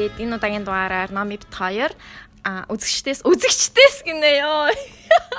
Тэгээд 0.00 0.16
энэ 0.16 0.36
удаагийн 0.40 0.64
дугаараар 0.64 1.12
Номи 1.12 1.36
бит 1.36 1.44
2 1.52 1.92
а 2.40 2.64
үзэгчдээс 2.72 3.20
үзэгчдээс 3.20 4.00
гинэ 4.08 4.40
ёо. 4.40 4.72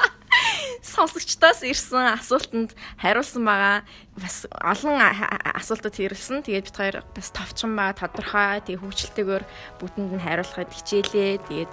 Сонсогчдоос 0.86 1.66
ирсэн 1.66 2.14
асуултанд 2.14 2.78
хариулсан 3.02 3.42
байгаа. 3.42 3.82
Бас 4.21 4.46
олон 4.61 5.02
асуултууд 5.02 5.97
ирсэн. 5.97 6.46
Тэгээд 6.46 6.70
бит 6.70 6.78
хоёр 6.78 6.96
бас 7.10 7.34
товчхон 7.34 7.74
байгаа 7.74 8.05
тодорхой. 8.05 8.61
Тэгээд 8.69 8.86
хөвчлөлтэйгээр 8.86 9.43
бүтэнд 9.82 10.14
нь 10.14 10.25
хариулахад 10.29 10.69
хичээлээ. 10.69 11.41
Тэгээд 11.50 11.71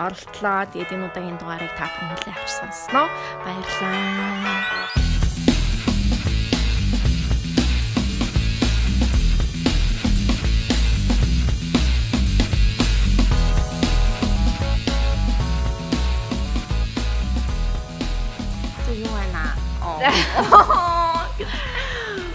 оролтлоо. 0.00 0.64
Тэгээд 0.72 0.96
энэ 0.96 1.06
удаагийн 1.12 1.36
дугаарыг 1.36 1.76
та 1.76 1.92
бүхэн 1.92 2.08
хүлээн 2.08 2.36
авч 2.40 2.48
сонсноо. 2.56 3.06
Баярлалаа. 3.44 4.99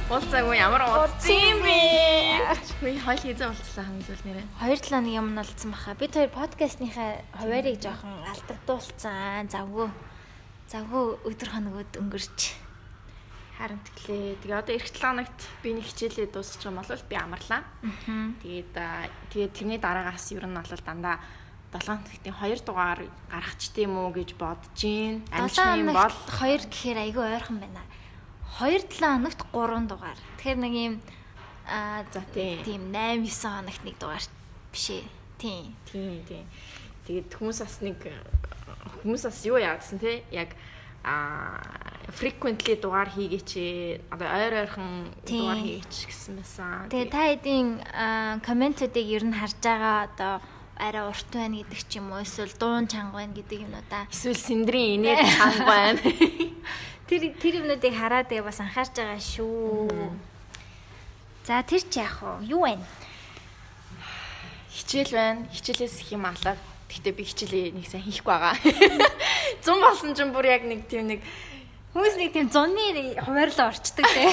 Уулзаагүй 0.06 0.54
ямар 0.62 0.86
уулзсан 0.86 1.66
бэ? 1.66 2.46
Хөөе 2.78 3.02
хойл 3.02 3.26
хийзээ 3.26 3.50
уулзлаа 3.50 3.90
хамгийн 3.90 4.06
зүйл 4.06 4.22
нэрээ. 4.22 4.46
2 4.62 4.94
7 4.94 5.02
нэг 5.02 5.18
юм 5.18 5.34
налцсан 5.34 5.74
баха. 5.74 5.98
Бид 5.98 6.14
хоёр 6.14 6.30
подкастныхаа 6.30 7.26
хуваарийг 7.34 7.82
жоохон 7.82 8.22
алдагдуулсан. 8.22 9.50
Завгүй. 9.50 9.90
Завгүй 10.70 11.18
өдөр 11.26 11.50
хоногуд 11.50 11.90
өнгөрч. 11.98 12.54
Харин 13.58 13.82
тэглээ. 13.82 14.46
Тэгээ 14.46 14.62
одоо 14.62 14.76
эх 14.78 14.86
7 14.86 15.02
хоногт 15.02 15.40
би 15.66 15.74
нэг 15.74 15.90
хичээлээ 15.90 16.30
дуусчих 16.30 16.70
юм 16.70 16.78
бол 16.78 16.86
би 16.86 17.16
амарлаа. 17.18 17.66
Тэгээд 18.46 18.78
тэгээд 19.34 19.54
тэрний 19.58 19.82
дараагаас 19.82 20.30
ер 20.38 20.46
нь 20.46 20.54
бол 20.54 20.70
дандаа 20.86 21.18
7 21.80 22.00
хоногтын 22.00 22.34
2 22.34 22.64
дугаар 22.64 23.00
гаргач 23.30 23.62
тийм 23.76 23.92
үү 24.00 24.10
гэж 24.24 24.30
бодож 24.40 24.80
гин. 24.80 25.24
Амжилт 25.32 25.92
бол 25.92 26.16
2 26.40 26.72
гэхээр 26.72 26.98
айгүй 27.04 27.26
ойрхон 27.36 27.60
байна. 27.60 27.84
2-7 28.60 29.04
хоногт 29.04 29.42
3 29.52 29.92
дугаар. 29.92 30.20
Тэгэхээр 30.40 30.60
нэг 30.64 30.74
юм 30.74 30.96
аа 31.68 32.08
за 32.14 32.24
тийм 32.32 32.92
8 32.96 33.28
9 33.28 33.28
хоногт 33.28 33.84
нэг 33.84 33.96
дугаар 34.00 34.26
биш 34.72 34.88
ээ. 34.90 35.04
Тийм. 35.38 35.76
Тийм 35.92 36.24
тийм. 36.24 36.46
Тэгээд 37.06 37.36
хүмүүс 37.36 37.60
бас 37.60 37.76
нэг 37.84 38.00
хүмүүс 39.04 39.24
бас 39.28 39.40
юу 39.46 39.60
яагсан 39.60 40.00
те 40.00 40.24
яг 40.32 40.56
а 41.06 41.62
frequently 42.18 42.74
дугаар 42.82 43.10
хийгээч 43.14 43.52
одоо 44.10 44.28
ойр 44.30 44.54
ойрхон 44.66 45.14
дугаар 45.22 45.62
хийгээч 45.62 45.96
гэсэн 46.10 46.34
байсан. 46.40 46.90
Тэгээ 46.90 47.10
та 47.14 47.22
хэдийн 47.30 47.68
комментуудыг 48.42 49.06
ер 49.06 49.24
нь 49.26 49.38
харж 49.38 49.58
байгаа 49.62 50.10
одоо 50.10 50.34
арай 50.78 51.04
урт 51.08 51.30
байна 51.32 51.64
гэдэг 51.64 51.82
ч 51.88 52.00
юм 52.00 52.12
уу 52.12 52.24
эсвэл 52.24 52.54
дуун 52.60 52.88
чанга 52.88 53.24
байна 53.24 53.34
гэдэг 53.36 53.60
юмудаа 53.64 54.04
эсвэл 54.12 54.40
сэндрийн 54.40 55.00
инээд 55.00 55.24
чанга 55.36 55.66
байна 55.66 56.02
Тэр 57.06 57.38
тэр 57.38 57.62
юмнуудыг 57.62 57.94
хараад 57.94 58.34
тэгээ 58.34 58.50
бас 58.50 58.58
анхаарч 58.58 58.98
байгаа 58.98 59.22
шүү. 59.22 60.10
За 61.46 61.62
тэр 61.62 61.86
чи 61.86 62.02
яах 62.02 62.18
вэ? 62.18 62.50
Юу 62.50 62.66
вэ? 62.66 62.82
Хичээл 64.74 65.14
байна. 65.14 65.46
Хичээлээс 65.54 66.02
их 66.02 66.18
юм 66.18 66.26
алаад. 66.26 66.58
Гэтэ 66.90 67.14
би 67.14 67.22
хичээлээ 67.30 67.78
нэг 67.78 67.86
сайн 67.86 68.10
хийхгүй 68.10 68.26
байгаа. 68.26 68.58
Зун 69.64 69.86
болсон 69.86 70.18
ч 70.18 70.26
бүр 70.34 70.50
яг 70.50 70.66
нэг 70.66 70.90
тийм 70.90 71.14
нэг 71.14 71.22
Хүмүүс 71.94 72.18
нэг 72.18 72.34
тийм 72.34 72.50
зуны 72.50 73.14
хуваарлаа 73.22 73.70
орчдөг 73.70 74.04
те. 74.10 74.26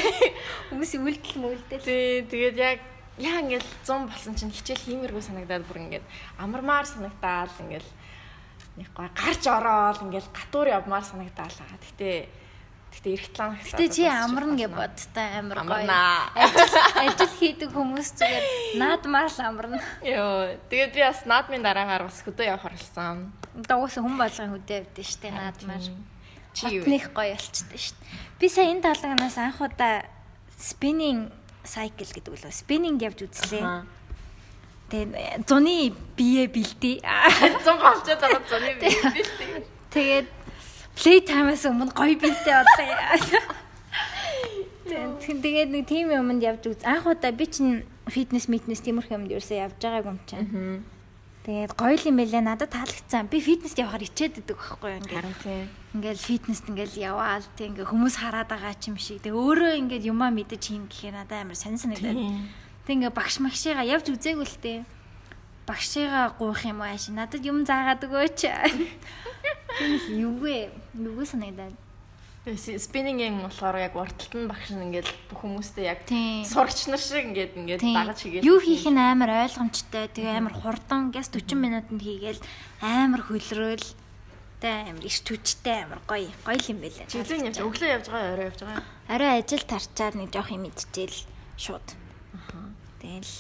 Хүмүүсийн 0.73 1.05
үйлдэл 1.05 1.39
мүлдэл. 1.45 1.85
Тий, 1.85 2.25
тэгээд 2.25 2.57
яг 2.57 2.81
яа 3.19 3.41
ингээл 3.45 3.69
100 3.85 4.09
болсон 4.09 4.35
чинь 4.37 4.55
хичээл 4.55 4.87
хиймэргүй 4.87 5.23
санагдаад 5.25 5.65
бүр 5.69 5.85
ингээд 5.85 6.07
амармаар 6.39 6.87
санагдаал 6.87 7.53
ингээл 7.61 7.91
нэг 8.81 8.89
гой 8.97 9.09
гарч 9.13 9.43
ороод 9.49 10.01
ингээл 10.07 10.33
гатуур 10.33 10.69
явмаар 10.73 11.05
санагдаал 11.05 11.53
байгаа. 11.53 11.81
Гэтэ 11.83 12.11
Гэтэ 12.93 13.09
эрт 13.17 13.37
их. 13.41 13.73
Гэтэ 13.73 13.89
чи 13.89 14.05
амарна 14.05 14.53
гэж 14.53 14.69
бодтой 14.69 15.29
амар 15.41 15.65
гоё. 15.65 15.89
Ажил 16.37 16.77
ажил 17.01 17.33
хийдэг 17.41 17.73
хүмүүс 17.73 18.09
зүгээр 18.21 18.45
наадмаар 18.77 19.33
л 19.33 19.41
амарна. 19.41 19.81
Йоо. 20.05 20.61
Тэгээд 20.69 20.93
би 20.93 21.01
бас 21.01 21.25
наадмын 21.25 21.65
дараагаар 21.65 22.05
бас 22.05 22.21
хөдөө 22.21 22.53
явах 22.53 22.69
орлсон. 22.69 23.33
Дагуус 23.57 23.97
хүн 23.97 24.17
болгон 24.21 24.53
хөдөө 24.61 24.77
явдсан 24.85 25.09
шүү 25.09 25.21
дээ 25.25 25.33
наадмаар. 25.33 25.85
Чи 26.53 26.65
юу? 26.69 26.85
Них 26.85 27.09
гоё 27.17 27.33
болчтой 27.33 27.81
шүү 27.81 27.97
дээ. 27.97 28.13
Би 28.37 28.47
сая 28.53 28.69
энэ 28.69 28.85
талганаас 28.85 29.41
анх 29.41 29.57
удаа 29.65 30.05
spinning 30.61 31.33
cycle 31.65 32.11
гэдэг 32.11 32.33
үлээ. 32.33 32.53
Spinning 32.53 32.99
явж 33.03 33.25
үзлээ. 33.27 33.87
Тэгээд 34.93 35.49
зуны 35.49 35.95
бие 36.19 36.45
бэлдээ. 36.53 37.01
Зун 37.65 37.79
болчиход 37.81 38.21
байгаа 38.21 38.43
зуны 38.45 38.71
бие 38.77 38.99
бэлдээ. 39.01 39.65
Тэгээд 39.93 40.29
play 40.97 41.19
time-аас 41.25 41.65
өмнө 41.65 41.93
гоё 41.97 42.17
бинтэй 42.19 42.53
болоо. 42.53 43.63
Тэгээд 45.19 45.71
нэг 45.73 45.85
тийм 45.89 46.13
юмд 46.13 46.43
явж 46.45 46.69
үз. 46.69 46.85
Анх 46.85 47.09
удаа 47.09 47.33
би 47.33 47.47
чинь 47.49 47.89
фитнес 48.11 48.49
митнес 48.53 48.85
тиймэрхүү 48.85 49.17
юмд 49.17 49.33
ерөөсөө 49.33 49.59
явж 49.65 49.79
байгаагүй 49.81 50.13
юм 50.13 50.21
чинь. 50.29 50.85
Тэгээд 51.49 51.73
гоё 51.73 51.97
юм 51.97 52.17
байлаа 52.21 52.43
надад 52.45 52.71
таалагдсан. 52.77 53.33
Би 53.33 53.41
фитнест 53.41 53.81
явахаар 53.81 54.05
ичээд 54.05 54.45
идэг 54.45 54.59
байхгүй 54.61 54.91
юу 54.93 54.99
ингээд. 55.01 55.17
Харин 55.17 55.37
тийм. 55.41 55.82
Ингээл 55.93 56.25
фитнест 56.25 56.65
ингээл 56.73 57.13
яваал 57.13 57.45
тийм 57.57 57.77
ингээ 57.77 57.85
хүмүүс 57.85 58.17
хараад 58.17 58.49
байгаа 58.49 58.73
ч 58.81 58.89
юм 58.89 58.97
шиг. 58.97 59.21
Тэгээ 59.21 59.37
өөрөө 59.37 59.73
ингээд 59.77 60.09
юмаа 60.09 60.33
мэдэж 60.33 60.63
хийн 60.73 60.89
гэхээр 60.89 61.21
надад 61.21 61.45
амар 61.45 61.59
сонь 61.61 61.77
санагдаад. 61.77 62.17
Тэг 62.89 62.97
ингээ 62.97 63.13
багш 63.13 63.45
магшигаа 63.45 63.85
явж 63.85 64.09
үзээгүй 64.09 64.47
л 64.49 64.59
тээ 64.65 64.79
багшигаа 65.67 66.35
гуйх 66.39 66.65
юм 66.67 66.83
ааш 66.83 67.09
надад 67.15 67.45
юм 67.45 67.63
заагаад 67.65 68.03
өгөөч. 68.03 68.41
Юу 70.17 70.35
вэ? 70.43 70.73
Юу 70.99 71.25
санагдаад. 71.25 71.77
Спиннингийн 72.43 73.39
болохоор 73.39 73.79
яг 73.79 73.95
урталт 73.95 74.35
нь 74.35 74.51
багш 74.51 74.75
нь 74.75 74.83
ингээд 74.91 75.07
бүх 75.31 75.47
хүмүүстэй 75.47 75.87
яг 75.87 76.03
сурагч 76.43 76.91
нар 76.91 76.99
шиг 76.99 77.31
ингээд 77.31 77.55
ингээд 77.55 77.83
дагаж 77.87 78.19
хийгээд 78.19 78.43
юу 78.43 78.59
хийх 78.59 78.91
нь 78.91 78.99
амар 78.99 79.47
ойлгомжтой. 79.47 80.11
Тэгээ 80.11 80.43
амар 80.43 80.55
хурдан 80.59 81.15
гэс 81.15 81.31
40 81.31 81.55
минутанд 81.55 82.03
хийгээл 82.03 82.43
амар 82.83 83.23
хөлрөөл 83.23 83.87
тэ 84.63 84.71
амар 84.95 85.03
иш 85.11 85.19
түчтэй 85.27 85.83
амар 85.83 85.99
гоё 86.07 86.31
гоё 86.47 86.63
юм 86.71 86.79
байлаа. 86.79 87.11
Жилийн 87.11 87.51
явж 87.51 87.59
өглөө 87.59 87.91
явж 87.99 88.07
байгаа 88.07 88.33
орой 88.39 88.47
явж 88.47 88.61
байгаа. 88.63 88.85
Орой 89.11 89.31
ажил 89.43 89.65
тарчаад 89.67 90.15
нэг 90.15 90.31
жоох 90.31 90.55
юм 90.55 90.71
идчихэл 90.71 91.19
шууд. 91.59 91.87
Аха. 92.39 92.71
Тэгэл 93.03 93.35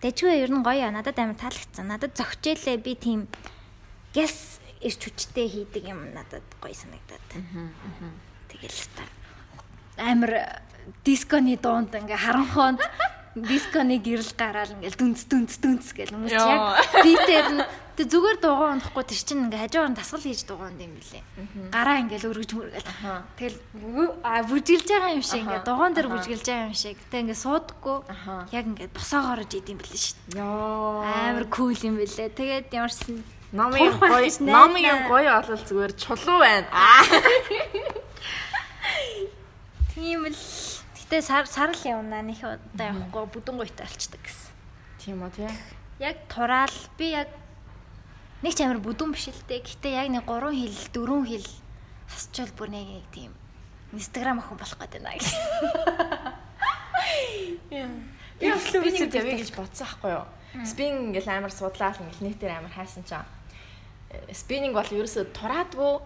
Дэжгүй 0.00 0.46
ер 0.46 0.50
нь 0.54 0.62
гоё 0.62 0.86
аа. 0.86 0.94
Надад 0.94 1.18
амар 1.18 1.36
таалагдсан. 1.36 1.90
Надад 1.90 2.14
зөгчээлээ 2.14 2.78
би 2.78 2.94
тийм 2.94 3.20
гэс 4.14 4.62
ирч 4.80 5.00
хүчтэй 5.10 5.50
хийдэг 5.50 5.90
юм 5.90 6.14
надад 6.14 6.46
гоё 6.62 6.72
санагдаад. 6.72 7.26
Тэгэл 8.48 8.80
та 8.94 9.04
амар 10.00 10.64
дисконы 11.04 11.56
дуунд 11.60 11.92
ингээ 11.92 12.16
харанхоонд 12.16 12.80
дисконы 13.36 14.00
гэрэл 14.00 14.32
гараал 14.34 14.72
ингээл 14.74 14.96
дүнц 14.96 15.28
дүнц 15.28 15.52
дүнц 15.60 15.86
гэл 15.92 16.14
хүмүүс 16.16 16.32
яг 16.32 16.80
битээр 17.04 17.48
нь 17.52 17.62
тэг 18.00 18.08
зүгээр 18.16 18.38
дуугаа 18.40 18.80
унахгүй 18.80 19.04
тэр 19.04 19.20
чинь 19.20 19.44
ингээ 19.44 19.60
хажуугаар 19.68 19.92
нь 19.92 19.98
тасгал 20.00 20.24
хийж 20.24 20.48
дуугаа 20.48 20.72
юм 20.72 20.96
билээ. 20.96 21.20
Гараа 21.68 22.00
ингээл 22.00 22.32
өргөж 22.32 22.50
мөргөл. 22.56 22.88
Тэгэл 23.36 23.60
а 24.24 24.40
бүжгэлж 24.48 24.88
байгаа 24.88 25.12
юм 25.12 25.20
шиг 25.20 25.44
ингээ 25.44 25.68
дугаан 25.68 25.92
дээр 25.92 26.08
бүжгэлж 26.08 26.46
байгаа 26.48 26.68
юм 26.72 26.76
шиг. 26.80 26.96
Тэг 27.12 27.28
ингээ 27.28 27.44
суудаггүй 27.44 27.98
яг 28.56 28.64
ингээ 28.72 28.88
босоогоорж 28.96 29.52
идэм 29.52 29.76
билээ 29.76 30.00
шүү 30.00 30.16
дээ. 30.32 30.40
Амар 30.40 31.46
кул 31.52 31.76
юм 31.76 32.00
билээ. 32.00 32.32
Тэгээд 32.32 32.72
ямарсан 32.72 33.20
номын 33.52 33.92
гоё 34.00 34.32
номын 34.48 35.04
гоё 35.04 35.30
олол 35.44 35.60
зүгээр 35.60 35.92
чулуу 36.00 36.40
байна. 36.40 36.72
Тийм 39.92 40.24
л 40.24 40.40
Гэтэ 41.10 41.26
сар 41.26 41.44
сар 41.50 41.74
л 41.74 41.82
явна 41.82 42.22
нөх 42.22 42.38
удаа 42.38 42.94
явахгүй 42.94 43.26
бүдэн 43.34 43.58
гуйтай 43.58 43.82
алчдаг 43.82 44.22
гэсэн. 44.22 44.54
Тийм 45.02 45.26
үү 45.26 45.30
тий. 45.34 45.50
Яг 45.98 46.22
тураал 46.30 46.70
би 46.94 47.10
яг 47.18 47.26
нэг 48.42 48.52
ч 48.56 48.64
амар 48.64 48.80
бүдэн 48.80 49.12
биш 49.12 49.28
л 49.28 49.44
дээ. 49.48 49.60
Гэтэ 49.64 49.88
яг 49.96 50.08
нэг 50.08 50.24
3 50.24 50.52
хил 50.56 50.76
4 50.92 51.28
хил 51.28 51.48
хасчвал 52.08 52.52
бүр 52.56 52.68
нэг 52.72 53.04
тийм 53.12 53.32
Instagram 53.92 54.40
охин 54.40 54.56
болох 54.56 54.78
гэдэг 54.78 55.02
байна 55.02 55.18
гэж. 55.18 55.28
Би 58.40 58.48
флүүсэд 58.48 59.14
явъя 59.14 59.36
гэж 59.36 59.50
бодсон 59.52 59.86
байхгүй 59.86 60.10
юу? 60.16 60.24
Спин 60.64 61.12
ингээл 61.12 61.28
амар 61.28 61.52
судлаа 61.52 61.92
л 61.92 62.02
ингээл 62.02 62.26
нэтээр 62.32 62.56
амар 62.56 62.72
хайсан 62.72 63.04
чам. 63.04 63.28
Спиннинг 64.32 64.74
бол 64.74 64.88
ерөөсө 64.88 65.28
тураадгүй, 65.36 66.00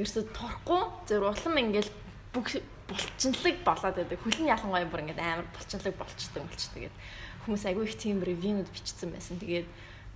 ерөөсө 0.00 0.22
турахгүй, 0.32 0.82
зөв 1.10 1.26
улам 1.26 1.58
ингээл 1.60 1.90
бүх 2.32 2.56
булчинлаг 2.88 3.56
болоод 3.66 3.96
байдаг. 3.98 4.18
Хөлн 4.22 4.48
ялангуяа 4.48 4.86
бүр 4.88 5.02
ингээд 5.04 5.20
амар 5.20 5.46
булчинлаг 5.52 5.94
болчтой 5.98 6.42
болчтой 6.46 6.80
гэдэг. 6.86 7.00
Хүмүүс 7.44 7.64
айгүй 7.68 7.84
их 7.84 7.96
тийм 7.98 8.22
ревьюнууд 8.24 8.70
бичсэн 8.70 9.10
байсан. 9.12 9.36
Тэгээд 9.42 9.68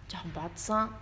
жоохон 0.09 0.32
бодсон. 0.32 0.94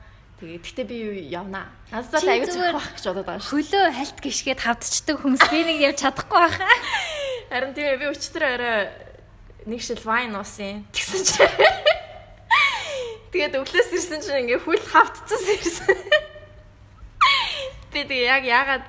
Тэгээд 0.43 0.67
гэтээ 0.67 0.87
би 0.91 0.99
явнаа. 1.31 1.71
Надад 1.95 2.27
айгүй 2.27 2.51
зөв 2.51 2.67
байх 2.75 2.99
гэж 2.99 3.05
бодоод 3.07 3.27
байгаа 3.31 3.47
шүү. 3.47 3.63
Хөлөө 3.63 3.85
хальт 3.95 4.19
гიშгээд 4.19 4.61
хавдчдаг 4.67 5.17
хүмүүс 5.23 5.43
би 5.47 5.61
нэг 5.63 5.79
явж 5.87 6.03
чадахгүй 6.03 6.35
байхаа. 6.35 6.77
Харин 7.55 7.75
тийм 7.79 7.95
би 8.03 8.11
өчтөр 8.11 8.43
орой 8.51 8.91
нэг 9.71 9.81
шил 9.87 10.03
вайн 10.03 10.35
уусан. 10.35 10.83
Тэгсэн 10.91 11.23
чинь 11.23 11.47
Тэгээд 13.31 13.55
өглөөс 13.55 13.91
ирсэн 13.95 14.19
чинь 14.19 14.51
ингээ 14.51 14.67
хүл 14.67 14.83
хавтцсан 14.83 15.47
ирсэн. 15.47 15.95
Би 17.95 18.03
тэгээ 18.03 18.27
яг 18.27 18.43
яагаад 18.43 18.87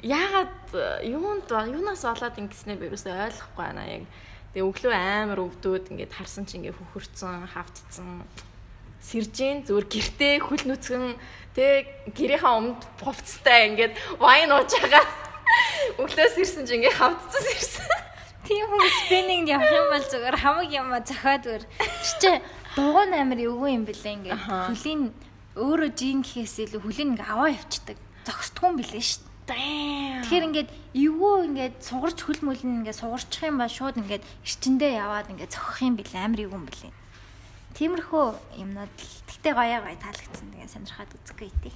яагаад 0.00 1.04
юунд 1.04 1.44
юунаас 1.44 2.08
болоод 2.08 2.40
ингэснээ 2.40 2.80
би 2.80 2.88
юусоо 2.88 3.20
ойлгохгүй 3.20 3.60
байна 3.60 3.84
яг. 3.84 4.08
Тэгээ 4.56 4.64
өглөө 4.64 4.94
амар 4.96 5.44
өвдөөд 5.44 5.92
ингээд 5.92 6.16
харсан 6.16 6.48
чинь 6.48 6.64
ингээ 6.64 6.72
хөхөрцөн, 6.72 7.52
хавтцсан 7.52 8.24
сэржин 9.00 9.64
зүгээр 9.64 9.86
гэртээ 9.88 10.34
хүл 10.44 10.64
нүцгэн 10.68 11.16
тэг 11.56 12.12
гэрийнхаа 12.14 12.54
өмнөд 12.60 12.82
хувцастай 13.00 13.72
ингээд 13.72 13.94
вайн 14.20 14.52
ууж 14.52 14.70
байгаа. 14.70 15.04
Өглөөс 16.00 16.36
ирсэн 16.38 16.64
чинь 16.68 16.84
ингээ 16.84 16.94
хавтцсан 16.94 17.44
ирсэн. 17.50 17.88
Тийм 18.46 18.64
хүмүүс 18.70 18.96
спиннинг 19.04 19.48
явах 19.50 19.72
юм 19.72 19.88
бол 19.90 20.06
зүгээр 20.06 20.36
хамаг 20.38 20.68
юм 20.70 20.88
зохиод 21.02 21.44
өр. 21.48 21.62
Чи 22.20 22.30
дугуун 22.76 23.12
амир 23.16 23.40
эвгүй 23.50 23.70
юм 23.74 23.84
бэлээ 23.88 24.14
ингээ. 24.20 24.36
Хөлийн 24.70 25.10
өөрөө 25.58 25.90
жин 25.96 26.22
гэхээс 26.22 26.70
илүү 26.70 26.80
хөлийн 26.84 27.18
ингээ 27.18 27.28
аваа 27.28 27.50
явцдаг. 27.50 27.98
Зогсдгүй 28.28 28.66
юм 28.70 28.76
бэлээ 28.78 29.02
шүү. 29.02 29.26
Тэгэхээр 29.50 30.46
ингээд 30.46 30.70
эвгүй 30.94 31.34
ингээд 31.50 31.74
сугарч 31.82 32.18
хөл 32.22 32.42
мөлн 32.46 32.86
ингээд 32.86 33.00
сугарчих 33.02 33.42
юм 33.50 33.58
ба 33.58 33.66
шууд 33.66 33.98
ингээд 33.98 34.22
эрчэндээ 34.46 34.92
яваад 35.02 35.26
ингээд 35.34 35.50
зохих 35.50 35.82
юм 35.82 35.98
бэлээ 35.98 36.22
амир 36.22 36.46
эвгүй 36.46 36.54
юм 36.54 36.66
бэлээ. 36.70 36.92
Тиймэрхүү 37.80 38.60
юмнууд 38.60 38.92
л 38.92 39.12
тэгтээ 39.24 39.56
гоё 39.56 39.80
гоё 39.80 39.96
таалагдсан. 39.96 40.52
Тэгээ 40.52 40.68
сонирхоод 40.68 41.16
үзэхгүй 41.16 41.48
тий. 41.64 41.72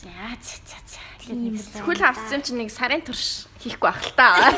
За 0.00 0.08
за 0.40 0.56
за 0.64 0.80
за. 0.88 1.84
Хөл 1.84 2.00
авсан 2.00 2.40
чинь 2.40 2.64
нэг 2.64 2.72
сарын 2.72 3.04
турш 3.04 3.44
хийхгүй 3.60 3.92
байх 3.92 4.00
л 4.00 4.16
та. 4.16 4.48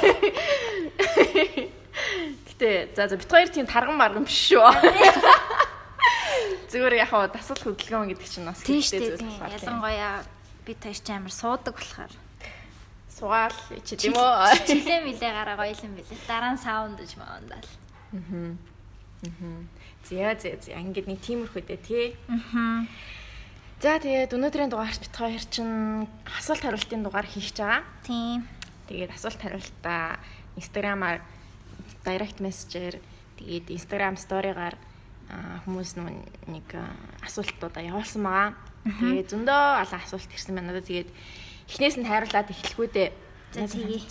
Гэтэ 2.47 2.95
за 2.95 3.11
за 3.11 3.19
бит 3.19 3.27
хоёр 3.27 3.51
тийм 3.51 3.67
тарган 3.67 3.99
марган 3.99 4.23
биш 4.23 4.55
шүү. 4.55 4.63
Зүгээр 6.71 7.03
яг 7.03 7.11
хаа 7.11 7.27
дасгал 7.27 7.75
хөдөлгөөн 7.75 8.15
гэдэг 8.15 8.29
чинь 8.31 8.47
бас 8.47 8.63
хэрэгтэй 8.63 9.19
зүйл 9.19 9.43
байна. 9.43 9.59
Ялангуяа 9.59 10.23
бит 10.63 10.79
хоёр 10.87 11.01
ч 11.03 11.09
амар 11.11 11.35
суудаг 11.35 11.75
болохоор 11.75 12.15
сугаал 13.11 13.59
чи 13.83 13.99
тийм 13.99 14.15
үү? 14.15 14.55
Жилээ 14.71 15.03
милээ 15.03 15.33
гараа 15.35 15.59
гоё 15.59 15.75
юм 15.83 15.99
билээ. 15.99 16.31
Дараа 16.31 16.55
нь 16.55 16.63
саунд 16.63 16.95
гэж 17.03 17.19
маандаал. 17.19 17.67
Аа. 18.15 18.55
Аа. 19.27 19.82
Зя 20.09 20.35
зя 20.35 20.57
зя 20.59 20.79
ингээд 20.81 21.07
нэг 21.09 21.21
тиймэрхүү 21.23 21.63
дээ 21.63 21.81
тий. 21.83 22.07
Аа. 22.29 22.87
За 23.83 23.99
тэгээд 23.99 24.35
өнөөдрийн 24.35 24.71
дугаарт 24.71 25.03
бит 25.03 25.15
хоёр 25.15 25.43
чинь 25.51 26.07
асуулт 26.39 26.63
хариултын 26.63 27.03
дугаар 27.03 27.27
хийх 27.27 27.51
гэж 27.51 27.59
байгаа. 27.59 27.83
Тийм. 28.07 28.47
Тэгээд 28.87 29.11
асуулт 29.15 29.41
хариултаа 29.43 30.23
Instagram-аар 30.55 31.19
direct 32.07 32.39
messenger 32.39 33.03
тэгээд 33.43 33.75
Instagram 33.75 34.15
story-гаар 34.19 34.79
хүмүүс 35.65 35.97
нэг 36.47 36.67
асуултуудаа 37.25 37.83
явуулсан 37.83 38.23
байгаа. 38.23 38.55
Тэгээд 38.87 39.31
зөндөө 39.33 39.63
олон 39.83 40.01
асуулт 40.03 40.31
ирсэн 40.31 40.55
байна. 40.55 40.79
Тэгээд 40.79 41.11
эхнээс 41.71 41.97
нь 41.99 42.07
хайрлаад 42.07 42.51
эхлэхгүй 42.51 42.89
дээ. 42.91 43.11
За 43.55 43.67
тэгье. 43.67 44.03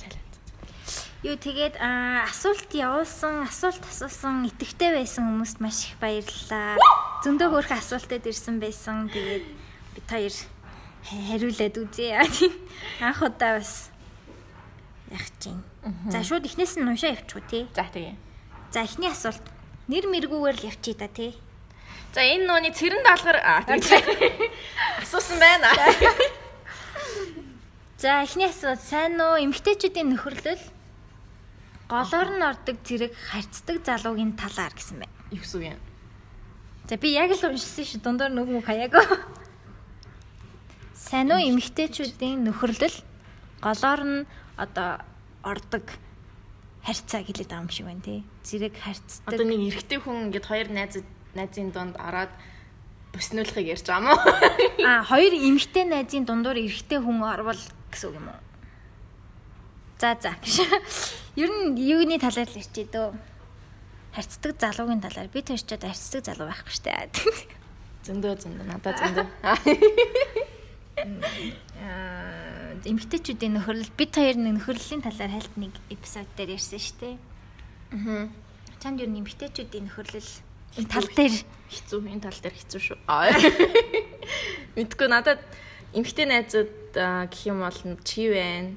Юу 1.22 1.38
тэгээд 1.38 1.78
асуулт 1.78 2.74
явуулсан, 2.74 3.46
асуулт 3.46 3.86
асуусан, 3.86 4.42
итгэвтэй 4.50 4.90
байсан 4.90 5.30
хүмүүст 5.30 5.62
маш 5.62 5.86
их 5.86 6.02
баярлалаа. 6.02 6.82
Зөндөө 7.22 7.62
хөөрхөн 7.62 7.78
асуултад 7.78 8.26
ирсэн 8.26 8.58
байсан. 8.58 9.06
Тэгээд 9.06 9.46
бид 10.02 10.08
хоёр 10.10 10.34
хариулаад 11.06 11.76
үзье. 11.78 12.26
Анх 13.06 13.22
удаа 13.22 13.62
бас 13.62 13.94
яг 15.14 15.30
чинь. 15.38 15.62
За 16.10 16.26
шууд 16.26 16.50
эхнээс 16.50 16.82
нь 16.82 16.90
уншаа 16.90 17.14
явчихв 17.14 17.46
тий. 17.46 17.70
За 17.78 17.86
тэгээ. 17.86 18.18
За 18.74 18.82
эхний 18.82 19.14
асуулт 19.14 19.46
нэр 19.94 20.10
мэргүүгээр 20.10 20.58
л 20.58 20.70
явчих 20.74 20.98
да 20.98 21.06
тий. 21.06 21.38
За 22.18 22.26
энэ 22.26 22.50
нууны 22.50 22.74
цэрэн 22.74 23.06
даалгар 23.06 23.38
асуусан 25.06 25.38
байна. 25.38 25.70
За 28.02 28.26
эхний 28.26 28.50
асуулт 28.50 28.82
сайн 28.82 29.22
уу 29.22 29.38
эмгтээчүүдийн 29.38 30.18
нөхөрлөл 30.18 30.81
голоор 31.92 32.30
нь 32.32 32.48
ордог 32.52 32.78
зэрэг 32.88 33.12
харьцдаг 33.12 33.84
залуугийн 33.84 34.40
талаар 34.40 34.72
гэсэн 34.72 35.04
байна. 35.04 35.16
Юу 35.36 35.44
гэсэн 35.44 35.76
юм? 35.76 35.82
За 36.88 36.96
би 36.96 37.12
яг 37.12 37.36
л 37.36 37.44
уншсан 37.52 37.84
шүү 37.84 38.00
дундаар 38.00 38.32
нүг 38.32 38.48
мөг 38.48 38.64
хаяагаа. 38.64 39.04
Сайн 40.96 41.36
уу 41.36 41.44
эмэгтэйчүүдийн 41.44 42.48
нөхөрлөл 42.48 42.98
голоор 43.60 44.02
нь 44.08 44.20
одоо 44.56 45.04
ордог 45.44 45.84
харьцаа 46.88 47.22
гэлээд 47.28 47.52
байгаа 47.52 47.64
юм 47.68 47.76
шиг 47.76 47.86
байна 47.86 48.08
тий. 48.08 48.24
Зэрэг 48.48 48.76
харьцдаг. 48.80 49.28
Одоо 49.28 49.46
нэг 49.46 49.62
эрэгтэй 49.68 50.00
хүн 50.00 50.32
ингээд 50.32 50.48
хоёр 50.48 50.68
найз 50.72 51.04
найзын 51.36 51.76
дунд 51.76 51.96
ороод 52.00 52.32
бүснүүлэхийг 53.14 53.68
ярьж 53.76 53.86
байгаа 53.86 54.00
юм 54.00 54.08
уу? 54.16 54.20
Аа, 54.88 55.04
хоёр 55.04 55.34
эмэгтэй 55.36 55.86
найзын 55.86 56.26
дундуур 56.26 56.58
эрэгтэй 56.58 57.00
хүн 57.04 57.20
орвол 57.22 57.62
гэсэн 57.92 58.08
үг 58.10 58.18
юм 58.18 58.28
уу? 58.32 58.41
За 60.02 60.18
за. 60.20 60.34
Ер 61.38 61.50
нь 61.54 61.78
юуны 61.78 62.18
талаар 62.18 62.50
л 62.50 62.58
ярьчээ 62.58 62.90
дөө. 62.90 63.14
Харьцдаг 64.18 64.58
залуугийн 64.58 64.98
талаар 64.98 65.30
би 65.30 65.46
тэрчээд 65.46 65.86
харьцдаг 65.86 66.26
залуу 66.26 66.50
байхгүй 66.50 66.74
штэ. 66.74 67.14
Зөндөө 68.10 68.34
зөндөө 68.42 68.66
надад 68.66 68.98
зөндөө. 68.98 69.30
эмгтээчүүдийн 72.82 73.62
нөхөрлөл 73.62 73.94
бид 73.94 74.18
хоёр 74.18 74.42
нөхөрлөлийн 74.42 75.06
талаар 75.06 75.38
хальт 75.38 75.54
нэг 75.62 75.78
эпизод 75.94 76.26
дээр 76.34 76.58
ярьсан 76.58 76.82
дээ. 76.98 77.22
Аа. 77.94 78.26
Чамд 78.82 79.06
юу 79.06 79.10
эмгтээчүүдийн 79.22 79.86
нөхөрлөл 79.86 80.32
тал 80.90 81.10
дээр 81.14 81.46
хэцүү 81.70 82.10
энэ 82.10 82.26
тал 82.26 82.42
дээр 82.42 82.58
хэцүү 82.58 82.82
шүү. 82.90 82.98
Мэдгүй 84.82 85.08
надад 85.14 85.46
эмгтээ 85.94 86.26
найзууд 86.26 86.98
гэх 87.30 87.46
юм 87.46 87.62
бол 87.62 87.78
чи 88.02 88.34
байна. 88.34 88.74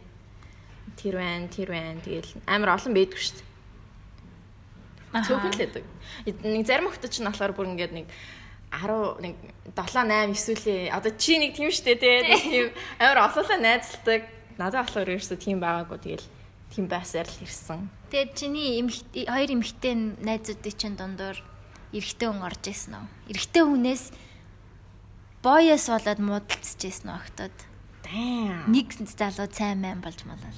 Тэр 0.96 1.18
байна, 1.18 1.48
тэр 1.48 1.68
байна. 1.74 2.00
Тэгэл 2.00 2.30
амар 2.46 2.74
олон 2.78 2.94
байдгүй 2.94 3.20
шүү 3.20 3.36
дээ. 3.38 3.52
Цөөхөн 5.22 5.52
л 5.54 5.60
байдаг. 5.62 5.84
Нэг 6.42 6.66
зарим 6.66 6.90
хүмүүс 6.90 7.10
ч 7.10 7.22
нь 7.22 7.28
болохоор 7.28 7.54
бүр 7.54 7.70
ингээд 7.74 7.94
нэг 7.94 8.06
10 8.74 9.22
нэг 9.22 9.34
7 9.78 10.10
8 10.10 10.34
эсвэл 10.34 10.90
одоо 10.90 11.12
чи 11.14 11.38
нэг 11.38 11.54
тийм 11.54 11.70
штэ 11.70 11.94
тий 11.94 12.18
тийм 12.34 12.66
амар 12.98 13.30
олоолаа 13.30 13.58
найзалдаг 13.62 14.22
надад 14.58 14.90
болохоор 14.90 15.14
ерөөсө 15.14 15.38
тийм 15.38 15.62
байгаагүй 15.62 15.98
тэгэл 16.02 16.26
тийм 16.74 16.86
байсаар 16.90 17.30
л 17.30 17.44
ирсэн. 17.46 17.86
Тэгээд 18.10 18.30
чиний 18.34 18.82
эмхтэй 18.82 19.24
хоёр 19.30 19.50
эмхтэй 19.54 19.94
найзуудын 20.18 20.74
чинь 20.74 20.98
дундуур 20.98 21.38
эрэгтэй 21.94 22.26
хүн 22.26 22.42
орж 22.42 22.64
исэн 22.66 22.98
үү? 22.98 23.06
Эрэгтэй 23.30 23.62
хүнээс 23.62 24.04
боёс 25.46 25.86
болоод 25.86 26.18
муудалцж 26.18 26.80
исэн 26.82 27.14
үү 27.14 27.18
октод? 27.22 27.56
Damn. 28.02 28.66
Нэг 28.66 28.90
залуу 28.98 29.46
цай 29.46 29.78
мэн 29.78 30.02
болж 30.02 30.26
малаа. 30.26 30.50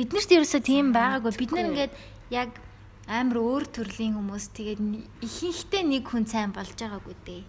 Биднэрт 0.00 0.32
ерөөсө 0.32 0.64
тийм 0.64 0.96
байгаагүй. 0.96 1.36
Бид 1.36 1.52
нар 1.52 1.68
ингээд 1.68 1.92
яг 2.32 2.56
амар 3.04 3.36
өөр 3.36 3.64
төрлийн 3.68 4.16
хүмүүс 4.16 4.48
тэгээд 4.56 4.80
ихэнхдээ 5.20 5.82
нэг 5.84 6.08
хүн 6.08 6.24
сайн 6.24 6.56
болж 6.56 6.72
байгаагүй 6.72 7.16
дээ. 7.28 7.42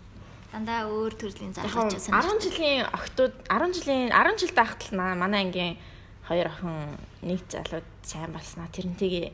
Дандаа 0.51 0.91
өөр 0.91 1.15
төрлийн 1.15 1.55
залуучууд 1.55 2.11
санаж. 2.11 2.27
10 2.27 2.43
жилийн 2.43 2.83
охтууд 2.91 3.35
10 3.47 3.71
жилийн 3.71 4.11
10 4.11 4.35
жил 4.35 4.51
л 4.51 4.99
манай 4.99 5.47
ангийн 5.47 5.79
хоёр 6.27 6.51
охин 6.51 6.99
нэг 7.23 7.39
залууд 7.47 7.87
сайн 8.03 8.35
болсноо 8.35 8.67
тэрнтэйгээ 8.67 9.31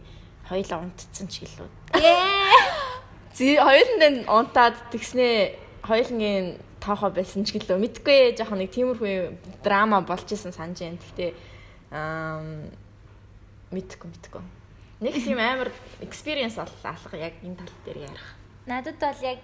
хоёулаа 0.53 0.85
унтцсан 0.85 1.25
ч 1.25 1.41
гэлөө. 1.41 1.97
Ээ. 1.97 3.57
Хоёуланд 3.65 4.29
унтаад 4.29 4.77
тэгснээ 4.93 5.57
хоёулангийн 5.89 6.61
тоохоо 6.77 7.09
байсан 7.09 7.41
ч 7.49 7.57
гэлөө. 7.57 7.81
Мэдгүй 7.81 8.37
жоохон 8.37 8.61
нэг 8.61 8.69
тиймэрхүү 8.77 9.65
драма 9.65 10.05
болж 10.05 10.29
исэн 10.29 10.53
санаж 10.53 10.85
байна. 10.85 11.01
Гэхдээ 11.01 11.31
аа 11.97 12.45
мэдгүй 13.71 14.07
мэдгүй. 14.11 14.43
Нэг 15.03 15.13
тийм 15.21 15.39
амар 15.39 15.69
experience 16.01 16.57
алга 16.57 17.17
яг 17.17 17.37
энэ 17.43 17.57
тал 17.59 17.75
дээр 17.85 18.09
ярих. 18.09 18.25
Надад 18.65 18.97
бол 18.97 19.21
яг 19.21 19.39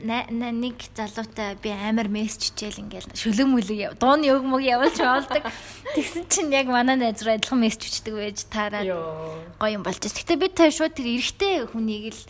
нэг 0.00 0.78
залуутай 0.96 1.56
би 1.60 1.70
амар 1.70 2.08
мессеж 2.08 2.56
чийл 2.56 2.80
ингээл 2.80 3.12
шөлөг 3.12 3.48
мүлэг 3.52 4.00
дууны 4.00 4.32
өг 4.32 4.42
мөг 4.42 4.62
явуулж 4.64 4.98
болдог. 4.98 5.44
Тэгсэн 5.94 6.24
чинь 6.32 6.54
яг 6.56 6.66
манай 6.66 6.96
найз 6.96 7.20
руу 7.22 7.36
адилхан 7.36 7.60
мессеж 7.60 8.02
өчдөг 8.02 8.14
байж 8.16 8.38
таараад 8.48 8.88
гоё 9.60 9.76
юм 9.76 9.84
болж. 9.84 10.00
Гэтэ 10.00 10.40
би 10.40 10.48
та 10.48 10.72
шууд 10.72 10.96
тэр 10.96 11.12
эрэгтэй 11.12 11.68
хүнийг 11.70 12.16
л 12.16 12.22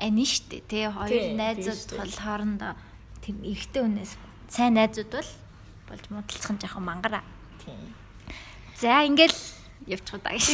ани 0.00 0.24
штэ 0.24 0.64
тий 0.64 0.88
хоёр 0.88 1.36
найзууд 1.36 2.00
бол 2.00 2.14
хоорондоо 2.16 2.72
тийм 3.20 3.44
эрэгтэй 3.44 3.82
хүнээс 3.84 4.12
сайн 4.48 4.74
найзууд 4.80 5.12
бол 5.12 5.30
болж 5.92 6.04
муудалцах 6.08 6.52
нь 6.56 6.60
жоохон 6.64 6.84
мангара. 6.88 7.20
Тийм. 7.62 7.94
За 8.80 9.04
ингээл 9.04 9.36
явчихуу 9.86 10.20
даа 10.20 10.36
гэж. 10.36 10.48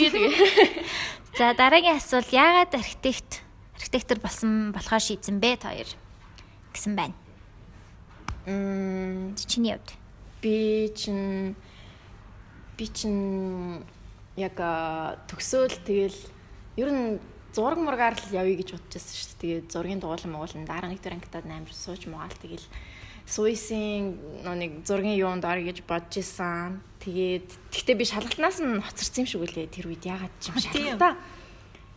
За 1.38 1.54
дараагийн 1.54 1.96
асуулт 1.96 2.30
яагаад 2.30 2.74
архитект 2.74 3.42
архитектор 3.74 4.18
болсон 4.20 4.72
болохоор 4.72 5.02
шийдсэн 5.02 5.40
бэ 5.40 5.56
та 5.56 5.74
хоёр 5.74 5.90
гэсэн 6.74 6.94
байна. 6.94 7.14
Мм 8.46 9.34
чиний 9.34 9.74
хувьд 9.74 9.90
би 10.42 10.90
чин 10.94 11.56
би 12.78 12.86
чин 12.86 13.84
яг 14.36 14.56
төгсөөл 15.26 15.74
тэгэл 15.82 16.36
Ер 16.76 16.92
нь 16.92 17.16
зураг 17.56 17.80
мургаар 17.80 18.12
л 18.12 18.36
явъя 18.36 18.60
гэж 18.60 18.76
бодож 18.76 18.92
байсан 19.00 19.16
шүү 19.16 19.32
дээ. 19.32 19.40
Тэгээд 19.40 19.72
зургийн 19.72 20.00
дугуулан 20.00 20.28
муулан 20.28 20.68
дараа 20.68 20.92
нэг 20.92 21.00
дөрөнгөд 21.00 21.40
амар 21.40 21.72
сууж 21.72 22.04
муугаал 22.04 22.36
тэгэл 22.36 22.66
суйсын 23.26 24.14
нэг 24.46 24.86
зургийн 24.86 25.18
юунд 25.18 25.44
ор 25.44 25.58
гэж 25.58 25.82
бодож 25.82 26.22
исэн. 26.22 26.78
Тэгээд 27.02 27.48
тэгтээ 27.74 27.96
би 27.98 28.04
шалгалтнаас 28.06 28.62
нь 28.62 28.78
хоцорсон 28.78 29.26
юм 29.26 29.26
шиг 29.26 29.42
үлээ 29.42 29.66
тэр 29.66 29.90
үед 29.90 30.06
ягаад 30.06 30.34
ч 30.38 30.54
юм 30.54 30.58
шалгалтаа 30.62 31.12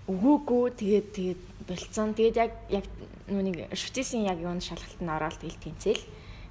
өгөөгүй 0.09 0.65
тэгээд 0.73 1.07
тэгээд 1.13 1.41
болцсон. 1.69 2.17
Тэгээд 2.17 2.37
яг 2.41 2.53
яг 2.73 2.85
нүг 3.29 3.69
шүтээсийн 3.77 4.25
яг 4.25 4.41
юунд 4.41 4.65
шалгалт 4.65 4.97
нь 4.97 5.13
ороод 5.13 5.37
тэгэл 5.37 5.61
тэнцэл. 5.61 6.03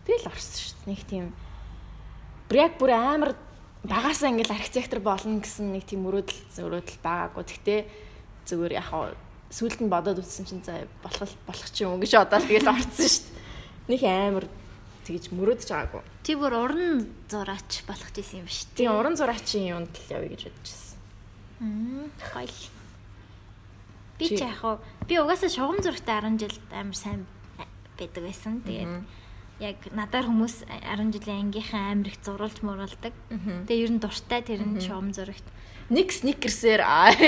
Тэгэл 0.06 0.30
орсон 0.30 0.58
шүү 0.62 0.74
дээ. 0.78 0.90
Нэг 0.94 1.00
тийм 1.10 1.24
бүр 2.46 2.56
яг 2.62 2.72
бүр 2.78 2.92
амар 2.94 3.34
багасаа 3.82 4.30
ингээл 4.30 4.54
архитектор 4.54 5.02
болно 5.02 5.42
гэсэн 5.42 5.74
нэг 5.74 5.90
тийм 5.90 6.06
өрөөдөл 6.06 6.38
өрөөдөл 6.54 7.02
байгаагүй. 7.02 7.44
Тэгтээ 7.50 7.80
зүгээр 8.46 8.78
яг 8.78 8.88
сүулт 9.50 9.80
нь 9.82 9.90
бодоод 9.90 10.22
үтсэн 10.22 10.46
чинь 10.46 10.62
за 10.62 10.86
болох 11.02 11.32
болох 11.46 11.68
ч 11.74 11.82
юм 11.82 11.98
гэж 11.98 12.14
одоо 12.14 12.38
тэгэл 12.38 12.68
орцсон 12.68 13.08
шүү 13.10 13.26
дээ. 13.26 13.42
Нэг 13.88 14.02
амар 14.04 14.44
тэгж 15.08 15.32
мөрөөдөж 15.32 15.68
байгаагүй. 15.72 16.02
Чи 16.22 16.32
бүр 16.36 16.52
уран 16.52 17.08
зураач 17.32 17.82
болох 17.88 18.10
гэсэн 18.12 18.44
юм 18.44 18.46
биш 18.46 18.68
үү? 18.68 18.76
Тийм 18.76 18.92
уран 18.92 19.16
зураачийн 19.16 19.72
юунд 19.72 19.92
л 19.96 20.12
явъя 20.12 20.28
гэж 20.36 20.42
бодож 20.52 20.68
байсан. 20.68 20.98
Мм 21.64 22.06
гоё. 22.36 22.68
Би 24.20 24.26
ч 24.28 24.40
яг 24.44 24.60
хуу 24.60 24.76
би 25.08 25.14
угаасаа 25.16 25.48
шугам 25.48 25.80
зурагтай 25.80 26.20
10 26.20 26.36
жил 26.44 26.56
амар 26.70 26.98
сайн 26.98 27.24
байдаг 27.96 28.22
байсан. 28.22 28.60
Тэгээд 28.62 28.92
яг 29.64 29.78
надаар 29.96 30.28
хүмүүс 30.28 30.68
10 30.68 31.16
жилийн 31.16 31.48
ангийнхаа 31.48 31.96
амар 31.96 32.12
их 32.12 32.20
зурулж 32.20 32.60
муруулдаг. 32.60 33.14
Тэгээ 33.64 33.84
ер 33.88 33.92
нь 33.96 34.02
дуртай 34.04 34.44
тэр 34.44 34.60
нь 34.60 34.78
шугам 34.84 35.16
зурагт 35.16 35.46
нэг 35.88 36.12
сникерсээр 36.12 36.84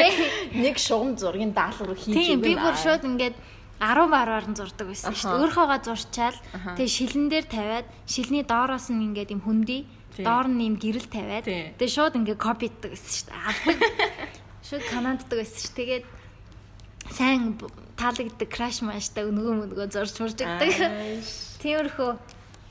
нэг 0.64 0.76
шугам 0.76 1.16
зургийн 1.16 1.56
даалгавар 1.56 1.96
хийж 1.96 2.12
өгнө. 2.12 2.26
Тийм 2.28 2.40
би 2.44 2.52
бүр 2.60 2.76
шууд 2.76 3.02
ингээд 3.08 3.36
10 3.80 4.12
баругаар 4.12 4.46
нь 4.52 4.58
зурдаг 4.60 4.86
байсан 4.92 5.16
шүү 5.16 5.32
дээ. 5.32 5.40
Өөрхөөгөө 5.40 5.80
зурчаал 5.88 6.38
тэгээ 6.76 6.96
шилэн 7.00 7.26
дээр 7.32 7.46
тавиад 7.48 7.86
шилний 8.04 8.44
доороос 8.44 8.92
нь 8.92 9.04
ингээд 9.08 9.32
юм 9.32 9.40
хөндөй 9.40 9.80
доор 10.20 10.46
нь 10.52 10.60
юм 10.68 10.76
гэрэл 10.76 11.08
тавиад 11.08 11.48
тэгээ 11.48 11.96
шууд 11.96 12.14
ингээд 12.20 12.36
копиддаг 12.36 12.92
байсан 12.92 13.08
шүү 13.08 13.26
дээ. 13.32 13.40
Авдаг. 13.40 13.78
Шууд 14.68 14.84
канаддаг 14.92 15.36
байсан 15.40 15.60
шүү. 15.64 15.74
Тэгээд 15.80 16.04
сайн 17.08 17.56
таалагддаг 17.96 18.48
краш 18.52 18.84
маштай 18.84 19.24
нөгөө 19.24 19.54
мөнгөө 19.64 19.88
зурж 19.88 20.14
мурждаг. 20.20 20.60
Тиймэрхүү. 21.64 22.12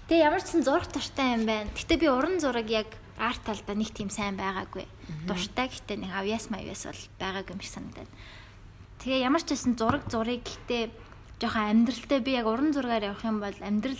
Тэгээ 0.09 0.25
ямар 0.25 0.41
ч 0.45 0.53
сан 0.53 0.61
зурах 0.61 0.87
туртай 0.89 1.37
юм 1.37 1.49
байна. 1.49 1.69
Гэтэ 1.73 2.01
би 2.01 2.07
уран 2.09 2.37
зураг 2.37 2.69
яг 2.69 2.89
арт 3.19 3.43
талдаа 3.45 3.75
нэг 3.75 3.91
тийм 3.93 4.09
сайн 4.09 4.39
байгаагүй. 4.39 4.85
Дуртай 5.27 5.69
гэхдээ 5.69 5.97
нэг 6.01 6.11
авьяас 6.13 6.49
мавьяас 6.49 6.85
бол 6.87 7.03
байгаагүй 7.19 7.53
юм 7.53 7.61
шиг 7.61 7.73
санагдаад. 7.77 8.09
Тэгээ 8.99 9.23
ямар 9.23 9.43
ч 9.43 9.55
байсан 9.55 9.73
зураг 9.79 10.03
зурыг 10.11 10.43
гэхдээ 10.43 10.83
жоохон 11.39 11.87
амьдралтай 11.87 12.19
би 12.19 12.31
яг 12.35 12.47
уран 12.51 12.75
зургаар 12.75 13.15
явах 13.15 13.23
юм 13.23 13.39
бол 13.39 13.57
амьдрал 13.63 13.99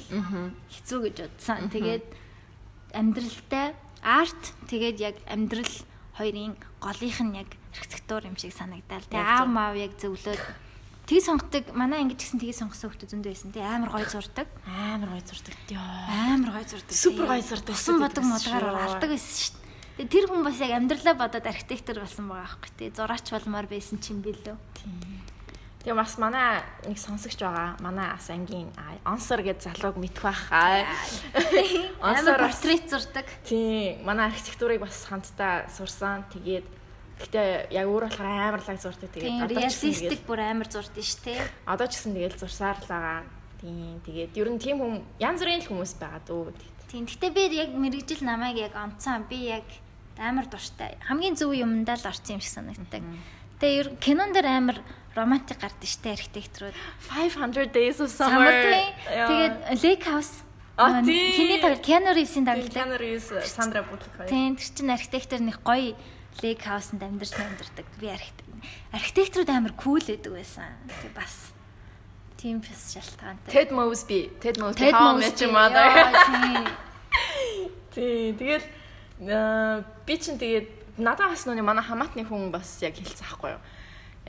хэцүү 0.68 1.00
гэж 1.08 1.16
бодсон. 1.24 1.72
Тэгээд 1.72 2.06
амьдралтай 2.92 3.80
арт 4.04 4.44
тэгээд 4.68 4.98
яг 5.00 5.16
амьдрал 5.24 5.72
хоёрын 6.20 6.60
голынх 6.84 7.20
нь 7.24 7.40
яг 7.40 7.50
архитектур 7.72 8.28
юм 8.28 8.36
шиг 8.36 8.52
санагдал. 8.52 9.04
Тэгээ 9.08 9.24
аав 9.24 9.48
маав 9.48 9.76
яг 9.80 9.96
зөвлөөд 9.96 10.44
Тгий 11.10 11.26
сонгодог 11.26 11.74
манай 11.74 12.06
ингэж 12.06 12.22
гисэн 12.22 12.38
тгий 12.38 12.54
сонгосон 12.54 12.94
хүмүүс 12.94 13.10
зөндөө 13.10 13.34
байсан 13.34 13.50
тий 13.50 13.66
амар 13.66 13.90
гоё 13.90 14.06
зурдаг. 14.06 14.46
Амар 14.70 15.18
гоё 15.18 15.26
зурдаг. 15.26 15.58
Амар 15.74 16.50
гоё 16.54 16.66
зурдаг. 16.70 16.94
Супер 16.94 17.26
гоё 17.26 17.42
зурдаг. 17.42 17.74
Усан 17.74 17.98
бодог 17.98 18.24
модгаар 18.30 18.78
алдаг 18.78 19.10
байсан 19.10 19.34
шүү 19.42 19.58
дээ. 19.58 19.69
Тэр 20.08 20.32
хүн 20.32 20.48
бас 20.48 20.64
яг 20.64 20.80
амьдралаа 20.80 21.16
бодоод 21.20 21.44
архитектор 21.44 22.00
болсон 22.00 22.32
байгаа 22.32 22.48
аахгүй 22.48 22.72
тий. 22.80 22.88
Зураач 22.96 23.36
болмоор 23.36 23.68
байсан 23.68 24.00
чинь 24.00 24.24
билүү. 24.24 24.56
Тэгээ 25.84 25.92
бас 25.92 26.16
манай 26.16 26.64
нэг 26.88 26.96
сонсогч 26.96 27.36
байгаа. 27.44 27.76
Манай 27.84 28.08
ас 28.08 28.32
ангийн 28.32 28.72
онсор 29.04 29.44
гэж 29.44 29.68
залууг 29.68 30.00
мэдэх 30.00 30.24
байх. 30.24 30.48
Онсор 32.00 32.40
портрет 32.40 32.88
зурдаг. 32.88 33.28
Тий. 33.44 34.00
Манай 34.08 34.32
архитектурыг 34.32 34.80
бас 34.80 35.04
хамтдаа 35.04 35.68
сурсан. 35.68 36.24
Тэгээд 36.32 36.80
Гэтэ 37.20 37.76
яг 37.76 37.88
өөр 37.92 38.08
болохоор 38.08 38.32
амар 38.32 38.64
лаг 38.64 38.80
зурдаг. 38.80 39.12
Тэгээд 39.12 39.52
реалистик 39.52 40.24
бүр 40.24 40.40
амар 40.40 40.72
зурдаг 40.72 41.04
ш 41.04 41.20
тэ. 41.20 41.36
Одоо 41.68 41.92
ч 41.92 42.00
гэсэн 42.00 42.16
тэгэл 42.16 42.40
зурсаар 42.40 42.80
л 42.80 42.88
байгаа. 42.88 43.28
Тийм. 43.60 44.00
Тэгээд 44.08 44.40
ер 44.40 44.48
нь 44.48 44.64
тийм 44.64 44.80
хүм 44.80 45.04
янз 45.20 45.44
бүрийн 45.44 45.68
хүмүүс 45.68 46.00
байгаа 46.00 46.24
дөө. 46.24 46.56
Тийм. 46.88 47.04
Гэтэ 47.04 47.28
би 47.36 47.52
яг 47.60 47.76
мэрэгжил 47.76 48.24
намайг 48.24 48.64
яг 48.64 48.80
онцсон. 48.80 49.28
Би 49.28 49.52
яг 49.52 49.68
амар 50.20 50.46
дуртай. 50.52 51.00
Хамгийн 51.08 51.40
зөв 51.40 51.56
юмдаа 51.56 51.96
л 51.96 52.06
орсон 52.06 52.38
юм 52.38 52.44
шиг 52.44 52.54
санагддаг. 52.54 53.04
Тэгээ 53.64 53.80
ер 53.80 53.88
кинон 54.04 54.36
дээр 54.36 54.48
амар 54.52 54.78
романтик 55.16 55.64
гардаг 55.64 55.88
штэ 55.88 56.14
архитектурууд. 56.20 56.76
500 57.08 57.72
Days 57.72 58.04
of 58.04 58.12
Summer. 58.12 58.52
Тэгээд 59.08 59.56
Lake 59.80 60.06
House 60.06 60.44
Хиний 60.80 61.60
тоглолт 61.60 61.84
Keanu 61.84 62.16
Reeves-ийн 62.16 62.46
тоглолт. 62.48 62.72
Keanu 62.72 62.96
Reeves, 62.96 63.28
Sandra 63.44 63.84
Bullock. 63.84 64.16
Тийм, 64.32 64.56
тэр 64.56 64.70
чинь 64.72 64.92
архитектор 64.92 65.40
нэг 65.44 65.60
гоё 65.60 65.96
лег 66.40 66.64
хаусанд 66.64 67.04
амьдарч 67.04 67.36
амьдардаг. 67.36 67.84
Би 68.00 68.08
архитекторууд 68.96 69.50
амар 69.52 69.74
кул 69.76 70.00
байдаг 70.00 70.32
байсан. 70.32 70.72
Тэг 71.04 71.12
бас 71.12 71.52
тийм 72.40 72.64
фэс 72.64 72.96
шалтгаантай. 72.96 73.52
Ted 73.52 73.76
Mosby, 73.76 74.32
Ted 74.40 74.56
Mosby 74.56 74.88
How 74.88 75.20
I 75.20 75.20
Met 75.20 75.36
Your 75.44 75.52
Mother. 75.52 75.88
Тий, 77.94 78.32
тэгэл 78.40 78.64
би 79.20 80.14
чинь 80.18 80.40
тэгээд 80.40 81.00
надад 81.00 81.36
бас 81.36 81.44
нүний 81.44 81.64
манай 81.64 81.84
хамаатны 81.84 82.24
хүн 82.24 82.52
бас 82.56 82.80
яг 82.80 82.96
хэлсэн 82.96 83.28
аахгүй 83.28 83.56
юу. 83.56 83.62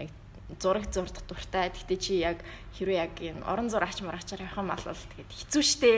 Яг 0.02 0.10
зураг 0.58 0.90
зурдах 0.90 1.22
дуртай. 1.30 1.70
Гэхдээ 1.70 1.98
чи 1.98 2.18
яг 2.18 2.42
хэрвээ 2.74 2.98
яг 2.98 3.14
энэ 3.18 3.46
орон 3.46 3.70
зураач 3.70 4.02
марачаар 4.02 4.46
явах 4.46 4.58
юм 4.58 4.70
бол 4.74 4.82
тэгээд 4.82 5.30
хэцүү 5.30 5.62
шттэ. 5.62 5.92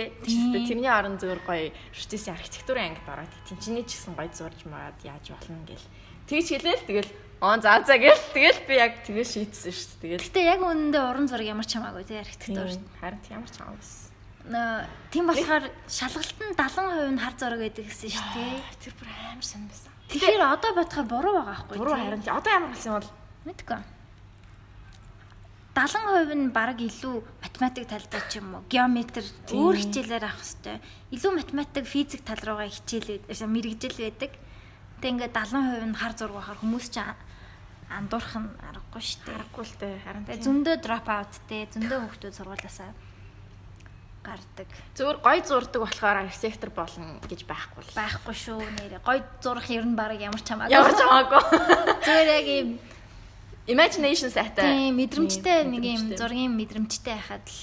Тэрний 0.68 0.92
орон 0.92 1.16
зур 1.16 1.40
гоё 1.40 1.72
шүтээсийн 1.96 2.36
архитектурын 2.36 2.92
ангид 2.92 3.08
ороод 3.08 3.32
тэнчний 3.48 3.84
ч 3.88 3.96
гэсэн 3.96 4.12
гоё 4.12 4.28
зурж 4.28 4.60
мараад 4.68 5.00
яаж 5.04 5.32
болно 5.32 5.64
гэл 5.64 5.86
Тэгж 6.28 6.48
хэлээл 6.54 6.86
тэгэл 6.86 7.10
он 7.42 7.60
заа 7.60 7.82
заа 7.82 7.98
гэл 7.98 8.22
тэгэл 8.32 8.60
би 8.68 8.74
яг 8.78 9.02
тэгээ 9.02 9.26
шийдсэн 9.26 9.72
шүү 9.74 9.88
дээ. 10.00 10.20
Тэгэл. 10.22 10.26
Гэтэ 10.30 10.40
яг 10.46 10.60
үнэндээ 10.62 11.02
уран 11.02 11.26
зураг 11.26 11.48
ямар 11.50 11.66
ч 11.66 11.74
хамаагүй 11.76 12.04
тий 12.06 12.18
архитектур. 12.22 12.70
Харин 13.02 13.20
ямар 13.26 13.50
ч 13.50 13.56
хамаагүй. 13.58 13.82
Тийм 14.42 15.30
болохоор 15.30 15.70
шалгалт 15.86 16.38
нь 16.42 16.54
70% 16.58 17.14
нь 17.14 17.22
хар 17.22 17.34
зураг 17.38 17.62
байдаг 17.62 17.86
гэсэн 17.86 18.10
шүү 18.10 18.28
дээ. 18.34 18.58
Тэр 18.82 18.94
бүр 18.98 19.08
амар 19.14 19.46
сонь 19.46 19.70
байсан. 19.70 19.92
Тэгэхээр 20.10 20.42
одоо 20.42 20.70
бодохоор 20.74 21.06
буруу 21.06 21.34
байгаа 21.38 21.54
байхгүй 21.62 21.74
тий. 21.78 21.78
Буруу 21.78 21.94
харин 21.94 22.26
одоо 22.26 22.50
ямар 22.50 22.70
болсон 22.74 22.92
бол 22.98 23.10
мэдгүй. 23.46 23.80
70% 25.78 26.34
нь 26.34 26.50
баг 26.50 26.74
илүү 26.74 27.16
математик 27.38 27.86
талдаа 27.86 28.22
ч 28.26 28.42
юм 28.42 28.48
уу 28.58 28.66
геометр 28.66 29.22
өөр 29.54 29.76
хичээлээр 29.78 30.26
авах 30.26 30.42
хэрэгтэй. 30.42 30.76
Илүү 31.14 31.32
математик 31.38 31.86
физик 31.86 32.26
тал 32.26 32.42
руугаа 32.42 32.66
хичээлээд 32.66 33.30
мэрэгжил 33.30 33.94
байдаг. 33.94 34.32
Тэг 34.98 35.10
ингээд 35.22 35.38
70% 35.38 35.86
нь 35.86 35.98
хар 36.02 36.18
зураг 36.18 36.34
байхаар 36.42 36.58
хүмүүс 36.58 36.86
ч 36.90 36.98
андуурах 37.94 38.34
нь 38.42 38.50
аргагүй 38.58 39.02
шүү 39.06 39.22
дээ. 39.22 39.38
Аргагүй 39.38 39.64
л 39.70 39.76
дээ. 39.78 39.94
Харин 40.02 40.24
зөндөө 40.26 40.76
drop 40.82 41.06
out 41.06 41.32
дээ. 41.46 41.70
Зөндөө 41.78 41.98
хүмүүс 42.10 42.36
сургуулаасаа 42.36 42.90
гардаг. 44.22 44.68
Зүгээр 44.94 45.18
гой 45.18 45.38
зурдаг 45.42 45.80
болохоор 45.82 46.18
архитектор 46.24 46.70
болно 46.70 47.20
гэж 47.26 47.44
байхгүй 47.44 47.82
л. 47.82 47.94
Байхгүй 47.94 48.34
шүү 48.34 48.62
нэрээ. 48.62 49.02
Гой 49.02 49.20
зурах 49.42 49.68
ер 49.70 49.84
нь 49.84 49.98
баг 49.98 50.14
ямар 50.16 50.40
ч 50.40 50.48
хамаагүй. 50.54 50.72
Ямар 50.72 50.94
ч 50.94 51.00
хамаагүй. 51.02 51.42
Зүгээр 52.06 52.30
яг 52.32 52.46
юм 52.46 52.68
imagination 53.66 54.30
сайтай. 54.30 54.62
Тийм, 54.62 54.96
мэдрэмжтэй 54.96 55.66
нэг 55.66 55.82
юм 55.82 56.02
зургийн 56.14 56.54
мэдрэмжтэй 56.54 57.18
байхад 57.18 57.44
л. 57.44 57.60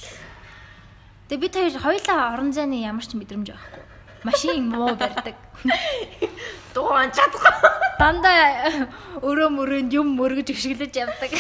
Тэгээ 1.32 1.44
бид 1.44 1.56
хоёр 1.56 1.76
хоёулаа 1.80 2.34
орон 2.36 2.52
зайны 2.52 2.84
ямар 2.84 3.08
ч 3.08 3.16
мэдрэмж 3.16 3.56
байхгүй 3.56 3.90
машин 4.24 4.70
муу 4.70 4.96
барьдаг. 4.96 5.36
Дугаан 6.74 7.12
чадахгүй. 7.12 7.72
Дандаа 8.00 8.88
өрөө 9.24 9.50
мөрөнд 9.56 9.94
юм 9.96 10.16
мөргөж 10.20 10.52
гიშгэлж 10.52 10.96
явдаг. 11.00 11.32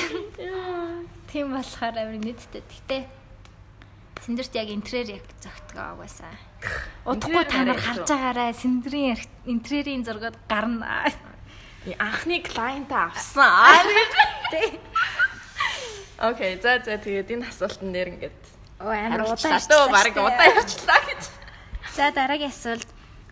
Тийм 1.31 1.53
болохоор 1.53 1.95
амар 1.99 2.17
нийттэй. 2.19 2.63
Гэтэ 2.63 3.18
Синдерт 4.25 4.53
яг 4.55 4.69
интерьер 4.69 5.07
яг 5.17 5.25
зөгтгөө 5.39 5.95
байсан. 5.99 6.33
Удахгүй 7.07 7.45
та 7.47 7.63
нар 7.63 7.79
харж 7.79 8.03
байгаарай. 8.09 8.51
Синдрийн 8.53 9.17
интерьерийн 9.47 10.03
зургууд 10.03 10.35
гарна. 10.49 11.07
Анхны 11.97 12.43
клиент 12.43 12.91
авсан. 12.91 13.87
Окей, 16.19 16.59
за 16.59 16.83
за 16.83 16.99
тэгээд 16.99 17.31
энэ 17.31 17.47
асуултан 17.47 17.95
дээр 17.95 18.19
ингээд 18.19 18.39
амар 18.83 19.23
удаан 19.23 19.59
шүү. 19.63 19.87
Бараг 19.87 20.15
удаан 20.19 20.51
ярьчлаа 20.51 20.99
гэж. 21.07 21.21
За 21.95 22.11
дараагийн 22.11 22.51
асуулт. 22.51 22.89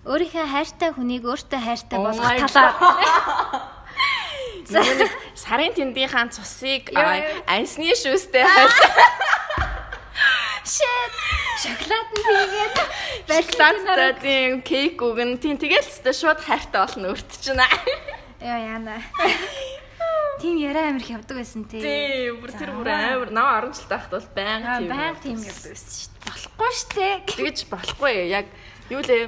Өөрийнхөө 0.07 0.47
хайртай 0.47 0.95
хүнийг 0.95 1.27
өөртөө 1.27 1.59
хайртай 1.59 1.99
болгох 1.99 2.31
талаар. 2.47 3.75
За 4.71 4.79
сарын 5.35 5.75
тэндийнхаа 5.75 6.31
цусыг 6.31 6.95
ансны 6.95 7.91
шүүстэй 7.91 8.47
хайртай. 8.47 8.91
Shit. 10.67 11.13
Шоколад 11.63 12.07
нь 12.11 12.23
тэгээд 12.27 12.75
шоколадтай 13.55 14.11
тийм 14.19 14.59
кейк 14.67 14.99
өгөн 14.99 15.39
тийм 15.39 15.55
тэгэл 15.55 15.87
ч 15.87 16.03
шууд 16.11 16.43
хайртай 16.43 16.83
болно 16.83 17.15
өөрт 17.15 17.31
чинь. 17.39 17.63
Яа 18.43 18.59
яана. 18.75 18.99
тийм 20.43 20.59
яриа 20.59 20.91
амир 20.91 21.07
хявдаг 21.07 21.39
байсан 21.39 21.63
тий. 21.71 21.79
Тий, 21.79 22.35
бүр 22.35 22.51
тэр 22.51 22.75
бүр 22.75 22.91
амар 22.91 23.31
наа 23.31 23.63
10 23.63 23.79
жил 23.79 23.87
таахт 23.87 24.11
бол 24.11 24.27
байнга 24.35 24.75
тийм 24.83 24.91
байнга 24.91 25.21
тийм 25.23 25.39
явдаг 25.39 25.71
байсан 25.71 25.91
шүү 25.95 26.11
дээ. 26.11 26.25
Болохгүй 26.27 26.71
шүү 26.75 26.91
дээ. 26.99 27.15
Тэгэж 27.31 27.57
болохгүй. 27.71 28.13
Яг 28.27 28.45
юу 28.91 29.01
лээ 29.07 29.23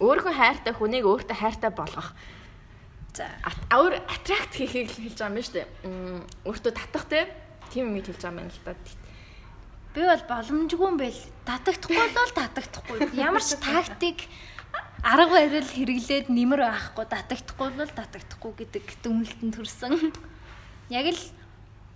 өөрийнхөө 0.00 0.34
хайртай 0.40 0.72
хүнийг 0.72 1.04
өөртөө 1.04 1.36
хайртай 1.36 1.70
болгох. 1.76 2.16
За. 3.12 3.28
Өөр 3.76 4.00
аттракт 4.08 4.56
хийхийг 4.56 4.88
хэлж 4.88 5.20
байгаа 5.20 5.36
юм 5.36 5.44
шүү 5.44 5.56
дээ. 5.60 5.68
Өөртөө 6.48 6.72
татах 6.74 7.04
те. 7.12 7.28
Тийм 7.70 7.92
юм 7.92 8.00
хэлж 8.00 8.24
байгаа 8.24 8.32
юм 8.32 8.48
байна 8.48 8.56
л 8.56 8.64
да. 8.64 9.07
Би 9.98 10.06
бол 10.06 10.22
боломжгүй 10.30 10.86
юм 10.86 10.94
байл. 10.94 11.22
Татагдахгүй 11.42 11.98
бол 12.14 12.30
татагдахгүй. 12.30 12.98
Ямар 13.18 13.42
ч 13.42 13.58
тактик 13.58 14.30
арга 15.02 15.42
барил 15.42 15.66
хэрэглээд 15.66 16.30
нэмэр 16.30 16.62
байхгүй 16.70 17.02
татагдахгүй 17.02 17.68
бол 17.74 17.90
татагдахгүй 17.90 18.52
гэдэг 18.62 18.84
дүмэлтэн 19.02 19.50
төрсөн. 19.58 20.14
Яг 20.94 21.10
л 21.10 21.22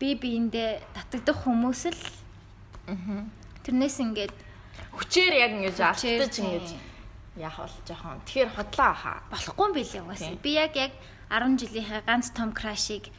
би 0.03 0.19
биэндээ 0.19 0.83
татагдах 0.99 1.47
хүмүүс 1.47 1.83
л 1.95 2.03
тэрнээс 3.63 4.03
ингээд 4.03 4.35
хүчээр 4.99 5.35
яг 5.39 5.51
ингэж 5.63 5.79
алдаж 5.79 6.35
ингэж 6.43 6.67
яах 7.39 7.55
бол 7.55 7.77
жоохон 7.87 8.19
тэгэхээр 8.27 8.51
хотлоо 8.51 8.93
хаа 8.99 9.23
болохгүй 9.31 9.63
юм 9.63 9.75
билээ 9.79 10.03
угаасаа. 10.03 10.43
Би 10.43 10.59
яг 10.59 10.75
яг 10.75 10.91
10 11.31 11.55
жилийнхээ 11.55 12.03
ганц 12.03 12.35
том 12.35 12.51
крашийг 12.51 13.15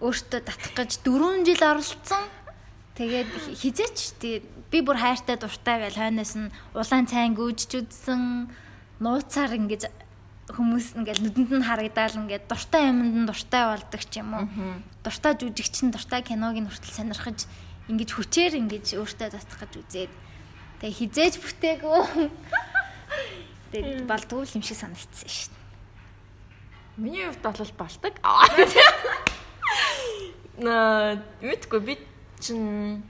өөртөө 0.00 0.40
татах 0.48 0.72
гэж 0.72 1.04
4 1.04 1.44
жил 1.44 1.60
оролцсон. 1.60 2.24
Тэгээд 2.98 3.30
хизээч 3.62 4.18
би 4.74 4.78
бүр 4.82 4.98
хайртай 4.98 5.38
дуртай 5.38 5.78
байл 5.78 5.94
хойноос 5.94 6.34
нь 6.34 6.50
улаан 6.74 7.06
цайн 7.06 7.38
гүйжж 7.38 7.78
үдсэн 7.78 8.50
нууцаар 8.98 9.54
ингэж 9.54 9.86
хүмүүс 10.50 10.98
ингээд 10.98 11.22
нүдэнд 11.22 11.62
нь 11.62 11.62
харагдаал 11.62 12.26
ингээд 12.26 12.50
дуртай 12.50 12.90
юмд 12.90 13.14
нь 13.22 13.28
дуртай 13.30 13.70
болдог 13.70 14.02
ч 14.02 14.18
юм 14.18 14.34
уу. 14.34 14.50
Дуртай 15.06 15.38
жүжигчин 15.38 15.94
дуртай 15.94 16.26
киног 16.26 16.58
нь 16.58 16.66
хүртэл 16.66 16.98
сонирхож 16.98 17.46
ингэж 17.86 18.10
хүчээр 18.18 18.58
ингэж 18.66 18.98
өөртөө 18.98 19.30
засах 19.30 19.62
гэж 19.62 19.72
үзээд 19.78 20.12
тэгээ 20.82 20.98
хизээж 20.98 21.34
бүтээгүй. 21.38 22.02
Тэгээд 23.78 24.10
балдгүй 24.10 24.42
юм 24.58 24.66
шиг 24.66 24.74
санагдсан 24.74 25.30
шүү 25.30 25.54
дээ. 25.54 26.98
Миний 26.98 27.30
хувьд 27.30 27.46
бол 27.46 27.62
болдог. 27.78 28.14
Наа, 30.58 31.22
мэдгүй 31.38 31.80
би 31.86 31.94
чин 32.40 33.02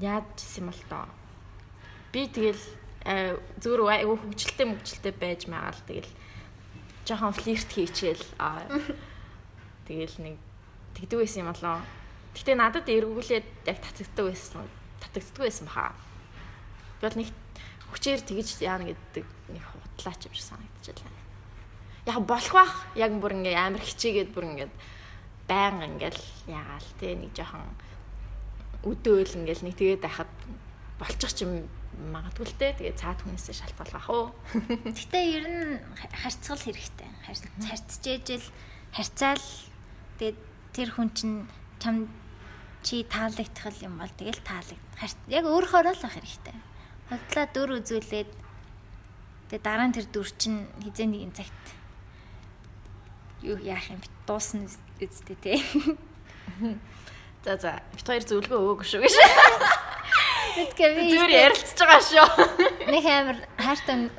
яаж 0.00 0.26
юм 0.58 0.70
бол 0.70 0.82
тоо. 0.88 1.06
Би 2.12 2.26
тэгэл 2.26 2.80
Э, 3.00 3.40
зүгээр 3.64 4.04
айгүй 4.04 4.16
хөвгчлээ 4.20 4.66
мөвгчлээ 4.68 5.14
байж 5.16 5.48
магаал 5.48 5.80
тэгэл 5.88 6.12
жоохон 7.08 7.32
флирт 7.32 7.72
хийчихэл 7.72 8.20
тэгэл 9.88 10.16
нэг 10.20 10.36
тэгдэг 10.92 11.24
байсан 11.24 11.48
юм 11.48 11.48
болоо. 11.48 11.80
Гэтэ 12.36 12.60
надад 12.60 12.84
эргүүлээд 12.84 13.46
яг 13.64 13.78
татагддаг 13.80 14.26
байсан. 14.28 14.68
Татагддаг 15.00 15.40
байсан 15.48 15.64
баха. 15.64 15.96
Бол 17.00 17.16
нэг 17.16 17.32
хүчээр 17.88 18.20
тэгж 18.20 18.60
яана 18.60 18.92
гэдэг 18.92 19.24
нэг 19.48 19.64
хутлаач 19.64 20.20
юм 20.28 20.36
шиг 20.36 20.44
санагдчихлаа. 20.52 21.16
Яг 22.04 22.20
болох 22.20 22.52
бах 22.52 22.84
яг 23.00 23.16
бүр 23.16 23.32
ингээ 23.32 23.56
амар 23.56 23.80
хичээгээд 23.80 24.36
бүр 24.36 24.44
ингээ 24.44 24.68
баян 25.50 25.82
ингээл 25.82 26.22
ягаал 26.46 26.88
те 27.02 27.18
нэг 27.18 27.34
жоохон 27.34 27.66
өдөөл 28.86 29.42
ингээл 29.42 29.66
нэг 29.66 29.74
тэгээд 29.74 30.02
байхад 30.06 30.30
болчих 31.02 31.42
юм 31.42 31.66
магадгүй 32.14 32.46
л 32.46 32.56
дээ. 32.56 32.72
Тэгээ 32.78 32.96
цаад 32.96 33.18
хүнээсээ 33.26 33.56
шалтгаалгах 33.58 34.08
уу. 34.08 34.30
Гэтэ 34.96 35.18
ер 35.18 35.44
нь 35.50 35.82
харьцгал 36.14 36.62
хэрэгтэй. 36.62 37.08
Харьцжээж 37.26 38.26
л 38.38 38.46
харьцаал 38.94 39.46
тэгээ 40.22 40.38
тэр 40.70 40.88
хүн 40.94 41.10
чинь 41.12 41.50
чам 41.82 42.06
чи 42.86 43.04
таалагдтал 43.04 43.76
юм 43.82 43.98
бол 43.98 44.12
тэгэл 44.14 44.40
таалагд. 44.46 44.86
Яг 45.28 45.44
өөрөөрөө 45.44 45.94
л 45.98 46.06
ах 46.06 46.14
хэрэгтэй. 46.16 46.56
Хотлоо 47.10 47.46
дүр 47.50 47.70
үзүүлээд 47.82 48.30
тэгээ 49.50 49.60
дараа 49.66 49.90
нь 49.90 49.96
тэр 49.98 50.06
дүр 50.08 50.28
чинь 50.38 50.70
хизээ 50.80 51.10
нэгэн 51.10 51.34
цагт 51.34 51.64
юу 53.42 53.58
яах 53.60 53.92
юм 53.92 54.00
дуусна 54.24 54.68
үсттэй 55.08 55.36
те. 55.40 55.54
За 57.44 57.56
за 57.56 57.72
бит 57.96 58.04
хоёр 58.04 58.24
зөвлөгөө 58.28 58.60
өгөөг 58.60 58.82
шүү 58.84 59.00
гэж. 59.00 59.14
Мэдгээ 60.60 60.90
би 60.92 61.02
зүгээр 61.08 61.32
ярилцж 61.48 61.78
байгаа 61.80 62.02
шүү. 62.04 62.26
Нэг 62.92 63.04
амар 63.08 63.38
хайртай 63.56 64.10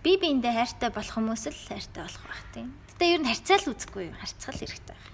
би 0.00 0.12
биэндээ 0.16 0.54
хайртай 0.56 0.90
болох 0.94 1.12
хүмүүс 1.12 1.44
л 1.52 1.60
хайртай 1.68 2.02
болох 2.08 2.24
байх 2.24 2.42
тийм. 2.56 2.72
Гэтэ 2.96 3.04
ер 3.04 3.20
нь 3.20 3.28
харьцаал 3.28 3.68
үзэхгүй 3.68 4.02
юу? 4.08 4.16
Харьцгал 4.16 4.56
хэрэгтэй 4.56 4.96
байх. 4.96 5.06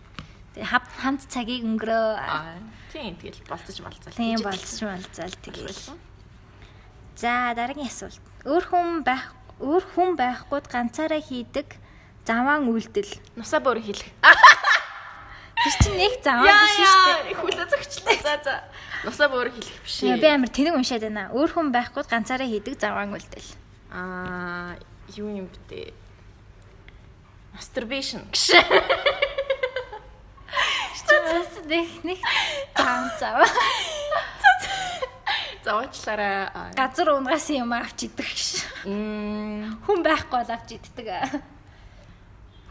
Тэгээ 0.54 0.70
хамт 1.02 1.22
цагийг 1.26 1.66
өнгөрөө. 1.66 2.08
Тийм 2.94 3.18
тэгэл 3.18 3.42
болцож 3.50 3.78
малцаал. 3.82 4.14
Тийм 4.14 4.38
болцож 4.38 4.80
малцаал 4.86 5.34
тэгэл. 5.42 5.98
За 7.18 7.50
дараагийн 7.58 7.90
асуулт. 7.90 8.22
Өөр 8.46 8.64
хүн 8.70 9.02
байх 9.02 9.34
өөр 9.58 9.84
хүн 9.94 10.14
байхгүйд 10.18 10.66
ганцаараа 10.70 11.22
хийдэг 11.22 11.78
заваан 12.24 12.68
үйлдэл. 12.68 13.12
Нусаа 13.36 13.60
бүр 13.60 13.80
хийлэх. 13.84 14.08
Тэр 15.64 15.74
чинь 15.80 15.96
нэг 15.96 16.20
заваа 16.24 16.44
биш 16.44 16.76
шүү 16.76 17.04
дээ. 17.24 17.36
Хүлээ 17.40 17.66
зөгчлээ. 17.72 18.18
За 18.20 18.34
за. 18.44 18.54
Нусаа 19.04 19.28
бүр 19.32 19.48
хэлэх 19.52 19.78
биш. 19.84 20.00
Би 20.04 20.28
амар 20.28 20.48
тэнэг 20.52 20.74
уншаад 20.76 21.04
байна. 21.04 21.30
Өөр 21.32 21.50
хүн 21.52 21.68
байхгүй 21.72 22.04
ганцаараа 22.08 22.48
хийдэг 22.48 22.80
заваан 22.80 23.12
үлдэл. 23.16 23.50
Аа, 23.92 24.76
юу 25.16 25.28
юм 25.30 25.48
бэ? 25.68 25.92
Masturbation 27.54 28.26
гэж. 28.34 28.60
Чаас 31.04 31.54
нэг 31.68 31.88
нэг 32.02 32.18
зам 32.76 33.08
зав. 33.20 33.46
Заваачлаараа 35.64 36.72
газар 36.76 37.08
унгаас 37.16 37.48
юм 37.54 37.72
авч 37.72 38.04
идэх 38.10 38.28
гэж. 38.28 38.48
Хүн 38.84 40.00
байхгүй 40.04 40.36
бол 40.44 40.50
авч 40.52 40.76
иддэг. 40.76 41.08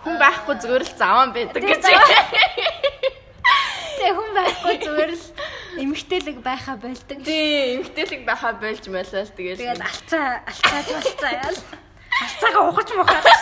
Хүн 0.04 0.20
байхгүй 0.20 0.56
зүгээр 0.60 0.84
л 0.84 0.94
заван 1.00 1.32
байдаг 1.32 1.64
гэж. 1.64 1.84
Тэ 4.04 4.12
хүн 4.12 4.30
байхгүй 4.36 4.76
зүгээр 4.84 5.12
л 5.16 5.26
эмгтээлэг 5.80 6.38
байхаа 6.44 6.76
болдог. 6.76 7.24
Тий, 7.24 7.80
эмгтээлэг 7.80 8.28
байхаа 8.28 8.54
болж 8.60 8.84
байлаа 8.92 9.24
л 9.24 9.32
тэгэл. 9.32 9.64
Тэгээд 9.64 9.80
алцаа 9.80 10.44
алцаад 10.44 10.88
болцаа 10.92 11.32
яал. 11.40 11.60
Алцаагаа 12.20 12.64
ухаж 12.68 12.90
мухаад. 13.00 13.26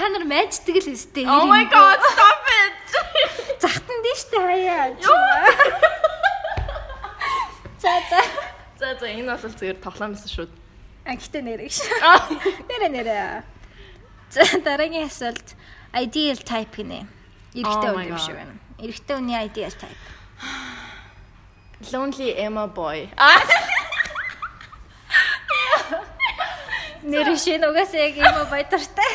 Та 0.00 0.08
нар 0.08 0.24
майждаг 0.24 0.76
л 0.80 0.88
өстэй. 0.96 1.28
Oh 1.28 1.44
my 1.44 1.68
god, 1.68 2.00
stop 2.00 2.48
it. 2.48 2.74
Захтан 3.62 3.98
дээ 4.00 4.16
штэ 4.16 4.38
хаяа. 4.40 4.96
За 7.76 7.92
за. 8.08 8.20
За 8.80 8.96
за 8.96 9.06
энэ 9.12 9.28
бол 9.28 9.44
зүгээр 9.44 9.78
тоглоом 9.84 10.16
байсан 10.16 10.30
шүү. 10.32 10.48
А 11.04 11.14
гэтээ 11.20 11.42
нэрэг 11.44 11.68
ш. 11.68 11.84
Нэрэ 12.64 12.88
нэрэ. 12.96 13.51
За 14.32 14.40
дараагийн 14.64 15.04
асуулт 15.12 15.48
ideal 15.92 16.40
type 16.40 16.72
гинэ. 16.80 17.04
Эрэгтэй 17.52 17.90
хүн 17.92 18.08
юм 18.08 18.16
шиг 18.16 18.40
байна. 18.40 18.56
Эрэгтэй 18.80 19.16
хүний 19.20 19.36
ideal 19.36 19.74
type. 19.76 20.00
Lonely 21.92 22.32
emo 22.40 22.64
boy. 22.72 23.12
Нэр 27.04 27.36
шин 27.36 27.60
угаасаа 27.68 28.08
яг 28.08 28.16
emo 28.16 28.48
boy 28.48 28.64
дуртай. 28.72 29.12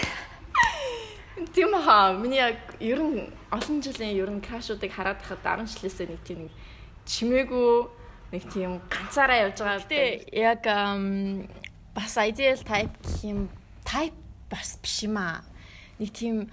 Тийм 1.57 1.73
хаа. 1.73 2.13
Миний 2.13 2.37
яг 2.37 2.77
ер 2.77 3.01
нь 3.01 3.33
олон 3.49 3.81
жилийн 3.81 4.13
ер 4.13 4.29
нь 4.29 4.45
крашуудыг 4.45 4.93
хараад 4.93 5.17
байхад 5.17 5.41
10 5.41 5.65
жилээсээ 5.81 6.13
нэг 6.13 6.21
тийм 6.29 6.39
нэг 6.45 6.53
чимээгүй 7.09 7.89
нэг 8.37 8.43
тийм 8.53 8.85
ганцаараа 8.85 9.49
явж 9.49 9.65
байгаа. 9.65 9.81
Гэтэ 9.81 10.29
яг 10.29 10.61
бас 11.97 12.13
ideal 12.21 12.61
type 12.61 12.93
гэх 13.01 13.25
юм 13.25 13.49
type 13.81 14.26
бас 14.49 14.79
биш 14.81 15.03
юм 15.03 15.17
аа. 15.17 15.43
Нэг 15.99 16.11
тийм 16.13 16.49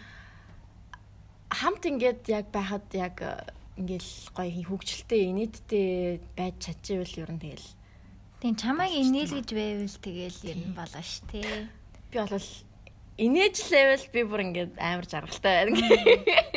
хамт 1.50 1.87
ингээд 1.87 2.28
яг 2.28 2.50
байхад 2.50 2.87
яг 2.94 3.16
э, 3.22 3.46
ингээл 3.78 4.12
гоё 4.35 4.62
хөвгчлөлтэй 4.66 5.30
инээдтэй 5.30 6.20
байж 6.37 6.54
чадчихвэл 6.62 7.22
ер 7.22 7.30
нь 7.35 7.42
тэгэл. 7.42 7.68
Тийм 8.42 8.54
чамайг 8.59 8.92
инээлгэж 8.92 9.48
байвал 9.54 9.98
тэгэл 10.02 10.40
ер 10.50 10.59
нь 10.59 10.76
болоо 10.76 11.02
ш 11.02 11.22
тээ. 11.30 11.68
Би 12.11 12.18
бол 12.18 12.48
инээж 13.18 13.57
левел 13.70 14.04
би 14.11 14.20
бүр 14.26 14.40
ингээд 14.50 14.74
амар 14.78 15.07
жаргалтай 15.07 15.70
байна. 15.70 15.78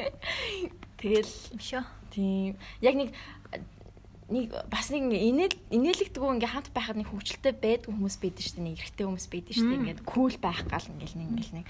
Тэгэл 1.02 1.34
шүү. 1.62 1.86
Тийм. 2.10 2.58
Яг 2.82 2.96
нэг 2.98 3.14
нэг 4.28 4.52
бас 4.68 4.92
нэг 4.92 5.08
инээл 5.08 5.56
инээлэгдэггүй 5.72 6.32
ингээ 6.36 6.52
хамт 6.52 6.70
байхад 6.76 7.00
нэг 7.00 7.08
хөвгчлөлтэй 7.08 7.56
байдгүй 7.56 7.92
хүмүүс 7.96 8.18
байдаг 8.20 8.44
шүү 8.44 8.56
дээ. 8.60 8.68
Нэг 8.68 8.76
эрэгтэй 8.84 9.06
хүмүүс 9.08 9.28
байдаг 9.32 9.54
шүү 9.56 9.68
дээ. 9.72 9.80
Ингээд 9.80 10.02
кул 10.04 10.36
байх 10.44 10.62
гал 10.68 10.88
ингээл 10.92 11.16
нэг 11.16 11.28
ингээл 11.32 11.58
нэг 11.64 11.68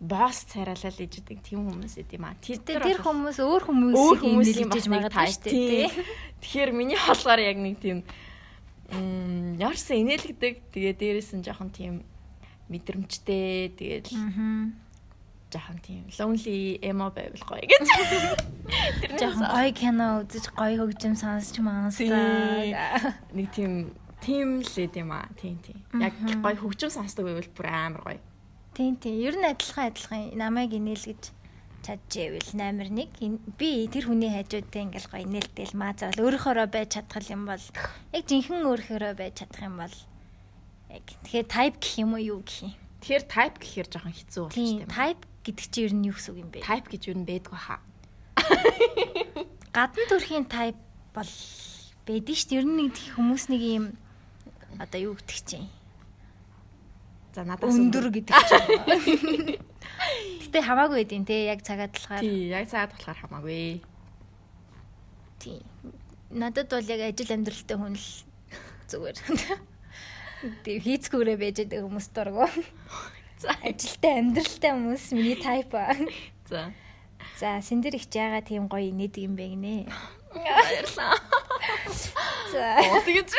босс 0.00 0.46
царайлал 0.48 0.94
ээж 0.94 1.14
идэг 1.20 1.38
тийм 1.42 1.68
хүмүүс 1.68 1.94
эд 2.00 2.12
юм 2.16 2.24
аа. 2.24 2.38
Тэр 2.40 2.62
тэр 2.64 3.02
хүмүүс 3.02 3.38
өөр 3.42 3.62
хүмүүсийг 3.66 4.24
инээлгэж 4.24 4.86
магадгүй 4.88 5.28
шүү 5.36 5.52
дээ. 5.52 5.90
Тэгэхээр 6.40 6.70
миний 6.72 6.96
болохоор 6.96 7.40
яг 7.42 7.58
нэг 7.60 7.76
тийм 7.82 7.98
м 8.94 9.58
яарсан 9.60 10.00
инээлгдэг. 10.00 10.70
Тэгээ 10.72 10.94
дээрээс 10.96 11.30
нь 11.36 11.44
жоохон 11.44 11.74
тийм 11.74 12.06
мэдрэмжтэй. 12.70 13.74
Тэгээд 13.74 14.14
жаахан 15.52 15.78
тийм 15.80 16.04
lonely 16.18 16.78
emo 16.82 17.08
байвал 17.10 17.44
гоё 17.48 17.64
гэж. 17.64 17.88
Жаахан 19.20 19.48
гоё 19.48 19.72
кино 19.72 20.06
үзэж 20.24 20.52
гоё 20.52 20.76
хөгжим 20.84 21.14
сонсч 21.16 21.58
маанастаа. 21.64 23.16
Нэг 23.32 23.48
тийм 23.56 23.96
тийм 24.20 24.60
л 24.60 24.74
ээ 24.76 24.92
тийм 24.92 25.08
аа. 25.12 25.28
Тийм 25.40 25.56
тийм. 25.64 25.80
Яг 25.96 26.14
гоё 26.44 26.56
хөгжим 26.60 26.92
сонсдог 26.92 27.24
байвал 27.24 27.48
бүр 27.56 27.66
амар 27.72 28.02
гоё. 28.04 28.20
Тийм 28.76 29.00
тийм. 29.00 29.16
Ер 29.24 29.34
нь 29.40 29.48
адилхан 29.48 29.88
адилхан 29.88 30.36
намайг 30.36 30.76
инээлгэж 30.76 31.32
чадчихвэл 31.82 32.52
номер 32.52 32.92
1 32.92 33.56
би 33.56 33.88
тэр 33.88 34.10
хүний 34.10 34.28
хажуудтай 34.28 34.84
ингээл 34.84 35.08
гоё 35.08 35.24
нээлтэл 35.24 35.78
маазаал 35.78 36.18
өөрөөхөөрөө 36.20 36.68
байж 36.68 36.98
чадах 36.98 37.24
юм 37.32 37.48
бол 37.48 37.64
яг 38.12 38.24
жинхэнэ 38.28 38.66
өөрөөхөөрөө 38.68 39.14
байж 39.16 39.34
чадах 39.40 39.62
юм 39.64 39.76
бол 39.80 39.96
яг 40.92 41.04
тэгэхээр 41.24 41.48
type 41.48 41.76
гэх 41.80 41.94
юм 42.02 42.12
уу 42.12 42.20
юу 42.20 42.40
гэх 42.44 42.68
юм. 42.68 42.74
Тэгэхээр 42.98 43.24
type 43.30 43.56
гэхээр 43.62 43.88
жоохон 43.88 44.14
хэцүү 44.18 44.42
болчих 44.44 44.58
тийм. 44.58 44.90
Type 44.90 45.22
гэдэг 45.48 45.66
чинь 45.72 45.84
ер 45.88 45.94
нь 45.96 46.06
юу 46.12 46.14
гэсэн 46.14 46.32
үг 46.36 46.40
юм 46.44 46.50
бэ? 46.52 46.60
Type 46.60 46.88
гэж 46.92 47.02
юу 47.08 47.16
нбэдгүй 47.24 47.56
хаа. 47.56 47.80
Гадна 49.72 50.04
төрхийн 50.12 50.44
type 50.44 50.76
бол 51.16 51.32
бэдэн 52.04 52.36
шүү 52.36 52.48
дээ. 52.52 52.58
Ер 52.60 52.66
нь 52.68 52.76
нэг 52.76 52.94
хүмүүс 53.16 53.44
нэг 53.48 53.62
юм 53.64 53.84
одоо 54.76 55.00
юу 55.00 55.14
гэдэг 55.16 55.40
чинь. 55.48 55.68
За 57.32 57.44
надаас 57.44 57.76
өндөр 57.76 58.12
гэдэг 58.12 58.36
чинь. 58.48 59.60
Гэтэ 60.48 60.58
хамаагүй 60.64 61.04
байдیں۔ 61.04 61.24
те 61.28 61.48
яг 61.48 61.60
цагаад 61.64 61.92
болохоор. 61.92 62.20
Тий, 62.20 62.48
яг 62.48 62.68
цагаад 62.68 62.92
болохоор 62.96 63.18
хамаагүй. 63.24 63.80
Тий. 65.38 65.60
Надад 66.30 66.68
бол 66.72 66.88
яг 66.88 67.00
ажил 67.04 67.32
амьдралтай 67.32 67.76
хүн 67.76 67.96
л 67.96 68.08
зүгээр. 68.88 69.16
Тэг 70.64 70.76
хийцгүүрээ 70.86 71.36
байж 71.36 71.56
байгаа 71.66 71.86
хүмүүс 71.86 72.08
дургу. 72.14 72.46
За 73.38 73.54
ажилтай 73.62 74.18
амьдралтай 74.18 74.72
хүмүүс 74.74 75.04
миний 75.14 75.38
тайп 75.38 75.74
аа. 75.78 75.94
За. 76.50 76.72
За 77.38 77.60
синдэр 77.62 77.94
их 77.94 78.10
жаага 78.10 78.42
тийм 78.42 78.66
гоё 78.66 78.90
нэдэг 78.90 79.30
юм 79.30 79.38
бэ 79.38 79.46
гинэ. 79.54 79.86
Баярлаа. 80.34 81.14
За. 82.50 82.82
Тэгэж. 83.06 83.30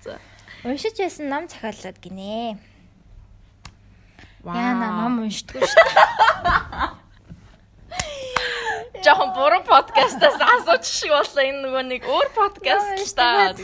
За. 0.00 0.16
Уншиж 0.64 0.96
байсан 0.96 1.28
ном 1.28 1.48
зохиоллоод 1.52 2.00
гинэ. 2.00 2.56
Яна 4.42 4.88
ном 5.04 5.20
уншдаггүй 5.26 5.68
шүү 5.68 5.84
дээ. 5.84 7.02
Жохон 9.04 9.34
буруу 9.36 9.62
подкастаас 9.66 10.38
асууж 10.38 10.86
шиг 10.86 11.12
боллоо 11.12 11.44
энэ 11.44 11.60
нөгөө 11.66 11.84
нэг 11.92 12.02
өөр 12.08 12.28
подкаст 12.32 13.14
та 13.18 13.52
гэж. 13.52 13.60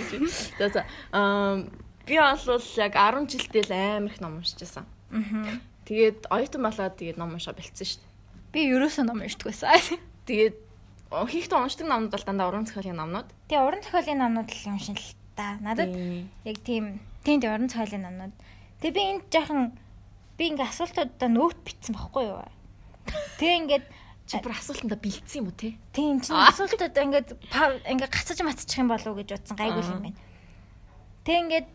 За 0.59 0.68
за. 0.68 0.83
Аа 1.16 1.64
би 2.05 2.20
бол 2.20 2.61
яг 2.77 2.92
10 2.92 3.24
жилдээ 3.33 3.64
л 3.70 3.72
амар 3.72 4.12
их 4.12 4.20
ном 4.20 4.37
уншиж 4.42 4.61
байсан. 4.61 4.85
Аа. 5.14 5.59
Тэгээд 5.88 6.29
оюутан 6.29 6.62
болоод 6.68 7.01
тэгээд 7.01 7.16
ном 7.16 7.33
уншаа 7.33 7.57
бэлдсэн 7.57 7.88
шүү 7.88 8.01
дээ. 8.05 8.12
Би 8.53 8.61
ерөөсөө 8.68 9.05
ном 9.09 9.24
уншдаг 9.24 9.48
байсан. 9.48 9.72
Тэгээд 10.29 10.57
хийхдээ 11.09 11.57
уншдаг 11.64 11.88
номнууд 11.88 12.12
бол 12.12 12.27
дандаа 12.29 12.48
уран 12.53 12.68
зохиолын 12.68 13.01
номнууд. 13.01 13.29
Тэгээ 13.48 13.64
уран 13.64 13.81
зохиолын 13.81 14.20
номнууд 14.20 14.51
л 14.53 14.68
уншин 14.68 15.01
л 15.01 15.09
та. 15.33 15.57
Надад 15.64 15.88
яг 16.44 16.59
тийм 16.61 17.01
тийм 17.24 17.40
уран 17.40 17.72
зохиолын 17.72 18.05
номнууд. 18.05 18.35
Тэгээ 18.85 18.92
би 18.92 19.03
энд 19.16 19.24
жаахан 19.33 19.72
би 20.37 20.44
ингээ 20.53 20.68
асуултуудаа 20.68 21.31
нөт 21.33 21.57
битсэн 21.64 21.96
байхгүй 21.96 22.24
юу? 22.29 22.44
Тэгээ 23.40 23.59
ингээд 23.64 23.87
чи 24.29 24.37
бүр 24.44 24.53
асуултанда 24.53 24.96
бэлдсэн 25.01 25.40
юм 25.40 25.48
уу 25.48 25.57
те? 25.57 25.81
Тийм 25.96 26.20
чи 26.20 26.37
асуултууд 26.37 26.92
ингээд 26.92 27.29
ингээ 27.88 28.12
гацаж 28.12 28.38
матчих 28.44 28.77
юм 28.77 28.92
болов 28.92 29.16
уу 29.16 29.18
гэж 29.24 29.40
бодсон 29.40 29.57
гайгүй 29.57 29.83
юм 29.88 30.05
байна. 30.05 30.20
Тэг 31.24 31.37
ингээд 31.48 31.68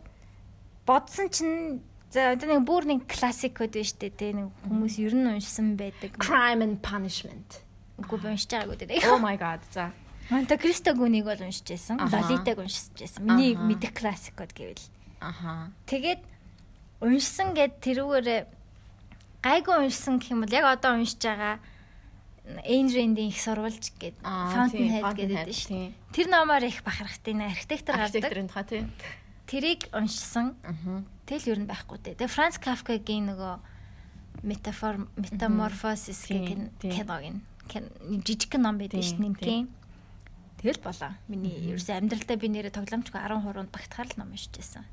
бодсон 0.86 1.26
чинь 1.34 1.82
За 2.14 2.30
одоо 2.30 2.46
нэг 2.46 2.62
бүр 2.62 2.86
нэг 2.86 3.10
классик 3.10 3.58
код 3.58 3.74
байна 3.74 3.90
шүү 3.90 3.98
дээ. 4.06 4.14
Тэ 4.14 4.38
нэг 4.38 4.46
хүмүүс 4.70 4.94
ер 5.02 5.14
нь 5.18 5.26
уншсан 5.34 5.74
байдаг. 5.74 6.14
Crime 6.22 6.62
and 6.62 6.78
Punishment. 6.78 7.58
Үгүй 7.98 8.22
уншиж 8.22 8.54
байгаагүй 8.54 8.86
дээ. 8.86 9.02
Oh 9.10 9.18
my 9.18 9.34
god. 9.34 9.66
За. 9.74 9.90
Монте 10.30 10.54
Кристо 10.54 10.94
гүнийг 10.94 11.26
бол 11.26 11.42
уншиж 11.42 11.66
байсан. 11.66 11.98
Лолитаг 11.98 12.62
уншиж 12.62 12.94
байсан. 12.94 13.26
Миний 13.26 13.58
мэдих 13.58 13.98
классик 13.98 14.38
код 14.38 14.54
гэвэл. 14.54 14.78
Аха. 15.18 15.74
Тэгээд 15.90 16.22
уншсан 17.02 17.50
гэд 17.50 17.82
тэрүүгээр 17.82 18.46
гайгүй 19.42 19.74
уншсан 19.82 20.22
гэх 20.22 20.38
юм 20.38 20.46
бол 20.46 20.54
яг 20.54 20.70
одоо 20.70 20.94
уншиж 20.94 21.18
байгаа 21.18 21.58
Rand-ийн 22.44 23.16
их 23.16 23.40
сурвалж 23.40 23.90
гэдэг 23.98 24.22
Fountainhead 24.22 25.18
гэдэг 25.18 25.50
шүү 25.50 25.72
дээ. 25.74 25.90
Тэр 26.14 26.26
номоор 26.30 26.62
их 26.62 26.84
бахархтай 26.86 27.34
нэ 27.34 27.50
архитектор 27.50 27.98
гардаг. 27.98 28.22
Архитекторын 28.22 28.48
тухай 28.52 28.64
тийм. 28.70 28.86
Тэрийг 29.48 29.88
уншсан. 29.90 30.54
Тэгэл 31.24 31.50
ер 31.56 31.60
нь 31.64 31.68
байхгүй 31.70 31.98
дээ. 32.04 32.20
Тэгээ 32.20 32.36
Франц 32.36 32.56
Кафкагийн 32.60 33.32
нөгөө 33.32 33.54
метафор 34.44 35.08
метаморфозис 35.16 36.28
гэх 36.28 36.68
киног 36.80 37.22
ин 37.24 37.40
жижиг 38.20 38.60
ном 38.60 38.76
байдаг 38.76 39.00
шүү 39.00 39.32
дээ. 39.40 39.64
Тэгэл 40.60 40.80
болоо. 40.84 41.12
Миний 41.28 41.56
ерөөсөө 41.72 41.96
амьдралдаа 41.96 42.36
би 42.36 42.48
нэрээ 42.52 42.72
тоглоомчгүй 42.76 43.20
10 43.20 43.40
хуруунд 43.40 43.72
багтахаар 43.72 44.08
л 44.12 44.18
ном 44.20 44.32
уншижсэн. 44.36 44.84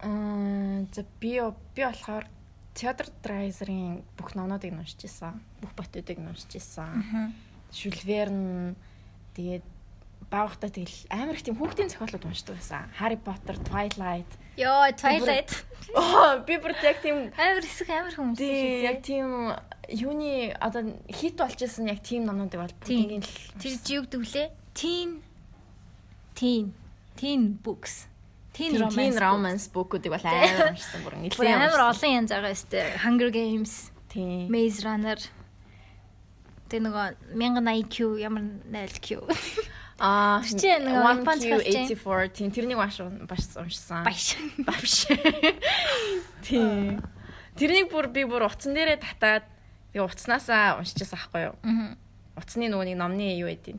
Аа 0.00 0.84
за 0.92 1.04
би 1.20 1.36
би 1.76 1.82
болохоор 1.84 2.24
Theodor 2.72 3.08
Dreiser-ийн 3.20 4.00
бүх 4.16 4.32
номнуудыг 4.32 4.72
уншижсэн. 4.72 5.40
Бүх 5.60 5.72
ботуудыг 5.76 6.16
уншижсэн. 6.20 7.32
Verne 8.04 8.76
тэгээд 9.36 9.64
баахта 10.32 10.72
тэгэл 10.72 11.04
амар 11.12 11.36
их 11.36 11.44
тийм 11.44 11.60
хүүхдийн 11.60 11.92
зохиолууд 11.92 12.24
уншдаг 12.24 12.56
байсан. 12.56 12.88
Harry 12.96 13.20
Potter, 13.20 13.60
Twilight. 13.60 14.30
Йоо, 14.56 14.88
Twilight. 14.96 15.52
Оо, 15.92 16.40
би 16.48 16.56
бүр 16.56 16.72
яг 16.80 17.04
тийм 17.04 17.28
амар 17.36 17.60
хэсэг 17.60 17.88
амар 17.92 18.16
хүмүүс. 18.16 18.40
Тийм, 18.40 18.80
яг 18.80 18.98
тийм 19.04 19.28
юуны 19.92 20.56
одоо 20.56 20.96
хит 21.12 21.36
болж 21.36 21.60
исэн 21.60 21.92
яг 21.92 22.00
тийм 22.00 22.24
номнуудыг 22.24 22.64
бол 22.64 22.76
бүгдийн 22.80 23.20
л 23.20 23.28
тэр 23.60 24.08
гэдэг 24.08 24.20
вүлээ? 24.24 24.48
Teen 24.72 25.20
teen 26.32 26.72
teen 27.20 27.60
books. 27.60 28.08
Teen 28.56 28.76
romance. 28.76 28.96
Teen 28.96 29.14
romance 29.20 29.64
book-уудыг 29.68 30.12
бол 30.12 30.24
амар 30.24 30.72
уншсан 30.72 31.04
бүр 31.04 31.16
нэлээд 31.28 31.60
амар 31.60 31.92
олон 31.92 32.10
янз 32.24 32.32
байгаа 32.32 32.52
өстэй. 32.56 32.88
Hunger 33.04 33.30
Games, 33.32 33.92
тийм. 34.08 34.48
Maze 34.48 34.80
Runner. 34.84 35.20
Тэ 36.72 36.80
нөгөө 36.80 37.36
1000 37.36 37.68
IQ 37.84 38.16
ямар 38.16 38.48
0 38.64 38.96
Аа 39.98 40.40
чи 40.44 40.68
нэг 40.80 41.24
184 41.26 42.32
тийм 42.32 42.48
тэрнийг 42.50 42.78
маш 42.78 43.00
баш 43.28 43.42
уншсан. 43.56 44.04
Баш. 44.04 44.36
Баш. 44.64 45.06
Тийм. 46.46 47.02
Тэрнийг 47.56 47.92
бүр 47.92 48.08
би 48.08 48.24
бүр 48.24 48.48
утсан 48.48 48.72
дээрээ 48.72 48.98
татаад 49.02 49.44
тэгээ 49.92 50.06
утаснаасаа 50.08 50.80
уншижсэн 50.80 51.18
аахгүй 51.20 51.42
юу? 51.52 51.56
Аа. 51.60 51.94
Утасны 52.32 52.72
нөгөө 52.72 52.88
нэг 52.88 52.96
номны 52.96 53.28
юу 53.36 53.52
гэдэг 53.52 53.76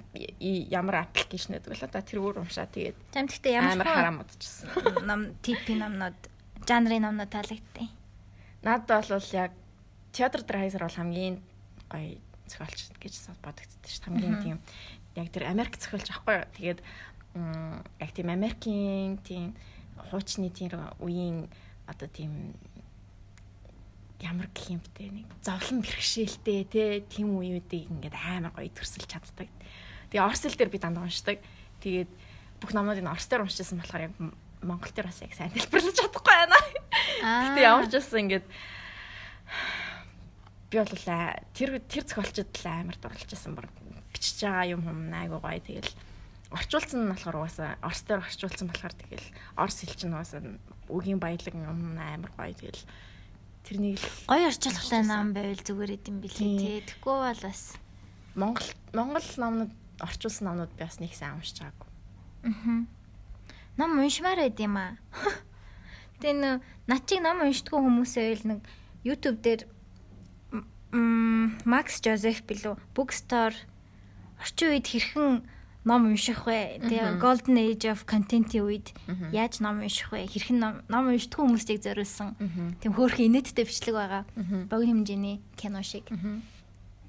ямар 0.69 1.09
аппликейшн 1.09 1.57
гэдэг 1.57 1.73
вэ? 1.73 1.81
Одоо 1.89 2.01
тэр 2.05 2.21
өөр 2.21 2.45
уншаа 2.45 2.69
тэгээд. 2.69 2.97
Там 3.09 3.25
гэхдээ 3.25 3.57
ямар 3.57 3.73
амар 3.81 3.89
хараа 3.89 4.13
модчихсан. 4.21 4.69
Ном 5.09 5.33
типийн 5.41 5.81
номнууд, 5.81 6.19
жанрын 6.69 7.01
номнууд 7.01 7.33
таалагдтыг. 7.33 7.89
Надад 8.61 9.09
бол 9.09 9.29
яг 9.33 9.51
театр 10.13 10.45
драйзер 10.45 10.85
бол 10.85 10.93
хамгийн 10.93 11.41
гоё 11.89 12.21
зохиолч 12.45 12.93
гэж 13.01 13.13
бодогдсон 13.41 13.81
шүү. 13.89 14.05
Хамгийн 14.05 14.37
тийм 14.45 14.57
яг 15.15 15.27
тэр 15.29 15.49
Америк 15.49 15.77
зохиолч 15.77 16.09
аахгүй 16.09 16.41
юу. 16.41 16.47
Тэгээд 16.57 16.79
яг 17.99 18.11
тийм 18.13 18.27
Америкийн 18.29 19.17
тийм 19.21 19.53
хуучны 20.09 20.49
тийм 20.49 20.73
үеийн 21.01 21.49
одоо 21.87 22.07
тийм 22.09 22.53
ямар 24.23 24.47
гэх 24.55 24.79
юм 24.79 24.81
бэ 24.95 25.11
нэг 25.11 25.27
зовлон 25.43 25.83
бэрхшээлтэй 25.83 26.63
те 26.69 26.83
тийм 27.03 27.35
үеүүдийг 27.37 27.91
ингээд 27.91 28.15
амар 28.15 28.53
гоё 28.55 28.71
төрсөлж 28.71 29.09
чаддаг. 29.09 29.49
Тэгээ 30.09 30.23
орс 30.23 30.45
хэл 30.47 30.57
дээр 30.57 30.71
би 30.71 30.79
дандаа 30.79 31.03
уншдаг. 31.03 31.43
Тэгээд 31.83 32.11
бүх 32.63 32.71
номуудыг 32.71 33.03
орс 33.03 33.27
дээр 33.27 33.43
уншижсэн 33.43 33.77
болохоор 33.83 34.07
яг 34.07 34.13
монгол 34.63 34.93
дээр 34.95 35.11
бас 35.11 35.19
яг 35.19 35.35
сайн 35.35 35.51
тайлбарлаж 35.51 35.95
чадахгүй 35.99 36.33
байна. 36.33 36.57
Гэтэ 37.19 37.59
ямар 37.67 37.87
ч 37.91 37.99
байсан 37.99 38.23
ингээд 38.23 38.45
би 40.71 40.75
бол 40.79 40.95
тэр 41.51 41.69
тэр 41.83 42.03
зохиолчд 42.07 42.55
л 42.63 42.67
амар 42.71 42.97
дурлж 42.97 43.27
байсан 43.27 43.53
баг 43.59 43.67
бичиж 44.13 44.37
байгаа 44.45 44.77
юм 44.77 44.81
юм 44.85 44.99
айгу 45.11 45.41
гоё 45.41 45.59
тэгэл 45.59 45.91
орчуулсан 46.53 46.99
нь 47.03 47.11
болохоор 47.11 47.37
угаасаа 47.41 47.81
орс 47.81 48.01
дээр 48.05 48.21
орчуулсан 48.21 48.67
болохоор 48.69 48.93
тэгэл 48.93 49.27
орс 49.57 49.77
хэл 49.81 49.97
чинь 49.97 50.13
угаасаа 50.13 50.41
үгийн 50.93 51.17
баялаг 51.17 51.53
юм 51.53 51.97
амар 51.97 52.31
гоё 52.37 52.53
тэгэл 52.53 52.85
тэрнийг 53.65 53.97
л 53.97 54.07
гоё 54.29 54.47
орчуулгатай 54.53 55.01
ном 55.03 55.33
байвал 55.33 55.63
зүгээр 55.65 55.95
идэм 55.97 56.17
билээ 56.21 56.51
тий 56.61 56.79
Тэгэхгүй 56.85 57.17
бол 57.25 57.41
бас 57.41 57.61
Монгол 58.37 58.69
Монгол 58.93 59.29
номнууд 59.41 59.73
орчуулсан 60.03 60.45
номнууд 60.47 60.73
би 60.77 60.83
бас 60.85 60.99
нэг 61.01 61.13
сайн 61.17 61.39
уншиж 61.39 61.57
байгаагүй. 61.63 61.89
Аа. 62.45 62.85
Ном 63.79 63.91
уншмаар 63.97 64.39
байд 64.45 64.59
юм 64.59 64.77
аа. 64.77 64.93
Тэгээ 66.21 66.37
нөө 66.37 66.55
над 66.91 67.01
чиг 67.07 67.19
ном 67.23 67.41
уншдаггүй 67.41 67.81
хүмүүсээ 67.81 68.25
байл 68.29 68.45
нэг 68.51 68.59
YouTube 69.07 69.39
дээр 69.41 69.61
Макс 71.65 71.97
Жозеф 72.03 72.43
билүү 72.45 72.77
Bookstore 72.93 73.57
орчин 74.43 74.75
үед 74.75 74.87
хэрхэн 74.91 75.47
ном 75.87 76.01
унших 76.11 76.43
вэ? 76.43 76.83
Тэгээ 76.83 77.19
golden 77.19 77.57
age 77.59 77.87
of 77.87 78.03
content-ийн 78.03 78.67
үед 78.67 78.91
яаж 79.31 79.63
ном 79.63 79.79
унших 79.79 80.11
вэ? 80.11 80.27
Хэрхэн 80.27 80.59
ном 80.59 80.73
ном 80.91 81.07
уншдаг 81.07 81.39
хүмүүстийг 81.39 81.79
зориулсан. 81.79 82.35
Тийм 82.83 82.91
хөөрхөн 82.91 83.31
инээдтэй 83.31 83.63
бичлэг 83.63 83.95
байгаа. 83.95 84.23
Богино 84.67 85.03
хэмжээний 85.03 85.39
кино 85.55 85.79
шиг. 85.83 86.07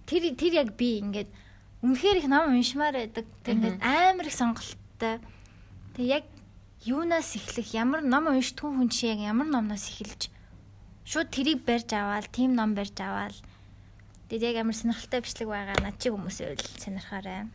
Тэр 0.07 0.35
тэр 0.39 0.53
яг 0.63 0.79
би 0.79 1.03
ингээд 1.03 1.31
үнэхээр 1.83 2.19
их 2.23 2.29
ном 2.31 2.55
уншмаар 2.55 2.95
байдаг. 2.95 3.27
Тэр 3.43 3.55
ингээд 3.59 3.83
амар 3.83 4.27
их 4.27 4.35
сонголттой. 4.35 5.19
Тэгээ 5.99 6.15
яг 6.23 6.25
юунаас 6.87 7.35
эхлэх, 7.35 7.75
ямар 7.75 8.03
ном 8.03 8.31
уншдаг 8.31 8.71
хүн 8.71 8.91
чи 8.91 9.11
яг 9.11 9.19
ямар 9.19 9.47
номноос 9.51 9.91
эхэлж 9.91 10.35
шууд 11.05 11.29
тэрийг 11.31 11.65
барьж 11.65 11.93
аваад, 11.93 12.33
тим 12.33 12.57
ном 12.57 12.75
барьж 12.75 12.97
аваад 12.97 13.37
тэгээд 14.29 14.49
яг 14.55 14.57
амар 14.63 14.77
сонирхолтой 14.77 15.21
бичлэг 15.21 15.49
байгаа. 15.49 15.77
Над 15.85 15.97
чи 16.01 16.09
хүмүүсээ 16.09 16.55
үл 16.55 16.65
сонирхоорой. 16.81 17.49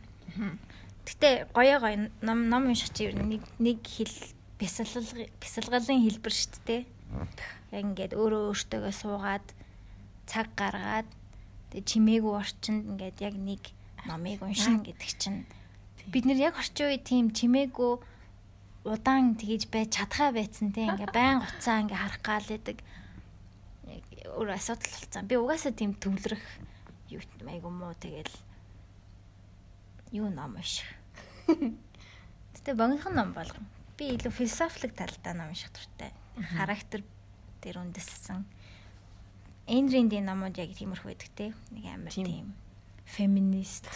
Гэтэ 1.06 1.50
гоё 1.50 1.76
гоё 1.82 2.10
ном 2.22 2.48
ном 2.48 2.70
унших 2.70 2.94
чи 2.94 3.10
нэг 3.10 3.42
нэг 3.58 3.78
хэл 3.82 4.14
бясалгал 4.60 5.26
бясалгалын 5.42 6.04
хэлбэр 6.06 6.34
шүү 6.34 6.60
дээ. 6.68 6.82
Яг 7.74 7.82
ингээд 7.90 8.12
өөрөө 8.14 8.42
өөртөөгөө 8.54 8.94
суугаад 8.94 9.46
цаг 10.30 10.54
гаргаад 10.54 11.08
тэг 11.74 11.82
чимээгүй 11.86 12.34
орчинд 12.38 12.86
ингээд 12.94 13.18
яг 13.24 13.34
нэг 13.34 13.62
номыг 14.06 14.42
уншин 14.44 14.86
гэдэг 14.86 15.10
чинь. 15.18 15.46
Бид 16.06 16.24
нэр 16.26 16.38
яг 16.38 16.54
орчин 16.54 16.92
үе 16.92 16.98
тийм 17.02 17.34
чимээгүй 17.34 17.92
удаан 18.86 19.34
тгийж 19.34 19.66
байж 19.72 19.98
чадхаа 19.98 20.30
байцсан 20.30 20.70
те. 20.70 20.86
Ингээ 20.86 21.10
байн 21.16 21.42
уцаа 21.42 21.82
ингээ 21.82 21.98
харах 21.98 22.22
гал 22.22 22.46
байдаг 22.46 22.78
өөр 24.36 24.54
асуудал 24.54 24.90
болсон. 24.90 25.26
Би 25.26 25.34
угаасаа 25.36 25.72
тийм 25.72 25.94
төвлөрөх 25.94 26.42
юу 27.10 27.22
айгу 27.48 27.70
муу 27.70 27.94
тэгэл 27.98 28.30
юу 30.12 30.30
ном 30.30 30.54
унших 30.56 30.86
Гэтэ 32.54 32.74
богинохон 32.74 33.14
ном 33.14 33.32
болгоно. 33.32 33.66
Би 33.96 34.12
илүү 34.14 34.32
философик 34.32 34.94
талдаа 34.94 35.34
ном 35.34 35.50
унших 35.50 35.72
дуртай. 35.72 36.12
Характер 36.56 37.02
дээр 37.62 37.80
үндэслсэн. 37.82 38.44
Эндрийн 39.66 40.10
номууд 40.24 40.58
яг 40.58 40.74
тиймэрхүү 40.76 41.08
байдаг 41.08 41.30
те. 41.34 41.54
Нэг 41.70 41.84
амар 41.88 42.12
тийм 42.12 42.54
феминист. 43.06 43.86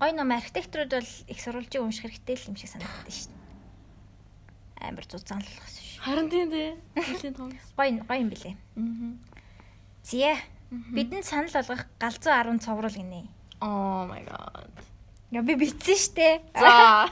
Гой 0.00 0.12
ном 0.12 0.32
архитекторууд 0.32 0.92
бол 0.92 1.10
их 1.28 1.38
сурвалжийг 1.40 1.82
унших 1.82 2.10
хэрэгтэй 2.12 2.36
л 2.36 2.48
юм 2.52 2.56
шиг 2.56 2.70
санагддаг 2.72 3.12
шин. 3.12 3.32
Амар 4.80 5.04
зузаанлах. 5.08 5.64
Харин 6.06 6.30
тийм 6.30 6.50
дээ. 6.54 6.78
Нэлийн 6.94 7.34
том. 7.34 7.50
Гой 7.74 7.98
гой 7.98 8.18
юм 8.22 8.30
билэ. 8.30 8.54
Аа. 8.54 9.18
Зя. 10.06 10.38
Бидэнд 10.70 11.26
санал 11.26 11.50
болгох 11.50 11.82
галзуу 11.98 12.30
10 12.30 12.62
цовруул 12.62 12.94
гинэ. 12.94 13.26
Oh 13.58 14.06
my 14.06 14.22
god. 14.22 14.70
Я 15.34 15.42
би 15.42 15.58
битсэн 15.58 15.98
штэ. 15.98 16.46
За. 16.54 17.10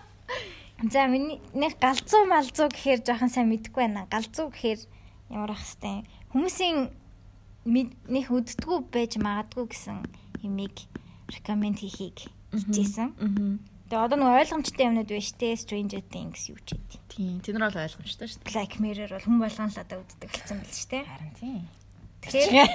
За 0.92 1.04
миний 1.04 1.40
нэг 1.52 1.76
галзуу 1.76 2.24
малзуу 2.24 2.72
гэхээр 2.72 3.04
жоохон 3.04 3.28
сайн 3.28 3.52
мэдэхгүй 3.52 3.92
байна. 3.92 4.08
Галзуу 4.08 4.48
гэхээр 4.48 4.80
ямар 5.28 5.52
ах 5.52 5.60
хэвтэй. 5.60 6.08
Хүмүүсийн 6.32 6.88
нэг 7.68 8.26
үздэггүй 8.32 8.88
байж 8.88 9.20
магадгүй 9.20 9.68
гэсэн 9.68 10.00
юмыг 10.40 10.88
рекоменд 11.28 11.84
хийхийг 11.84 12.32
хичээсэн. 12.56 13.12
Тэгээ 13.88 14.04
одоо 14.04 14.16
нэг 14.16 14.30
ойлгомжтой 14.40 14.84
юмнууд 14.88 15.10
байна 15.12 15.24
штэ. 15.28 15.60
Stranger 15.60 16.02
Things 16.08 16.48
юу 16.48 16.58
ч 16.64 16.74
гэдэг. 16.76 17.00
Тийм. 17.12 17.38
Тэд 17.44 17.56
нар 17.60 17.68
бол 17.68 17.84
ойлгомжтой 17.84 18.26
шүү 18.28 18.40
дээ. 18.40 18.48
Black 18.48 18.72
Mirror 18.80 19.10
бол 19.12 19.26
хүн 19.28 19.38
болгон 19.44 19.68
л 19.68 19.82
одоо 19.82 19.98
үздэг 20.00 20.30
болсон 20.32 20.58
байл 20.62 20.72
штэ. 20.72 20.98
Харин 21.04 21.32
тийм. 21.36 21.62
Тэгэхээр 22.24 22.70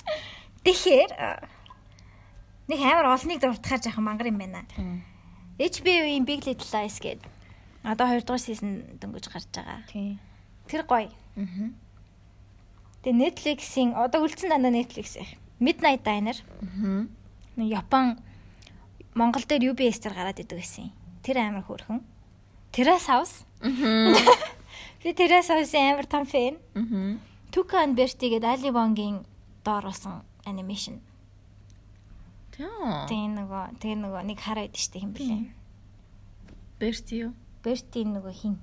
Тэгэхээр 0.64 1.10
нэг 2.68 2.80
амар 2.84 3.08
олныг 3.16 3.40
дуртахаар 3.40 3.80
жоохон 3.80 4.04
мангар 4.04 4.28
юм 4.28 4.36
байна. 4.36 4.68
HBO-ийн 5.56 6.28
Big 6.28 6.44
Little 6.44 6.68
Lies 6.68 7.00
гэдэг 7.00 7.24
одоо 7.82 8.06
2 8.12 8.28
дугаар 8.28 8.40
сизон 8.44 8.84
дөнгөж 9.00 9.32
гарч 9.32 9.48
байгаа. 9.56 9.80
Тийм. 9.88 10.20
Тэр 10.68 10.84
гоё. 10.84 11.08
Аа. 11.08 11.72
Тэгээ 13.00 13.20
Netflix-ийн 13.24 13.96
одоо 13.96 14.28
үлдсэн 14.28 14.52
дандаа 14.52 14.72
Netflix 14.72 15.16
их. 15.16 15.32
Midnight 15.56 16.04
Diner. 16.04 16.36
Аа. 16.60 17.08
Япон 17.56 18.20
Монгол 19.20 19.44
дээр 19.44 19.76
UBS-тер 19.76 20.16
гараад 20.16 20.40
идэг 20.40 20.56
гэсэн. 20.64 20.88
Тэр 21.20 21.36
амар 21.44 21.68
хөөрхөн. 21.68 22.00
Terrace 22.72 23.08
House. 23.12 23.44
Би 23.60 25.12
Terrace 25.12 25.52
House-ийн 25.52 25.92
амар 25.92 26.08
том 26.08 26.24
фэн. 26.24 26.56
Tuca 27.52 27.84
and 27.84 27.98
Bertie 27.98 28.32
гэдэг 28.32 28.48
Ali 28.48 28.70
Wong-ийн 28.72 29.26
доор 29.64 29.84
болсон 29.92 30.24
анимашн. 30.48 30.96
Тэгээ 32.56 33.28
нөгөө 33.36 33.64
тэгээ 33.80 33.98
нөгөө 34.04 34.22
нэг 34.24 34.38
хараад 34.40 34.72
идэв 34.72 34.80
штэ 34.84 35.00
юм 35.04 35.12
блэ. 35.16 35.52
Берти 36.80 37.14
юу? 37.28 37.32
Берти 37.64 38.04
нөгөө 38.04 38.34
хин. 38.36 38.56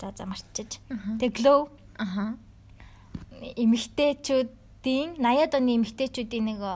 За 0.00 0.12
за 0.16 0.24
марчиж. 0.28 0.80
Тэгээ 1.20 1.36
Glow 1.40 1.68
Аха. 1.96 2.36
эмэгтэйчүүдийн 3.56 5.16
80-ад 5.20 5.52
оны 5.56 5.72
эмэгтэйчүүдийн 5.80 6.44
нөгөө 6.52 6.74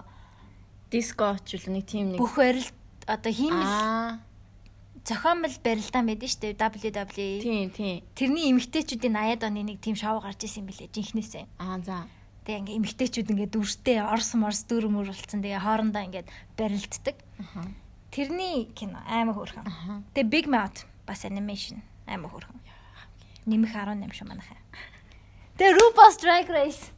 Диско 0.90 1.38
ч 1.46 1.54
үл 1.58 1.66
нэг 1.74 1.86
тийм 1.86 2.12
нэг. 2.14 2.18
бүх 2.18 2.34
барилт 2.36 2.74
одоо 3.06 3.32
хиймэл 3.32 3.62
Аа. 3.62 4.18
зохиомл 5.06 5.54
барилдаан 5.62 6.06
байдаг 6.06 6.28
штэ 6.28 6.54
WWE. 6.58 7.40
Тийм, 7.42 7.70
тийм. 7.70 8.02
Тэрний 8.14 8.50
эмэгтэйчүүдийн 8.52 9.14
80-ад 9.14 9.42
оны 9.46 9.62
нэг 9.64 9.78
тийм 9.80 9.94
шоу 9.96 10.20
гарч 10.20 10.44
исэн 10.44 10.66
юм 10.66 10.70
билэ 10.74 10.90
жинхнээсээ. 10.92 11.46
Аа, 11.58 11.78
за. 11.80 12.06
Тэгээ 12.44 12.60
ингээ 12.60 12.78
эмэгтэйчүүд 12.82 13.30
ингээ 13.32 13.48
дүрстэй 13.54 13.98
орс 14.02 14.34
морс 14.34 14.66
дүр 14.66 14.90
мөр 14.90 15.08
болцсон. 15.14 15.40
Тэгээ 15.42 15.62
хоорондоо 15.62 16.02
ингээ 16.04 16.24
барилддаг. 16.58 17.16
Аха. 17.38 17.62
Тэрний 18.10 18.66
кино 18.74 18.98
аймаг 19.06 19.38
хөөрхөн. 19.38 19.66
Тэгээ 20.14 20.28
Big 20.30 20.46
Mouth 20.50 20.84
бас 21.06 21.22
animation 21.24 21.80
аймаг 22.10 22.34
хөөрхөн. 22.34 22.58
Нэмэх 23.46 23.72
18 23.72 24.10
шүү 24.10 24.26
манайхаа. 24.28 24.58
Тэгээ 25.56 25.74
RuPaul's 25.78 26.18
Drag 26.20 26.46
Race. 26.50 26.90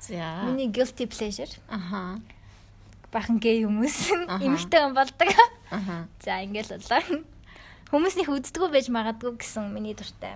За. 0.00 0.44
Миний 0.46 0.68
guilty 0.70 1.04
pleasure. 1.10 1.50
Аха. 1.68 2.20
Бахан 3.14 3.38
гей 3.38 3.62
хүмүүс 3.62 4.10
эмэгтэй 4.42 4.80
хүн 4.82 4.94
болдог. 4.98 5.30
Аха. 5.70 6.08
За 6.18 6.42
ингээл 6.42 6.82
боллоо. 6.82 7.22
Хүмүүсний 7.94 8.26
хүздэггүй 8.26 8.70
байж 8.74 8.90
магадгүй 8.90 9.38
гэсэн 9.38 9.70
миний 9.70 9.94
дуртай. 9.94 10.34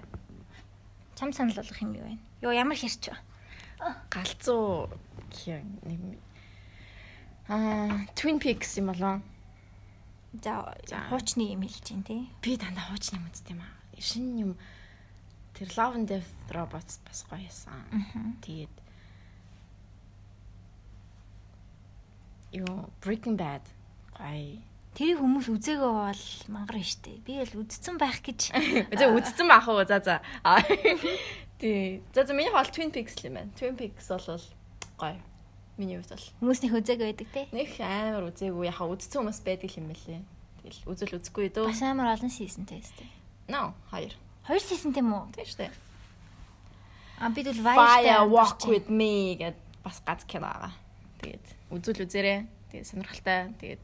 Чам 1.19 1.35
санал 1.35 1.59
болгох 1.59 1.83
юм 1.83 1.93
юу 1.99 2.07
вэ? 2.07 2.15
Йоо 2.47 2.55
ямар 2.55 2.79
хэрч 2.79 3.11
вэ? 3.11 3.19
Галзуу 4.15 4.87
гэх 5.35 5.67
нэг 5.83 6.23
Аа, 7.49 8.05
Twin 8.15 8.39
Peaks 8.39 8.77
юм 8.79 8.93
болоо. 8.93 9.23
За 10.45 10.77
хуучны 11.09 11.49
юм 11.57 11.65
хэлж 11.65 11.81
чинь 11.83 12.05
тий. 12.05 12.29
Би 12.45 12.57
дандаа 12.61 12.93
хуучны 12.93 13.17
юм 13.17 13.27
үзт 13.33 13.49
юм 13.49 13.65
аа. 13.65 13.73
Шинэ 13.99 14.41
юм 14.45 14.53
тэр 15.57 15.73
Love 15.75 15.97
and 15.97 16.07
Death 16.13 16.31
Robots 16.53 17.01
бас 17.09 17.25
гоё 17.27 17.41
ясан. 17.43 17.73
Тэгээд 18.45 18.69
Юу 22.53 22.89
Breaking 23.05 23.37
Bad 23.37 23.63
гоё. 24.17 24.59
Тэрийг 24.99 25.21
хүмүүс 25.23 25.47
үзээгөө 25.53 25.93
бол 25.95 26.25
мангар 26.51 26.83
штэ. 26.83 27.23
Би 27.23 27.39
бол 27.39 27.63
үзсэн 27.63 28.01
байх 28.01 28.19
гэж. 28.25 28.51
За 28.99 29.07
үзсэн 29.15 29.47
баах 29.47 29.69
уу? 29.71 29.85
За 29.87 30.01
за. 30.03 30.19
Аа. 30.43 30.59
Тий. 31.61 32.03
За 32.15 32.25
за 32.27 32.35
миний 32.35 32.51
хол 32.51 32.67
Twin 32.67 32.91
Peaks 32.91 33.15
л 33.23 33.31
юм 33.31 33.39
байна. 33.39 33.51
Twin 33.55 33.77
Peaks 33.79 34.09
бол 34.11 34.43
гоё. 34.99 35.21
Миний 35.79 35.99
хувьд 36.03 36.11
бол 36.19 36.27
Хүмүүсний 36.43 36.71
үзээг 36.75 36.99
байдаг 37.05 37.29
тий. 37.31 37.47
нэг 37.55 37.71
амар 37.79 38.27
үзээгүй 38.35 38.67
яхаа 38.67 38.91
үзсэн 38.91 39.23
хүмүүс 39.23 39.41
байдаг 39.47 39.71
юм 39.79 39.87
байлээ. 39.93 40.23
Тэгэл 40.67 40.81
үзэл 40.91 41.15
үзэхгүй 41.23 41.47
дөө. 41.55 41.71
Бас 41.71 41.83
амар 41.87 42.11
олон 42.19 42.33
сизонтэй 42.35 42.83
штэ. 42.83 43.07
No, 43.47 43.79
хоёр. 43.95 44.11
Хоёр 44.51 44.63
сизонтэй 44.67 45.05
мүү? 45.07 45.31
Тийм 45.39 45.47
шүү 45.47 45.61
дээ. 45.63 45.73
А 47.23 47.31
бид 47.31 47.47
бол 47.55 47.63
Fire 47.63 48.27
Walk 48.27 48.67
with 48.67 48.91
Me 48.91 49.39
гэд 49.39 49.55
бас 49.87 50.03
гац 50.03 50.27
кино 50.27 50.51
байгаа. 50.51 50.75
Тэгээд 51.23 51.47
үзүүл 51.73 52.05
үзээрэй. 52.05 52.47
Тэгээд 52.73 52.91
сонирхолтой. 52.91 53.41
Тэгээд 53.61 53.83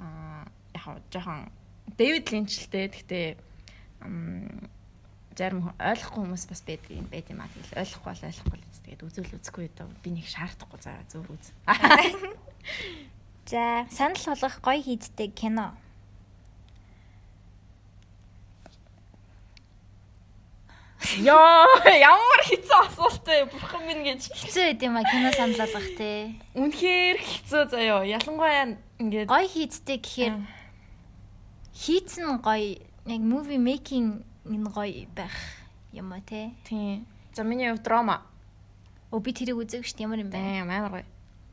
аа 0.00 0.44
яхаа 0.74 1.00
жоохон 1.12 1.48
Дэвид 1.96 2.26
Линчлтэй. 2.30 2.88
Гэхдээ 2.88 3.26
зарим 5.36 5.72
ойлгохгүй 5.78 6.20
хүмүүс 6.24 6.44
бас 6.50 6.62
байдаг 6.66 6.90
юм 6.90 7.08
байт 7.08 7.30
юм 7.32 7.40
аа. 7.40 7.48
Тэгэл 7.52 7.80
ойлгохгүй 7.80 8.10
бол 8.12 8.28
ойлгохгүй 8.28 8.58
л 8.60 8.68
үз. 8.68 8.78
Тэгээд 8.84 9.04
үзүүл 9.08 9.36
үзэхгүй 9.40 9.66
дөө 9.72 9.88
би 10.04 10.10
нэг 10.12 10.26
шаардахгүй 10.28 10.80
заа 10.80 11.00
зөөр 11.08 11.28
үз. 11.32 11.46
За, 13.50 13.88
санал 13.88 14.20
болгох 14.20 14.60
гоё 14.60 14.80
хийдтэй 14.84 15.32
кино. 15.32 15.72
Йоо, 21.00 21.66
ямар 21.88 22.42
хэцүү 22.44 22.78
асуулт 22.86 23.24
вэ? 23.24 23.48
Бурхан 23.48 23.82
минь 23.88 24.04
гэж. 24.04 24.30
Хэцүү 24.36 24.62
байд 24.68 24.82
юм 24.84 24.96
а 25.00 25.02
кино 25.08 25.32
санал 25.32 25.56
болгох 25.56 25.88
те. 25.96 26.36
Үнэхээр 26.54 27.18
хэцүү 27.24 27.62
заяо. 27.72 28.04
Ялангуяа 28.04 28.76
ингээд 29.00 29.26
Гоё 29.32 29.48
хийдтэй 29.48 29.96
гэхээр 29.96 30.34
хийцэн 31.72 32.38
гоё 32.44 32.76
яг 33.08 33.22
movie 33.24 33.56
making 33.58 34.22
нь 34.44 34.64
гоё 34.68 35.08
байх 35.16 35.32
юм 35.96 36.12
а 36.12 36.20
те. 36.20 36.52
тийм. 36.68 37.06
За 37.32 37.42
миний 37.48 37.72
хувьд 37.72 37.82
драма. 37.82 38.20
Өө 39.10 39.20
би 39.24 39.32
тэрийг 39.32 39.56
үзег 39.56 39.88
шүү 39.88 39.96
дээ 39.96 40.04
ямар 40.04 40.20
юм 40.20 40.30
бэ? 40.30 40.38
Амар 40.68 40.92
гоё. 41.00 41.06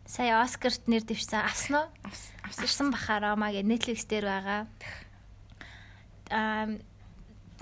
Сая 0.05 0.43
Оскарт 0.43 0.87
нэр 0.91 1.03
дэвшсэн 1.07 1.39
авсан 1.47 1.75
уу? 1.81 1.87
Авс- 2.03 2.35
Авсан 2.43 2.91
бахаа 2.91 3.19
Рома 3.23 3.51
гэ 3.51 3.63
Netflix 3.63 4.03
дээр 4.07 4.25
байгаа. 4.27 4.61
Аа 6.31 6.67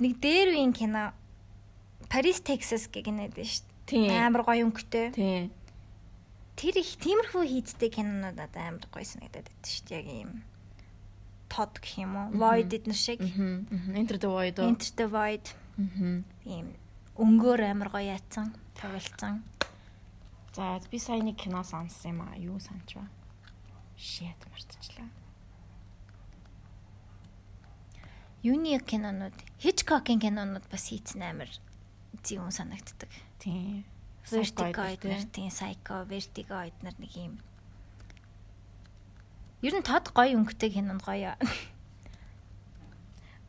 нэг 0.02 0.14
дээр 0.20 0.54
үеийн 0.58 0.74
кино 0.74 1.14
Paris 2.16 2.40
Texas 2.40 2.88
дээ 2.88 3.04
шүү 3.44 3.68
дээ. 3.92 4.24
Амар 4.24 4.48
гоё 4.48 4.64
өнгөтэй. 4.72 5.12
Тийм. 5.12 5.52
Тэр 6.56 6.80
их 6.80 6.96
тиймэрхүү 7.04 7.44
хийцтэй 7.44 7.92
кинонууд 7.92 8.40
надад 8.40 8.56
амар 8.56 8.88
гоё 8.88 9.04
санагдаад 9.04 9.52
байдаг 9.52 9.68
шүү 9.68 9.84
дээ. 9.92 10.00
Яг 10.00 10.08
ийм 10.08 10.32
тод 11.52 11.76
гэх 11.84 12.00
юм 12.00 12.16
уу? 12.16 12.28
Void 12.40 12.72
эднэр 12.72 12.96
шиг. 12.96 13.20
Enter 13.20 14.16
the 14.16 14.32
Void. 14.32 14.64
Enter 14.64 14.92
the 14.96 15.08
Void 15.12 15.46
ийм 16.48 16.72
өнгөөр 17.20 17.68
амар 17.68 17.92
гоё 17.92 18.16
яатсан, 18.16 18.56
тоглолцсон. 18.80 19.44
За 20.56 20.80
би 20.88 20.96
сая 21.04 21.20
нэг 21.20 21.36
кино 21.36 21.68
сонссон 21.68 22.16
юм 22.16 22.20
аа. 22.24 22.40
Юу 22.40 22.64
санчваа? 22.64 23.12
Shit 24.00 24.40
мартчихлаа. 24.48 25.12
Юуны 28.40 28.80
кинонууд, 28.80 29.36
Hitchcock-ийн 29.60 30.24
кинонууд 30.24 30.64
бас 30.72 30.88
хийцэн 30.88 31.20
амар 31.20 31.52
зүүн 32.26 32.52
санагддаг. 32.52 33.10
Тийм. 33.40 33.86
Vertigo 34.26 34.74
Psycho 34.74 34.84
эднэр 34.90 35.24
тийм 35.30 35.50
Psycho, 35.54 35.96
Vertigo 36.10 36.58
эднэр 36.58 36.96
нэг 36.98 37.14
юм. 37.14 37.38
Ер 39.62 39.74
нь 39.78 39.86
тод 39.86 40.10
гоё 40.10 40.34
өнгөтэй 40.42 40.74
кинонд 40.74 41.06
гоё. 41.06 41.38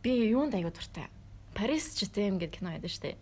Би 0.04 0.12
юунд 0.30 0.52
аягүй 0.52 0.72
дуртай. 0.72 1.08
Paris 1.56 1.96
GTM 1.96 2.36
гэдэг 2.36 2.60
кино 2.60 2.76
байдаг 2.76 2.92
шүү 2.92 3.04
дээ. 3.08 3.16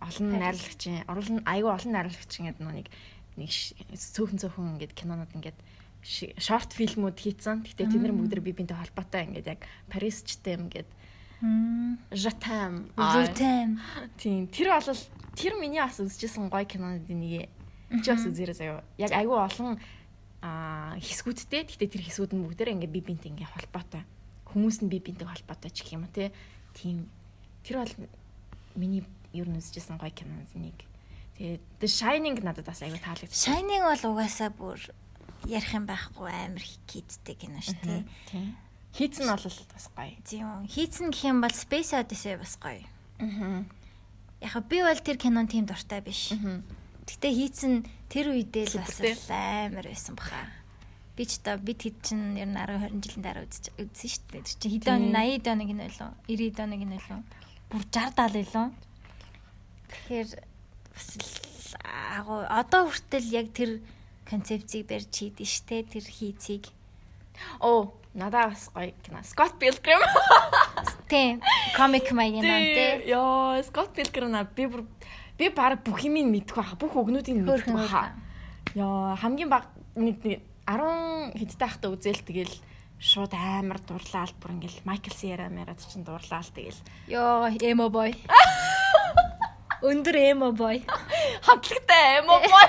Олон 0.00 0.28
Paris. 0.32 0.40
найрлагчийн, 0.40 1.00
олон 1.04 1.38
аягүй 1.44 1.72
олон 1.76 1.92
найрлагчийн 1.92 2.46
гэдэг 2.48 2.64
нэг 2.64 2.88
нэг 3.36 3.50
цөөхөн 3.92 4.40
цөөхөн 4.40 4.72
ингээд 4.80 4.96
кинонууд 4.96 5.32
ингээд 5.36 5.58
шорт 6.40 6.72
фильмүүд 6.72 7.16
хийцэн. 7.20 7.64
Гэтэ 7.68 7.92
тэд 7.92 8.00
нар 8.00 8.16
бүгд 8.16 8.40
би 8.40 8.52
бинтэй 8.56 8.76
холбоотой 8.76 9.28
ингээд 9.28 9.52
яг 9.52 9.60
Paris 9.92 10.24
GTM 10.24 10.72
гэдэг 10.72 11.03
Мм. 11.40 11.98
Jatam. 12.12 12.90
Rutem. 12.96 13.78
Тийм. 14.16 14.46
Тэр 14.48 14.70
бол 14.74 14.98
тэр 15.34 15.52
миний 15.58 15.80
бас 15.80 15.98
үзчихсэн 15.98 16.50
гоё 16.50 16.66
кинонуудын 16.66 17.20
нэг. 17.20 17.48
Чи 18.02 18.08
бас 18.10 18.24
үзээрэй 18.26 18.56
заяа. 18.56 18.84
Яг 18.98 19.12
айгүй 19.12 19.38
олон 19.38 19.78
аа 20.42 20.96
хэсгүүдтэй. 21.00 21.68
Гэтэ 21.68 21.90
тэр 21.90 22.02
хэсгүүд 22.06 22.32
нь 22.34 22.44
бүгдээрээ 22.44 22.74
ингээ 22.78 22.94
би 22.94 23.00
бинт 23.02 23.24
ингээ 23.26 23.50
холбоотой. 23.50 24.04
Хүмүүс 24.50 24.84
нь 24.84 24.90
би 24.92 24.98
бинтэй 25.02 25.26
холбоотой 25.26 25.70
ч 25.70 25.82
гэх 25.82 25.98
юм 25.98 26.06
уу 26.06 26.12
те. 26.14 26.30
Тийм. 26.74 27.10
Тэр 27.66 27.82
бол 27.82 27.94
миний 28.78 29.04
ер 29.34 29.48
нь 29.50 29.58
үзчихсэн 29.58 29.98
гоё 29.98 30.14
кинонуудын 30.14 30.70
нэг. 30.70 30.78
Тэгээд 31.34 31.62
The 31.82 31.88
Shining 31.90 32.38
надад 32.46 32.66
бас 32.66 32.82
айгүй 32.82 33.02
таалагдсан. 33.02 33.34
Shining 33.42 33.82
бол 33.82 34.02
угаасаа 34.14 34.50
бүр 34.54 34.78
ярих 35.50 35.72
юм 35.74 35.84
байхгүй 35.90 36.30
амар 36.30 36.62
хийцтэй 36.62 37.34
кино 37.34 37.58
шүү 37.58 37.82
дээ. 37.82 38.02
Тийм. 38.30 38.54
Хийцэн 38.94 39.26
бол 39.26 39.42
бас 39.42 39.86
гоё. 39.90 40.14
Тийм. 40.22 40.66
Хийцэн 40.70 41.10
гэх 41.10 41.26
юм 41.26 41.42
бол 41.42 41.50
Space 41.50 41.98
Odyssey 41.98 42.38
бас 42.38 42.54
гоё. 42.62 42.78
Аа. 43.18 43.66
Яг 44.38 44.54
би 44.70 44.82
бол 44.86 45.00
тэр 45.02 45.18
кинон 45.18 45.50
тийм 45.50 45.66
дуртай 45.66 45.98
биш. 45.98 46.30
Аа. 46.30 46.62
Гэтэ 47.02 47.28
хийцэн 47.34 47.72
тэр 48.06 48.30
үедээ 48.30 48.70
л 48.70 48.78
бас 48.78 49.02
амар 49.02 49.90
байсан 49.90 50.14
баха. 50.14 50.46
Би 51.18 51.26
ч 51.26 51.42
та 51.42 51.58
бид 51.58 51.82
хэд 51.82 51.98
чин 52.06 52.38
ер 52.38 52.46
нь 52.46 52.54
10 52.54 52.90
20 52.90 53.02
жилийн 53.02 53.22
дараа 53.22 53.42
үзэж 53.46 53.74
үзсэн 53.78 54.08
шүү 54.14 54.24
дээ. 54.30 54.42
Тэр 54.46 54.56
чинь 54.62 54.72
хэд 54.78 54.86
он 54.90 55.02
Тийм. 55.10 55.42
80 55.42 55.52
оны 55.54 55.64
кино 55.66 55.84
лөө 55.90 56.10
90 56.30 56.64
оны 56.64 56.76
кино 56.78 56.96
лөө 57.02 57.20
бүр 57.70 57.82
60 57.90 58.14
70 58.30 58.54
лөө. 58.54 58.66
Тэгэхээр 59.90 60.30
бас 60.94 61.08
агуу 62.14 62.40
одоо 62.46 62.82
хүртэл 62.86 63.26
яг 63.30 63.50
тэр 63.50 63.82
концепцийг 64.26 64.86
барьж 64.86 65.10
хийдэж 65.10 65.50
штэ 65.50 65.82
тэр 65.86 66.06
хийцийг. 66.06 66.70
Оо, 67.60 67.94
надад 68.14 68.50
бас 68.50 68.70
гоё 68.74 68.92
кино. 69.02 69.18
Scott 69.22 69.58
Pilgrim. 69.58 70.00
Тийм. 71.08 71.42
Комик 71.76 72.10
маягийн 72.12 72.42
те. 72.42 73.02
Яа, 73.06 73.62
Scott 73.62 73.94
Pilgrim 73.94 74.28
на 74.30 74.44
би 74.44 74.66
бүр 74.66 74.84
би 75.38 75.48
баг 75.48 75.82
бүх 75.84 76.04
юм 76.04 76.18
мэдгүй 76.30 76.62
хаа. 76.62 76.78
Бүх 76.78 76.94
өгнүүдийг 76.94 77.44
Хөөрхөн 77.44 77.88
хаа. 77.88 78.14
Яа, 78.74 79.16
хамгийн 79.20 79.50
баг 79.50 79.68
нэг 79.94 80.22
нэг 80.24 80.40
10 80.66 81.36
хэдтэй 81.36 81.68
хахта 81.68 81.92
үзэл 81.92 82.24
тэгэл 82.24 82.54
шууд 82.98 83.34
амар 83.36 83.78
дурлаал 83.84 84.32
бүр 84.40 84.56
ингээл 84.56 84.86
Майкл 84.88 85.12
Сиера 85.12 85.50
мэрад 85.52 85.76
чинь 85.76 86.06
дурлаал 86.06 86.48
тэгэл 86.54 86.80
Йоо, 87.10 87.52
эмо 87.60 87.90
бой. 87.90 88.16
Өндөр 89.84 90.16
эмо 90.32 90.52
бой. 90.56 90.80
хамтлагтай 91.44 92.24
юм 92.24 92.30
уу 92.32 92.40
бой. 92.40 92.68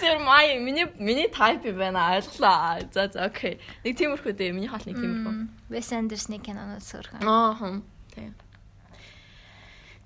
Тэр 0.00 0.18
май 0.18 0.58
миний 0.58 0.86
миний 0.98 1.28
тайп 1.28 1.62
байна 1.76 2.14
ойлголоо. 2.16 2.82
За 2.92 3.08
за 3.08 3.26
окей. 3.26 3.60
Нэг 3.84 3.96
тиймэрхүү 3.98 4.32
дээ. 4.34 4.52
Миний 4.52 4.68
хаалт 4.68 4.86
нэг 4.86 4.96
тиймэрхүү. 4.98 5.34
Вес 5.70 5.92
Андерсны 5.92 6.38
кинонууд 6.38 6.82
сөрхөн. 6.82 7.22
Аа 7.22 7.54
хм. 7.54 7.82
Тийм. 8.14 8.34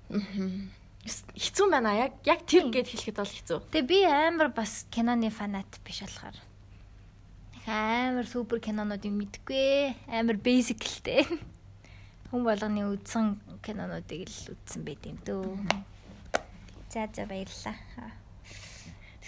Мгм. 0.09 0.71
Хэцүү 1.07 1.67
байна. 1.71 1.95
Яг 1.97 2.13
яг 2.27 2.45
тэр 2.45 2.69
гэд 2.71 2.87
хэлэхэд 2.91 3.17
бол 3.17 3.31
хэцүү. 3.31 3.59
Тэгээ 3.71 3.87
би 3.87 3.99
амар 4.05 4.49
бас 4.51 4.85
киноны 4.91 5.31
фанат 5.31 5.67
биш 5.83 6.03
болохоор. 6.03 6.35
Амар 7.67 8.27
супер 8.27 8.59
кинонуудыг 8.63 9.11
мэдгүй. 9.11 9.95
Амар 10.07 10.39
basic 10.39 10.83
л 10.83 10.99
дээ. 11.03 11.25
Хүн 12.31 12.43
болгоны 12.43 12.87
үзсэн 12.91 13.59
кинонуудыг 13.63 14.27
л 14.27 14.55
үзсэн 14.55 14.83
байт 14.87 15.03
юм 15.07 15.19
дөө. 15.23 15.59
За 16.91 17.07
за 17.11 17.27
баярлалаа. 17.27 18.26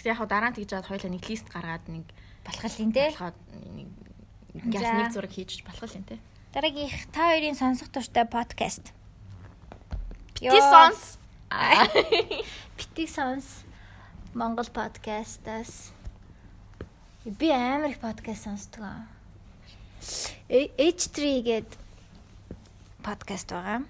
Тэгтээ 0.00 0.16
яг 0.16 0.24
дараа 0.32 0.48
нь 0.48 0.56
тэгж 0.56 0.70
жаад 0.72 0.88
хоёлаа 0.88 1.12
нэг 1.12 1.24
лист 1.28 1.46
гаргаад 1.52 1.84
нэг 1.92 2.08
Болох 2.40 2.64
л 2.72 2.80
юм 2.80 2.90
дээ. 2.96 3.12
болоход 3.12 3.36
нэг 3.76 3.88
газ 4.72 4.88
нэг 4.96 5.12
зураг 5.12 5.32
хийж 5.36 5.60
болох 5.60 5.92
юм 5.92 6.04
те. 6.08 6.16
Дараагийнх 6.56 7.04
та 7.12 7.28
хоёрын 7.36 7.52
сонсох 7.52 7.92
туртай 7.92 8.24
подкаст. 8.24 8.96
Ти 10.40 10.48
сонс. 10.56 11.20
Бити 12.80 13.04
сонс. 13.16 13.68
Монгол 14.32 14.72
подкастаас 14.72 15.92
би 17.28 17.52
амар 17.52 17.92
их 17.92 18.00
подкаст 18.00 18.48
сонсдог. 18.48 18.80
Э- 20.48 20.72
H3 20.80 21.44
гээд 21.44 21.68
подкаст 23.04 23.52
байгаа. 23.52 23.84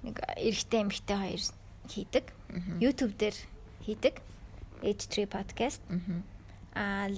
Нэг 0.00 0.16
эрэгтэй 0.40 0.80
эмэгтэй 0.80 1.16
хоёр 1.20 1.42
хийдэг. 1.92 2.24
YouTube 2.80 3.12
дээр 3.20 3.36
хийдэг. 3.84 4.24
H3 4.82 5.26
podcast. 5.26 5.80
Аа 6.74 7.08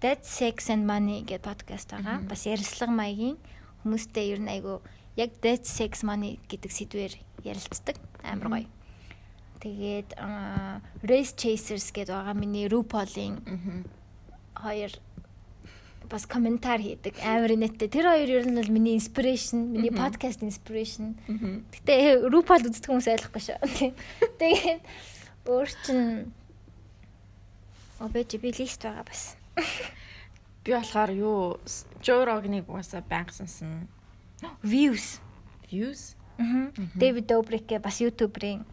Dead 0.00 0.20
Sex 0.20 0.68
and 0.68 0.84
Money 0.84 1.24
гэдэг 1.24 1.40
подкаст 1.40 1.90
байгаа. 1.94 2.20
Бас 2.28 2.44
ярилцлага 2.44 2.92
маягийн 2.92 3.36
хүмүүстэй 3.84 4.36
ер 4.36 4.40
нь 4.42 4.52
айгу 4.52 4.84
яг 5.16 5.32
Dead 5.40 5.64
Sex 5.64 6.04
Money 6.04 6.42
гэдэг 6.50 6.70
сэдвээр 6.70 7.14
ярилцдаг. 7.46 7.96
Амар 8.20 8.48
гоё. 8.52 8.68
Тэгээд 9.64 10.12
Race 11.08 11.32
Chasers 11.32 11.88
гэдэг 11.88 12.12
байгаа 12.12 12.36
миний 12.36 12.68
RuPaul-ийн 12.68 13.40
хоёр 14.52 14.92
бас 16.10 16.26
комментар 16.26 16.84
хийдэг. 16.84 17.16
Амар 17.24 17.56
нэттэй. 17.56 17.88
Тэр 17.88 18.12
хоёр 18.12 18.28
ер 18.28 18.44
нь 18.44 18.60
бол 18.60 18.68
миний 18.68 19.00
inspiration, 19.00 19.72
миний 19.72 19.88
inspiration. 19.88 21.16
Мгм. 21.28 21.64
Гэтэ 21.72 22.28
RuPaul 22.28 22.68
үздэг 22.68 22.92
хүмүүс 22.92 23.08
ойлгохгүй 23.08 23.40
шүү. 23.40 23.58
Тэгээд 24.40 24.82
өөр 25.48 25.68
чин 25.84 26.32
Обэж 28.04 28.36
би 28.36 28.52
лист 28.52 28.84
байгаа 28.84 29.04
бас. 29.08 29.36
Би 30.64 30.72
болохоор 30.76 31.10
юу 31.16 31.56
Joe 32.04 32.24
Rogan-ыг 32.28 32.68
угаасаа 32.68 33.00
банк 33.00 33.32
сонсон. 33.32 33.88
Views. 34.62 35.20
Views. 35.72 36.16
Дэвид 36.98 37.26
Добрикээ 37.30 37.78
бас 37.80 38.02
YouTube-ийн 38.02 38.66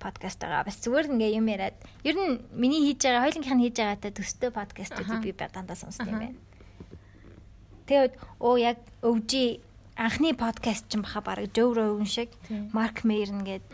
подкаст 0.00 0.40
байгаа. 0.40 0.64
Бас 0.64 0.80
зүгээр 0.80 1.12
ингээ 1.12 1.36
юм 1.36 1.46
яриад. 1.52 1.76
Ер 2.06 2.16
нь 2.16 2.40
миний 2.54 2.80
хийж 2.88 3.02
байгаа, 3.04 3.26
хоёулынх 3.28 3.50
нь 3.52 3.62
хийж 3.68 3.76
байгаатай 3.76 4.12
төстэй 4.14 4.50
подкастуудыг 4.54 5.18
Аха. 5.18 5.24
би 5.26 5.32
дандаа 5.36 5.76
сонсдог 5.76 6.06
юм 6.08 6.18
байна. 6.22 6.38
Тэгээд 7.90 8.12
оо 8.38 8.56
яг 8.56 8.78
өвжи 9.02 9.60
анхны 9.98 10.30
подкаст 10.38 10.86
ч 10.86 10.94
юм 10.94 11.02
баха 11.02 11.20
бараг 11.20 11.50
Joe 11.50 11.74
Rogan 11.74 12.06
шиг. 12.06 12.30
Mark 12.70 13.02
Maron 13.02 13.42
гээд. 13.42 13.66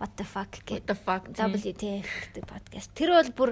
What 0.00 0.16
the 0.16 0.24
fuck 0.24 0.56
What 0.56 0.64
гээд 0.64 0.84
the 0.88 0.96
fuck. 0.96 1.28
тийм. 1.36 1.52
WTF 1.52 2.08
гэдэг 2.32 2.44
подкаст. 2.48 2.90
Тэр 2.96 3.12
бол 3.12 3.30
бүр 3.36 3.50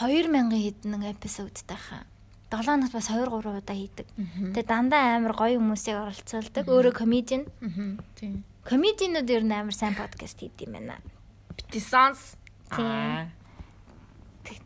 2000 0.00 0.50
хэдэн 0.50 1.02
эпизодтай 1.14 1.78
хаа. 1.78 2.04
7 2.50 2.76
нас 2.76 2.90
бас 2.90 3.08
2 3.10 3.26
3 3.26 3.58
удаа 3.58 3.76
хийдэг. 3.76 4.06
Тэгээ 4.54 4.66
дандаа 4.66 5.16
амар 5.16 5.34
гоё 5.34 5.58
хүмүүсийг 5.58 5.96
оролцуулдаг. 5.98 6.64
Өөрөө 6.66 6.94
комедиан. 6.94 7.46
Тийм. 8.14 8.44
Комедианууд 8.62 9.30
ер 9.30 9.42
нь 9.42 9.54
амар 9.54 9.74
сайн 9.74 9.94
подкаст 9.94 10.38
хийдэг 10.38 10.66
юм 10.70 10.78
байна. 10.78 10.98
Бити 11.56 11.80
сонс. 11.80 12.38
Тийм. 12.70 12.86
Аа. 12.86 13.30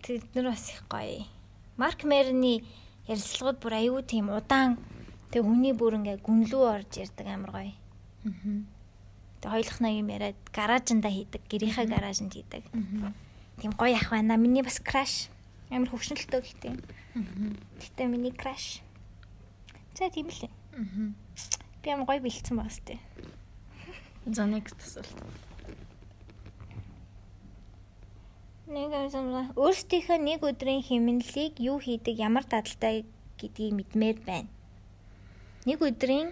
Тэр 0.04 0.20
нар 0.34 0.52
бас 0.52 0.68
их 0.72 0.84
гоё. 0.88 1.24
Марк 1.76 2.04
Мерны 2.04 2.64
ярилцлагууд 3.08 3.58
бүр 3.64 3.74
аюу 3.80 4.02
тийм 4.04 4.28
удаан 4.28 4.76
тэг 5.32 5.44
хүний 5.46 5.72
бүр 5.72 5.96
ингээ 5.96 6.20
гүнлүү 6.20 6.62
орж 6.68 7.00
ярьдаг 7.00 7.26
амар 7.32 7.50
гоё. 7.50 7.72
Мгм. 8.28 8.66
Тэг 9.40 9.48
хоёулах 9.52 9.78
нэг 9.80 9.94
юм 10.04 10.08
яриад 10.12 10.40
гаражинда 10.52 11.08
хийдэг. 11.08 11.42
Гэрийнхээ 11.48 11.88
гаражинд 11.88 12.32
хийдэг. 12.36 12.64
Мгм. 12.76 13.14
Тийм 13.60 13.72
гоё 13.76 13.94
ах 13.94 14.10
байна. 14.10 14.36
Миний 14.40 14.64
бас 14.64 14.80
краш. 14.80 15.28
Амар 15.68 15.92
хөвшнөлтөө 15.92 16.40
гэхдээ. 16.40 16.74
Гэтэ 17.76 18.02
миний 18.08 18.32
краш. 18.32 18.80
За 19.94 20.08
тийм 20.08 20.32
л. 20.32 20.48
Аа. 20.48 21.12
Би 21.84 21.88
амар 21.92 22.08
гоё 22.08 22.24
бэлдсэн 22.24 22.56
байна 22.56 22.72
сте. 22.72 22.96
За 24.26 24.48
next 24.48 24.80
асуулт. 24.80 25.12
Нэг 28.70 28.94
юм 28.94 29.50
өөрсдийнхөө 29.58 30.18
нэг 30.22 30.46
өдрийн 30.46 30.80
хэмнэлийг 30.86 31.58
юу 31.58 31.82
хийдэг, 31.82 32.16
ямар 32.16 32.46
дадалтай 32.46 33.02
гэдгийг 33.36 33.74
мэдмээр 33.74 34.18
байна. 34.22 34.48
Нэг 35.66 35.82
өдрийн 35.82 36.30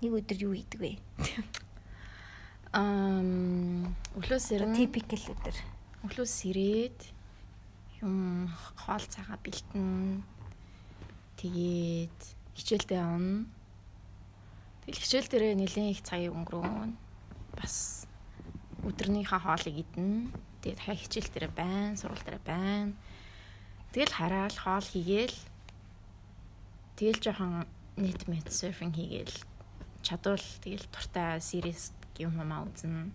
нэг 0.00 0.12
өдөр 0.16 0.38
юу 0.48 0.54
хийдэг 0.56 0.80
вэ? 0.80 0.92
Ам 2.74 3.94
өглөөс 4.18 4.50
ирэн 4.50 4.74
Typical 4.74 5.22
өдөр. 5.30 5.56
өглөөс 6.10 6.34
ирээд 6.50 7.00
юм 8.02 8.50
хоол 8.74 9.06
цагаа 9.06 9.38
бэлтэн 9.38 10.26
тэгээд 11.38 12.18
хичээлдээ 12.58 12.98
явна. 12.98 13.46
Тэгэл 14.82 15.02
хичээл 15.06 15.30
дээрээ 15.30 15.54
нэлээд 15.54 15.94
их 15.94 16.02
цагийг 16.02 16.34
өнгөрөөн. 16.34 16.98
Бас 17.54 18.10
өдрийнхаа 18.82 19.38
хоолыг 19.38 19.78
идэн. 19.78 20.34
Тэгээд 20.58 20.78
дахиад 20.82 20.98
хичээл 20.98 21.30
дээрээ 21.30 21.52
байна, 21.54 21.94
сургууль 21.94 22.26
дээрээ 22.26 22.42
байна. 22.42 22.92
Тэгэл 23.94 24.18
хараал 24.18 24.58
хоол 24.58 24.82
хийгээл 24.82 25.38
тэгэл 26.98 27.22
жоохон 27.22 27.70
net 28.02 28.26
met 28.26 28.50
surfing 28.50 28.90
хийгээл 28.90 29.30
чадвал 30.02 30.42
тэгэл 30.58 30.90
туртай 30.90 31.38
series 31.38 31.94
юм 32.22 32.38
маа 32.38 32.62
үзэн. 32.68 33.10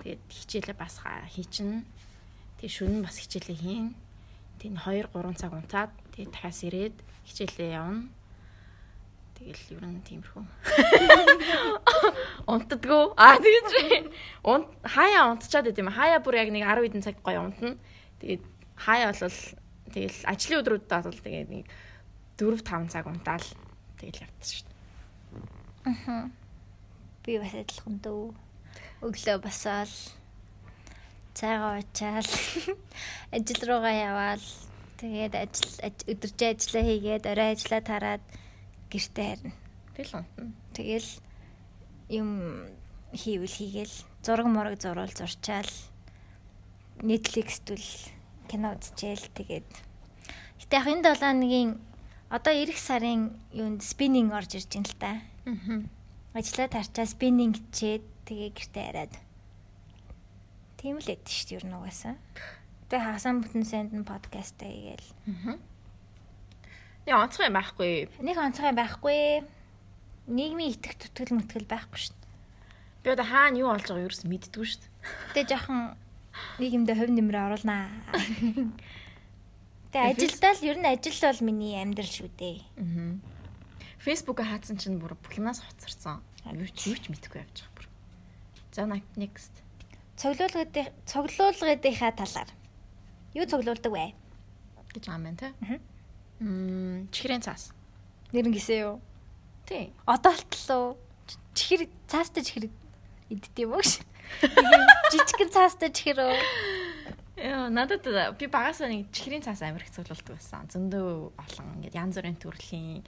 Тэгээд 0.00 0.22
хичээлээ 0.28 0.76
бас 0.76 1.00
хийчин. 1.32 1.84
Тэгээд 2.60 2.76
шөнө 2.76 3.04
бас 3.04 3.16
хичээлээ 3.20 3.58
хийн. 3.60 3.92
Тэгээд 4.60 5.12
2 5.12 5.12
3 5.12 5.40
цаг 5.40 5.52
унтаад 5.52 5.92
тэгээд 6.16 6.32
дахиас 6.32 6.60
ирээд 6.64 6.96
хичээлээ 7.28 7.76
явна. 7.76 8.08
Тэгэл 9.40 9.80
ер 9.80 9.84
нь 9.88 10.04
тиймэрхүү. 10.04 10.44
Унтдаггүй. 12.52 13.04
Аа 13.16 13.40
тэгэж. 13.40 13.68
Унт 14.44 14.68
хаяа 14.84 15.32
унтчаад 15.32 15.64
байт 15.64 15.80
юм. 15.80 15.88
Хаяа 15.88 16.20
бүр 16.20 16.36
яг 16.44 16.52
нэг 16.52 16.64
10 16.68 16.84
хэдэн 16.84 17.04
цаг 17.04 17.16
гоё 17.24 17.48
унтна. 17.48 17.80
Тэгээд 18.20 18.44
хаяа 18.76 19.16
бол 19.16 19.40
тэгэл 19.96 20.20
ажлын 20.28 20.60
өдрүүдэд 20.60 21.04
бол 21.08 21.24
тэгээд 21.24 21.48
нэг 21.56 21.64
4 22.36 22.60
5 22.60 22.92
цаг 22.92 23.04
унтаал 23.08 23.48
тэгэл 23.96 24.28
явдаг 24.28 24.44
шүү 24.44 24.64
дээ. 24.68 24.76
Аа. 25.88 26.28
Би 27.24 27.38
бас 27.38 27.52
адилхан 27.54 27.96
дөө. 28.04 28.32
Өглөө 29.04 29.38
басаал 29.44 29.92
цайгаа 31.34 31.78
уучаал 31.80 32.28
ажил 33.36 33.62
руугаа 33.68 33.94
яваал 33.94 34.44
тэгээд 35.00 35.34
ажил 35.36 35.72
аж- 35.86 36.06
өдөржин 36.08 36.48
ажиллаа 36.56 36.84
хийгээд 36.88 37.24
орой 37.30 37.48
ажиллаа 37.54 37.82
тараад 37.84 38.24
гэртээ 38.92 39.28
харна. 39.36 39.52
Тэгэл 39.96 40.14
унтна. 40.20 40.52
Тэгэл 40.76 41.08
юм 42.08 42.28
хийвэл 43.12 43.56
хийгээл 43.56 43.94
зураг 44.24 44.46
мураг 44.48 44.76
зурвал 44.80 45.12
зурчаал 45.12 45.70
Netflix 47.00 47.60
түл 47.64 47.84
кино 48.48 48.76
үзчихээл 48.76 49.28
тэгээд 49.36 49.68
Гэтэ 50.60 50.76
яг 50.76 50.86
энэ 50.92 51.04
7 51.16 51.20
хоногийн 51.24 51.70
одоо 52.28 52.52
эх 52.52 52.76
сарын 52.76 53.32
юунд 53.56 53.80
спиннинг 53.80 54.32
орж 54.36 54.60
ирж 54.60 54.68
байна 54.68 54.88
л 54.88 54.96
та. 55.00 55.10
Аа. 55.48 55.80
Ажлаа 56.30 56.68
тарчаа 56.70 57.06
спиннинг 57.10 57.58
чээд 57.74 58.06
тэгээ 58.30 58.50
гэртээ 58.54 58.86
хараад. 58.86 59.14
Тийм 60.78 61.02
л 61.02 61.10
эд 61.10 61.26
шүү 61.26 61.46
дээ 61.50 61.58
ер 61.58 61.66
нь 61.66 61.74
угаасаа. 61.74 62.14
Тэгээ 62.86 63.02
хагасан 63.02 63.42
бүтэн 63.42 63.64
санд 63.66 63.90
нь 63.90 64.06
подкаст 64.06 64.54
хийгээл. 64.62 65.10
Аа. 65.26 65.58
Яа 67.10 67.26
онцгой 67.26 67.50
байхгүй. 67.50 68.06
Нэг 68.22 68.36
онцгой 68.38 68.70
байхгүй. 68.70 69.42
Нийгмийн 70.30 70.78
итгэх 70.78 71.02
түтгэл 71.02 71.34
мүтгэл 71.34 71.66
байхгүй 71.66 71.98
шүү 71.98 72.14
дээ. 72.14 72.30
Би 73.02 73.08
одоо 73.10 73.26
хаана 73.26 73.58
юу 73.58 73.74
болж 73.74 73.90
байгааг 73.90 74.14
ч 74.14 74.22
мэддэггүй 74.30 74.66
шүү 74.70 74.80
дээ. 74.86 74.90
Тэгээ 75.34 75.50
жоохон 75.50 75.80
нийгэмдээ 76.62 76.94
хувь 76.94 77.10
нэмрээ 77.10 77.42
оруулнаа. 77.50 77.90
Тэгээ 79.90 80.10
ажилдаа 80.14 80.52
л 80.54 80.62
ер 80.70 80.78
нь 80.78 80.86
ажил 80.86 81.18
бол 81.26 81.42
миний 81.42 81.74
амьдрал 81.82 82.06
шүү 82.06 82.30
дээ. 82.38 82.58
Аа. 82.78 83.18
Facebook-а 84.00 84.48
хаацсан 84.48 84.80
чинь 84.80 84.96
бүр 84.96 85.12
бүх 85.20 85.36
юмас 85.36 85.60
хоцорсон. 85.60 86.24
Юу 86.48 86.68
ч 86.72 86.88
юу 86.88 86.96
ч 86.96 87.12
мэдэхгүй 87.12 87.44
явж 87.44 87.68
байгаа 87.68 87.76
бүр. 87.76 87.86
За 88.72 88.88
next. 89.20 89.52
Цоглуулгын 90.16 90.88
цоглуулгынхаа 91.04 92.12
талаар. 92.16 92.50
Юу 93.36 93.44
цоглуулдаг 93.44 93.92
вэ? 93.92 94.16
гэж 94.92 95.04
юм 95.06 95.24
байна 95.24 95.36
те. 95.38 95.80
Мм, 96.40 97.08
чихрийн 97.12 97.42
цаас. 97.42 97.70
Нэрэн 98.32 98.52
гисээ 98.52 98.88
юу? 98.88 99.00
Тий. 99.66 99.92
Одоолтлоо. 100.06 100.96
Чихэр 101.54 101.86
цаастай 102.08 102.42
чихэр 102.42 102.66
иддэм 103.30 103.70
үү 103.70 103.82
гэж. 103.84 104.02
Жижигхэн 105.12 105.50
цаастай 105.52 105.90
чихэр 105.92 106.18
үү? 106.26 106.34
Яа, 107.40 107.68
надад 107.70 108.04
би 108.38 108.46
багасаа 108.50 108.90
нэг 108.90 109.12
чихрийн 109.14 109.44
цаас 109.44 109.62
Америк 109.62 109.92
цуглуулдаг 109.94 110.34
байсан. 110.36 110.66
Зөндөө 110.70 111.36
олон 111.38 111.66
ингээд 111.78 111.98
янз 111.98 112.18
бүрийн 112.18 112.38
төрлийн 112.40 113.04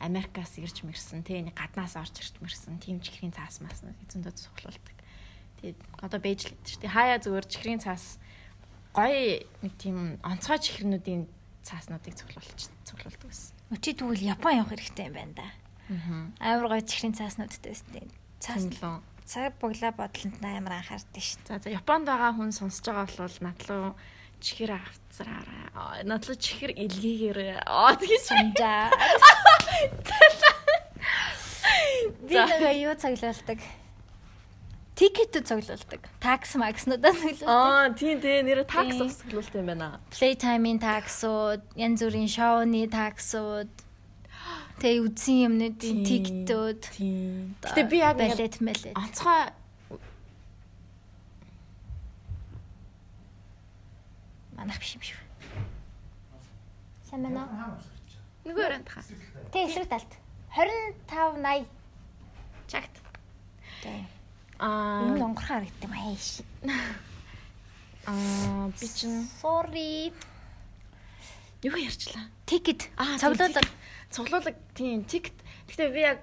Америкаас 0.00 0.58
ирж 0.58 0.82
мэрсэн, 0.82 1.22
тэ 1.22 1.42
нэг 1.42 1.54
гаднаас 1.54 1.94
орж 1.96 2.14
ирж 2.18 2.34
мэрсэн 2.42 2.78
тийм 2.82 2.98
чихрийн 3.00 3.32
цаас 3.32 3.60
мас 3.62 3.80
нэг 3.86 3.96
зөндөө 4.10 4.34
цуглуулдаг. 4.34 4.96
Тэгээд 5.62 5.78
одоо 6.02 6.20
бэж 6.20 6.40
л 6.44 6.52
гэдэг 6.52 6.66
чинь 6.66 6.90
хаяа 6.90 7.18
зүгээр 7.22 7.46
чихрийн 7.48 7.80
цаас 7.80 8.18
гоё 8.92 9.42
нэг 9.62 9.72
тийм 9.80 10.18
онцгой 10.22 10.58
чихрнүүдийн 10.60 11.24
цааснуудыг 11.64 12.14
цуглуулж 12.14 12.60
цуглуулдаг 12.84 13.24
байсан. 13.24 13.54
Өчиг 13.72 13.98
тэгвэл 13.98 14.28
Япон 14.34 14.60
явах 14.60 14.76
хэрэгтэй 14.76 15.08
юм 15.08 15.16
байна 15.16 15.34
да. 15.40 15.48
Аа. 15.88 16.52
Амар 16.60 16.78
гоё 16.78 16.84
чихрийн 16.84 17.16
цааснуудтай 17.16 17.72
байсан. 17.72 18.10
Цаас 18.44 18.68
Цааснаа. 18.68 19.00
цаг 19.24 19.56
буглаа 19.56 19.92
бодлонд 19.96 20.44
амар 20.44 20.84
анхаардаг 20.84 21.22
шүү. 21.24 21.48
За 21.48 21.56
за 21.64 21.72
Японд 21.72 22.04
байгаа 22.04 22.36
хүн 22.36 22.52
сонсож 22.52 22.84
байгаа 22.84 23.08
бол 23.24 23.38
надлуу 23.40 23.96
чихэр 24.44 24.76
авцраарай. 24.76 26.04
Надлуу 26.04 26.36
чихэр 26.36 26.76
илгээгээр. 26.76 27.64
Аа 27.64 27.96
тэгэж 27.96 28.22
Сунжаа. 28.28 28.92
Би 32.24 32.34
нөгөө 32.34 32.74
юу 32.82 32.94
цоглуулдаг? 32.98 33.60
Тикет 34.94 35.34
цоглуулдаг. 35.34 36.00
Такс 36.22 36.54
макснуудаа 36.54 37.12
цоглуулдаг. 37.12 37.48
Аа 37.48 37.90
тийм 37.98 38.20
тийм 38.22 38.46
нэр 38.46 38.64
такс 38.64 39.00
усглуулт 39.00 39.54
юм 39.54 39.66
байна. 39.70 40.00
Playtime-ийн 40.14 40.78
таксууд, 40.78 41.62
янз 41.74 42.00
бүрийн 42.02 42.30
шоуны 42.30 42.86
таксууд, 42.86 43.70
тэгээ 44.78 45.02
үзсэн 45.04 45.36
юмнуудын 45.50 45.78
Тийм. 45.80 46.06
тиктүүд. 46.06 46.80
Тийм. 46.94 47.58
Гэтэ 47.62 47.82
би 47.90 47.98
яг 47.98 48.16
балет 48.18 48.56
мэлет. 48.62 48.94
онцгой 48.94 49.50
Манайх 54.54 54.78
биш 54.78 54.94
юм 54.94 55.02
шүү. 55.02 55.20
Сайн 57.10 57.20
байна 57.26 57.42
уу? 57.44 57.93
Нөгөө 58.44 58.64
өрөөнд 58.68 58.88
хаа. 58.88 59.04
Тэ 59.52 59.64
эсрэг 59.68 59.88
талд. 59.88 60.12
25 60.54 60.94
80. 61.08 61.66
Чагт. 62.70 62.94
Тэ. 63.82 64.04
Аа 64.60 65.08
Энэ 65.10 65.24
онгорхоо 65.24 65.58
харагдсан 65.60 65.88
юм 65.88 65.94
ааш. 65.96 66.26
аа 68.06 68.68
би 68.68 68.86
чинь 68.88 69.24
Sorry. 69.40 70.12
юу 71.64 71.76
ярьчлаа? 71.76 72.28
Ticket. 72.46 72.88
Аа, 73.00 73.16
цоглуулга. 73.18 73.60
Цуглуулга 74.12 74.52
тийм 74.76 75.04
тикт. 75.08 75.32
Гэтэ 75.68 75.88
би 75.92 76.00
яг 76.04 76.20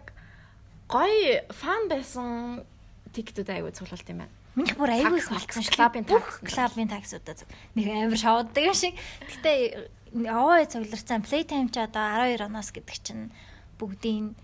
гоё 0.88 1.42
фан 1.50 1.90
байсан 1.90 2.62
тиктүүд 3.14 3.50
айгүй 3.50 3.74
цуглуулт 3.74 4.06
юм 4.10 4.22
байна. 4.24 4.34
Минийх 4.56 4.76
бүр 4.78 4.92
айгүй 4.94 5.20
Такс, 5.24 5.32
болцсон 5.32 5.64
шүү. 5.64 5.74
клабын 5.76 6.06
такс. 6.06 6.38
клабын 6.46 6.88
таксуудаа. 6.92 7.36
Нэг 7.76 7.88
амар 7.90 8.20
шавддаг 8.20 8.64
юм 8.70 8.76
шиг. 8.78 8.94
Гэтэ 9.26 9.90
овоо 10.12 10.66
цогларсан 10.68 11.24
Playtime 11.24 11.72
ч 11.72 11.80
одоо 11.80 12.04
12 12.20 12.44
оноос 12.44 12.76
гэдэг 12.76 12.98
чинь 13.00 13.32
бүгдийн 13.80 14.36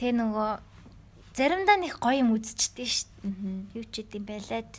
тэ 0.00 0.16
нөгөө 0.16 0.50
заримдаа 1.36 1.76
нэг 1.76 2.00
гоё 2.00 2.24
юм 2.24 2.32
үзчихдээ 2.36 2.88
шүү. 2.88 3.08
Юу 3.76 3.84
ч 3.92 4.00
идэм 4.00 4.24
байлаад 4.24 4.72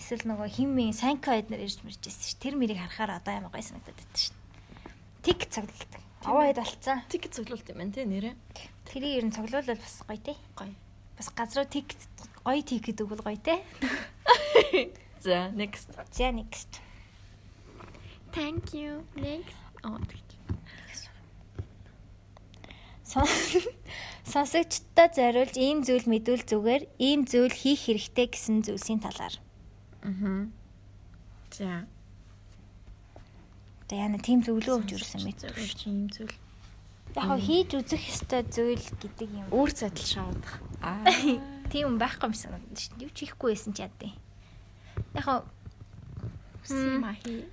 эсвэл 0.00 0.24
нөгөө 0.26 0.48
химмийн 0.48 0.96
Санко 0.96 1.36
эднэр 1.36 1.60
ирж 1.60 1.84
мэрж 1.84 2.00
байсан 2.00 2.24
шүү. 2.24 2.40
Тэр 2.40 2.54
мэрийг 2.56 2.80
харахаар 2.80 3.20
одоо 3.20 3.32
амар 3.36 3.52
гоё 3.52 3.64
санагдаад 3.68 4.00
байдаг 4.00 4.16
шүү. 4.16 4.36
Тик 5.22 5.40
цоглолдог. 5.52 6.02
Овоо 6.24 6.44
хэд 6.48 6.58
болцсон. 6.58 6.98
Тикт 7.12 7.34
цуглуулт 7.36 7.68
юм 7.68 7.78
байна 7.78 7.92
те 7.92 8.08
нэрээ. 8.08 8.34
Тэрийг 8.88 9.12
ер 9.22 9.24
нь 9.28 9.34
цоглуулбал 9.36 9.76
бас 9.78 9.96
гоё 10.08 10.18
те. 10.18 10.34
Гоё. 10.56 10.74
Бас 11.20 11.28
газруу 11.30 11.68
тик 11.68 11.94
гоё 12.42 12.62
тик 12.64 12.88
гэдэг 12.88 13.06
бол 13.06 13.22
гоё 13.22 13.38
те. 13.38 13.62
За 15.22 15.52
next. 15.54 15.86
За 16.10 16.32
next. 16.32 16.80
Thank 18.32 18.74
you. 18.74 19.04
Next. 19.14 19.61
Аа 19.82 19.98
тэгж. 20.06 20.28
Сон- 23.04 23.28
Сонсогчдод 24.24 25.12
зориулж 25.18 25.56
ийм 25.58 25.82
зүйл 25.84 26.06
мэдүүл 26.08 26.44
зүгээр 26.48 26.82
ийм 27.02 27.26
зүйл 27.28 27.52
хийх 27.52 27.84
хэрэгтэй 27.90 28.26
гэсэн 28.32 28.62
зүйлсийн 28.64 29.00
талаар. 29.02 29.34
Аа. 30.06 30.46
За. 31.52 31.84
та 33.90 33.92
яна 33.98 34.16
тийм 34.16 34.40
зөвлөө 34.40 34.80
өгч 34.80 34.90
юусэн 34.96 35.20
мэт. 35.26 35.44
Зөвлөж 35.44 35.80
юм 35.84 36.08
зүйл. 36.08 36.32
Яг 37.12 37.28
хийж 37.44 37.76
үзэх 37.76 38.00
ёстой 38.08 38.42
зүйл 38.48 38.80
гэдэг 38.80 39.28
юм. 39.28 39.46
Үүр 39.52 39.68
цадал 39.76 40.06
шаудах. 40.08 40.54
Аа. 40.80 41.04
Тийм 41.68 42.00
байхгүй 42.00 42.32
юм 42.32 42.36
санагдаж 42.38 42.78
шин. 42.88 42.96
Юу 43.04 43.12
ч 43.12 43.28
хийхгүй 43.28 43.52
байсан 43.52 43.76
ч 43.76 43.84
яа 43.84 43.92
дээ. 44.00 44.16
Яг 45.20 45.44
Үсэн 46.62 47.02
махи. 47.02 47.44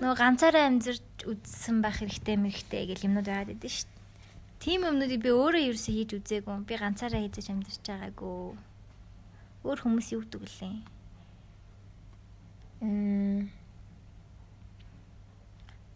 нөгөө 0.00 0.16
ганцаараа 0.16 0.64
амьдарч 0.68 1.04
үзсэн 1.28 1.84
байх 1.84 2.00
хэрэгтэй 2.00 2.36
мэрэгтэй 2.40 2.88
гэл 2.88 3.06
юмнууд 3.06 3.28
байгаад 3.28 3.50
байдаг 3.52 3.72
шүү 3.72 3.88
дээ. 3.88 4.02
Тийм 4.64 4.80
юмнуудыг 4.88 5.20
би 5.20 5.30
өөрөө 5.32 5.62
ерөөсөө 5.68 5.94
хийж 5.94 6.10
үзээгүй. 6.16 6.56
Би 6.64 6.74
ганцаараа 6.80 7.20
хийж 7.20 7.48
амьдарч 7.52 7.84
байгаагүй. 7.84 8.56
Өөр 9.64 9.78
хүмүүс 9.84 10.08
юу 10.16 10.24
гэдэг 10.24 10.42
лээ. 10.48 10.76
Мм. 12.80 13.52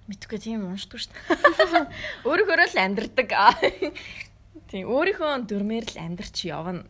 Мэдгүй 0.09 0.39
тийм 0.41 0.69
уншдаг 0.69 1.01
шүү 1.01 1.13
дээ. 1.13 1.85
Өөрөөхөө 2.29 2.69
л 2.69 2.81
амьдрдаг. 2.85 3.31
Тийм 4.69 4.85
өөрийнхөө 4.93 5.49
дүрмээр 5.49 5.87
л 5.97 6.01
амьдрч 6.05 6.45
явна. 6.45 6.85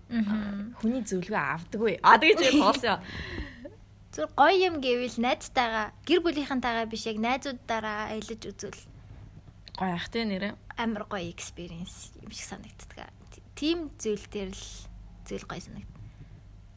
Хүний 0.82 1.02
зөвлөгөө 1.06 1.38
авдаггүй. 1.38 1.94
А 2.02 2.18
тэгэж 2.18 2.58
тоолсон. 2.58 2.98
Зүр 4.18 4.34
гоё 4.34 4.50
юм 4.66 4.82
гэвэл 4.82 5.14
найзтайгаа 5.22 5.94
гэр 6.02 6.18
бүлийнхэнтэйгээ 6.26 6.90
биш 6.90 7.06
яг 7.06 7.22
найзуудаараа 7.22 8.18
аялаж 8.18 8.42
үзвэл 8.50 8.82
Гоё 9.78 9.94
ах 9.94 10.10
тий 10.10 10.26
нэрээ. 10.26 10.58
амар 10.74 11.06
гоё 11.06 11.30
experience 11.30 12.10
юм 12.18 12.34
шиг 12.34 12.50
санагддаг. 12.50 13.14
Тийм 13.54 13.94
зүйл 13.94 14.26
дээр 14.26 14.50
л 14.50 14.66
зүйл 15.22 15.46
гоё 15.46 15.62
санагдав. 15.62 16.02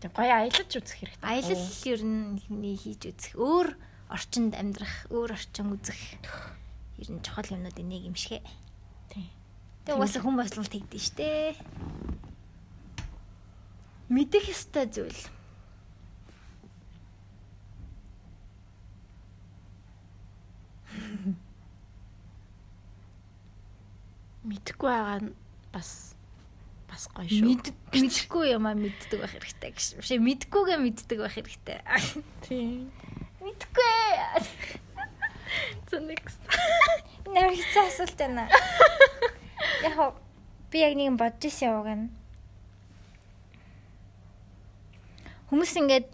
Тэг 0.06 0.14
гоё 0.14 0.34
аялаж 0.38 0.70
үзэх 0.70 1.02
хэрэгтэй. 1.02 1.26
Аялал 1.26 1.66
ер 1.66 2.02
нь 2.06 2.38
хүний 2.46 2.78
хийж 2.78 3.10
үзэх 3.10 3.34
өөр 3.34 3.74
орчинд 4.14 4.54
амьдрах, 4.54 5.10
өөр 5.10 5.34
орчин 5.34 5.74
үзэх 5.74 5.98
ер 7.02 7.10
нь 7.10 7.26
чухал 7.26 7.50
юмнуудын 7.58 7.90
нэг 7.90 8.06
юм 8.06 8.14
шигэ. 8.14 8.46
Тий. 9.10 9.34
Тэг 9.90 9.98
угаасаа 9.98 10.22
хүн 10.22 10.38
бослол 10.38 10.70
тэгдэж 10.70 11.02
штэ. 11.10 11.58
Мэдэх 14.14 14.46
ёстой 14.46 14.86
зүйл. 14.86 15.41
Мэдхгүй 24.42 24.90
байгаа 24.90 25.20
нь 25.22 25.32
бас 25.70 26.16
бас 26.90 27.08
гоё 27.14 27.30
шүү. 27.30 27.46
Мэд 27.46 27.66
мэдхгүй 27.94 28.46
юм 28.52 28.66
а 28.68 28.74
мэддэг 28.74 29.20
байх 29.22 29.34
хэрэгтэй 29.38 29.72
гэж. 29.72 29.88
Биш 30.02 30.12
мэдгүйгээ 30.18 30.78
мэддэг 30.82 31.18
байх 31.22 31.36
хэрэгтэй. 31.38 31.78
тий. 32.46 32.90
Мэдгүй. 33.40 34.02
За 35.90 36.00
next. 36.00 36.42
Нэр 37.32 37.54
хэцүү 37.54 37.84
асуулт 37.86 38.18
байна. 38.18 38.48
Яг 39.86 40.20
би 40.72 40.80
яг 40.82 40.94
нэг 40.96 41.20
бодож 41.20 41.44
ирсэн 41.48 41.68
яваг 41.70 41.88
нь. 41.92 42.08
Хүмүүс 45.52 45.74
ингээд 45.84 46.08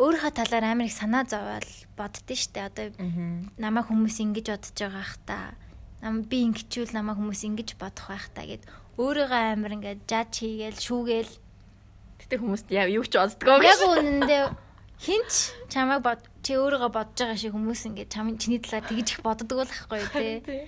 өөрийнхөө 0.00 0.32
талаар 0.32 0.64
амар 0.72 0.88
их 0.88 0.96
санаа 0.96 1.24
зовоол 1.28 1.68
боддөө 1.98 2.36
штэ. 2.36 2.68
Одоо 2.68 2.86
намайг 3.60 3.86
хүмүүс 3.90 4.16
ингэж 4.24 4.46
бодож 4.52 4.76
байгаа 4.78 5.04
х 5.04 5.16
та. 5.26 5.38
Нам 6.00 6.24
би 6.24 6.48
ингэчүүл 6.48 6.96
намайг 6.96 7.20
хүмүүс 7.20 7.42
ингэж 7.48 7.76
бодох 7.76 8.08
байх 8.08 8.26
та 8.32 8.48
гэд 8.48 8.64
өөрийгөө 8.96 9.42
амар 9.52 9.76
ингээд 9.76 10.00
жаж 10.08 10.30
хийгээл 10.40 10.80
шүүгээл 10.80 11.32
Гэтэ 12.22 12.38
хүмүүст 12.38 12.68
яа 12.70 12.86
юу 12.86 13.02
ч 13.02 13.18
боддгоо 13.18 13.58
яг 13.60 13.80
үнэндээ 13.82 14.42
хинч 15.02 15.32
чамайг 15.66 16.06
бод 16.06 16.20
чи 16.46 16.54
өөрийгөө 16.54 16.90
бодож 16.94 17.18
байгаа 17.18 17.38
шиг 17.40 17.52
хүмүүс 17.52 17.82
ингээд 17.90 18.14
чамын 18.14 18.38
чиний 18.38 18.60
талаар 18.62 18.86
тэгж 18.86 19.08
их 19.10 19.20
боддог 19.26 19.66
байхгүй 19.66 20.02
тий. 20.14 20.34
Тий. 20.46 20.62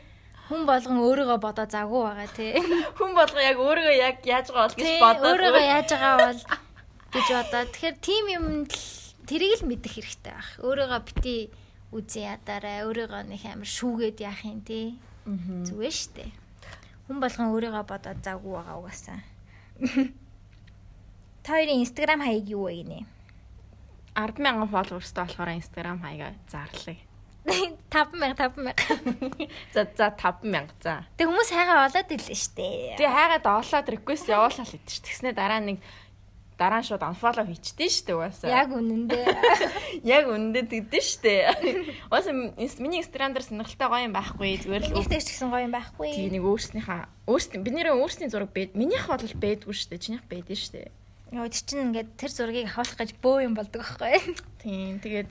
Хүн 0.51 0.67
болгон 0.67 0.99
өөрийгөө 0.99 1.39
бодоо 1.39 1.67
загуу 1.71 2.03
байгаа 2.11 2.29
тий. 2.35 2.59
Хүн 2.99 3.13
болго 3.15 3.39
яг 3.39 3.57
өөрийгөө 3.63 3.97
яг 3.97 4.17
яаж 4.27 4.51
байгаа 4.51 4.67
бол 4.67 4.77
гэж 4.77 4.93
бодоод 4.99 5.27
өөрийгөө 5.31 5.65
яаж 5.71 5.89
байгаа 5.95 6.17
бол 6.19 6.41
гэж 7.15 7.27
бодоо. 7.39 7.63
Тэгэхээр 7.71 7.97
тим 8.03 8.25
юмд 8.35 8.71
л 8.75 9.04
тэрийг 9.27 9.61
л 9.61 9.69
мэдэх 9.69 9.93
хэрэгтэй 9.97 10.33
байх. 10.33 10.51
Өөрийгөө 10.61 11.01
бити 11.09 11.35
үзэн 11.93 12.39
ядаарай. 12.39 12.85
Өөрийгөө 12.85 13.23
нэг 13.29 13.43
амар 13.49 13.69
шүүгээд 13.69 14.19
яах 14.25 14.45
юм 14.45 14.61
тий. 14.63 14.97
Зүгээр 15.25 15.95
штэ. 15.95 16.29
Хүн 17.09 17.19
болгон 17.21 17.53
өөрийгөө 17.53 17.85
бодоод 17.89 18.21
завгүй 18.25 18.53
байгаа 18.55 18.77
угаасаа. 18.81 19.21
Та 21.45 21.49
хоёрын 21.57 21.85
Instagram 21.85 22.21
хаяг 22.25 22.49
юу 22.49 22.69
вэ 22.69 22.85
гинэ? 22.85 23.01
100000 24.17 24.71
фолловерстай 24.71 25.25
болохоор 25.27 25.51
Instagram 25.59 25.99
хаягаа 26.01 26.33
зарлаа. 26.49 26.97
5000 27.45 28.35
5000. 28.37 29.49
За 29.75 29.87
за 29.97 30.11
5000 30.17 30.73
за. 30.81 31.05
Тэг 31.19 31.29
хүмүүс 31.29 31.51
хайгаа 31.53 31.85
олоод 31.89 32.09
ирлээ 32.09 32.39
штэ. 32.39 32.97
Тэгээ 32.97 33.13
хайгаад 33.13 33.45
оолоод 33.45 33.89
request 33.93 34.27
явуулаад 34.33 34.73
идэв 34.73 34.89
ш. 34.89 35.05
Тэгснэ 35.05 35.37
дараа 35.37 35.61
нэг 35.61 35.85
дараа 36.55 36.81
нь 36.81 36.87
шууд 36.87 37.03
unfollow 37.03 37.47
хийчихдээ 37.47 37.91
шүү 37.91 38.05
дээ 38.07 38.17
угаасаа. 38.19 38.51
Яг 38.51 38.71
үнэндээ. 38.71 39.25
яг 40.17 40.25
үнэндээ 40.31 40.65
тэгдэж 40.71 41.05
шүү 41.05 41.23
дээ. 41.27 41.43
Угаасаа 42.11 42.35
миний 42.79 43.03
Instagram 43.03 43.35
дээр 43.35 43.47
сонирхолтой 43.47 43.89
гоё 43.91 44.07
юм 44.07 44.15
байхгүй 44.15 44.51
зүгээр 44.63 44.83
л 44.87 44.95
Нэгтэй 44.95 45.21
ч 45.23 45.29
гэсэн 45.35 45.51
гоё 45.51 45.67
юм 45.67 45.75
байхгүй. 45.75 46.09
тийг 46.15 46.31
нэг 46.31 46.45
өөрснийхээ 46.47 47.03
өөрсдийн 47.27 47.63
бид 47.65 47.75
нэрээ 47.75 47.95
өөрсдийн 47.99 48.31
зураг 48.31 48.51
бэд. 48.55 48.79
Минийх 48.79 49.09
бол 49.11 49.19
бэдгүй 49.19 49.75
шүү 49.75 49.89
дээ. 49.97 50.05
Чинийх 50.05 50.25
бэдэн 50.31 50.59
шүү 50.61 50.73
дээ. 50.79 50.89
Йоо 51.35 51.49
тэр 51.51 51.63
чинь 51.67 51.85
ингээд 51.91 52.11
тэр 52.15 52.31
зургийг 52.31 52.69
авах 52.71 52.95
гэж 52.95 53.11
бөө 53.19 53.49
юм 53.49 53.55
болдог 53.59 53.83
байхгүй. 53.83 54.39
Тийм. 54.63 55.03
Тэгээд 55.03 55.29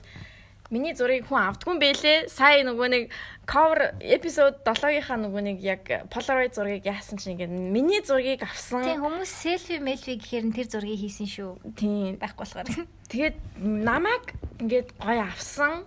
миний 0.70 0.94
зургийг 0.96 1.28
хүн 1.28 1.52
авдгүй 1.52 1.72
юм 1.76 1.80
бэлээ. 1.82 2.28
Сая 2.32 2.64
нөгөө 2.64 2.88
нэг 2.88 3.04
cover 3.44 3.92
episode 4.00 4.64
7-ийнхаа 4.64 5.18
нөгөө 5.20 5.42
нэг 5.44 5.58
яг 5.60 5.84
Polaroid 6.08 6.56
зургийг 6.56 6.88
яасан 6.88 7.20
чинь 7.20 7.36
ингээд 7.36 7.52
миний 7.52 8.00
зургийг 8.00 8.40
Тийм 8.40 8.48
авсан. 8.48 8.84
хүмүүс 9.00 9.28
селфи 9.28 9.76
мэлфи 9.82 10.16
гэхээр 10.16 10.44
нь 10.48 10.56
тэр 10.56 10.68
зургийг 10.72 11.00
хийсэн 11.04 11.28
шүү. 11.28 11.52
Тийм. 11.76 12.16
Байхгүй 12.16 12.44
болохоор. 12.48 12.68
Тэгээд 13.12 13.36
намайг 13.60 14.24
ингээд 14.64 14.96
гоё 14.96 15.28
авсан. 15.28 15.84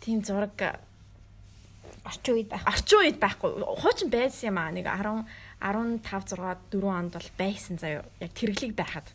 Тийм 0.00 0.24
зураг 0.24 0.80
Орчин 2.04 2.36
үед 2.36 2.48
байх. 2.52 2.64
орчин 2.68 3.00
үед 3.00 3.16
байхгүй. 3.16 3.64
Хуучин 3.80 4.08
байсан 4.12 4.52
юм 4.52 4.58
аа. 4.60 4.68
Нэг 4.72 4.84
10 4.84 5.24
15 5.64 6.04
6 6.04 6.36
4 6.36 6.84
онд 6.84 7.12
бол 7.16 7.30
байсан 7.40 7.80
заяа. 7.80 8.04
Яг 8.20 8.32
тэрглэг 8.36 8.76
байхад. 8.76 9.08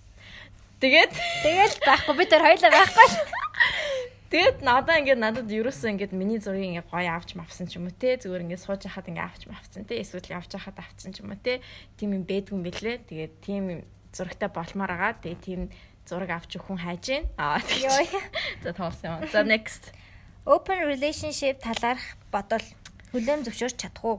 Тэгээд 0.82 1.13
Тэгэл 1.45 1.76
байхгүй 1.86 2.15
бид 2.17 2.30
тэр 2.34 2.41
хоёлаа 2.41 2.72
байхгүй. 2.74 3.07
тэгээд 4.30 4.58
надаа 4.62 5.02
ингээд 5.02 5.20
надад 5.20 5.50
ерөөсөө 5.50 5.90
ингээд 5.94 6.14
миний 6.14 6.38
зургийг 6.38 6.78
ингээд 6.78 6.90
гоё 6.94 7.10
авч 7.18 7.34
мавсан 7.34 7.66
ч 7.66 7.82
юм 7.82 7.90
уу 7.90 7.96
те. 7.98 8.18
Зүгээр 8.22 8.46
ингээд 8.46 8.64
сууж 8.64 8.82
хахад 8.86 9.10
ингээд 9.10 9.26
авч 9.26 9.42
мавсан 9.50 9.84
те. 9.90 10.02
Эсвэл 10.02 10.30
явж 10.30 10.54
хахад 10.54 10.78
авцсан 10.78 11.12
ч 11.12 11.26
юм 11.26 11.34
уу 11.34 11.42
те. 11.42 11.62
Тим 11.98 12.14
юм 12.14 12.24
бэдгүй 12.30 12.54
юм 12.54 12.64
бэлээ. 12.64 13.10
Тэгээд 13.10 13.34
тим 13.42 13.64
юм 13.70 13.82
зурагтай 14.14 14.50
болмоор 14.50 14.92
байгаа. 14.94 15.14
Тэгээд 15.22 15.42
тим 15.42 15.62
зураг 16.10 16.30
авч 16.34 16.58
хүн 16.58 16.78
хайж 16.82 17.06
гин. 17.06 17.26
Аа 17.38 17.62
тэгээд 17.62 18.10
за 18.64 18.72
тоолсон 18.74 19.22
юм. 19.22 19.30
За 19.30 19.46
next. 19.46 19.94
Open 20.46 20.82
relationship 20.86 21.62
талаарх 21.62 22.02
бодол 22.34 22.66
хүлээн 23.14 23.46
зөвшөөрч 23.46 23.78
чадах 23.78 24.06
уу? 24.06 24.18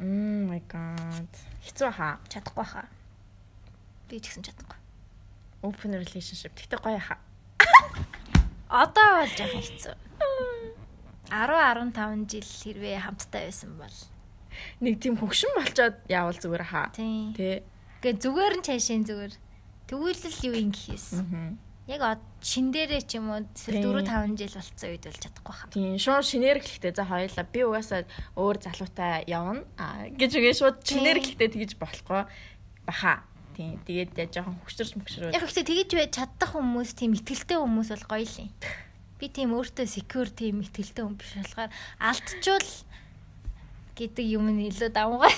Oh 0.00 0.40
my 0.48 0.60
god. 0.68 1.28
Хэцүү 1.64 1.90
хаа. 1.92 2.20
Чадахгүй 2.32 2.64
хаа. 2.64 2.88
Би 4.08 4.20
ч 4.20 4.32
гэсэн 4.32 4.44
чадахгүй. 4.44 4.78
Open 5.64 5.92
relationship. 5.96 6.52
Тэгтээ 6.56 6.80
гоё 6.80 7.00
хаа. 7.00 7.20
Одоо 8.68 9.08
бол 9.22 9.32
жоохон 9.34 9.62
хэцүү. 9.62 9.94
10 11.30 11.94
15 11.94 12.30
жил 12.30 12.46
хэрвээ 12.46 13.02
хамттай 13.02 13.50
байсан 13.50 13.74
бол 13.78 13.96
Нэг 14.80 15.00
тийм 15.00 15.16
хөгшин 15.20 15.52
болчоод 15.56 15.96
яавал 16.08 16.38
зүгээр 16.38 16.64
хаа. 16.64 16.88
Тэ. 16.92 17.62
Гэ 18.02 18.10
зүгээр 18.20 18.54
нь 18.60 18.66
цаашаа 18.66 19.00
зүгээр. 19.04 19.34
Тэгвэл 19.86 20.22
л 20.22 20.40
юу 20.48 20.54
юм 20.56 20.70
гэхээс. 20.72 21.08
Яг 21.86 22.18
шин 22.42 22.74
дээрээ 22.74 23.02
ч 23.06 23.22
юм 23.22 23.30
уу 23.30 23.46
Тий. 23.54 23.78
4 23.78 24.02
5 24.02 24.34
жил 24.34 24.54
болцсон 24.58 24.90
үед 24.90 25.04
бол 25.06 25.22
чадахгүй 25.22 25.54
хаа. 25.54 25.70
Тийм 25.70 25.94
шууд 26.02 26.26
шинээр 26.26 26.58
гэлэхтэй 26.58 26.92
за 26.98 27.04
хоёлаа 27.06 27.46
би 27.46 27.60
угаасаа 27.62 28.02
өөр 28.34 28.56
залуутай 28.58 29.22
явна 29.30 29.62
гэж 30.18 30.30
үгээ 30.34 30.54
шууд 30.58 30.82
шинээр 30.82 31.22
гэлэхтэй 31.22 31.50
тэгж 31.54 31.78
болохгүй 31.78 32.26
баха. 32.90 33.22
Тийм 33.56 33.80
тэгээд 33.88 34.20
яа 34.20 34.28
жоохон 34.28 34.60
хөшөрч 34.68 34.92
мөкшрөө. 35.00 35.32
Яг 35.32 35.44
ихтэй 35.48 35.64
тэгэж 35.64 35.90
бай 35.96 36.08
чаддаг 36.12 36.52
хүмүүс 36.52 36.92
тийм 36.92 37.16
ихтэлтэй 37.16 37.56
хүмүүс 37.56 37.88
бол 37.88 38.04
гоё 38.12 38.28
л 38.28 38.40
юм. 38.44 38.50
Би 39.16 39.26
тийм 39.32 39.56
өөртөө 39.56 39.86
secure 39.88 40.28
тийм 40.28 40.60
ихтэлтэй 40.60 41.00
хүн 41.00 41.16
биш 41.16 41.32
болохоор 41.40 41.72
алдчихвал 41.96 42.70
гэдэг 43.96 44.26
юм 44.28 44.52
нь 44.52 44.68
илүү 44.68 44.92
давмгаа. 44.92 45.32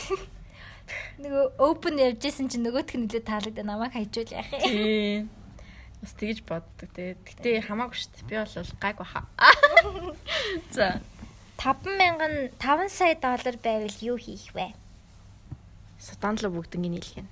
Нөгөө 1.22 1.62
open 1.62 2.02
явжсэн 2.02 2.50
чинь 2.50 2.66
нөгөөх 2.66 2.98
нь 2.98 3.06
илүү 3.06 3.22
таалагдаа 3.22 3.62
намайг 3.62 3.94
хайжуул 3.94 4.34
яах 4.34 4.50
юм. 4.50 4.66
Тийм. 4.66 5.22
Бас 6.02 6.12
тэгж 6.18 6.42
боддог 6.42 6.90
те. 6.90 7.14
Гэтэ 7.22 7.70
хамаагүй 7.70 8.02
шүү 8.02 8.10
дээ. 8.18 8.26
Би 8.26 8.34
бол 8.42 8.74
гайг 8.82 8.96
баха. 8.98 9.22
За 10.74 10.98
5000 11.62 12.50
5 12.58 12.90
сая 12.90 13.14
доллар 13.14 13.56
байвал 13.62 13.98
юу 14.02 14.18
хийх 14.18 14.50
вэ? 14.58 14.74
судаанлуу 15.98 16.52
бүгднийг 16.54 16.92
нийлгэн. 16.94 17.26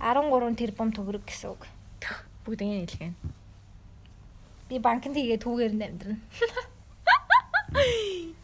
13 0.00 0.56
тэрбум 0.56 0.90
төгрөг 0.92 1.24
гэсэн 1.26 1.50
үг. 1.52 1.66
Бүгднийг 2.46 2.88
нийлгэн. 2.88 3.14
Би 4.68 4.78
банкнд 4.80 5.14
хийгээ 5.16 5.38
түүгээр 5.42 5.72
нь 5.76 5.84
амьдрна. 5.84 6.18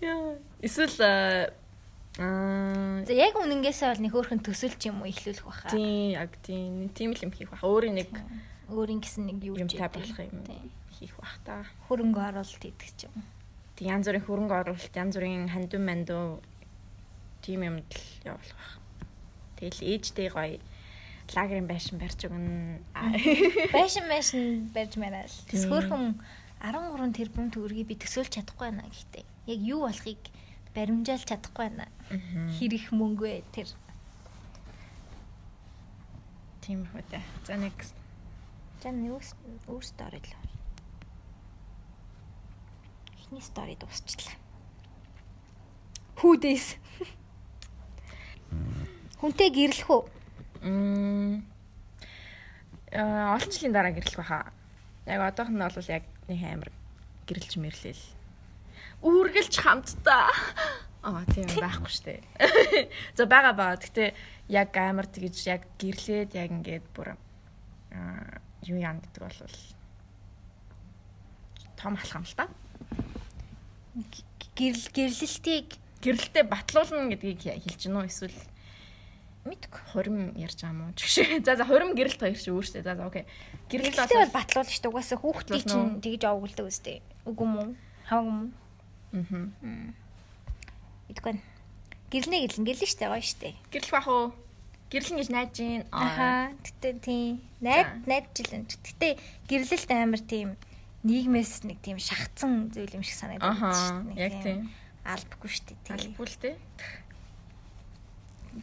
Яа. 0.00 0.36
Эсвэл 0.62 0.98
аа 2.18 3.04
За 3.06 3.14
яг 3.14 3.34
үнэнгээсээ 3.38 3.88
бол 3.94 4.02
нэг 4.02 4.12
хөөрхөн 4.14 4.42
төсөлч 4.42 4.90
юм 4.90 5.02
уу 5.02 5.10
ихлүүлэх 5.10 5.44
баха. 5.46 5.70
тийм 5.70 6.18
яг 6.18 6.34
тийм 6.42 6.90
тийм 6.90 7.14
л 7.14 7.22
юм 7.22 7.32
хийх 7.32 7.50
баха. 7.50 7.66
Өөрийн 7.66 7.94
нэг 7.94 8.10
Өөрийн 8.68 9.00
гэсэн 9.00 9.24
нэг 9.30 9.38
юу 9.46 9.56
юм 9.56 9.68
ч 9.70 9.78
яддаг. 9.78 10.02
болох 10.02 10.18
юм 10.18 10.42
Тийм. 10.44 10.70
хийх 10.98 11.14
бах 11.16 11.38
та. 11.46 11.62
Хөрөнгө 11.88 12.18
оруулалт 12.20 12.58
хийдэг 12.62 12.90
ч 12.98 13.06
юм. 13.06 13.14
Тэг 13.78 13.86
янз 13.86 14.06
бүрийн 14.10 14.26
хөрөнгө 14.26 14.54
оруулалт, 14.60 14.94
янз 14.98 15.14
бүрийн 15.14 15.46
хандун 15.48 15.84
мандуу 15.86 16.42
тийм 17.42 17.62
юмд 17.62 17.86
л 17.86 18.02
явуулах 18.26 18.58
бах. 18.58 18.74
Тэгэл 19.62 19.80
ээжтэй 19.86 20.28
гоё 20.34 20.58
лагерын 21.36 21.68
байшин 21.68 21.98
барьж 22.00 22.24
өгнө. 22.28 22.80
Байшин 23.76 24.06
байшин 24.08 24.68
барьж 24.74 24.96
мараал. 24.96 25.34
Тэс 25.50 25.64
Тийм. 25.64 25.70
хөөрхөн 25.72 26.04
13 26.62 27.14
тэрбум 27.14 27.50
төгрөгийг 27.54 27.88
би 27.88 27.96
төсөөлж 28.00 28.32
чадахгүй 28.34 28.70
байна 28.70 28.88
гэхдээ 28.88 29.24
яг 29.52 29.60
юу 29.62 29.86
болохыг 29.86 30.22
баримжаалж 30.74 31.24
чадахгүй 31.28 31.68
байна. 31.68 31.86
Хэрэг 32.58 32.90
мөнгө 32.92 33.24
вэ 33.24 33.42
тэр. 33.54 33.68
Тийм 36.64 36.84
үү. 36.84 37.04
За 37.46 37.54
next. 37.56 37.94
За 38.82 38.90
нэг 38.92 39.22
өөр 39.68 39.84
стори 39.84 40.20
л. 40.20 40.34
Эхний 43.16 43.40
стори 43.40 43.76
дуусчлаа. 43.78 44.36
Хүүдэс. 46.18 46.76
Хүнтэй 49.22 49.50
гэрлэх 49.54 49.88
үү? 49.90 50.02
Аа 50.62 51.38
олон 53.36 53.50
жилийн 53.52 53.74
дараа 53.74 53.92
гэрлэх 53.92 54.18
баха. 54.18 54.52
Яг 55.06 55.20
одоох 55.22 55.50
нь 55.50 55.60
бол 55.60 55.88
яг 55.92 56.04
нэг 56.28 56.40
амар 56.42 56.70
гэрэлж 57.26 57.54
мэрлээл. 57.60 58.04
Үргэлж 59.02 59.54
хамтдаа. 59.62 60.30
Аа 61.02 61.22
тийм 61.30 61.46
байхгүй 61.46 61.92
штэ. 61.92 62.20
За 63.16 63.26
бага 63.30 63.52
баа. 63.54 63.78
Гэтэ 63.78 64.14
яг 64.50 64.74
амар 64.74 65.06
тэгж 65.06 65.46
яг 65.46 65.62
гэрлээд 65.78 66.34
яг 66.34 66.50
ингээд 66.50 66.86
бүр 66.96 67.14
аа 67.94 68.42
юу 68.66 68.78
яа 68.82 68.98
гэдэг 68.98 69.22
бол 69.22 69.38
том 71.78 71.94
алхам 71.94 72.26
л 72.26 72.34
та. 72.34 72.48
Гэрэл 74.58 74.90
гэрлэлтийг 74.90 75.78
Гэрэлтэй 75.98 76.46
батлуулна 76.46 77.10
гэдгийг 77.10 77.58
хэлж 77.58 77.90
гинөө 77.90 78.06
эсвэл 78.06 78.38
мэдгүй. 79.48 79.80
хурим 79.92 80.16
ярьж 80.36 80.60
байгаа 80.60 80.76
мó 80.76 80.92
ч 80.92 81.08
гэж. 81.08 81.44
За 81.46 81.56
за 81.56 81.64
хурим 81.64 81.96
гэрэлт 81.96 82.20
хоёр 82.20 82.36
чи 82.36 82.52
өөртөө. 82.52 82.84
За 82.84 82.94
за 82.94 83.02
окей. 83.08 83.24
Гэрэлт 83.72 83.96
бол 83.96 84.36
батлуулна 84.36 84.70
шүү 84.70 84.82
дээ. 84.84 84.92
Угаасаа 84.92 85.18
уу? 85.18 85.64
чинь 85.64 86.00
тэгж 86.04 86.22
овгөлдөг 86.28 86.66
үстэй. 86.68 87.00
Үгүй 87.24 87.48
уу? 87.48 87.72
Хаваг 88.06 88.26
юм. 88.28 88.38
Аа. 89.16 89.92
Мэдгүй. 91.08 91.40
Гэрлнэ 92.12 92.36
гэрлэн 92.44 92.64
шүү 92.68 92.98
дээ. 93.00 93.12
Гоё 93.12 93.24
шүү 93.24 93.40
дээ. 93.40 93.54
Гэрлэх 93.72 93.92
бах 93.92 94.08
уу? 94.08 94.32
Гэрлэн 94.88 95.18
гэж 95.20 95.28
найж 95.28 95.52
гин. 95.56 95.84
Аха. 95.92 96.52
Гэтэ 96.64 97.00
тийм. 97.04 97.40
Найд 97.60 98.08
найджилэн. 98.08 98.64
Гэтэ 98.64 99.20
гэрлэлт 99.48 99.90
амар 99.92 100.22
тийм 100.24 100.56
нийгмээс 101.04 101.68
нэг 101.68 101.78
тийм 101.84 102.00
шахацсан 102.00 102.72
зүйл 102.72 102.96
юм 102.96 103.04
шиг 103.04 103.16
санагдаад 103.20 103.60
байна 103.60 103.76
шүү 103.76 104.16
дээ. 104.16 104.24
Яг 104.24 104.34
тийм. 104.40 104.60
Албагүй 105.04 105.50
шүү 105.52 105.64
дээ. 105.68 105.78
Тийм. 105.84 105.94
Албагүй 105.96 106.26
л 106.26 106.38
дээ. 106.40 106.56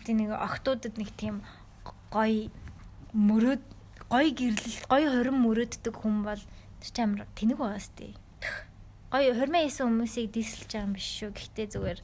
Тийм 0.04 0.18
нэг 0.26 0.32
октоудад 0.36 0.98
нэг 0.98 1.10
тийм 1.16 1.46
гоё 2.12 2.50
мөрөөд 3.16 3.64
гоё 4.12 4.30
гэрлэлт 4.36 4.86
гоё 4.92 5.08
хорин 5.12 5.38
мөрөөддөг 5.40 5.96
хүн 5.96 6.24
бол 6.28 6.42
тэр 6.82 7.04
амар 7.04 7.28
тэнэг 7.36 7.58
байгаа 7.58 7.82
сте. 7.82 8.14
Гоё 9.10 9.32
хормын 9.34 9.66
хийсэн 9.66 9.88
хүмүүсийг 9.88 10.32
дийсэлж 10.36 10.70
байгаа 10.70 10.88
юм 10.88 10.96
биш 10.96 11.08
шүү. 11.08 11.32
Гэхдээ 11.32 11.68
зүгээр 11.74 12.00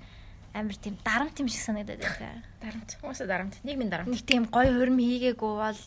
амар 0.57 0.75
тийм 0.79 0.95
дарамт 1.03 1.37
юм 1.39 1.47
шиг 1.51 1.61
санагдаад 1.61 2.01
байна. 2.01 2.43
Дарамт. 2.61 2.89
Уусаа 3.03 3.27
дарамт. 3.27 3.55
Нийгмийн 3.63 3.91
дарамт. 3.91 4.09
Нэг 4.09 4.23
тийм 4.25 4.47
гоё 4.47 4.71
хорим 4.73 4.97
хийгээгүй 4.97 5.53
бол 5.59 5.81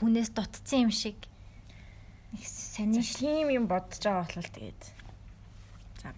хүнээс 0.00 0.30
дутцсан 0.32 0.88
юм 0.88 0.92
шиг 0.94 1.18
нэг 2.32 2.44
сонин 2.46 3.02
шиг. 3.02 3.18
Тийм 3.20 3.50
юм 3.50 3.66
бодож 3.68 4.00
байгаа 4.00 4.24
болохоор 4.24 4.48
тэгээд. 4.48 4.82
За. 6.02 6.14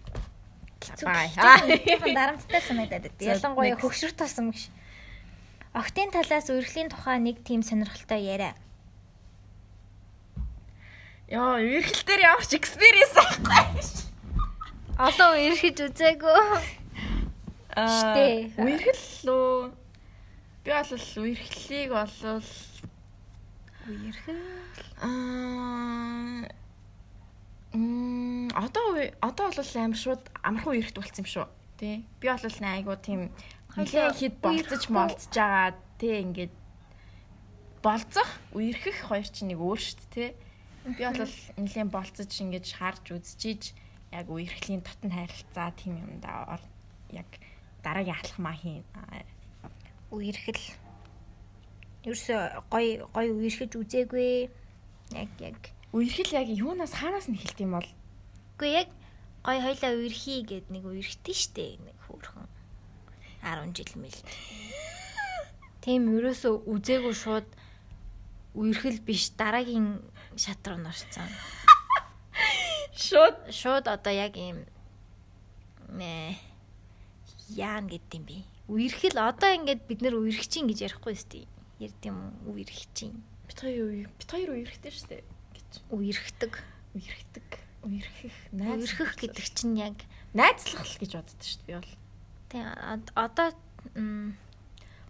Бай. 1.03 1.29
Тийм 1.31 2.13
дарамттай 2.17 2.61
санагдаад. 2.61 3.11
За, 3.19 3.35
Ялангуяа 3.35 3.77
хөгшрөх 3.79 4.13
тосом 4.17 4.51
гэж. 4.51 4.69
Октын 5.73 6.11
талаас 6.13 6.49
үргэлжлийн 6.53 6.93
тухай 6.93 7.17
нэг 7.17 7.41
тийм 7.41 7.63
сонирхолтой 7.65 8.21
яриа. 8.21 8.53
Яа, 11.27 11.57
эрхэл 11.57 12.05
дээр 12.05 12.21
ямар 12.29 12.45
ч 12.45 12.53
experience 12.59 13.17
авахгүй. 13.17 13.81
Олон 15.01 15.33
эрхэж 15.33 15.77
үзээгүй. 15.89 16.41
Штэ. 17.73 18.53
Үерхэл 18.61 19.05
лөө. 19.25 19.73
Би 20.63 20.71
бол 20.71 20.93
үерхлийг 20.93 21.89
болвол 21.89 22.49
Үерхэл. 23.89 24.45
аа 25.01 26.45
Мм 27.73 28.53
одоо 28.53 29.01
одоо 29.21 29.49
бол 29.49 29.71
амар 29.75 29.97
шууд 29.97 30.23
амархан 30.45 30.73
үерхт 30.77 30.97
болцсон 30.97 31.25
юм 31.25 31.29
шүү. 31.33 31.47
Тэ. 31.81 32.05
Би 32.21 32.27
бол 32.29 32.45
айгу 32.69 32.93
тийм 33.01 33.21
нэлээд 33.73 34.13
хэд 34.21 34.35
болцож 34.45 34.83
молцож 34.93 35.33
байгаа 35.33 35.73
тэ 35.97 36.21
ингээд 36.21 36.53
болцох 37.81 38.29
үерхэх 38.53 39.09
хоёр 39.09 39.25
чинь 39.25 39.49
нэг 39.49 39.59
өөр 39.59 39.81
дээ 39.81 40.09
тэ. 40.13 40.25
Би 40.85 41.01
бол 41.01 41.35
нэлээд 41.57 41.89
болцож 41.89 42.29
ингээд 42.29 42.67
харж 42.77 43.05
үзчихийж 43.09 43.73
яг 44.13 44.29
үерхлийн 44.29 44.85
дотн 44.85 45.09
харилцаа 45.09 45.73
тийм 45.73 45.97
юм 45.97 46.21
да 46.21 46.61
яг 47.09 47.29
дараагийн 47.81 48.21
алхмаа 48.21 48.53
хийн. 48.53 48.85
Үерхэл. 50.13 50.65
Ерөөсө 52.05 52.35
гой 52.69 53.01
гой 53.09 53.27
үерхэж 53.33 53.73
үзээгүй. 53.81 54.53
Яг 55.17 55.31
яг. 55.41 55.73
Үерхэл 55.93 56.33
яг 56.41 56.49
юунаас 56.49 56.97
хаанаас 56.97 57.29
нь 57.29 57.37
эхэлт 57.37 57.61
юм 57.61 57.77
бол 57.77 57.89
Үгүй 58.57 58.69
яг 58.81 58.89
гой 59.45 59.61
хоёлаа 59.61 59.93
үерхий 59.93 60.41
гэд 60.41 60.73
нэг 60.73 60.89
үерхтэн 60.89 61.37
штэ 61.37 61.77
нэг 61.85 61.97
хөөрхөн 62.09 62.49
10 63.45 63.77
жил 63.77 63.93
мэл. 64.01 64.19
Тийм 65.85 66.09
ерөөсө 66.17 66.65
үзээгүй 66.65 67.13
шууд 67.13 67.47
үерхэл 68.57 69.05
биш 69.05 69.35
дараагийн 69.37 70.01
шат 70.33 70.65
руу 70.65 70.81
норцсон. 70.81 71.29
шууд 73.05 73.53
Шууд 73.53 73.85
одоо 73.85 74.13
яг 74.15 74.33
ийм 74.33 74.65
нэ 75.93 76.39
яан 77.53 77.85
гэдэм 77.91 78.23
би. 78.25 78.45
Үерхэл 78.71 79.19
одоо 79.19 79.51
ингээд 79.53 79.85
бид 79.85 79.99
нэр 80.01 80.17
үерхчин 80.17 80.65
гэж 80.71 80.89
ярихгүй 80.89 81.13
сте. 81.19 81.45
Ярд 81.77 82.01
юм 82.01 82.17
уу? 82.47 82.57
Үерхчин. 82.57 83.21
бит 83.45 83.59
хоёр 83.59 84.07
бит 84.07 84.29
хоёр 84.31 84.55
үерхтэй 84.55 84.89
дээ 84.89 85.32
гэж. 85.73 85.81
Үерхдэг. 85.89 86.53
Үерхдэг. 86.93 87.47
Үерхэх. 87.83 88.35
Найз 88.53 88.93
Үерхэх 88.93 89.11
гэдэг 89.17 89.45
чинь 89.57 89.75
яг 89.81 89.97
найзлах 90.37 90.85
л 90.85 90.97
гэж 91.01 91.11
боддог 91.17 91.41
шүү 91.41 91.59
дээ 91.65 91.67
би 91.67 91.73
бол. 91.73 91.93
тий 92.53 92.61
од- 92.63 93.11
одоо 93.17 93.49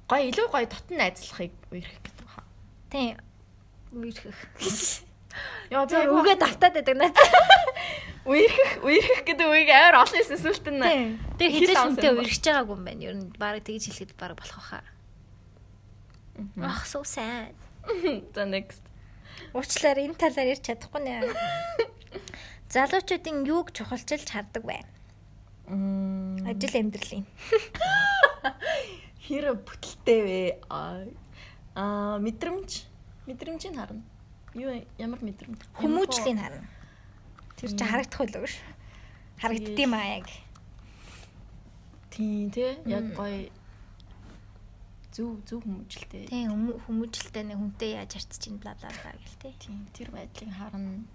Гой 0.10 0.22
илүү 0.32 0.48
гой 0.52 0.66
дотн 0.66 0.96
найзлахыг 0.98 1.52
үерхэх 1.72 2.00
гэдэг 2.02 2.24
баха. 2.26 2.44
тий 2.90 3.16
үерхэх. 3.94 4.40
Яа 5.74 5.86
Тэр 5.90 6.10
үгээ 6.14 6.38
давтаад 6.38 6.74
байдаг 6.78 6.96
наад. 6.98 7.18
үерхэх 8.30 8.82
үерхэх 8.86 9.22
гэдэг 9.26 9.48
үгийг 9.50 9.70
амар 9.74 10.06
олон. 10.06 10.24
Тий. 10.24 11.18
Тэр 11.40 11.50
Хэл 11.50 11.60
хизээч 11.62 11.78
авсан 11.78 11.90
үнтэй 11.98 12.12
ба. 12.14 12.22
үерхэж 12.22 12.44
байгаагүй 12.46 12.76
юм 12.78 12.86
байна. 12.86 13.02
Ер 13.06 13.16
нь 13.18 13.30
баг 13.38 13.56
тэгж 13.66 13.84
хэлэхэд 13.90 14.12
баг 14.18 14.38
болох 14.38 14.62
хаа. 14.62 14.86
Ах 16.62 16.86
so 16.86 17.02
sad. 17.06 17.54
За 18.36 18.46
next. 18.46 18.82
Уучлаарай 19.54 20.10
энэ 20.10 20.18
талаар 20.18 20.52
ярьж 20.54 20.66
чадахгүй 20.66 21.02
нэ. 21.04 21.34
Залуучуудын 22.74 23.46
юуг 23.46 23.70
чухалчилж 23.70 24.28
хардаг 24.34 24.64
вэ? 24.66 24.82
Ажил 26.50 26.76
амьдралын. 26.76 27.26
хэр 29.26 29.54
бүтэлтэй 29.56 30.22
вэ? 30.26 30.42
Аа 30.70 32.18
мэдрэмж 32.20 32.86
мэдрэмжийг 33.30 33.78
харна. 33.78 34.04
Юу 34.54 34.84
ямар 34.98 35.22
мэдрэмж? 35.22 35.60
Хүмүүжлийн 35.80 36.40
харна. 36.42 36.68
Тэр 37.56 37.72
чинь 37.72 37.88
харагдах 37.88 38.20
байлгүй 38.20 38.50
ш. 38.52 38.58
Харагддсан 39.40 39.94
аа 39.94 40.20
яг. 40.20 40.28
Тийм 42.12 42.52
тий 42.52 42.78
яг 42.86 43.06
Мм. 43.14 43.50
Зүв 45.14 45.46
зүв 45.46 45.62
хүмүүжлтэй. 45.62 46.26
Тийм 46.28 46.74
хүмүүжлтэй 46.90 47.44
нэг 47.46 47.58
хүнтэй 47.62 47.96
яаж 48.02 48.18
харьцаж 48.18 48.42
чинь 48.42 48.58
бла 48.58 48.74
бла 48.82 48.90
бла 48.90 49.14
гэл. 49.14 49.54
Тийм 49.62 49.86
тэр 49.94 50.10
байдлыг 50.10 50.52
харна. 50.58 51.06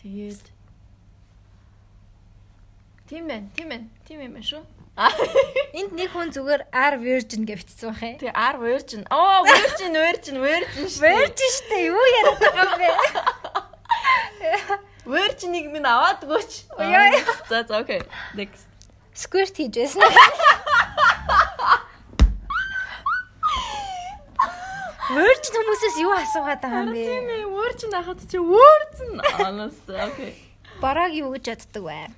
Тэгээд 0.00 0.48
Тийм 3.12 3.28
байна, 3.28 3.48
тийм 3.54 3.68
байна. 3.68 3.88
Тийм 4.08 4.20
юм 4.24 4.32
байна 4.32 4.46
шүү. 4.48 4.64
Энд 5.76 5.92
нэг 5.96 6.08
хүн 6.12 6.32
зүгээр 6.32 6.62
R 6.72 6.96
virgin 7.00 7.44
гэж 7.44 7.60
бичсэн 7.60 7.92
байх 7.92 8.00
юм. 8.00 8.16
Тэгээ 8.24 8.36
R 8.40 8.56
virgin. 8.60 9.02
Оо, 9.12 9.44
virgin, 9.44 9.92
virgin, 10.00 10.36
virgin 10.40 10.88
шүү. 10.88 11.04
Virgin 11.04 11.52
штэ 11.56 11.76
юу 11.92 12.00
яриад 12.00 12.40
байгаа 12.40 12.64
юм 12.64 12.76
бэ? 12.80 12.88
Virgin-ыг 15.12 15.66
минь 15.74 15.88
аваадгүйч. 15.88 16.72
Яа. 16.78 17.20
За 17.48 17.64
за 17.68 17.84
окей. 17.84 18.00
Next. 18.38 18.64
Squirt 19.12 19.52
хийж 19.60 19.76
Virgin 25.12 25.54
хүмүүсээс 25.58 25.96
юу 26.02 26.12
асуугаад 26.16 26.60
байгаа 26.64 26.82
юм 26.88 26.94
Тийм 26.96 27.24
бэ? 27.28 27.34
ээ, 27.36 27.44
Virgin 27.52 27.92
ахад 28.00 28.20
чи 28.30 28.38
Virgin. 28.38 29.12
Honest. 29.38 29.86
Окей. 29.88 30.32
Бараг 30.80 31.12
юу 31.12 31.32
гэж 31.36 31.46
боддог 31.52 31.84
вэ? 31.84 32.08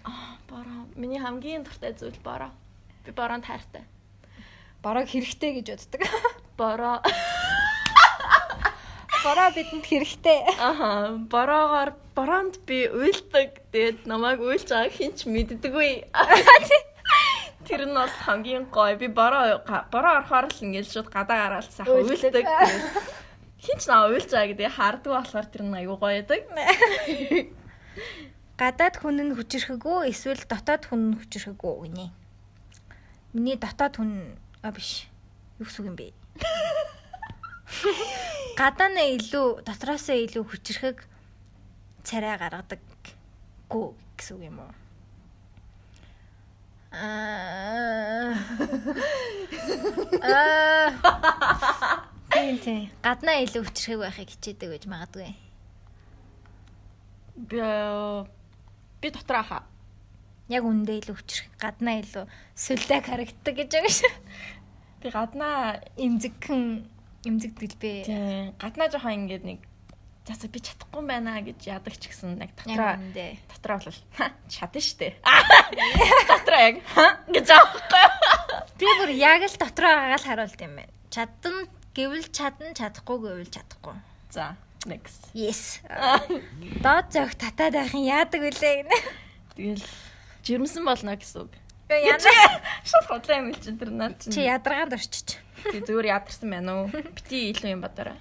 Бороо. 0.48 0.80
Миний 0.94 1.18
хамгийн 1.18 1.64
дуртай 1.66 1.92
зүйл 1.98 2.18
бороо. 2.22 2.50
Би 3.04 3.10
бороонд 3.10 3.44
хайртай. 3.44 3.82
Бараг 4.82 5.08
хэрэгтэй 5.10 5.60
гэж 5.60 5.66
боддог. 5.74 6.00
Бороо. 6.60 7.02
Бараа 9.24 9.50
бидэнд 9.56 9.84
хэрэгтэй. 9.88 10.38
Аха, 10.60 11.16
бороогоор 11.32 11.96
бороонд 12.14 12.60
би 12.68 12.86
уйлдаг. 12.92 13.64
Тэгээд 13.72 14.04
намайг 14.06 14.38
уйлж 14.40 14.68
байгааг 14.68 14.92
хинч 14.92 15.24
мэддэггүй. 15.26 16.04
Тэр 17.64 17.88
нь 17.88 17.96
бол 17.96 18.14
хамгийн 18.24 18.68
гоё. 18.68 18.96
Би 19.00 19.08
бороо 19.08 19.64
бороо 19.90 20.12
орохоор 20.20 20.46
л 20.52 20.64
ингээл 20.64 20.92
шууд 20.92 21.08
гадаа 21.08 21.60
гараад 21.60 21.72
сайхан 21.72 22.04
Уйлдаг. 22.04 22.44
Хинч 23.64 23.82
наа 23.88 24.12
уйлж 24.12 24.28
байгаа 24.28 24.50
гэдэг 24.52 24.76
харддаг 24.76 25.12
болохоор 25.12 25.46
тэр 25.48 25.62
нь 25.64 25.76
аюу 25.80 25.96
гоё 25.96 26.20
байдаг. 26.20 26.44
Гадаад 28.60 28.94
хүн 29.00 29.16
нь 29.24 29.34
хүчрэхэгөө 29.34 29.98
эсвэл 30.12 30.44
дотоод 30.44 30.84
хүн 30.84 31.00
нь 31.10 31.16
хүчрэхэгөө 31.16 31.74
гинэ. 31.88 32.12
Миний 33.32 33.56
дотоод 33.56 33.96
хүн 33.96 34.36
а 34.60 34.70
биш. 34.70 35.08
Юу 35.58 35.66
гэсэн 35.66 35.88
юм 35.88 35.96
бэ? 35.96 36.12
Гадаанаа 38.60 39.08
илүү 39.16 39.64
дотроосоо 39.66 40.14
илүү 40.14 40.44
хүчрэхэг 40.44 40.98
царай 42.04 42.36
гаргадаг 42.36 42.84
гүү 43.72 43.96
гэсэн 44.20 44.36
үг 44.36 44.44
юм 44.44 44.60
уу? 44.60 44.83
Аа. 46.94 48.34
Тийм 52.32 52.58
тийм. 52.62 52.90
Гаднаа 53.02 53.42
илүү 53.42 53.62
хүчрэхэг 53.66 54.00
байхыг 54.02 54.30
хичээдэг 54.30 54.68
гэж 54.74 54.84
магадгүй. 54.86 55.34
Би 57.50 57.60
би 59.02 59.08
дотор 59.10 59.36
аха. 59.42 59.58
Яг 60.48 60.62
үндэ 60.62 61.02
илүү 61.02 61.16
хүчрэх 61.18 61.48
гаднаа 61.58 61.98
илүү 62.04 62.24
сүлдэг 62.54 63.02
харагддаг 63.10 63.54
гэж 63.58 63.70
байгаа 63.74 63.94
шүү. 63.98 64.12
Би 65.02 65.08
гаднаа 65.10 65.82
Имзэгхэн 65.98 66.62
имзэгдэл 67.24 67.76
бэ. 67.80 67.92
тийм 68.04 68.54
гаднаа 68.60 68.88
жоохон 68.92 69.24
ингээд 69.24 69.44
нэг 69.44 69.60
за 70.24 70.32
за 70.40 70.48
би 70.48 70.58
чадахгүй 70.60 71.00
юм 71.04 71.08
байна 71.12 71.36
гэж 71.44 71.58
яадаг 71.68 71.94
ч 72.00 72.08
гэсэн 72.08 72.40
яг 72.40 72.52
дотроо 72.56 72.96
дотроо 73.52 73.78
бол 73.84 73.98
«Ха, 74.16 74.26
чадна 74.48 74.80
штэ. 74.80 75.08
Дотроо 76.32 76.60
яг 76.64 76.76
гэж 77.28 77.48
аахгүй. 77.52 78.06
Би 78.80 78.86
бүр 79.00 79.10
яг 79.12 79.44
л 79.44 79.56
дотроо 79.60 79.92
агаал 79.92 80.24
харуулт 80.24 80.60
юм 80.64 80.74
байна. 80.80 80.92
Чадна 81.12 81.68
гэвэл 81.92 82.28
чадна, 82.32 82.72
чадахгүй 82.72 83.16
гэвэл 83.20 83.52
чадахгүй. 83.52 83.94
За, 84.32 84.56
next. 84.88 85.28
Yes. 85.36 85.78
Доод 86.80 87.12
зөг 87.12 87.36
татаад 87.36 87.76
байх 87.76 87.92
юм 87.92 88.08
яадаг 88.08 88.40
вүлээ 88.40 88.74
гэнэ. 88.82 88.96
Тэгэл 89.54 89.84
жирэмсэн 90.42 90.82
болно 90.88 91.14
гэсэн 91.14 91.46
үг. 91.46 91.52
Яна 91.92 92.32
Шууд 92.82 93.06
бодлоо 93.12 93.36
юм 93.44 93.52
л 93.52 93.60
чи 93.60 93.70
тэр 93.76 93.90
наад 93.92 94.16
чи 94.18 94.32
чи. 94.32 94.40
ядаргаанд 94.48 94.96
орчиж. 94.96 95.36
Би 95.68 95.78
зүгээр 95.84 96.16
ядарсан 96.16 96.48
байна 96.50 96.72
уу? 96.82 96.88
Бити 96.90 97.52
илүү 97.52 97.76
юм 97.76 97.84
бодорой. 97.84 98.16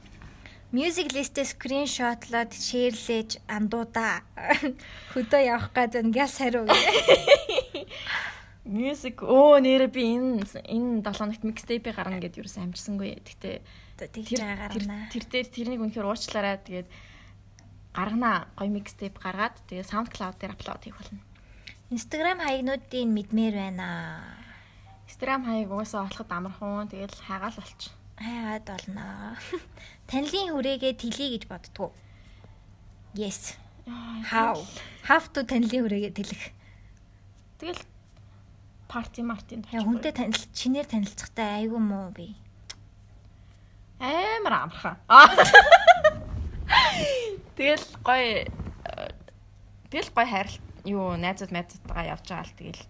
Music 0.73 1.13
list-ээ 1.13 1.53
скриншотлоод 1.53 2.49
шеэрлээж 2.57 3.45
андуудаа. 3.45 4.25
Хөдөө 5.13 5.41
явах 5.45 5.69
гэдэг 5.69 6.01
нь 6.01 6.09
гяс 6.09 6.41
хариу. 6.41 6.65
Music 8.65 9.21
оо 9.21 9.61
нэрэ 9.61 9.85
би 9.93 10.17
энэ 10.17 10.41
энэ 10.65 11.05
7 11.05 11.13
хоногт 11.13 11.45
mixtape 11.45 11.93
гарна 11.93 12.17
гэд 12.17 12.41
юу 12.41 12.49
ч 12.49 12.57
амжсангүй. 12.57 13.21
Гэтэ 13.21 13.61
Тэгж 14.01 14.41
гарна. 14.41 15.13
тэр 15.13 15.23
дээр 15.29 15.47
тэрнийг 15.53 15.81
үнэхээр 15.85 16.09
уучлаарай. 16.09 16.57
Тэгээд 16.65 16.89
гаргана 17.93 18.49
гоё 18.57 18.73
mixtape 18.73 19.21
гаргаад 19.21 19.61
тэгээд 19.69 19.91
SoundCloud 19.93 20.41
дээр 20.41 20.57
аплод 20.57 20.81
хийх 20.81 20.97
болно. 20.97 21.21
Instagram 21.93 22.41
хаягнуудын 22.41 23.13
мэдмээр 23.13 23.55
байна. 23.61 24.25
Instagram 25.05 25.45
хаяг 25.45 25.69
угаасаа 25.69 26.09
олоход 26.09 26.33
амархан. 26.33 26.89
Тэгэл 26.89 27.13
хайгаал 27.13 27.61
болч. 27.61 27.93
Хайгаад 28.17 28.65
болно. 28.65 29.37
Танилын 30.07 30.53
хүрээгээ 30.53 30.93
тэлье 30.99 31.27
гэж 31.37 31.43
боддгоо. 31.47 31.91
Yes. 33.15 33.57
How? 34.29 34.57
Have 35.07 35.31
to 35.33 35.43
танилын 35.43 35.83
хүрээгээ 35.85 36.13
тэлэх. 36.15 36.43
Тэгэл 37.59 37.81
парти 38.87 39.21
мартин 39.25 39.65
Яа 39.73 39.81
хүнтэй 39.83 40.13
танил 40.13 40.43
чинээр 40.53 40.85
танилцахтай 40.85 41.65
айгүй 41.65 41.81
муу 41.81 42.11
би. 42.13 42.35
амар 44.03 44.67
амархан. 44.67 44.97
Тэгэл 47.55 47.85
гоё 48.03 48.49
э, 48.49 49.11
тэгэл 49.89 50.09
гоё 50.11 50.27
хайрлт 50.27 50.63
юу 50.85 51.15
найзууд 51.15 51.51
найзуудтайгаа 51.53 52.11
явж 52.17 52.25
байгаа 52.27 52.45
л 52.49 52.57
тэгэл 52.57 52.81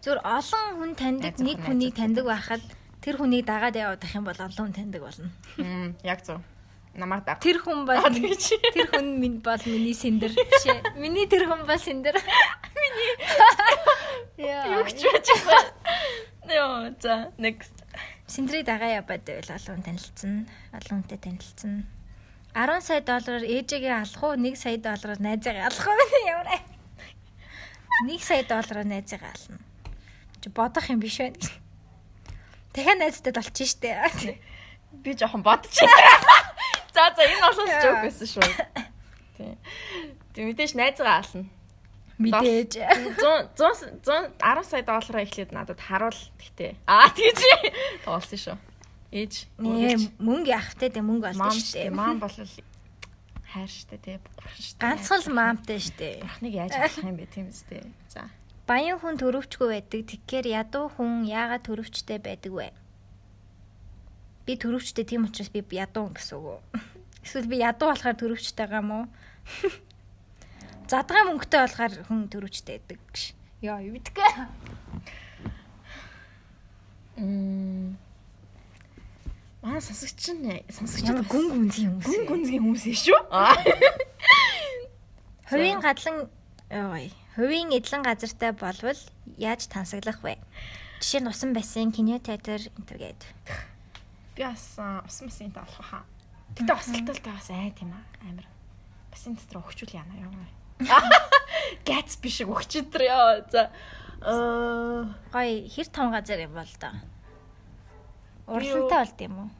Зүгээр 0.00 0.20
олон 0.24 0.68
хүн 0.80 0.92
таньдаг 0.96 1.34
нэг 1.40 1.58
хүнийг 1.60 1.92
таньдаг 1.92 2.24
байхад 2.24 2.62
тэр 3.04 3.20
хүнийг 3.20 3.44
дагаад 3.44 3.76
явах 3.76 4.14
юм 4.16 4.24
бол 4.24 4.40
олон 4.40 4.72
хүн 4.72 4.76
таньдаг 4.76 5.02
болно. 5.04 5.28
Яг 6.04 6.24
зөв. 6.24 6.40
Намайг 7.00 7.24
даг. 7.24 7.40
Тэр 7.40 7.64
хүн 7.64 7.88
бол 7.88 7.96
тэр 7.96 8.86
хүн 8.92 9.16
минь 9.16 9.40
бол 9.40 9.62
миний 9.64 9.96
сэндэр 9.96 10.36
биш 10.36 10.64
ээ. 10.68 11.00
Миний 11.00 11.24
тэр 11.24 11.48
хүн 11.48 11.64
бол 11.64 11.80
сэндэр. 11.80 12.20
Миний. 12.76 13.12
Яа. 14.44 14.68
Юу 14.76 14.84
ч 14.84 15.00
байж 15.00 15.24
байгаа. 15.32 15.64
Йоо, 16.44 16.92
за 17.00 17.32
next. 17.40 17.72
Синдрийг 18.28 18.68
дагаа 18.68 19.00
яваад 19.00 19.24
байвал 19.24 19.56
олон 19.56 19.80
танилцсан. 19.80 20.44
Олон 20.76 21.00
хүнтэй 21.00 21.18
танилцсан. 21.18 21.88
10 22.52 22.84
сая 22.84 23.00
доллараар 23.00 23.46
ээжигээ 23.46 23.94
алах 23.94 24.22
уу? 24.22 24.36
1 24.36 24.60
сая 24.60 24.76
доллараар 24.76 25.20
найзаагаа 25.24 25.66
алах 25.72 25.86
уу? 25.88 26.04
Ямар 26.28 26.48
аа. 26.52 26.62
1 28.04 28.20
сая 28.20 28.44
доллараар 28.44 28.86
найзаагаа 28.86 29.32
ална. 29.32 29.58
Чи 30.42 30.48
бодох 30.50 30.90
юм 30.90 31.00
биш 31.00 31.16
байна. 31.18 31.38
Дахиад 32.74 32.98
найзтай 32.98 33.32
болчих 33.32 33.68
штэ. 33.70 34.36
Би 34.92 35.14
жоохон 35.14 35.42
бодчих. 35.42 35.86
За 36.94 37.10
за 37.14 37.22
энэ 37.22 37.46
олон 37.46 37.68
жоок 37.70 37.98
байсан 38.04 38.28
шүү. 38.28 38.50
Тий. 39.38 39.54
Тэг 40.34 40.42
мэдээж 40.50 40.72
найзгаа 40.74 41.22
ална. 41.22 41.46
Мэдээж. 42.20 42.72
100 43.16 43.56
100 43.56 44.04
100 44.04 44.36
10 44.36 44.68
сая 44.68 44.82
доллараа 44.84 45.22
эхлээд 45.24 45.50
надад 45.56 45.80
харуул 45.80 46.20
гэхдээ. 46.36 46.76
Аа 46.84 47.08
тэгж 47.08 47.40
тоолсон 48.04 48.38
шүү. 48.38 48.58
Ээж. 49.10 49.34
Мөнгө 49.58 50.50
явахтай 50.52 50.90
дэ 50.92 51.00
мөнгө 51.00 51.32
мам 51.34 51.48
олдсон 51.48 51.64
штэ. 51.64 51.88
штэ. 51.88 51.90
Мам 51.90 52.20
бол 52.20 52.30
хайр 52.30 53.70
штэ 53.70 53.96
тий. 53.98 54.18
Ганцхан 54.78 55.20
л 55.24 55.34
маамтай 55.34 55.80
штэ. 55.80 56.20
Бурхныг 56.22 56.54
яаж 56.54 56.72
авах 56.76 57.00
юм 57.02 57.16
бэ 57.16 57.26
тийм 57.26 57.48
үстэй. 57.50 57.82
За. 58.12 58.28
Баян 58.68 59.02
хүн 59.02 59.18
төрөвчгүй 59.18 59.66
байдаг. 59.80 60.06
Тэгэхээр 60.06 60.46
ядуу 60.60 60.86
хүн 60.94 61.26
яагаад 61.26 61.66
төрөвчтэй 61.66 62.22
байдаг 62.22 62.52
вэ? 62.54 62.68
Би 64.50 64.56
төрөвчтэй 64.58 65.06
тийм 65.06 65.30
учраас 65.30 65.46
би 65.54 65.62
ядуу 65.78 66.10
гэсэн 66.10 66.42
үг. 66.42 66.58
Эсвэл 67.22 67.46
би 67.46 67.62
ядуу 67.62 67.94
болохоор 67.94 68.18
төрөвчтэй 68.18 68.66
байгаа 68.66 68.82
мó? 68.82 69.06
Задгаа 70.90 71.22
мөнгөтэй 71.30 71.60
болохоор 71.62 71.94
хүн 72.10 72.26
төрөвчтэй 72.26 72.82
байдаг 72.82 72.98
гэж. 72.98 73.38
Яа, 73.62 73.78
юу 73.78 73.94
гэдгээ. 73.94 74.32
Мм. 77.22 77.94
Маа 79.62 79.78
сонсогч 79.78 80.34
нь 80.34 80.66
сонсогч 80.66 81.06
Ямар 81.06 81.30
гүн 81.30 81.70
гүнзгий 81.70 81.86
хүмүүс. 81.86 82.10
гүн 82.10 82.26
гүнзгий 82.26 82.58
хүмүүс 82.58 82.84
шүү. 83.06 83.22
Аа. 83.30 83.54
Хувийн 85.54 85.78
гадлан 85.78 86.26
ой, 86.74 87.14
хувийн 87.38 87.70
эдлэн 87.70 88.02
газартай 88.02 88.50
болвол 88.50 88.98
яаж 89.38 89.70
тансаглах 89.70 90.26
вэ? 90.26 90.42
Жишээ 90.98 91.22
нь 91.22 91.30
усан 91.30 91.54
бассейн, 91.54 91.94
кино 91.94 92.18
театр 92.18 92.58
энтергээд. 92.74 93.22
Би 94.36 94.44
бас 94.44 94.64
усан 94.78 95.28
бассейнт 95.28 95.54
болох 95.54 95.86
хаа. 95.90 96.04
Гэтэ 96.54 96.72
басалталтай 96.72 97.32
бас 97.32 97.50
ай 97.50 97.70
тийм 97.76 97.94
амар. 98.22 98.46
Бассейн 99.10 99.36
дотор 99.36 99.62
өгчүүл 99.62 99.96
яана 99.96 100.14
ёо. 100.18 100.30
Гац 101.88 102.16
биш 102.22 102.40
өгчөдөр 102.44 103.02
ёо. 103.06 103.28
За. 103.52 103.70
Аа. 104.20 105.08
Гой 105.32 105.68
хэр 105.68 105.88
том 105.88 106.12
газар 106.12 106.40
юм 106.44 106.54
бол 106.54 106.74
доо. 106.80 106.94
Урлантай 108.50 108.98
болд 108.98 109.20
юм 109.20 109.34
уу? 109.38 109.50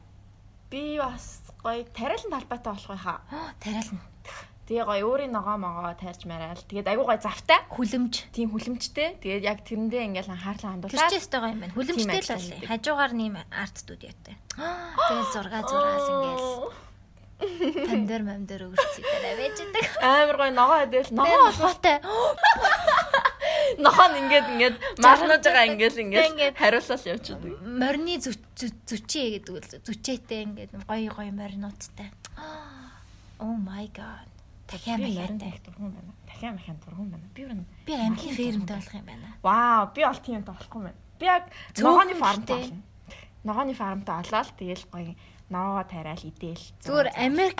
Би 0.71 0.97
бас 0.99 1.41
гоё 1.63 1.83
тариалан 1.95 2.31
талбайтай 2.31 2.73
болох 2.73 2.87
байхаа. 2.91 3.21
Тариална. 3.63 4.10
Тэгээ 4.69 4.85
гоё 4.85 5.03
өөрийн 5.09 5.33
ногоо 5.33 5.57
могоо 5.57 5.93
тайрч 5.97 6.29
мараал. 6.29 6.61
Тэгээд 6.69 6.87
айгуу 6.87 7.09
гоё 7.09 7.19
завтай. 7.19 7.59
Хүлэмж. 7.73 8.13
Тийм 8.31 8.53
хүлэмжтэй. 8.53 9.17
Тэгээд 9.19 9.43
яг 9.43 9.59
тэрэндээ 9.65 10.01
ингээл 10.07 10.31
анхаарлаа 10.31 10.77
Тэр 10.77 11.01
хандуулаад 11.01 11.11
ч 11.11 11.15
өстой 11.17 11.39
гоё 11.41 11.53
юм 11.53 11.61
байна. 11.65 11.75
Хүлэмжтэй 11.75 12.21
л 12.21 12.29
бол. 12.31 12.69
Хажуугаар 12.69 13.13
нэм 13.17 13.35
арт 13.49 13.75
студиотой. 13.81 14.35
Тэгэл 15.09 15.33
зураг 15.33 15.65
зураал 15.65 16.07
ингээл. 16.13 16.89
Тамдар 17.41 18.21
мамдар 18.29 18.61
өгөрцөй 18.69 19.01
дараа 19.01 19.35
байж 19.41 19.57
байгаа. 19.73 20.21
Амар 20.23 20.37
гоё 20.37 20.51
ногоо 20.53 20.77
хэдэл 20.85 21.09
ногоо 21.17 21.39
Нохотой. 21.49 21.97
нохоо 23.83 24.07
нь 24.11 24.17
ингээд 24.21 24.47
ингээд 24.53 24.75
малнаж 25.01 25.41
байгаа 25.43 25.65
Ингээд. 25.73 25.95
ингээд 26.31 26.55
хариулал 26.57 27.09
явчихдаг. 27.11 27.51
Морины 27.65 28.13
зүчээ 28.21 29.27
гэдэг 29.41 29.51
үл 29.51 29.67
зүчээтэй 29.89 30.39
ингээд 30.45 30.71
гоё 30.85 31.09
гоё 31.11 31.31
моринуудтай. 31.33 32.09
Oh 33.41 33.57
my 33.57 33.89
god. 33.89 34.30
Дахиад 34.71 34.99
морин 34.99 35.37
дургуун 35.37 35.91
байна. 35.91 36.13
Дахиад 36.27 36.55
махин 36.55 36.77
дургуун 36.85 37.09
байна. 37.11 37.27
Би 37.35 37.43
бүр 37.45 37.65
Би 37.85 37.93
амгийн 37.93 38.35
фермтэй 38.35 38.75
болох 38.77 38.93
юм 38.95 39.05
байна. 39.05 39.27
Вау, 39.43 39.91
би 39.93 40.01
ол 40.07 40.19
тийм 40.23 40.43
болохгүй 40.43 40.81
байна. 40.87 40.99
Би 41.19 41.25
яг 41.25 41.43
ногооны 41.77 42.15
фармтай 42.15 42.57
болно. 42.61 42.81
Ногооны 43.43 43.73
фармтай 43.73 44.15
олоод 44.23 44.49
тэгэл 44.57 44.85
гоё 44.91 45.15
ногоо 45.49 45.83
тариал 45.83 46.23
идээл. 46.23 46.65
Зүгээр 46.87 47.09
Америк 47.19 47.59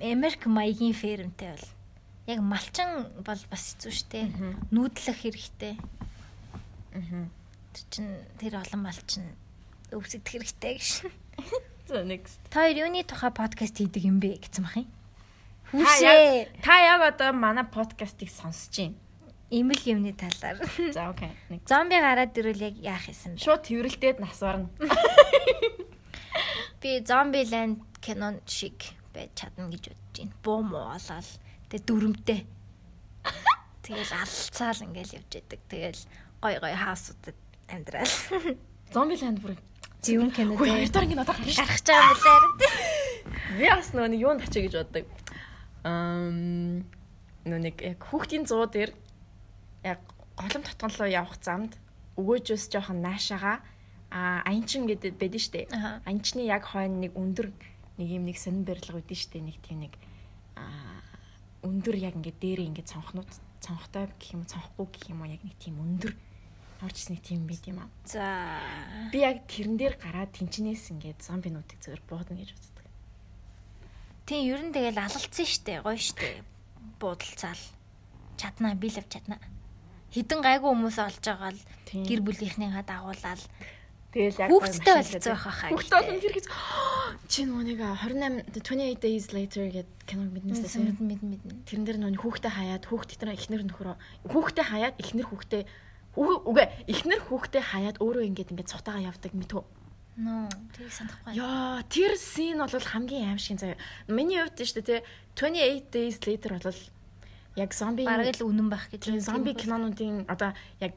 Америк 0.00 0.46
маягийн 0.46 0.96
фермтэй 0.96 1.52
бол 1.52 1.68
яг 2.26 2.40
малчин 2.40 2.90
бол 3.20 3.42
бас 3.52 3.76
хэцүү 3.76 3.92
шттэ. 3.92 4.20
Нүүдлэх 4.72 5.18
хэрэгтэй. 5.20 5.76
Аа. 6.96 7.28
Тэр 7.74 7.84
чин 7.92 8.06
тэр 8.40 8.64
олон 8.64 8.80
малчин 8.80 9.28
өвсөдөх 9.92 10.30
хэрэгтэй 10.32 10.80
гэж. 10.80 10.88
За 11.88 12.00
next. 12.00 12.40
Хоёр 12.48 12.88
юуны 12.88 13.04
тухай 13.04 13.28
подкаст 13.28 13.76
хийдэг 13.76 14.08
юм 14.08 14.16
бэ 14.16 14.40
гэсэн 14.40 14.64
бах 14.64 14.80
юм. 14.80 14.88
Яг 15.74 16.48
та 16.62 16.74
яг 16.78 17.00
одоо 17.14 17.32
манай 17.32 17.64
подкастыг 17.64 18.30
сонсож 18.30 18.76
байна. 18.78 18.94
Имэл 19.50 19.82
юмны 19.86 20.12
талаар. 20.14 20.58
За 20.92 21.10
окей. 21.10 21.30
Зомби 21.66 21.98
гараад 21.98 22.36
ирвэл 22.38 22.62
яг 22.70 22.74
яах 22.78 23.06
юм 23.10 23.34
бэ? 23.34 23.42
Шууд 23.42 23.62
тэрэлдээд 23.66 24.18
насварна. 24.22 24.68
Би 26.80 27.00
Zombieland 27.00 27.80
кинон 28.00 28.40
шиг 28.46 28.76
байж 29.14 29.30
чадна 29.34 29.68
гэж 29.72 29.90
бодож 29.90 30.14
байна. 30.18 30.32
Буу 30.44 30.62
муу 30.62 30.86
олоод 30.94 31.28
тэг 31.70 31.80
дүрмтэй. 31.86 32.46
Тэгэл 33.84 34.12
алцаал 34.20 34.80
ингээл 34.84 35.16
явж 35.20 35.32
идэг. 35.38 35.60
Тэгэл 35.68 36.00
гой 36.40 36.54
гой 36.60 36.74
хаусуудад 36.74 37.36
амьдрал. 37.68 38.14
Зомбиланд 38.92 39.38
бүр 39.40 39.56
Зөвөн 40.04 40.30
кино 40.36 40.52
Хөөе, 40.60 40.68
дээ. 40.68 40.76
хоёрдугаар 40.84 41.06
ингэ 41.08 41.16
надад 41.16 41.38
гарч. 41.40 41.56
гарах 41.56 41.80
чам 41.80 42.04
билээр. 42.12 42.44
Би 43.56 43.64
бас 43.72 43.88
нөгөө 43.96 44.08
нэг 44.12 44.20
юунд 44.20 44.40
очие 44.44 44.62
гэж 44.68 44.74
боддог. 44.84 45.04
Нөгөө 45.84 47.60
нэг 47.60 47.76
яг 47.84 48.00
хүүхдийн 48.08 48.48
зуу 48.48 48.64
дээр 48.64 48.96
яг 49.84 50.00
голом 50.34 50.64
татганлоо 50.64 51.08
явах 51.08 51.36
замд 51.44 51.76
өгөөжөөс 52.16 52.72
жоохон 52.72 53.04
наашаага 53.04 53.60
а 54.14 54.40
аянчин 54.46 54.86
гэдэг 54.86 55.18
байдэн 55.18 55.42
штэ. 55.42 55.60
Аха. 55.74 56.00
Аянчны 56.06 56.46
яг 56.46 56.64
хойно 56.70 57.02
нэг 57.02 57.12
өндөр 57.18 57.50
нэг 57.98 58.08
юм 58.08 58.24
нэг 58.24 58.38
сонин 58.38 58.64
барилга 58.64 59.02
байдэн 59.02 59.18
штэ. 59.18 59.42
Нэг 59.42 59.58
тийм 59.60 59.84
нэг 59.84 59.94
а 60.56 60.64
өндөр 61.66 61.96
яг 61.98 62.14
ингээд 62.16 62.38
дээрээ 62.38 62.68
ингээд 62.70 62.92
цонхнууд 62.94 63.30
цонхтой 63.60 64.08
гэх 64.16 64.38
юм 64.38 64.46
уу 64.46 64.52
цонхгүй 64.54 64.86
гэх 64.88 65.04
юм 65.10 65.20
уу 65.20 65.32
яг 65.34 65.42
нэг 65.42 65.56
тийм 65.58 65.82
өндөр 65.82 66.12
орчсны 66.84 67.16
тийм 67.18 67.46
байд 67.48 67.64
юм 67.66 67.82
аа. 67.82 67.90
За. 68.04 68.60
Би 69.10 69.24
яг 69.24 69.44
тэрэн 69.50 69.76
дээр 69.76 69.94
гараад 69.98 70.30
тэнчнээс 70.36 70.94
ингээд 70.94 71.20
зомбинуудыг 71.24 71.78
зөвөр 71.80 72.02
буудна 72.06 72.36
гэж 72.38 72.54
боддог. 72.54 72.73
Тийм 74.24 74.42
ер 74.48 74.60
нь 74.64 74.72
тэгэл 74.72 75.00
алалцсан 75.00 75.46
штэ. 75.46 75.84
Гоё 75.84 76.00
штэ. 76.00 76.42
Буудалцаал. 77.00 77.62
Чаднаа 78.40 78.74
би 78.74 78.88
л 78.88 78.98
авч 78.98 79.20
чаднаа. 79.20 79.40
Хідэн 80.10 80.40
гайгүй 80.40 80.70
хүмүүс 80.72 80.98
олж 80.98 81.20
байгаа 81.20 81.52
л 81.52 81.60
гэр 81.92 82.20
бүлийнхнийгаа 82.24 82.84
дагуулаад 82.86 83.42
Тэгэл 84.14 84.46
яг 84.46 84.48
Хүүхдтэй 84.54 84.94
бол 84.94 85.10
хэцүү 85.10 85.32
байх 85.34 85.42
хаа. 85.42 85.70
Хүүхдтэй 85.74 85.98
бол 85.98 86.10
үнэхээр 86.14 86.36
хэцүү. 86.38 86.54
Чи 87.26 87.40
нөгөө 87.50 87.64
нэг 87.66 87.80
28 87.82 88.62
28 88.62 89.02
days 89.02 89.26
later 89.34 89.66
гэдэг 89.74 90.06
киног 90.06 90.30
мэднэсээ. 90.30 90.86
мэдэн 90.86 91.06
мэдэн 91.10 91.28
мэдэн. 91.34 91.50
Тэрэн 91.66 91.82
дээр 91.82 91.98
нөгөө 91.98 92.22
хүүхдээ 92.22 92.52
хаяад 92.54 92.84
хүүхд 92.86 93.10
тэр 93.18 93.34
эхнэр 93.34 93.66
нөхрөө 93.66 93.96
хүүхдээ 94.30 94.66
хаяад 94.70 94.94
эхнэр 95.02 95.26
хүүхдээ 95.26 95.62
Үгүй 96.14 96.66
эхнэр 96.86 97.20
хүүхдээ 97.26 97.62
хаяад 97.74 97.98
өөрөө 97.98 98.22
ингээд 98.30 98.54
ингээд 98.54 98.70
цутаага 98.70 99.10
явдаг 99.10 99.34
мэдв. 99.34 99.66
Нөө, 100.14 100.46
тийг 100.76 100.92
санахгүй. 100.94 101.34
Яа, 101.34 101.82
тэр 101.90 102.14
син 102.14 102.62
бол 102.62 102.70
хамгийн 102.70 103.34
аимшиг 103.34 103.58
заяа. 103.58 103.78
Миний 104.06 104.38
хувьд 104.38 104.62
шүү 104.62 104.82
дээ, 104.86 105.02
тэ 105.02 105.06
28 105.34 105.90
days 105.90 106.16
later 106.22 106.54
бол 106.62 106.80
яг 107.58 107.70
зомби 107.74 108.06
Бараг 108.06 108.30
л 108.38 108.46
үнэн 108.46 108.70
байх 108.70 108.86
гэж. 108.94 109.10
зомби 109.18 109.58
кинонуудын 109.58 110.30
одоо 110.30 110.54
яг 110.78 110.94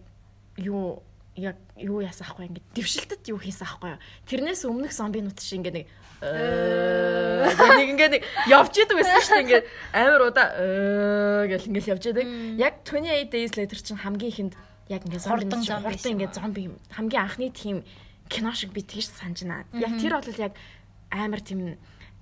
юу 0.58 1.02
яг 1.38 1.58
юу 1.78 2.02
яасан 2.02 2.26
ахгүй 2.26 2.50
ингээд 2.50 2.66
дэвшилтэд 2.74 3.30
юу 3.30 3.38
хийсэн 3.38 3.66
ахгүй 3.66 3.94
юу. 3.94 4.02
Тэрнээс 4.26 4.66
өмнөх 4.66 4.94
зомбинууд 4.94 5.38
шиг 5.38 5.62
ингээд 5.62 5.78
нэг 5.82 5.88
нэг 6.22 7.90
ингээд 7.94 8.14
нэг 8.18 8.24
явж 8.50 8.74
идэг 8.74 8.98
байсан 8.98 9.22
шүү 9.22 9.34
дээ 9.34 9.46
ингээд 9.46 9.66
амар 9.94 10.22
удаа 10.34 10.48
гэл 11.46 11.70
ингээд 11.70 11.90
явж 11.94 12.04
идэг. 12.10 12.26
Яг 12.58 12.82
28 12.82 13.30
days 13.30 13.54
later 13.54 13.78
чинь 13.78 14.02
хамгийн 14.02 14.34
ихэнд 14.34 14.54
яг 14.90 15.02
ингээд 15.06 15.26
зомби 15.26 15.46
хурдан 15.46 15.62
ингээд 16.18 16.34
зомби 16.34 16.62
хамгийн 16.90 17.22
анхны 17.22 17.54
тийм 17.54 17.86
кино 18.28 18.54
шиг 18.54 18.72
би 18.72 18.84
тэгж 18.84 19.10
санаж 19.12 19.44
байна. 19.44 19.66
Яг 19.74 19.98
тэр 20.00 20.20
бол 20.20 20.40
яг 20.40 20.54
амар 21.12 21.42
тийм 21.42 21.76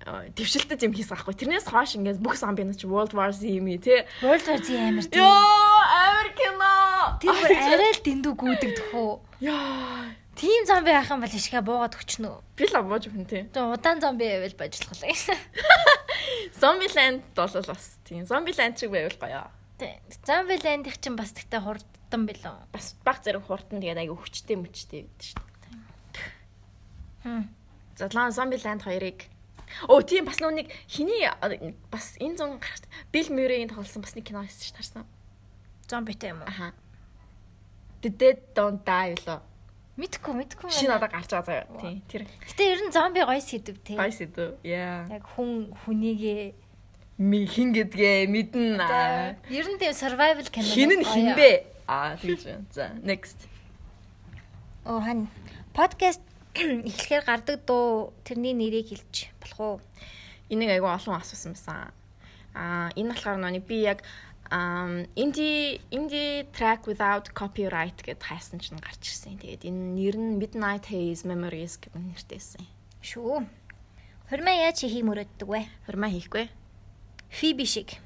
э, 0.06 0.30
дэвшилтэд 0.34 0.86
юм 0.86 0.94
хийсэн 0.94 1.18
ахгүй. 1.18 1.34
Тэрнээс 1.34 1.68
хойш 1.70 1.98
ингээд 1.98 2.22
бүх 2.22 2.38
зомбинууд 2.38 2.78
чи 2.78 2.86
World 2.86 3.12
War 3.14 3.30
Z 3.34 3.46
юм 3.46 3.66
ээ 3.66 3.80
тий. 3.82 4.00
World 4.22 4.46
War 4.46 4.60
Z 4.62 4.68
амар 4.74 5.06
тийм. 5.06 5.22
Йоо, 5.22 5.80
амар 5.90 6.30
кино. 6.34 6.74
Тэр 7.22 7.34
бүр 7.34 7.52
арай 7.54 7.92
л 7.94 8.02
дэндүү 8.04 8.32
гүйдэгдэх 8.34 8.90
үү. 8.94 9.12
Яа. 9.46 10.14
Тийм 10.36 10.68
зомби 10.68 10.92
ах 10.92 11.08
юм 11.08 11.24
бол 11.24 11.32
ишгэ 11.32 11.64
буугаад 11.64 11.96
өчнө. 11.96 12.44
Би 12.60 12.68
л 12.68 12.76
боож 12.84 13.08
өгөн 13.08 13.24
тий. 13.24 13.48
Тэгээ 13.48 13.72
удаан 13.72 14.04
зомби 14.04 14.28
байвал 14.28 14.52
бажлахлаа 14.60 15.08
гэсэн. 15.08 15.38
Zombieland 16.60 17.24
бол 17.32 17.48
бас 17.48 17.96
тийм. 18.04 18.28
Zombieland 18.28 18.76
шиг 18.76 18.92
байвал 18.92 19.16
гоё. 19.16 19.48
Тэ. 19.80 20.04
Zombieland 20.28 20.92
их 20.92 21.00
чинь 21.00 21.16
бас 21.16 21.32
тэгтээ 21.32 21.64
хурдан 21.64 22.28
билүү. 22.28 22.68
Бас 22.68 22.92
баг 23.00 23.24
зэрэг 23.24 23.48
хурдан 23.48 23.80
тэгээд 23.80 23.96
аяга 23.96 24.12
хүчтэй 24.12 24.60
мөчтэй 24.60 25.08
байдаг 25.08 25.24
шүү. 25.24 25.45
За 27.96 28.08
лан 28.12 28.30
Zombieland 28.30 28.82
2-ыг 28.84 29.26
Оо 29.88 30.00
тийм 30.02 30.24
бас 30.24 30.38
нүг 30.38 30.70
хиний 30.86 31.26
бас 31.90 32.14
энэ 32.22 32.36
зун 32.38 32.58
гарахт 32.62 32.86
Bill 33.12 33.28
Murray-ийн 33.34 33.68
тоглосон 33.68 34.02
бас 34.02 34.14
нэг 34.14 34.24
кино 34.30 34.46
хийсэн 34.46 34.62
шүү 34.62 34.76
таарсан. 34.78 35.04
Зомбитэй 35.90 36.30
юм 36.30 36.42
уу? 36.42 36.48
Аха. 36.48 36.72
The 38.02 38.10
Dead 38.14 38.38
Don't 38.54 38.84
Die 38.86 39.14
лөө. 39.26 39.40
Мэдхгүй 39.96 40.32
мэдхгүй. 40.36 40.70
Шинэ 40.70 41.00
одоо 41.00 41.08
гарч 41.08 41.32
байгаа 41.32 41.48
заяа. 41.48 41.80
Тийм. 41.80 41.98
Тэр 42.06 42.22
Гэтэ 42.28 42.62
ер 42.68 42.80
нь 42.84 42.92
зомби 42.92 43.24
гоё 43.24 43.40
сэдв 43.40 43.80
те. 43.82 43.96
гайс 43.96 44.20
идэв. 44.20 44.60
Яа. 44.62 45.08
Яг 45.08 45.24
хүн 45.34 45.72
хүнийгээ 45.82 46.52
Ми 47.18 47.48
хин 47.48 47.72
гэдгээ 47.72 48.28
мэднэ. 48.28 48.84
ер 49.48 49.66
нь 49.72 49.78
тийм 49.80 49.92
survival 49.96 50.44
кино. 50.52 50.68
Хин 50.68 51.00
нь 51.00 51.04
хин 51.04 51.32
бэ? 51.32 51.64
Аа 51.88 52.14
тэгж 52.20 52.44
байна. 52.44 52.64
За 52.70 52.92
next. 53.02 53.48
Оо 54.84 55.00
хан 55.00 55.26
подкаст 55.72 56.20
эхлэхээр 56.88 57.24
гардаг 57.24 57.56
дуу 57.68 58.16
тэрний 58.24 58.56
нэрийг 58.56 58.88
хэлж 58.88 59.28
болох 59.40 59.60
уу? 59.60 59.76
Энийг 60.48 60.72
айгүй 60.72 60.88
олон 60.88 61.20
асуусан 61.20 61.52
байсан. 61.52 61.92
Аа 62.56 62.88
энэ 62.96 63.12
болохоор 63.12 63.38
нөө 63.40 63.60
би 63.68 63.84
яг 63.84 64.00
um 64.50 65.04
indie 65.16 65.80
indie 65.90 66.46
track 66.56 66.86
without 66.86 67.34
copyright 67.34 67.98
гэд 68.00 68.22
хайсан 68.22 68.60
чинь 68.62 68.80
гарч 68.80 69.04
ирсэн. 69.04 69.36
Тэгээд 69.36 69.68
энэ 69.68 69.82
нэр 70.00 70.16
нь 70.16 70.38
Midnight 70.40 70.88
Haze 70.88 71.28
Memories 71.28 71.76
гэдэг 71.76 72.00
нэртэйсэн. 72.00 72.64
Шүү. 73.02 73.44
Хормаа 74.30 74.56
яаж 74.56 74.80
хийх 74.80 75.04
мөрөддөг 75.04 75.48
вэ? 75.48 75.68
Хурмаа 75.86 76.10
хийхгүй. 76.10 76.48
Phoebe 77.28 77.66
шиг. 77.66 78.00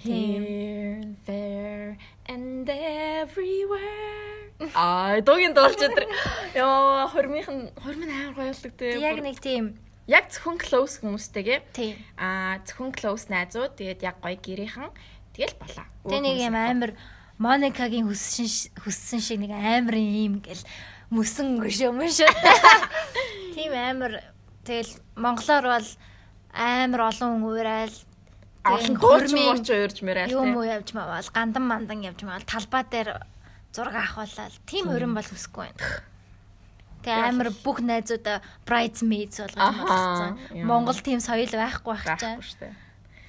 Here, 0.00 1.04
there 1.26 1.98
and 2.24 2.64
everywhere. 2.64 4.40
Аа, 4.72 5.20
дуугийн 5.20 5.52
дуулж 5.52 5.76
өдр. 5.76 6.08
Яа, 6.56 7.04
хормынх 7.12 7.52
нь 7.52 7.68
хормын 7.76 8.08
амар 8.08 8.32
гоё 8.32 8.48
болдог 8.48 8.72
те. 8.80 8.96
Яг 8.96 9.20
нэг 9.20 9.44
тийм 9.44 9.76
яг 10.08 10.32
зөвхөн 10.32 10.56
close 10.56 11.04
хүмүүстэйгээ. 11.04 11.60
Аа, 12.16 12.64
зөвхөн 12.64 12.96
close 12.96 13.28
найзууд 13.28 13.76
тэгээд 13.76 14.00
яг 14.00 14.24
гоё 14.24 14.40
гэрийнхэн 14.40 14.88
тэгэл 15.36 15.60
болоо. 15.60 15.84
Тэ 16.08 16.24
нэг 16.24 16.48
юм 16.48 16.56
амар 16.56 16.96
Моникагийн 17.36 18.08
хүссэн 18.08 18.80
хүссэн 18.80 19.20
шиг 19.20 19.44
нэг 19.44 19.52
амар 19.52 20.00
юм 20.00 20.40
гэл 20.40 20.64
мөсөн 21.12 21.60
гөшөө 21.60 21.92
мөшөө. 21.92 22.32
Тийм 23.56 23.76
амар 23.76 24.24
тэгэл 24.64 24.96
монголоор 25.20 25.76
бол 25.76 25.88
амар 26.56 27.00
олон 27.12 27.36
хүн 27.36 27.44
уурал 27.44 27.94
олон 28.64 28.94
дууч 29.00 29.30
мууч 29.32 29.66
уурж 29.72 29.98
мөрөөл 30.04 30.36
юм 30.36 30.56
уу 30.60 30.66
явж 30.68 30.92
мавал 30.92 31.28
гандан 31.32 31.64
мандан 31.64 32.04
явж 32.04 32.20
мавал 32.24 32.44
талбай 32.44 32.84
дээр 32.84 33.08
зураг 33.72 33.96
авахуулаад 33.96 34.54
тийм 34.68 34.92
өрн 34.92 35.14
бол 35.16 35.24
хүсэхгүй 35.24 35.64
байна. 35.70 35.80
Тэгээ 37.00 37.28
амар 37.32 37.48
бүх 37.64 37.80
найзуудаа 37.80 38.44
bridesmaids 38.68 39.40
болгож 39.40 40.36
юм. 40.52 40.68
Монгол 40.68 41.00
тийм 41.00 41.24
соёл 41.24 41.48
байхгүй 41.48 41.96
байх 41.96 42.44
штэ. 42.44 42.76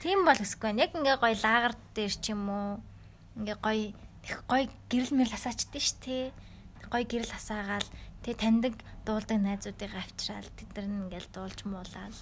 Тийм 0.03 0.27
бол 0.27 0.35
хүсэхгүй 0.35 0.67
байна. 0.67 0.83
Яг 0.83 0.91
ингээ 0.91 1.17
гоё 1.23 1.35
лагар 1.39 1.73
дээр 1.95 2.11
ч 2.11 2.35
юм 2.35 2.43
уу. 2.51 2.83
Ингээ 3.39 3.57
гоё 3.63 3.95
их 4.27 4.37
гоё 4.51 4.67
гэрэл 4.91 5.15
мэл 5.15 5.31
хасаачдээ 5.31 5.79
ш 5.79 5.95
тэ. 6.03 6.35
Гоё 6.91 7.07
гэрэл 7.07 7.31
хасаагаал 7.31 7.87
тэг 8.21 8.35
таньдаг 8.35 8.75
дуулдаг 9.07 9.39
найзуудыг 9.39 9.91
авчраал 9.95 10.49
тэд 10.59 10.69
нар 10.75 10.85
ингээл 10.85 11.29
дуулж 11.33 11.59
муулаад 11.65 12.13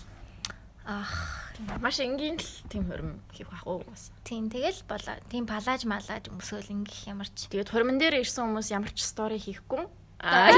Ах, 0.90 1.14
Маш 1.84 2.00
энгийн 2.00 2.40
л 2.40 2.50
тийм 2.72 2.88
хурим 2.88 3.20
хийх 3.36 3.52
байх 3.52 3.68
уу 3.68 3.84
бас. 3.84 4.10
тийм 4.24 4.48
тэгэл 4.50 4.80
болоо. 4.88 5.20
Тийм 5.28 5.44
палаж 5.46 5.84
малаж 5.84 6.32
өмсөөл 6.32 6.72
ингэх 6.72 7.12
ямар 7.12 7.28
ч. 7.30 7.52
Тэгээд 7.52 7.70
хуримн 7.70 8.00
дээр 8.00 8.24
ирсэн 8.24 8.48
хүмүүс 8.48 8.72
ямар 8.72 8.90
ч 8.96 9.04
стори 9.04 9.36
хийхгүй. 9.38 9.86
Аа, 10.24 10.56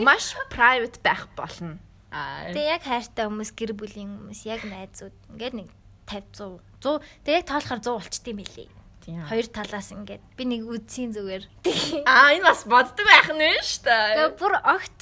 маш 0.00 0.32
private 0.48 1.02
байх 1.02 1.26
болно. 1.34 1.82
Аа. 2.14 2.54
Тэгээ 2.54 2.70
яг 2.70 2.82
хайртай 2.86 3.26
хүмүүс 3.26 3.50
гэр 3.50 3.74
бүлийн 3.74 4.14
хүмүүс 4.14 4.40
яг 4.46 4.62
найзууд 4.62 5.16
ингээд 5.34 5.54
нэг 5.58 5.68
50 6.06 6.62
100 6.78 7.02
100 7.02 7.02
тэгээ 7.26 7.42
тоолохоор 7.50 7.80
100 7.82 7.98
болчтiin 7.98 8.38
билий. 8.38 8.70
Тийм. 9.02 9.20
Хоёр 9.26 9.46
талаас 9.50 9.90
ингээд 9.90 10.22
би 10.38 10.42
нэг 10.46 10.62
үдсийн 10.70 11.10
зүгээр. 11.12 11.44
Аа, 12.08 12.30
энэ 12.38 12.46
бас 12.46 12.62
боддог 12.62 13.02
байх 13.02 13.26
нь 13.34 13.42
шүү 13.58 13.82
дээ. 13.90 14.06
Тэгээ 14.16 14.38
бүр 14.38 14.54
огт 14.62 15.00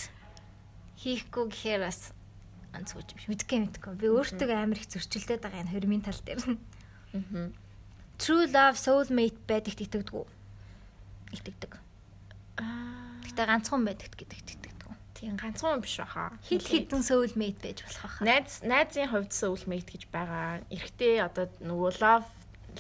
хийхгүй 0.97 1.45
гэхээр 1.53 1.85
бас 1.85 2.17
онцгойч 2.73 3.09
биш. 3.15 3.27
Мэдгүй 3.29 3.59
мэдгүй. 3.69 3.93
Би 4.01 4.09
өөртөө 4.13 4.53
амар 4.57 4.81
их 4.81 4.89
зөрчилдөд 4.89 5.45
байгаа 5.45 5.63
энэ 5.63 5.73
хөрмийн 5.73 6.05
тал 6.05 6.21
дээр. 6.25 6.57
Мгм. 7.13 7.53
True 8.17 8.47
love 8.49 8.79
soulmate 8.81 9.39
байдагт 9.49 9.81
итгэдэг 9.81 10.15
үү? 10.17 10.27
Итгэдэг. 11.37 11.73
Аа. 12.61 13.21
Гэтэ 13.29 13.45
ганцхан 13.45 13.85
байдагт 13.85 14.17
гэдэгт 14.17 14.49
итгэдэг? 14.57 14.73
Тийм 15.23 15.37
ганцхан 15.39 15.79
биш 15.79 16.03
баха. 16.03 16.35
Хит 16.43 16.67
хитэн 16.67 17.07
soulmate 17.07 17.63
байж 17.63 17.87
болох 17.87 18.03
баха. 18.03 18.25
Найз 18.27 18.59
найзын 18.67 19.07
хувьд 19.07 19.31
soulmate 19.31 19.95
гэж 19.95 20.11
байгаа. 20.11 20.67
Эрэгтэй 20.67 21.23
одоо 21.23 21.47
нөгөө 21.63 21.91
love 22.03 22.31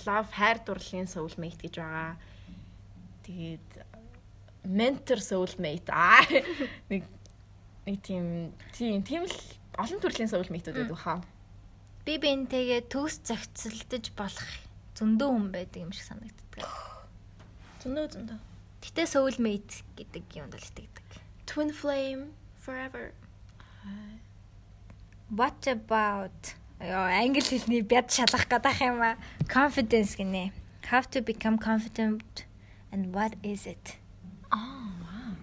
love 0.02 0.30
хайр 0.34 0.58
дурлалын 0.66 1.06
soulmate 1.06 1.62
гэж 1.62 1.78
байгаа. 1.78 2.18
Тэгээд 3.22 3.70
mentor 4.66 5.20
soulmate 5.22 5.86
аа 5.94 6.26
нэг 6.90 7.06
нэг 7.86 7.96
тийм 8.02 8.50
тийм 8.74 9.02
тийм 9.06 9.22
л 9.30 9.38
олон 9.78 10.00
төрлийн 10.00 10.28
soulmate-ууд 10.28 10.76
байдаг 10.76 11.00
хаа. 11.00 11.20
Би 12.04 12.18
бинтэйгээ 12.18 12.90
төгс 12.92 13.22
зохицолдож 13.24 14.06
болох 14.18 14.50
зөндөө 14.98 15.28
хүн 15.32 15.48
байдаг 15.54 15.80
юм 15.80 15.92
шиг 15.94 16.06
санагддаг. 16.10 16.66
Зөндөө 17.80 18.06
зөндөө. 18.12 18.38
Гэтэ 18.82 19.02
soulmate 19.06 19.86
гэдэг 19.96 20.24
юмд 20.36 20.54
л 20.58 20.66
итгэдэг. 20.66 21.06
Twin 21.46 21.70
flame 21.70 22.34
forever. 22.58 23.14
What 25.30 25.64
about 25.66 26.58
Яа, 26.82 27.14
англи 27.14 27.40
хэлний 27.46 27.80
бяд 27.86 28.10
шалгах 28.10 28.50
гэдэг 28.50 28.76
юм 28.82 28.98
а. 29.00 29.14
Confidence 29.46 30.18
гинэ. 30.18 30.50
Have 30.90 31.06
to 31.14 31.22
become 31.22 31.56
confident 31.56 32.44
and 32.90 33.14
what 33.14 33.38
is 33.46 33.70
it? 33.70 34.02
Аа, 34.50 34.90
вау. 34.98 35.38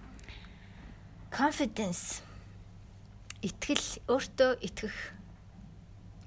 Confidence. 1.32 2.20
Итгэл 3.40 4.04
өөртөө 4.12 4.50
итгэх, 4.60 4.96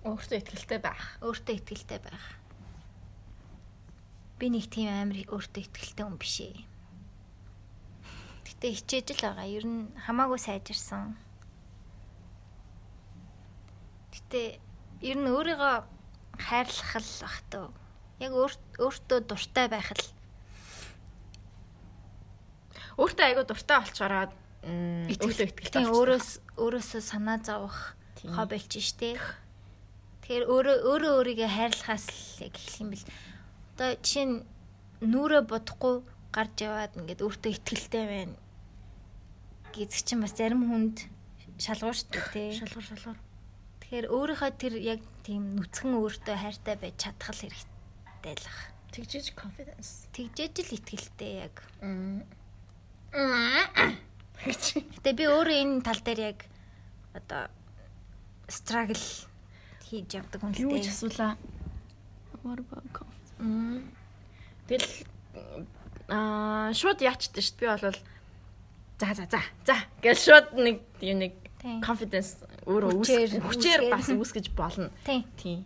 Өөртөө 0.03 0.38
ихтэй 0.43 0.80
байх. 0.84 1.16
өөртөө 1.24 1.55
итгэлтэй 1.61 1.99
байх. 2.03 2.26
Би 4.41 4.49
нэг 4.49 4.68
тийм 4.68 4.89
амар 4.91 5.22
өөртөө 5.30 5.61
итгэлтэй 5.64 6.03
хүн 6.03 6.18
биш 6.20 6.36
ээ. 6.43 6.57
Гэтэ 8.43 8.68
хичээж 8.76 9.07
л 9.16 9.24
байгаа. 9.24 9.47
Ер 9.47 9.64
нь 9.64 9.93
хамаагүй 10.03 10.39
сайжирсан. 10.41 11.16
Гэтэ 14.11 14.59
ер 15.07 15.18
нь 15.22 15.30
өөрийгөө 15.32 15.76
хайрлах 16.43 16.91
л 16.99 17.11
бах 17.24 17.38
төө. 17.47 17.68
Яг 18.20 18.32
өөр- 18.36 18.68
өөртөө 18.84 19.20
дуртай 19.24 19.68
байх 19.72 19.93
л 19.95 20.03
Өөртөө 22.99 23.26
айгуу 23.26 23.45
дуртай 23.47 23.80
болчороод 23.82 24.30
м, 24.30 24.43
өөртөө 24.64 25.47
ихтэй 25.59 25.84
Тийм 25.84 25.91
өөрөөс 25.91 26.30
өөрөөсөө 26.55 27.01
санаа 27.03 27.39
зовох 27.43 27.95
Тийм. 28.16 28.32
хобби 28.32 28.55
болж 28.55 28.74
штэ. 28.80 29.20
Тэгэхээр 30.24 30.45
өөрөө 30.47 30.78
өөрөө 30.88 31.11
өөрийгөө 31.20 31.49
хайрлахаас 31.51 32.05
л 32.07 32.47
яг 32.47 32.55
эхлэх 32.55 32.80
юм 32.80 32.89
бэл. 32.95 33.07
Одоо 33.76 33.89
жишээ 33.99 34.26
нь 34.32 34.36
нүрэ 35.03 35.43
бодохгүй 35.51 35.95
гарч 36.32 36.55
яваад 36.64 36.95
ингээд 36.95 37.20
өөртөө 37.28 37.51
ихтгэлтэй 37.51 38.05
байна. 38.07 38.36
Гэзэг 39.76 40.03
чинь 40.07 40.24
бас 40.24 40.32
зарим 40.32 40.64
хүнд 40.64 41.11
шалгуур 41.59 41.97
штэ 41.99 42.20
тий. 42.32 42.55
шалгуур 42.55 42.88
шалгуур. 42.88 43.20
Тэгэхээр 43.84 44.07
өөрийнхөө 44.07 44.51
тэр 44.55 44.74
яг 44.80 45.01
тийм 45.28 45.59
нүцгэн 45.59 45.99
өөртөө 45.99 46.36
хайртай 46.39 46.76
байж 46.80 46.95
чадах 47.03 47.36
л 47.36 47.43
хэрэгтэй 47.43 48.34
л 48.39 48.47
бах. 48.47 48.59
Тэгжиж 48.95 49.36
confidence. 49.36 50.07
Тэгжээж 50.16 50.55
л 50.64 50.76
ихтгэлтэй 50.78 51.32
яг. 51.51 51.55
Мм. 54.42 54.84
Гэтэ 54.98 55.12
би 55.14 55.24
өөрөө 55.30 55.58
энэ 55.62 55.82
тал 55.86 56.02
дээр 56.02 56.20
яг 56.34 56.40
одоо 57.14 57.48
struggle 58.50 59.06
хийж 59.86 60.10
явдаг 60.18 60.42
хүн 60.42 60.52
л 60.58 60.62
Юу 60.66 60.78
ч 60.82 60.90
дээ. 60.90 60.94
асуулаа. 60.94 61.34
What 62.44 62.60
about 62.60 62.88
confidence? 62.92 63.88
Тэгэл 64.68 64.90
аа 66.12 66.74
шууд 66.74 67.00
яачдаг 67.00 67.44
шүү 67.44 67.56
дээ. 67.56 67.62
Би 67.62 67.68
бол 67.72 67.98
за 69.00 69.08
за 69.16 69.24
за 69.32 69.42
за 69.64 69.76
гэж 70.04 70.18
шууд 70.20 70.48
нэг 70.60 70.78
юм 71.00 71.18
нэг 71.24 71.34
confidence 71.86 72.42
өөрөө 72.68 72.92
үүсгэж 73.00 73.32
хүчээр 73.44 73.82
бас 73.92 74.08
үүсгэж 74.12 74.48
болно. 74.56 74.92
Тийм. 75.08 75.24
Тийм. 75.38 75.64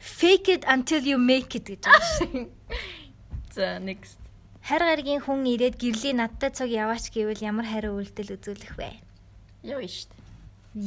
Fake 0.00 0.48
it 0.52 0.62
until 0.68 1.00
you 1.04 1.16
make 1.16 1.56
it 1.56 1.64
гэж 1.64 1.80
байгаа 1.80 2.04
шүү. 2.20 2.48
За 3.56 3.80
next. 3.80 4.20
Хар 4.66 4.82
гаргийн 4.82 5.22
хүн 5.22 5.46
ирээд 5.46 5.78
гэрлийн 5.78 6.18
надтай 6.18 6.50
цог 6.50 6.66
яваач 6.66 7.14
гэвэл 7.14 7.38
ямар 7.38 7.70
хариу 7.70 8.02
үйлдэл 8.02 8.34
үзүүлэх 8.34 8.74
вэ? 8.74 8.98
Яа 9.62 9.78
шүү 9.78 10.10
дээ. 10.10 10.26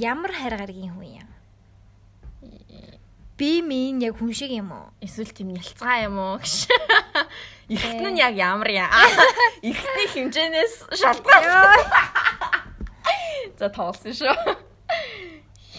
Ямар 0.04 0.36
хар 0.36 0.60
гаргийн 0.60 1.00
хүн 1.00 1.24
юм? 1.24 1.30
Би 3.40 3.64
минь 3.64 4.04
яг 4.04 4.20
хүн 4.20 4.36
шиг 4.36 4.52
юм 4.52 4.76
уу? 4.76 4.92
Эсвэл 5.00 5.32
тийм 5.32 5.56
нялцгаа 5.56 6.12
юм 6.12 6.20
уу 6.20 6.44
гэж. 6.44 6.68
Ихт 7.72 8.04
нь 8.04 8.20
яг 8.20 8.36
ямар 8.36 8.68
яа. 8.68 8.92
Ихтний 9.64 10.08
хэмжээнээс 10.28 11.00
шалтгаалсан. 11.00 11.80
За 13.64 13.72
тоолсон 13.72 14.12
шүү. 14.12 14.60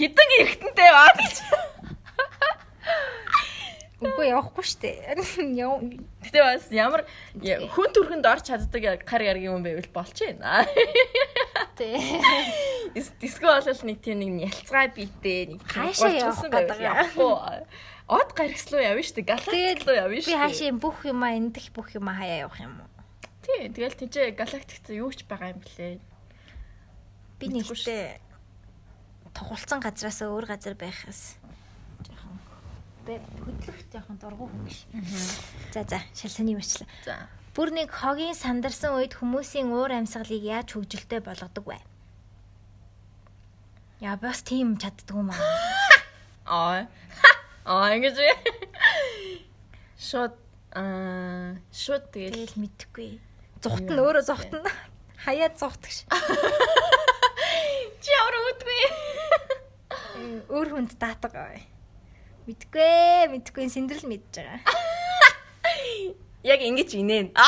Хідэн 0.01 0.29
эргэтэнтэй 0.41 0.89
баа 0.89 1.13
гэж. 1.21 1.37
Үгүй 4.01 4.33
явахгүй 4.33 4.65
штэ. 4.65 5.13
Гэтэ 6.25 6.41
бас 6.41 6.69
ямар 6.73 7.05
хүн 7.37 7.91
төрхөнд 7.93 8.25
орч 8.25 8.49
чаддаг 8.49 8.81
яг 8.81 9.01
гар 9.05 9.21
гаргийн 9.21 9.61
хүн 9.61 9.65
байвал 9.65 9.93
байна. 9.93 10.65
Тэ. 11.77 12.01
Диско 13.21 13.53
бол 13.53 13.85
нэг 13.85 13.99
тийм 14.01 14.25
нэг 14.25 14.33
нялцгай 14.49 14.89
биетэй 14.97 15.53
нэг 15.53 15.61
Хаашаа 15.69 16.17
явах 16.17 16.49
гэдэг 16.49 16.81
явахгүй. 16.81 17.35
Од 18.11 18.33
гаргслуу 18.35 18.81
явна 18.81 19.05
шүү 19.05 19.17
дээ. 19.21 19.29
Галактик 19.29 19.85
руу 19.85 19.97
явна 20.01 20.21
шүү. 20.25 20.33
Би 20.33 20.41
хаашаа 20.41 20.73
бүх 20.81 20.99
юмаа 21.05 21.37
эндэх 21.37 21.69
бүх 21.77 21.93
юмаа 21.93 22.17
хаяа 22.19 22.49
явах 22.49 22.59
юм 22.65 22.75
уу? 22.81 22.89
Тий, 23.45 23.69
тэгэл 23.69 24.01
тийчээ 24.01 24.33
галактикт 24.33 24.91
юу 24.97 25.13
ч 25.13 25.29
байгаа 25.29 25.55
юм 25.55 25.61
блэ. 25.61 26.01
Би 27.39 27.47
нэгтээ 27.53 28.31
тухалцсан 29.35 29.81
газраас 29.81 30.21
өөр 30.21 30.45
газар 30.51 30.75
байхаас 30.75 31.40
хөдлөх 33.07 33.79
жоохон 33.93 34.17
дургу 34.19 34.51
биш. 34.65 34.87
За 35.73 35.85
за, 35.85 36.01
шалсаны 36.15 36.57
юмчлаа. 36.57 36.89
За. 37.05 37.29
Бүр 37.55 37.73
нэг 37.75 37.91
хогийн 37.91 38.35
сандарсан 38.35 38.95
үед 38.95 39.17
хүмүүсийн 39.19 39.73
уур 39.73 39.91
амьсгалыг 39.91 40.43
яаж 40.43 40.75
хөгжилтэй 40.77 41.21
болгодог 41.21 41.67
вэ? 41.67 41.79
Яа 44.01 44.17
бас 44.17 44.43
тийм 44.47 44.79
чаддаг 44.79 45.17
юм 45.17 45.31
аа. 45.35 45.41
Аа. 46.51 46.87
Аа 47.65 47.95
ингэж. 47.95 48.19
Шот 49.99 50.35
аа 50.75 51.59
шот 51.71 52.11
тэгэл 52.15 52.55
мэдхгүй. 52.59 53.21
Зүхт 53.63 53.87
нь 53.87 54.01
өөрөө 54.01 54.25
зүхт 54.25 54.51
нь 54.55 54.67
хаяад 55.27 55.55
зүхтг 55.61 55.91
ш. 55.91 56.07
чи 58.03 58.09
ямар 58.11 58.37
үүдгүй. 58.51 58.83
Өөр 60.51 60.69
хүнд 60.75 60.97
даатаг 60.99 61.35
аа. 61.37 61.61
Мэдгүй, 62.49 63.29
мэдгүй 63.37 63.69
сэндрэл 63.69 64.09
мэдж 64.09 64.41
байгаа. 64.41 64.65
Яг 66.53 66.61
ингэж 66.65 66.97
инээн. 66.97 67.29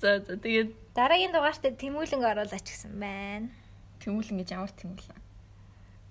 За 0.00 0.22
за 0.22 0.38
тэгээд 0.38 0.70
Дараагийн 0.94 1.34
дугаартад 1.34 1.76
тэмүүлэнг 1.78 2.24
оруулаач 2.24 2.66
гэсэн 2.66 2.94
байна. 2.94 3.50
тэмүүлэн 4.00 4.38
гэж 4.40 4.48
ямар 4.54 4.72
тэмүүлэн. 4.72 5.18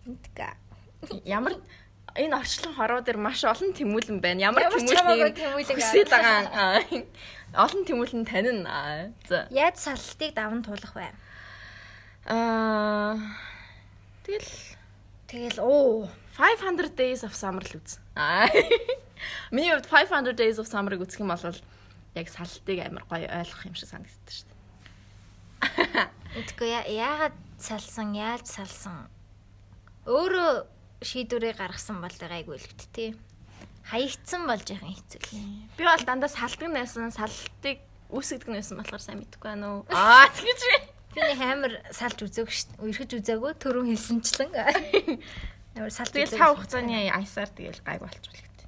Мэдгүй. 0.07 0.51
Ямар 1.26 1.53
энэ 2.14 2.38
орчлон 2.38 2.76
хороо 2.76 3.01
дээр 3.01 3.18
маш 3.18 3.43
олон 3.47 3.74
тэмүүлэн 3.74 4.20
байна. 4.20 4.51
Ямар 4.51 4.70
тэмүүлэн 4.70 5.80
хүсэл 5.80 6.12
байгаа. 6.12 6.84
Олон 7.55 7.82
тэмүүлэн 7.88 8.26
танина. 8.30 9.10
За. 9.26 9.47
Яаж 9.49 9.80
салтыг 9.80 10.36
даван 10.38 10.62
туулах 10.62 10.93
вэ? 10.93 11.10
Аа 12.30 13.18
тэгэл 14.22 14.70
Тэгэл 15.30 15.62
оо 15.62 16.10
500 16.39 16.95
days 16.95 17.21
of 17.27 17.35
summer 17.35 17.59
л 17.67 17.75
үз. 17.83 17.99
Миний 19.51 19.75
хувьд 19.75 19.85
500 19.91 20.31
days 20.39 20.55
of 20.57 20.67
summer-ыг 20.71 21.03
үзэх 21.03 21.19
юм 21.19 21.35
бол 21.35 21.43
яг 22.15 22.27
салтыг 22.31 22.79
амар 22.79 23.03
гоё 23.11 23.27
ойлгох 23.27 23.67
юм 23.67 23.75
шиг 23.75 23.91
санагддаг 23.91 24.31
шүү 24.31 24.47
дээ. 24.47 26.07
яа- 26.63 26.87
яагаад 26.87 27.35
салсан, 27.59 28.15
яаж 28.15 28.47
салсан. 28.47 29.11
Өөрөө 30.07 30.63
шийдвэрээ 31.03 31.59
гаргасан 31.59 31.99
бол 31.99 32.15
гайгүй 32.15 32.55
л 32.55 32.67
гэт 32.71 32.87
тий. 32.95 33.09
Хаягдсан 33.91 34.47
болж 34.47 34.63
яхан 34.71 34.95
хэцүү. 34.95 35.21
Би 35.75 35.83
бол 35.83 36.03
дандаа 36.07 36.29
салдаг 36.31 36.69
найсан 36.71 37.11
салтыг 37.11 37.83
үүсгдэг 38.07 38.47
найсан 38.53 38.79
болохоор 38.79 39.01
сайн 39.03 39.19
мэдэхгүй 39.25 39.49
байна 39.51 39.83
уу. 39.83 39.85
Аа 39.91 40.31
тэгэж. 40.31 40.61
Би 41.13 41.19
нэг 41.25 41.39
амар 41.43 41.73
салж 41.91 42.21
үзээг 42.23 42.47
шүү 42.47 42.69
дээ. 42.79 42.83
Үерхэж 42.85 43.11
үзээгүй 43.19 43.51
төрөн 43.59 43.89
хэлсэнчлэн. 43.91 44.51
Амар 45.78 45.91
салж 45.93 46.11
Тэгэл 46.15 46.34
цаа 46.38 46.55
хугацааны 46.55 47.09
аясаар 47.13 47.49
тэгэл 47.53 47.82
гайг 47.86 48.01
болчихвол 48.01 48.41
гэдэг. 48.41 48.67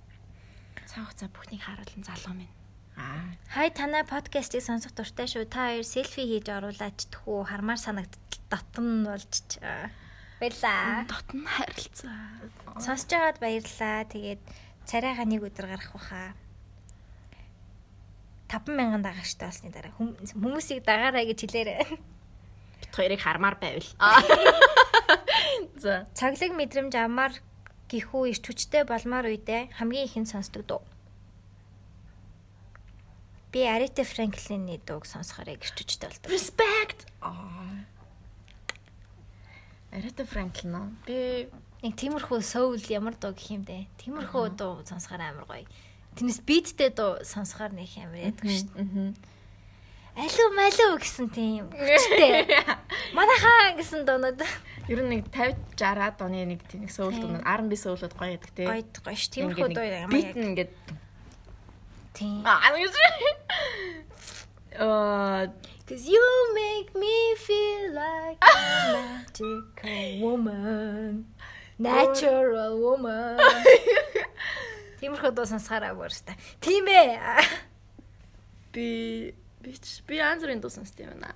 Цаа 0.90 1.02
хугацаа 1.08 1.30
бүхнийг 1.34 1.62
харуулсан 1.66 2.04
залуу 2.06 2.34
минь. 2.38 2.54
Аа. 3.00 3.26
Хай 3.56 3.70
танай 3.72 4.04
подкастыг 4.06 4.62
сонсох 4.62 4.94
дуртай 4.94 5.26
шүү. 5.28 5.48
Та 5.50 5.72
хоёр 5.74 5.84
селфи 5.88 6.22
хийж 6.28 6.48
оруулаач 6.52 7.10
тхүү 7.12 7.48
хармаар 7.50 7.80
санагдтал 7.82 8.42
дотн 8.52 9.04
болж 9.08 9.32
ч. 9.50 9.58
Баярлаа. 10.40 11.08
Дотн 11.10 11.48
харилцаа. 11.48 12.20
Сонсож 12.80 13.10
байгаад 13.12 13.40
баярлаа. 13.42 14.06
Тэгээд 14.08 14.42
царайгаа 14.86 15.26
нэг 15.26 15.42
өдөр 15.48 15.68
гарах 15.72 15.92
баха. 15.96 16.36
5000 18.52 19.00
дагагчтай 19.04 19.48
болсны 19.48 19.72
дараа 19.72 19.94
хүм- 19.96 20.16
хүмүүсийг 20.36 20.84
дагаарай 20.84 21.24
гэж 21.32 21.40
хэлээрэй. 21.48 21.88
Бит 22.84 22.92
хоёрыг 22.96 23.20
хармаар 23.24 23.56
байвал. 23.56 23.88
За. 25.78 26.06
Цаглаг 26.14 26.52
мэдрэмж 26.56 26.94
амаар 26.96 27.34
гихүү 27.92 28.32
ирч 28.32 28.44
хүчтэй 28.48 28.84
болмоор 28.88 29.30
үедээ 29.30 29.76
хамгийн 29.78 30.08
ихэнд 30.08 30.30
сонсдог 30.32 30.64
дуу. 30.66 30.82
Би 33.52 33.68
Aretha 33.68 34.08
Franklin-ы 34.08 34.80
дууг 34.86 35.04
сонсохоор 35.04 35.58
ирч 35.60 35.76
хүчтэй 35.76 36.08
болдог. 36.08 36.32
Respect. 36.32 37.10
Аа. 37.20 37.84
Aretha 39.92 40.24
Franklin 40.24 40.72
уу? 40.78 40.88
Би 41.04 41.52
Нэг 41.82 41.98
тиймэрхүү 41.98 42.46
soul 42.46 42.78
ямар 42.94 43.18
дуу 43.18 43.34
гэх 43.34 43.58
юм 43.58 43.66
бэ? 43.66 43.90
Тиймэрхүү 43.98 44.54
дуу 44.54 44.86
сонсохоор 44.86 45.22
амар 45.26 45.46
гоё. 45.50 45.66
Тэрнээс 46.14 46.46
биттэй 46.46 46.94
дуу 46.94 47.26
сонсохоор 47.26 47.74
нэг 47.74 47.90
амар 47.98 48.30
яддаг 48.30 48.46
шүү 48.46 48.70
дээ. 48.70 48.86
Мгм. 48.86 49.10
Алуу 50.12 50.50
малуу 50.52 51.00
гэсэн 51.00 51.28
тийм 51.32 51.72
хүчтэй. 51.72 52.44
Манайхаа 53.18 53.80
гэсэн 53.80 54.04
дуунууд 54.04 54.44
Ер 54.92 55.00
нь 55.08 55.24
нэг 55.24 55.32
50 55.32 55.80
60-аад 55.80 56.20
оны 56.20 56.44
нэг 56.52 56.68
тийм 56.68 56.84
сөүл 56.92 57.16
дүн 57.16 57.40
R&B 57.48 57.72
сөүлүүд 57.80 58.14
гоё 58.20 58.36
яадаг 58.36 58.52
тий. 58.52 58.68
гоё 58.68 58.84
гоё 58.84 59.16
ш. 59.16 59.32
Тиймэрхүү 59.32 59.72
дуу 59.72 59.88
ямар 59.88 60.12
бит 60.12 60.36
яг. 60.36 60.36
ингээд 60.36 60.72
Тийм. 62.12 62.44
аа 62.44 62.76
нэг 62.76 62.92
Аа 64.76 65.48
Cause 65.88 66.08
you 66.08 66.24
make 66.56 66.96
me 66.96 67.36
feel 67.36 67.92
like 67.92 68.40
a 68.40 68.56
magical 68.96 70.24
woman. 70.24 71.28
Natural 71.80 72.80
woman. 72.80 73.36
Тиймэрхүү 75.00 75.32
дуу 75.36 75.48
сонсохаараа 75.48 75.96
бүрстэ. 75.96 76.36
Тийм 76.64 76.88
ээ. 76.88 77.16
би 78.72 78.88
би 79.62 79.74
ч 79.78 80.02
би 80.08 80.18
янз 80.20 80.42
бүрийн 80.44 80.62
дуу 80.62 80.70
сонсдог 80.74 81.06
юм 81.06 81.20
байна. 81.22 81.34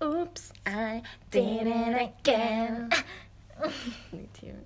Oops, 0.00 0.52
I 0.66 1.02
did 1.30 1.66
it 1.66 1.94
again. 1.98 2.88
Нэг 4.14 4.28
тийм 4.38 4.58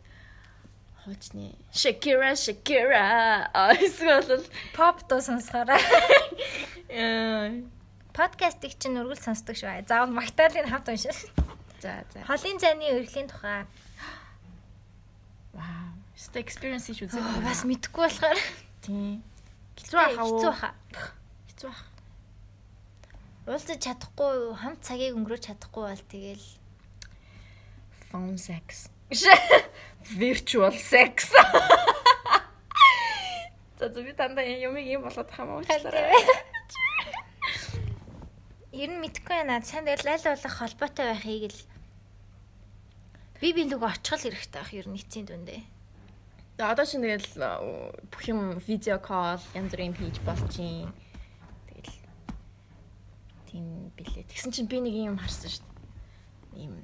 хоочны 1.03 1.57
Shakira 1.73 2.33
Shakira 2.39 3.49
эсвэл 3.81 4.23
бол 4.29 4.45
Pop 4.77 5.03
дуу 5.09 5.21
сонсохаараа. 5.21 5.81
э, 6.89 7.63
Подкастыг 8.13 8.77
чинь 8.79 9.01
үргэлж 9.01 9.25
сонсдог 9.25 9.57
шүү. 9.57 9.83
Заавал 9.89 10.13
Магдалины 10.13 10.69
хамт 10.69 10.89
уншаа. 10.93 11.17
за 11.83 12.05
за 12.13 12.21
Холын 12.29 12.61
зайны 12.63 12.93
өргөлийн 12.95 13.27
тухай 13.27 13.67
вау 15.57 15.91
Ста 16.15 16.39
experience 16.39 16.87
хийж 16.87 17.09
үзээ. 17.09 17.43
Бас 17.43 17.65
мэдэхгүй 17.67 18.05
болохоор 18.07 18.39
тийм. 18.85 19.25
Хэцүү 19.81 19.99
ахаа 19.99 20.25
уу? 20.29 20.39
хэцүү 20.39 20.51
баха. 20.53 20.71
Хэцүү 21.51 21.71
ах. 21.73 21.81
Уулзаж 23.43 23.83
чадахгүй, 23.83 24.55
хамт 24.55 24.87
цагийг 24.87 25.19
өнгөрөөж 25.19 25.51
чадахгүй 25.51 25.91
бол 25.91 26.05
тэгэл 26.07 26.47
Phone 28.13 28.39
sex. 28.39 28.87
Virtual 30.21 30.71
sex. 30.79 31.33
За 33.79 33.89
зөв 33.91 34.07
би 34.07 34.13
дандаа 34.15 34.47
юмыг 34.47 34.87
юм 34.87 35.03
болоод 35.09 35.27
юм 35.35 35.59
уучлаарай. 35.59 36.13
Ер 38.83 38.91
нь 38.95 39.03
мэдхгүй 39.03 39.43
байна. 39.43 39.59
Сайн 39.67 39.91
тэгэл 39.91 40.15
аль 40.15 40.23
болох 40.23 40.55
холбоотой 40.63 41.07
байхыг 41.11 41.51
л 41.51 41.59
би 43.43 43.51
биндүг 43.59 43.83
очихл 43.83 44.23
хэрэгтэй 44.23 44.55
байх 44.61 44.71
ер 44.71 44.87
нь 44.87 45.03
эцсийн 45.03 45.27
дүндээ. 45.27 45.67
Одоо 46.63 46.87
чинь 46.87 47.03
тэгэл 47.03 47.43
э, 47.43 47.91
бүх 48.07 48.23
юм 48.31 48.55
видео 48.69 49.03
кол 49.03 49.43
янз 49.57 49.75
бүрийн 49.75 49.99
хийж 49.99 50.23
болж 50.23 50.55
юм. 50.63 50.95
Тийм 53.53 53.93
билээ. 53.93 54.25
Тэгсэн 54.33 54.53
чинь 54.57 54.71
би 54.73 54.81
нэг 54.81 54.97
юм 54.97 55.21
харсан 55.21 55.53
шүү 55.53 55.69
дээ. 56.57 56.65
Ийм 56.65 56.75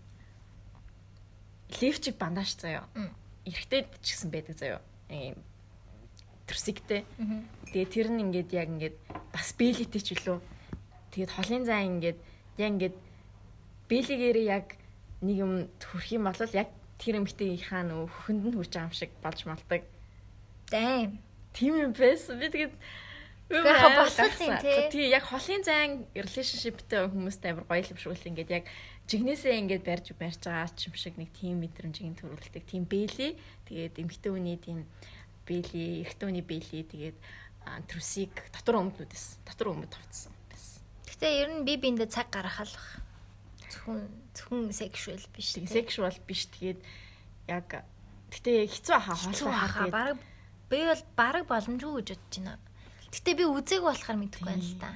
левчик 1.81 2.21
бандаж 2.21 2.53
заяа. 2.61 2.85
Мм. 2.93 3.09
Эрэгтэй 3.49 3.89
ч 4.05 4.12
гэсэн 4.12 4.29
байдаг 4.29 4.61
заяа. 4.61 4.85
Ийм 5.09 5.41
төрсигтэй. 6.45 7.09
Тэгээ 7.73 7.89
тэр 7.89 8.09
нь 8.12 8.21
ингээд 8.21 8.53
яг 8.53 8.69
ингээд 8.69 8.97
бас 9.33 9.57
бэлитэй 9.57 10.03
ч 10.05 10.12
үлээ. 10.12 10.45
Тэгээд 11.16 11.33
холын 11.33 11.64
зай 11.64 11.89
ингээд 11.89 12.19
яг 12.61 12.69
ингээд 12.77 12.97
бэлигээрээ 13.89 14.47
яг 14.53 14.77
нэг 15.25 15.37
юм 15.41 15.53
төрөх 15.81 16.12
юм 16.12 16.29
бол 16.29 16.53
яг 16.53 16.69
тэр 17.01 17.25
эмгтээийнхаа 17.25 17.83
нөө 17.89 18.12
хөхөнд 18.12 18.45
нь 18.45 18.57
хүрч 18.61 18.73
байгаа 18.77 18.89
юм 18.93 18.97
шиг 18.97 19.11
болж 19.25 19.41
малдаг. 19.49 19.83
Дэм. 20.69 21.16
Тийм 21.57 21.73
юм 21.81 21.93
байсан. 21.97 22.37
Би 22.37 22.53
тэгээд 22.53 22.77
Болох 23.49 24.40
юм, 24.40 24.59
тий. 24.61 24.90
Тий, 24.92 25.07
яг 25.09 25.24
холын 25.24 25.64
зайн 25.64 26.05
relationshipтэй 26.12 27.09
хүмүүстэй 27.09 27.57
амар 27.57 27.64
гоё 27.64 27.80
юм 27.80 27.96
шиг 27.96 28.12
үл 28.12 28.28
ингээд 28.28 28.51
яг 28.53 28.64
жигнэсээ 29.09 29.57
ингээд 29.64 29.84
барьж 29.88 30.12
барьж 30.12 30.44
байгаа 30.44 30.68
ч 30.76 30.92
юм 30.92 30.94
шиг 31.01 31.16
нэг 31.16 31.32
тийм 31.32 31.64
мэдрэмжийн 31.64 32.12
төрүүлдэг. 32.20 32.68
Тийм 32.68 32.84
бэли. 32.84 33.40
Тэгээд 33.64 34.05
эмгтээ 34.05 34.32
хүний 34.36 34.61
тийм 34.61 34.84
бэли, 35.49 36.05
эрэгтэй 36.05 36.26
хүний 36.28 36.44
бэли 36.44 36.84
тэгээд 36.92 37.18
а, 37.64 37.80
трусыг 37.88 38.36
дотор 38.53 38.84
өмднүүдээс 38.84 39.26
дотор 39.49 39.72
өмд 39.72 39.88
тавцсан 39.96 40.32
байсан. 40.53 40.84
Гэтэ 41.09 41.26
ер 41.40 41.49
нь 41.57 41.64
би 41.64 41.80
биндээ 41.80 42.12
цаг 42.12 42.28
гаргахал 42.28 42.68
бах. 42.68 43.01
Зөвхөн 43.64 44.05
зөвхөн 44.36 44.76
sexual 44.76 45.24
биш. 45.32 45.57
Sexual 45.57 46.12
биш 46.29 46.53
тэгээд 46.53 46.84
яг 47.49 47.80
гэтээ 48.29 48.68
хэцүү 48.68 48.99
хоолой 49.08 49.57
хаа 49.57 49.88
баг 49.88 50.20
би 50.68 50.84
бол 50.84 51.03
баг 51.16 51.49
боломжгүй 51.49 52.04
гэж 52.04 52.08
бодож 52.12 52.37
байна. 52.45 52.67
Гэтэ 53.18 53.34
би 53.34 53.45
үзег 53.50 53.82
болохоор 53.82 54.18
мэдэхгүй 54.22 54.46
байна 54.46 54.62
л 54.62 54.78
та. 54.78 54.95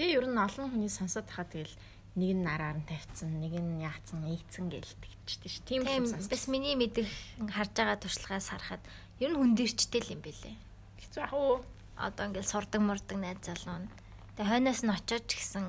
Тэгээ 0.00 0.16
ер 0.16 0.26
нь 0.32 0.40
олон 0.40 0.72
хүний 0.72 0.88
сонсоод 0.88 1.28
хахад 1.28 1.52
тэгэл 1.52 1.76
нэг 2.16 2.30
нь 2.32 2.44
нараар 2.48 2.80
нь 2.80 2.88
тавьсан, 2.88 3.28
нэг 3.44 3.60
нь 3.60 3.84
яатсан, 3.84 4.24
ийцэн 4.24 4.72
гэлдэгчтэй 4.72 5.52
ш. 5.52 5.60
Тийм 5.68 5.84
сонсож. 5.84 6.32
бас 6.32 6.48
миний 6.48 6.76
мэдих 6.80 7.12
харж 7.36 7.76
байгаа 7.76 8.00
туршлагаас 8.00 8.48
харахад 8.48 8.80
ер 9.20 9.36
нь 9.36 9.40
хүндэрчтэй 9.40 10.00
л 10.00 10.12
юм 10.16 10.24
бэлээ. 10.24 10.56
Хэцүү 11.04 11.22
ах 11.28 11.36
уу? 11.36 11.60
Одоо 12.00 12.32
ингээл 12.32 12.52
сурдаг 12.52 12.80
мурдаг 12.80 13.20
найз 13.20 13.44
залуу 13.44 13.84
нь. 13.84 13.92
Тэгээ 14.40 14.48
хойноос 14.48 14.80
нь 14.84 14.92
очиод 14.96 15.24
ч 15.28 15.32
гэсэн 15.36 15.64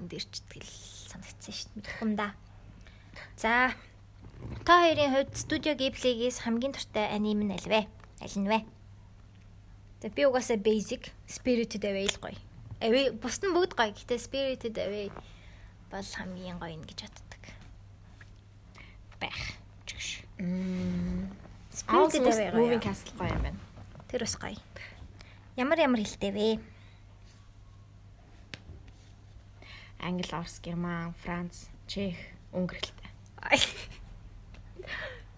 хүндэрчдэг 0.00 0.60
л 0.64 0.72
санагдсан. 1.08 1.68
Мэдэхгүй 1.76 2.04
юм 2.08 2.12
да. 2.16 2.32
За 3.36 3.76
та 4.64 4.72
хоёрын 4.88 5.12
хувьд 5.12 5.36
студио 5.36 5.76
Ghibli-гээс 5.76 6.48
хамгийн 6.48 6.72
дуртай 6.72 7.12
аним 7.12 7.44
нь 7.44 7.52
аль 7.52 7.68
вэ? 7.68 7.80
Аль 8.24 8.36
нь 8.40 8.48
вэ? 8.48 8.64
Тэгээ 10.00 10.16
би 10.16 10.24
угаасаа 10.24 10.56
basic, 10.56 11.12
spirited 11.28 11.84
away 11.84 12.08
л 12.08 12.16
гоё. 12.16 12.40
Away 12.80 13.12
бус 13.12 13.36
нь 13.44 13.52
бүгд 13.52 13.76
гоё. 13.76 13.92
Гэтэ 13.92 14.16
spirited 14.16 14.76
away 14.80 15.12
бол 15.92 16.00
хамгийн 16.16 16.56
гоё 16.56 16.72
нь 16.72 16.88
гэж 16.88 17.04
боддог. 17.04 17.42
Байх. 19.20 19.60
Чүгш. 19.84 20.24
Spirited 21.68 22.24
away 22.32 22.48
гоё. 22.48 22.56
Moving 22.56 22.80
Castle 22.80 23.12
гоё 23.12 23.28
юм 23.28 23.44
байна. 23.44 23.60
Тэр 24.08 24.24
бас 24.24 24.40
гоё. 24.40 24.56
Ямар 25.60 25.76
ямар 25.76 26.00
хэлтэй 26.00 26.32
вэ? 26.32 26.48
Англи, 30.00 30.32
Орос, 30.32 30.64
Герман, 30.64 31.12
Франц, 31.20 31.68
Чех, 31.84 32.16
Унгар 32.56 32.80
хэлтэй. 32.80 33.12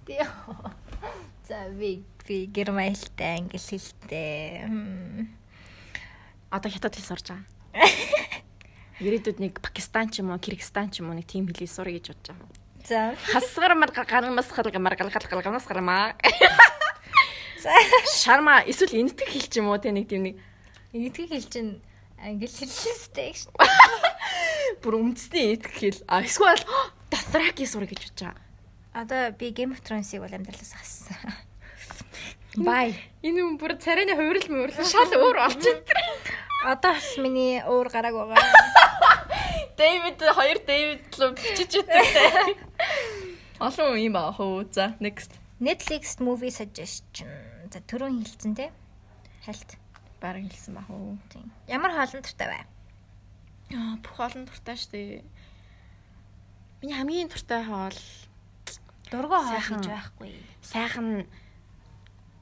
За 1.53 1.69
би 1.69 2.03
би 2.27 2.47
герман 2.47 2.97
хэлтэй, 2.97 3.37
англи 3.37 3.61
хэлтэй. 3.61 4.65
Одоо 6.49 6.71
хятад 6.73 6.97
хэл 6.97 7.05
сурж 7.13 7.29
байгаа. 7.29 7.45
Ирээдүйд 9.05 9.37
нэг 9.37 9.61
Пакистан 9.61 10.09
ч 10.09 10.25
юм 10.25 10.33
уу, 10.33 10.41
Кыргызстан 10.41 10.89
ч 10.89 11.05
юм 11.05 11.13
уу 11.13 11.17
нэг 11.21 11.29
тийм 11.29 11.45
хэлийг 11.45 11.69
сурах 11.69 11.93
гэж 11.93 12.09
бодож 12.09 12.33
байгаа. 12.33 12.49
За. 12.89 13.13
Хасгар 13.37 13.77
мар 13.77 13.93
гармас 13.93 14.49
харгамар 14.49 14.97
галгал 14.97 15.29
галгамас 15.29 15.69
гармаа. 15.69 16.17
За. 17.61 17.77
Шарма 18.17 18.65
эсвэл 18.65 18.97
энэтэг 19.05 19.29
хэл 19.29 19.53
ч 19.53 19.61
юм 19.61 19.69
уу 19.69 19.77
те 19.77 19.93
нэг 19.93 20.09
тийм 20.09 20.25
нэг 20.25 20.41
Эдгээр 20.97 21.37
хэл 21.37 21.53
чинь 21.53 21.73
англи 22.17 22.49
хэлтэй 22.49 23.37
шүү. 23.37 23.53
бүр 24.81 25.05
үндэсний 25.05 25.53
энэтэг 25.53 25.73
хэл. 25.77 26.01
А 26.09 26.25
эсвэл 26.25 26.65
дасраки 27.13 27.69
сурах 27.69 27.93
гэж 27.93 28.09
бодож 28.09 28.25
байгаа. 28.25 28.52
Одоо 28.93 29.33
би 29.33 29.53
Game 29.53 29.73
of 29.73 29.81
Thrones-ыг 29.81 30.21
бол 30.21 30.33
амьдралаас 30.33 30.73
хассан. 30.77 31.17
Бай. 32.57 32.93
Энэ 33.25 33.41
юм 33.41 33.57
бүр 33.57 33.81
царайны 33.81 34.13
хувирал 34.13 34.49
мөврөл 34.53 34.85
шал 34.85 35.09
өөр 35.09 35.39
болчихсон. 35.41 35.81
Одоо 36.69 36.93
бас 36.93 37.17
миний 37.17 37.65
уур 37.65 37.89
гарааг 37.89 38.13
байгаа. 38.13 38.37
Дэвид 39.81 40.21
хоёр 40.21 40.59
Дэвид 40.61 41.09
л 41.17 41.33
бичиж 41.33 41.81
өгдөө. 41.81 42.53
Олон 43.65 43.97
юм 43.97 44.21
аа 44.21 44.37
хөө. 44.37 44.69
За 44.69 44.93
next. 45.01 45.41
Netflix 45.57 46.21
movie 46.21 46.53
suggestion. 46.53 47.33
За 47.73 47.81
түрүүн 47.81 48.21
хэлсэн 48.21 48.53
те. 48.61 48.69
Хальт. 49.49 49.81
Бараг 50.21 50.45
хэлсэн 50.53 50.77
бах 50.77 50.93
уу. 50.93 51.17
Тийм. 51.33 51.49
Ямар 51.67 51.97
хоолн 51.97 52.21
дуртай 52.21 52.47
бай? 52.53 52.63
Аа 53.73 53.97
бүх 54.05 54.21
олон 54.21 54.45
дуртай 54.45 54.77
штэ. 54.77 55.25
Миний 56.85 56.93
хамгийн 56.93 57.33
дуртай 57.33 57.65
хоол 57.65 57.97
Дургуй 59.13 59.41
хоол 59.45 59.61
гэж 59.61 59.87
байхгүй. 59.93 60.33
сайхан 60.65 61.29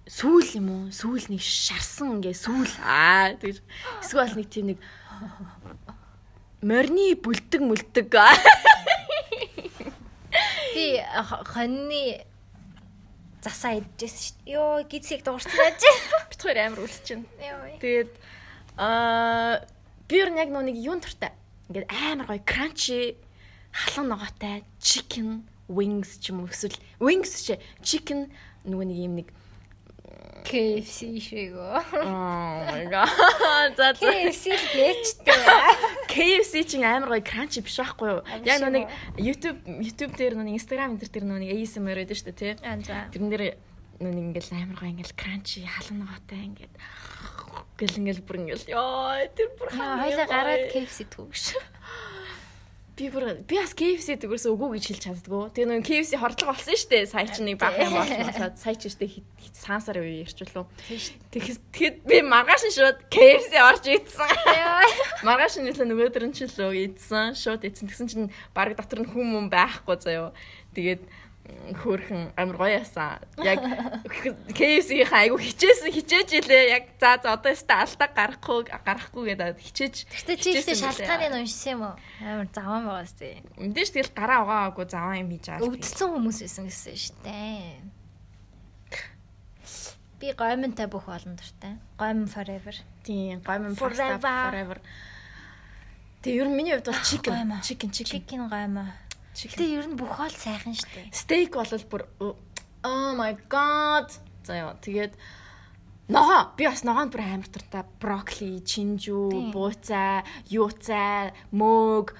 сүүл 0.06 0.48
юм 0.54 0.68
уу? 0.70 0.82
Сүүл 0.94 1.26
нэг 1.34 1.42
шарсан 1.42 2.22
ингээ 2.22 2.34
сүүл 2.38 2.74
аа 2.86 3.34
тэгж 3.34 3.58
эсвэл 4.06 4.38
нэг 4.38 4.48
тийм 4.48 4.66
нэг 4.74 4.78
морины 6.62 7.18
бүлдэг 7.18 7.62
мүлдэг 7.66 8.06
Би 10.70 11.02
хоньны 11.50 12.24
засаа 13.42 13.80
идчихсэн 13.80 14.20
шүү 14.20 14.36
дээ. 14.44 14.52
Йоо, 14.54 14.84
гизсийг 14.86 15.24
дуурсан 15.24 15.56
байж. 15.56 15.82
бит 16.30 16.40
хоёр 16.40 16.58
амар 16.60 16.84
үлсэж 16.84 17.06
байна. 17.16 17.80
Тэгээд 17.80 18.12
аа 18.76 19.64
би 20.08 20.14
ер 20.20 20.30
нь 20.30 20.40
яг 20.40 20.50
нэг 20.52 20.76
юун 20.76 21.00
туртай. 21.00 21.32
Ингээд 21.68 21.88
амар 21.90 22.26
гоё 22.28 22.42
crunchy 22.44 23.16
халуун 23.72 24.12
ногоотой 24.12 24.64
chicken 24.78 25.48
wings 25.70 26.18
ч 26.18 26.34
юм 26.34 26.42
уу 26.42 26.50
эсвэл 26.50 26.76
wings 26.98 27.32
ч 27.46 27.54
chicken 27.80 28.26
нөгөө 28.66 28.86
нэг 28.90 28.98
юм 28.98 29.14
нэг 29.22 29.28
KFC 30.40 31.20
шигөө. 31.20 31.78
oh 32.00 32.58
my 32.66 32.84
god 32.88 33.76
за 33.78 33.92
KFC 33.94 34.56
л 34.56 34.66
гээчтэй. 34.72 35.36
KFC 36.10 36.64
чинь 36.64 36.84
амар 36.84 37.20
гоё 37.20 37.24
crunchy 37.24 37.62
биш 37.62 37.76
байхгүй 37.78 38.08
юу? 38.08 38.20
Яг 38.48 38.64
нэг 38.64 38.88
YouTube 39.20 39.60
YouTube 39.68 40.16
дээр 40.16 40.34
нөгөө 40.34 40.48
нэг 40.48 40.56
Instagram 40.58 40.96
дээр 40.96 41.24
нөгөө 41.28 41.42
нэг 41.44 41.50
ASMR 41.54 41.98
байдаг 42.02 42.16
шүү 42.16 42.28
дээ 42.32 42.40
тий. 42.40 42.52
Тэрэн 43.14 43.30
дээр 43.30 43.44
нөгөө 44.00 44.14
нэг 44.16 44.24
ингээл 44.32 44.50
амар 44.56 44.78
гоё 44.80 44.90
ингээл 44.96 45.14
халуун 45.68 45.98
ногоотой 46.02 46.40
ингээд 46.48 46.74
гэл 47.76 48.00
ингээл 48.00 48.24
бүр 48.24 48.36
ингээл 48.40 48.66
ёо 48.72 49.28
тэр 49.36 49.48
бүр 49.60 49.68
Аа 49.76 50.00
хоёлаа 50.08 50.26
гараад 50.26 50.64
KFC 50.72 50.98
төгш. 51.12 51.44
Би 52.96 53.08
бүр 53.12 53.24
би 53.48 53.56
бас 53.60 53.72
KFC 53.76 54.16
дэгэрс 54.20 54.46
үгүй 54.50 54.76
гэж 54.76 54.84
хэлж 54.90 55.02
чаддгүй. 55.06 55.42
Тэгээ 55.56 55.68
нөгөө 55.70 55.86
KFC 55.88 56.12
хордлого 56.20 56.52
болсон 56.54 56.76
шүү 56.76 56.90
дээ. 56.90 57.10
Сая 57.10 57.28
чи 57.30 57.40
нэг 57.44 57.56
баг 57.60 57.78
юм 57.80 57.94
болчихлоо. 57.96 58.50
Сая 58.56 58.76
чи 58.76 58.88
штэ 58.92 59.06
сансар 59.60 60.00
үе 60.00 60.24
ярьчлаа. 60.24 60.66
Тэгэхэд 61.32 62.04
би 62.08 62.20
маргааш 62.24 62.64
нь 62.68 62.76
шууд 62.76 62.98
KFC 63.12 63.52
орж 63.60 63.84
идсэн. 63.88 64.28
Маргааш 65.24 65.60
нь 65.60 65.68
нэлээ 65.68 65.88
нөгөөдөр 65.88 66.24
нь 66.28 66.34
ч 66.36 66.48
лөө 66.48 66.96
идсэн. 66.96 67.36
Шууд 67.36 67.64
идсэн. 67.64 67.88
Тэгсэн 67.88 68.08
чинь 68.08 68.32
баг 68.56 68.72
дотор 68.76 69.04
нь 69.04 69.10
хүн 69.10 69.26
мөн 69.28 69.46
байхгүй 69.52 69.96
заяо. 70.00 70.32
Тэгээд 70.72 71.04
хөөрхөн 71.76 72.32
амар 72.36 72.56
гоё 72.56 72.80
ясан. 72.82 73.20
Яг 73.42 73.60
KFC-ийн 74.56 75.10
айгу 75.10 75.38
хичээсэн 75.38 75.90
хичээж 75.94 76.28
илээ. 76.42 76.64
Яг 76.76 76.84
за 77.00 77.20
за 77.22 77.34
одоо 77.34 77.52
өстө 77.52 77.74
алдаа 77.74 78.08
гарахгүй 78.10 78.60
гарахгүй 78.70 79.24
гэдэг 79.34 79.58
хичээж. 79.58 79.94
Гэтэ 80.10 80.32
чи 80.36 80.48
ихтэй 80.58 80.74
билээ. 80.74 80.84
шалтгааныг 80.86 81.32
уншсан 81.40 81.70
юм 81.74 81.82
уу? 81.88 81.94
Амар 82.22 82.48
заван 82.52 82.82
байгаа 82.86 83.06
сте. 83.06 83.42
Мэдээж 83.58 83.90
тэгэл 83.94 84.12
гараа 84.14 84.40
угаагүй 84.44 84.86
заваа 84.90 85.16
юм 85.18 85.30
хийж 85.30 85.46
байгаа. 85.48 85.66
Өвдсөн 85.66 86.08
хүмүүс 86.14 86.38
байсан 86.44 86.64
гэсэн 86.68 86.96
шүү 86.98 87.16
дээ. 87.24 88.00
Би 90.20 90.28
гомонтой 90.36 90.86
бүх 90.86 91.08
олон 91.08 91.32
дуртай. 91.32 91.80
Гомон 91.96 92.28
forever. 92.28 92.76
Тийм, 93.02 93.40
гомон 93.40 93.72
Forever. 93.72 94.78
Тэгээ 96.20 96.40
ер 96.44 96.48
нь 96.52 96.56
миний 96.56 96.76
хувьд 96.76 96.92
бол 96.92 97.00
chicken, 97.00 97.32
chicken, 97.64 97.88
chicken. 97.88 98.20
Chicken 98.20 98.40
гомоо. 99.48 99.56
Гэтэ 99.56 99.64
ер 99.78 99.86
нь 99.88 99.96
бүх 99.96 100.10
хоол 100.16 100.34
сайхан 100.36 100.74
дээ. 100.76 101.08
Steak 101.14 101.50
бол 101.56 101.72
бүр 101.88 102.02
oh 102.84 103.12
my 103.16 103.32
god. 103.48 104.08
За 104.44 104.56
яа, 104.56 104.74
тэгээд 104.80 105.14
ногоо 106.08 106.50
би 106.56 106.66
бас 106.66 106.82
ногоонд 106.84 107.12
бүр 107.14 107.22
амар 107.22 107.48
туртай 107.48 107.84
брокколи, 108.00 108.60
чинжүү, 108.66 109.52
бууцай, 109.54 110.24
юуцай, 110.50 111.32
мөөг, 111.52 112.12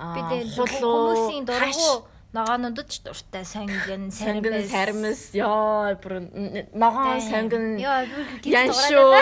хулуу, 0.00 1.14
хүмүүсийн 1.14 1.44
дургу 1.46 2.08
ногоонуудад 2.34 2.88
ч 2.90 2.98
дуртай 3.06 3.44
сонгон, 3.46 4.10
сонгон, 4.10 4.58
сармис. 4.66 5.30
ёо 5.38 5.94
бүр 6.02 6.26
н- 6.34 6.66
ногоо, 6.74 7.20
сонгон, 7.22 7.78
Яа, 7.78 8.02
бүр 8.10 8.26
яншуу. 8.42 9.14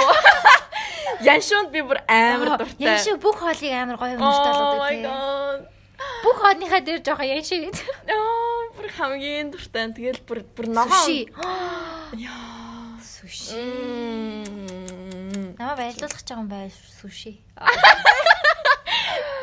Яншуунд 1.20 1.68
би 1.74 1.80
бүр 1.84 2.00
амар 2.08 2.56
дуртай. 2.56 2.88
Яншуу 2.96 3.16
бүх 3.20 3.36
хоолыг 3.36 3.68
амар 3.68 3.96
гоё 4.00 4.16
Oh 4.16 4.78
my 4.80 4.96
үү. 4.96 5.02
god. 5.04 5.60
Бүх 6.22 6.36
хоолныхаа 6.38 6.80
дээр 6.80 7.02
жоохон 7.02 7.28
яншуу 7.28 7.58
гэдэг. 7.66 7.86
Яа, 8.06 8.70
бүр 8.76 8.88
хамгийн 8.96 9.50
дуртай. 9.50 9.90
Тэгэл 9.90 10.22
бүр 10.22 10.40
бүр 10.54 10.66
ногоо. 10.70 11.02
Суши. 11.02 11.26
Яа. 12.18 12.98
Суши. 13.02 13.58
Намаа 15.58 15.76
баярлуулах 15.78 16.18
гэж 16.18 16.26
байгаа 16.26 16.42
юм 16.42 16.48
байл 16.50 16.74
суши. 16.98 17.38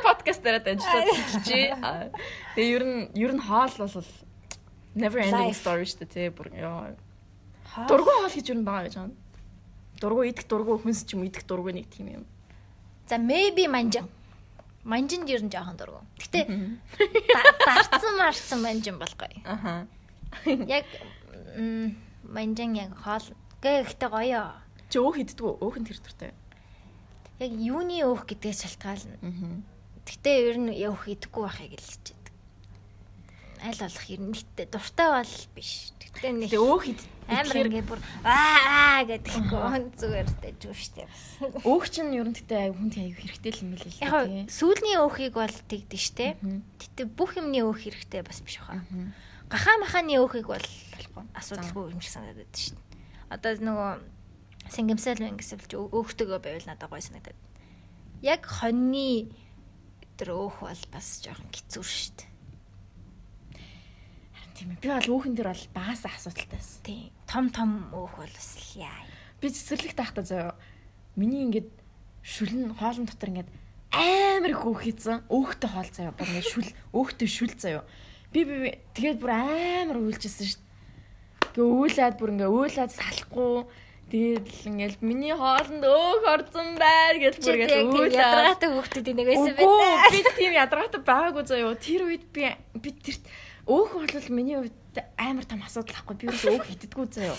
Подкаст 0.03 0.43
дээр 0.43 0.59
дамжуулаад 0.63 1.07
хэлчихье. 1.15 1.75
Тэгээ 2.55 2.75
ер 2.75 2.83
нь 2.83 2.99
ер 3.15 3.31
нь 3.35 3.43
хоол 3.43 3.71
бол 3.79 4.07
never 4.95 5.19
ending 5.23 5.55
story 5.55 5.87
шүү 5.87 6.07
дээ 6.11 6.35
бүр 6.35 6.51
яа. 6.59 6.95
Дургу 7.87 8.11
хоол 8.11 8.31
гэж 8.31 8.51
нь 8.51 8.67
байгаа 8.67 8.87
гэж 8.87 8.95
байна. 8.99 9.15
Дургу 9.99 10.23
идэх 10.27 10.47
дургу 10.47 10.79
хүнс 10.79 11.03
ч 11.07 11.15
юм 11.15 11.23
идэх 11.23 11.43
дургу 11.47 11.71
нэг 11.71 11.87
тийм 11.87 12.23
юм. 12.23 12.25
За 13.07 13.15
maybe 13.15 13.67
манжин. 13.67 14.07
Манжинд 14.83 15.27
ер 15.29 15.43
нь 15.43 15.51
жоохон 15.51 15.75
дургу. 15.77 16.01
Гэтэ 16.17 16.47
да- 16.47 17.55
дарцсан 17.65 18.15
марцсан 18.17 18.59
манжин 18.63 18.97
болохгүй. 18.99 19.43
Аха. 19.45 19.87
Яг 20.45 20.85
манжин 22.23 22.73
яг 22.75 22.95
хоол 22.95 23.25
гэхдээ 23.61 24.09
гоё. 24.09 24.43
Чи 24.89 24.97
өөх 25.03 25.17
иддгүү? 25.21 25.59
Өөх 25.61 25.75
нь 25.79 25.85
тэр 25.85 25.99
дуртай. 25.99 26.31
Яг 27.39 27.51
юуны 27.53 27.99
өөх 28.07 28.23
гэдгээс 28.25 28.59
шалтгаална. 28.65 29.17
Аа. 29.21 29.59
Гэтэ 30.07 30.29
ер 30.49 30.57
нь 30.57 30.73
өөх 30.73 31.05
идэхгүй 31.11 31.43
байхыг 31.45 31.73
л 31.77 31.83
хичээдэг. 31.83 32.33
Аль 33.67 33.79
болох 33.83 34.05
ер 34.09 34.21
нь 34.23 34.33
гэтэ 34.33 34.63
дуртай 34.71 35.07
бол 35.11 35.33
биш. 35.53 35.91
Гэтэ 35.99 36.31
нэг 36.33 36.51
өөх 36.55 36.83
ид 36.95 37.01
амар 37.29 37.67
ингээ 37.69 37.85
бүр 37.85 37.99
аа 38.25 39.05
гэдэггүй 39.05 39.61
зүгээр 39.95 40.29
дэжүү 40.41 40.73
штэ 40.73 41.05
бас. 41.05 41.23
өөх 41.63 41.85
чинь 41.93 42.13
ер 42.17 42.25
нь 42.25 42.35
тэгтээ 42.35 42.73
хүнд 42.73 42.93
аяг 42.97 43.15
хэрэгтэй 43.21 43.51
л 43.53 43.61
юм 43.63 43.71
байл 43.77 43.85
л 43.85 44.01
Яг 44.01 44.49
сүүлний 44.49 44.97
өөхийг 44.97 45.33
бол 45.37 45.57
тэгдэж 45.69 46.01
штэ. 46.01 46.27
Гэтэ 46.81 47.05
бүх 47.13 47.37
юмны 47.37 47.61
өөх 47.61 47.85
хэрэгтэй 47.85 48.25
бас 48.25 48.41
биш. 48.41 48.57
Мгм. 48.65 49.13
Гахаа 49.49 49.77
махааны 49.77 50.17
өөхийг 50.17 50.49
бол 50.49 50.67
асуудалгүй 51.37 51.93
юм 51.93 52.01
шиг 52.01 52.13
санагдаад 52.17 52.49
байна 52.49 52.53
дээ. 52.53 52.89
Одоо 53.29 53.51
нөгөө 53.61 53.91
сингэмсэл 54.69 55.21
мэнгсэлж 55.21 55.71
өөхтөгөө 55.73 56.39
байвал 56.41 56.67
надад 56.69 56.89
гой 56.89 57.01
санагдаад. 57.01 57.37
Яг 58.21 58.45
хоньны 58.45 59.29
тэр 60.17 60.35
өөх 60.35 60.65
бол 60.65 60.83
бас 60.91 61.07
жоохон 61.23 61.49
хэцүү 61.49 61.83
шүү 61.85 62.13
дээ. 62.19 62.29
Тийм 64.59 64.75
ээ. 64.75 64.81
Би 64.83 64.87
бол 64.91 65.11
өөхөн 65.15 65.33
дээр 65.39 65.49
бол 65.55 65.65
багасаа 65.71 66.11
асуудалтай 66.19 66.59
байсан. 66.59 66.83
Тийм. 66.83 67.11
Том 67.29 67.53
том 67.53 67.85
өөх 67.93 68.17
бол 68.17 68.33
бас 68.33 68.49
яа. 68.73 68.89
би 69.39 69.53
цэцэрлэг 69.53 69.93
таахта 69.93 70.25
заяа. 70.25 70.55
Миний 71.15 71.45
ингээд 71.45 71.69
шүлэн 72.25 72.73
хоолн 72.73 73.05
дотор 73.05 73.29
ингээд 73.29 73.49
амар 73.93 74.49
их 74.49 74.65
өөх 74.65 74.81
хийсэн. 74.81 75.29
Өөхтэй 75.29 75.69
хоол 75.69 75.89
заяа. 75.93 76.17
Бүр 76.17 76.25
ингээд 76.25 76.49
шүл 76.49 76.69
өөхтэй 76.89 77.29
шүл 77.29 77.53
заяа. 77.53 77.85
Би 78.33 78.43
би 78.43 78.81
тэгээд 78.97 79.21
бүр 79.21 79.31
амар 79.37 80.01
уйлжсэн 80.01 80.45
шүү 80.49 80.57
дээ. 80.57 81.53
Гэ 81.53 81.61
үйлээд 81.61 82.15
бүр 82.17 82.33
ингээд 82.33 82.49
үйлээд 82.49 82.91
салахгүй 82.97 83.69
Тэгээд 84.09 84.45
л 84.49 84.69
ингээл 84.73 84.97
миний 85.05 85.37
хоолнд 85.37 85.85
өөх 85.85 86.25
орсон 86.25 86.73
байр 86.81 87.21
гэж 87.21 87.45
бүр 87.45 87.61
тийм 87.69 87.93
үйлээ. 87.93 88.17
ядаргаатай 88.17 88.69
хүүхдүүд 88.73 89.07
нэг 89.13 89.27
байсан 89.29 89.53
байх. 89.53 90.09
би 90.09 90.19
тийм 90.33 90.53
ядаргаатай 90.57 91.01
байгаагүй 91.05 91.43
заяа. 91.45 91.77
Тэр 91.77 92.01
үед 92.09 92.25
би 92.33 92.49
би 92.73 92.89
тэр 92.89 93.21
өөх 93.69 94.01
бол 94.01 94.29
миний 94.33 94.57
хувьд 94.57 94.78
амар 95.17 95.45
том 95.45 95.61
асуудал 95.61 95.97
ахгүй. 95.99 96.15
Би 96.17 96.25
өөрөө 96.29 96.55
өөх 96.59 96.69
иддэггүй 96.73 97.05
заяа. 97.13 97.37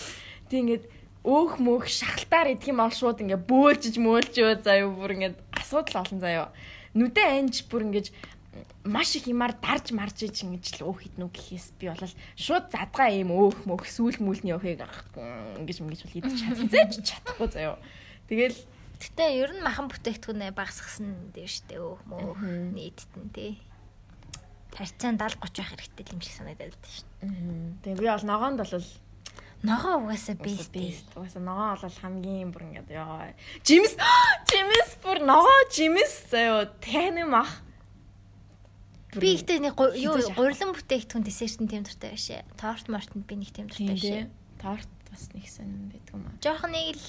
Тэг 0.51 0.59
ингээд 0.61 0.85
өөх 1.25 1.61
мөөх 1.61 1.85
шахалтаар 1.91 2.55
идэх 2.55 2.73
юм 2.73 2.81
бол 2.81 2.95
шууд 2.95 3.21
ингээд 3.21 3.45
бөөлжиж 3.45 3.95
мөөлжөө 4.01 4.65
заяа 4.65 4.89
бүр 4.89 5.15
ингээд 5.19 5.37
асуудал 5.53 6.01
олон 6.05 6.21
заяа. 6.21 6.49
Нүдэ 6.97 7.23
анж 7.27 7.67
бүр 7.69 7.91
ингээд 7.91 8.09
маш 8.85 9.15
их 9.15 9.29
юмар 9.29 9.55
дарж 9.61 9.93
марж 9.93 10.25
иж 10.25 10.43
ингэж 10.43 10.81
л 10.81 10.91
өөх 10.91 11.07
иднэ 11.07 11.29
үү 11.29 11.33
гэхээс 11.37 11.67
би 11.79 11.93
бол 11.93 12.03
шууд 12.35 12.73
задгаа 12.73 13.13
ийм 13.13 13.31
өөх 13.31 13.69
мөөх 13.69 13.85
сүүл 13.87 14.19
мүлний 14.25 14.57
өөхийг 14.57 14.81
ингэж 15.61 15.77
ингэж 15.85 16.01
бол 16.09 16.19
идэж 16.19 16.35
чад 16.41 16.57
хизээж 16.59 16.93
чадахгүй 17.05 17.49
заяа. 17.53 17.79
Тэгэл 18.27 18.59
Гэтэ 19.01 19.25
ер 19.33 19.51
нь 19.57 19.65
махан 19.65 19.89
бүтээгдэхүүнээ 19.89 20.53
багасгасан 20.53 21.33
дээр 21.33 21.49
штэ 21.49 21.81
өөх 21.81 22.05
мөөх 22.05 22.37
нийтдэн 22.77 23.33
тий. 23.33 23.57
Тарцаан 24.77 25.17
70 25.17 25.41
30 25.41 25.57
байх 25.57 25.73
хэрэгтэй 25.73 26.05
юм 26.13 26.21
шиг 26.21 26.37
санагдаад 26.37 26.77
байна 26.77 26.93
шүү. 26.93 27.10
Тэгээ 27.21 28.01
би 28.01 28.07
бол 28.09 28.27
ногоонд 28.27 28.61
бол 28.65 28.85
Ногоо 29.61 30.01
угаасаа 30.01 30.41
бест. 30.41 30.73
Угаасаа 31.13 31.45
ногоо 31.45 31.77
бол 31.77 31.99
хамгийн 32.01 32.49
бүр 32.49 32.65
ингээд 32.73 32.97
яа. 32.97 33.37
Жимс 33.61 33.93
жимс 34.49 34.91
бүр 35.05 35.21
ногоо 35.21 35.61
жимс 35.69 36.33
заяо 36.33 36.65
таны 36.81 37.29
мах. 37.29 37.61
Би 39.13 39.37
ихтэй 39.37 39.61
нэг 39.61 39.77
юу 39.77 40.17
гурилан 40.33 40.73
бүтээгдэхүүн 40.73 41.27
десерт 41.29 41.61
нь 41.61 41.69
тийм 41.69 41.85
дуртай 41.85 42.17
байшээ. 42.17 42.41
Торт 42.57 42.89
мортонд 42.89 43.29
би 43.29 43.37
нэг 43.37 43.53
тийм 43.53 43.69
дуртай 43.69 43.93
байшээ. 43.93 44.25
Торт 44.65 44.89
бас 45.13 45.29
нэг 45.37 45.45
сэн 45.45 45.93
байдаг 45.93 46.09
юм 46.09 46.25
аа. 46.25 46.41
Жохон 46.41 46.73
нэг 46.73 46.97
л 46.97 47.05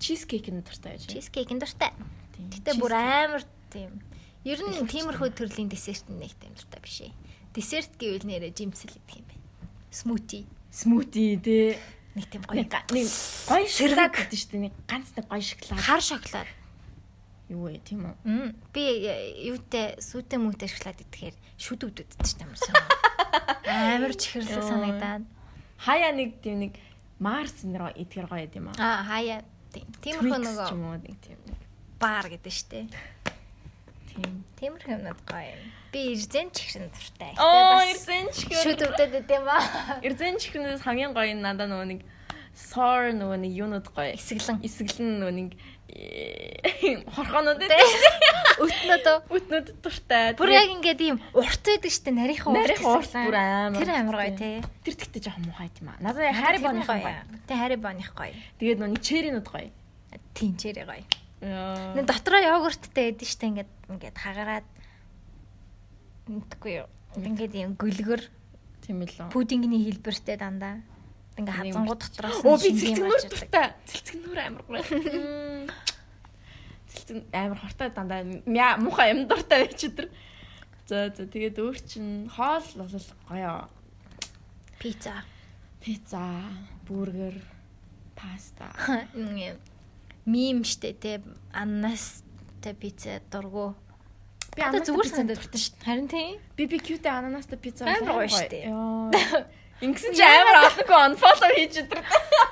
Чизкейк 0.00 0.48
нь 0.48 0.64
дуртай 0.64 0.96
байж. 0.96 1.04
чизкейк 1.04 1.52
нь 1.52 1.60
дуртай. 1.60 1.92
Гэтэ 2.40 2.80
бүр 2.80 2.92
амар 2.96 3.44
тийм. 3.68 4.00
Ер 4.48 4.64
нь 4.64 4.88
тиймэрхүү 4.88 5.28
төрлийн 5.36 5.68
десерт 5.68 6.08
нэг 6.08 6.32
тийм 6.40 6.56
дуртай 6.56 6.80
биш 6.80 6.96
ээ. 7.04 7.12
Десерт 7.56 7.96
гэвэл 7.96 8.28
нэрэ 8.28 8.52
жимсэл 8.52 8.92
гэдэг 8.92 9.16
юм 9.16 9.26
байна. 9.32 9.44
Смути 9.88 10.44
смути 10.76 11.40
тий. 11.40 11.78
нэг 12.16 12.28
тийм 12.28 12.42
гоё. 12.44 12.64
Нэг 12.64 13.08
гоё 13.48 13.64
шоколад 13.68 14.12
гэдэг 14.12 14.36
шүү 14.36 14.50
дээ. 14.52 14.64
Нэг 14.68 14.74
ганц 14.84 15.08
нэг 15.16 15.24
гоё 15.28 15.40
шоколад. 15.40 15.80
Хар 15.80 16.02
шоколад. 16.04 16.48
Юу 17.48 17.68
вэ 17.68 17.80
тийм 17.80 18.12
үү? 18.12 18.52
Би 18.72 18.84
э, 19.08 19.48
юутай 19.52 19.96
сүтэ 20.00 20.36
мүтэ 20.36 20.68
шоколад 20.68 21.00
идэхээр 21.00 21.36
шүд 21.56 21.80
өвдөд 21.88 22.08
ч 22.24 22.36
юм 22.40 22.52
санаа. 22.56 22.88
Амар 23.64 24.12
чихэрлэг 24.16 24.64
санагдаад. 24.64 25.24
Хаяа 25.80 26.12
нэг 26.12 26.40
тийм 26.44 26.60
нэг 26.68 26.74
Марс 27.20 27.64
нэр 27.64 27.96
итгэр 27.96 28.28
гоё 28.28 28.48
юм 28.52 28.72
аа. 28.72 28.76
Аа 28.80 29.00
хаяа 29.04 29.40
тийм. 29.72 29.88
Тиймэрхүү 30.04 30.40
нөгөө 30.40 30.68
юм 30.72 30.84
уу 30.88 30.96
нэг 31.00 31.16
тийм. 31.24 31.40
нэг 31.48 31.60
баар 32.00 32.28
гэдэг 32.28 32.52
штэ. 32.52 32.88
Тийм. 34.16 34.44
Тиймэрхүү 34.56 34.92
юмнууд 34.96 35.20
гоё 35.28 35.52
юм. 35.52 35.62
Би 35.92 36.00
ирзэн 36.16 36.48
чихрэн 36.50 36.88
дуртай. 36.88 37.32
Оо, 37.36 37.76
бас 37.76 37.92
ирсэн 37.92 38.32
ч 38.32 38.48
шүд 38.48 38.80
өвдөд 38.88 39.12
идэм 39.20 39.44
ба. 39.44 39.60
Ирзэн 40.00 40.40
чихнээс 40.40 40.80
хамгийн 40.84 41.12
гоё 41.12 41.36
нь 41.36 41.44
надад 41.44 41.68
нөгөө 41.68 41.88
нэг 41.92 42.00
сор 42.56 43.12
нөгөө 43.12 43.38
нэг 43.44 43.52
юунууд 43.52 43.86
гоё. 43.92 44.16
Эсгэлэн. 44.16 44.64
Эсгэлэн 44.64 45.20
нөгөө 45.20 45.34
нэг 45.36 45.50
э, 45.92 47.04
хорхоонууд 47.14 47.60
Тэ. 47.60 47.76
Өтнөд 48.56 49.06
үтнүүд 49.28 49.66
дуртай. 49.84 50.32
Бүр 50.40 50.56
яг 50.56 50.72
ингээд 50.72 51.00
ийм 51.04 51.20
урт 51.36 51.60
байдаг 51.60 51.92
штэ 51.92 52.08
нарийнхан 52.16 52.56
урт. 52.56 52.64
нарийн 52.64 52.88
урт 52.88 53.12
бүр 53.12 53.36
амар. 53.36 53.76
Тэр 53.76 53.90
амар 53.92 54.16
гоё 54.16 54.32
тий. 54.32 54.56
Тэр 54.80 54.94
тэгтээ 54.96 55.22
жоохон 55.28 55.44
муухай 55.44 55.68
юм 55.76 55.92
аа. 55.92 56.00
Надад 56.00 56.32
хари 56.32 56.58
боных 56.64 56.88
гоё. 56.88 57.20
Тэ 57.44 57.52
хари 57.52 57.76
боных 57.76 58.10
гоё. 58.16 58.32
Тэгээд 58.56 58.80
нөгөө 58.80 58.92
нэг 58.96 59.02
черинууд 59.04 59.48
гоё. 59.52 59.68
Тинчээрээ 60.32 60.88
гоё. 60.88 61.04
Яа. 61.40 61.94
Нэг 61.94 62.04
дотроо 62.08 62.40
йогурттэй 62.40 63.12
байдаг 63.12 63.28
штэ 63.28 63.46
ингээд 63.52 63.70
ингээд 63.92 64.16
хагараад 64.16 64.66
мэдгүй 66.26 66.72
юу. 66.84 66.88
Ингээд 67.16 67.54
ийм 67.54 67.72
гүлгэр 67.76 68.22
Тийм 68.86 69.02
л 69.02 69.10
пудингний 69.34 69.82
хэлбэртэй 69.82 70.38
дандаа. 70.38 70.78
Ингээ 71.34 71.58
хазангууд 71.58 72.06
дотроос 72.06 72.38
Оо 72.46 72.54
би 72.54 72.70
шинж 72.70 73.02
юм 73.02 73.10
ирдэг. 73.10 73.34
дуртай. 73.34 73.74
Цэлцэгнүүр 73.82 74.38
амар 74.46 74.62
гоё. 74.62 74.82
Цэлцэг 76.94 77.26
амар 77.34 77.58
хортой 77.58 77.90
дандаа 77.90 78.22
мяа 78.46 78.78
муухай 78.78 79.10
юм 79.10 79.26
дуртай 79.26 79.66
байж 79.66 79.90
өдр. 79.90 80.06
За 80.86 81.10
за 81.10 81.26
тэгээд 81.26 81.58
өөр 81.58 81.76
чин 81.82 82.30
хоол 82.30 82.62
бол 82.78 82.94
гоё. 83.26 83.66
Пицца. 84.78 85.26
Пицца, 85.82 86.46
бургер, 86.86 87.42
паста. 88.14 88.70
Мим 90.26 90.64
штэ 90.66 90.92
те 90.98 91.22
ананас 91.54 92.22
те 92.62 92.74
пицца 92.74 93.22
дургу. 93.30 93.74
Би 94.56 94.62
Одоо 94.62 94.82
ананас 94.82 94.88
зүгээр 94.90 95.06
пиццанд 95.06 95.30
санагддаг 95.30 95.60
штэ. 95.62 95.78
Харин 95.86 96.08
тийм. 96.10 96.36
BBQ-тэй 96.58 97.12
ананастай 97.12 97.58
пицца 97.58 97.86
Амар 97.86 98.26
гоё 98.26 98.28
штэ. 98.28 98.58
Ингэсэн 99.80 100.12
чи 100.16 100.24
амар 100.24 100.56
авахгүй 100.66 100.98
unfollow 101.12 101.50
хийж 101.54 101.74
өдр. 101.84 102.00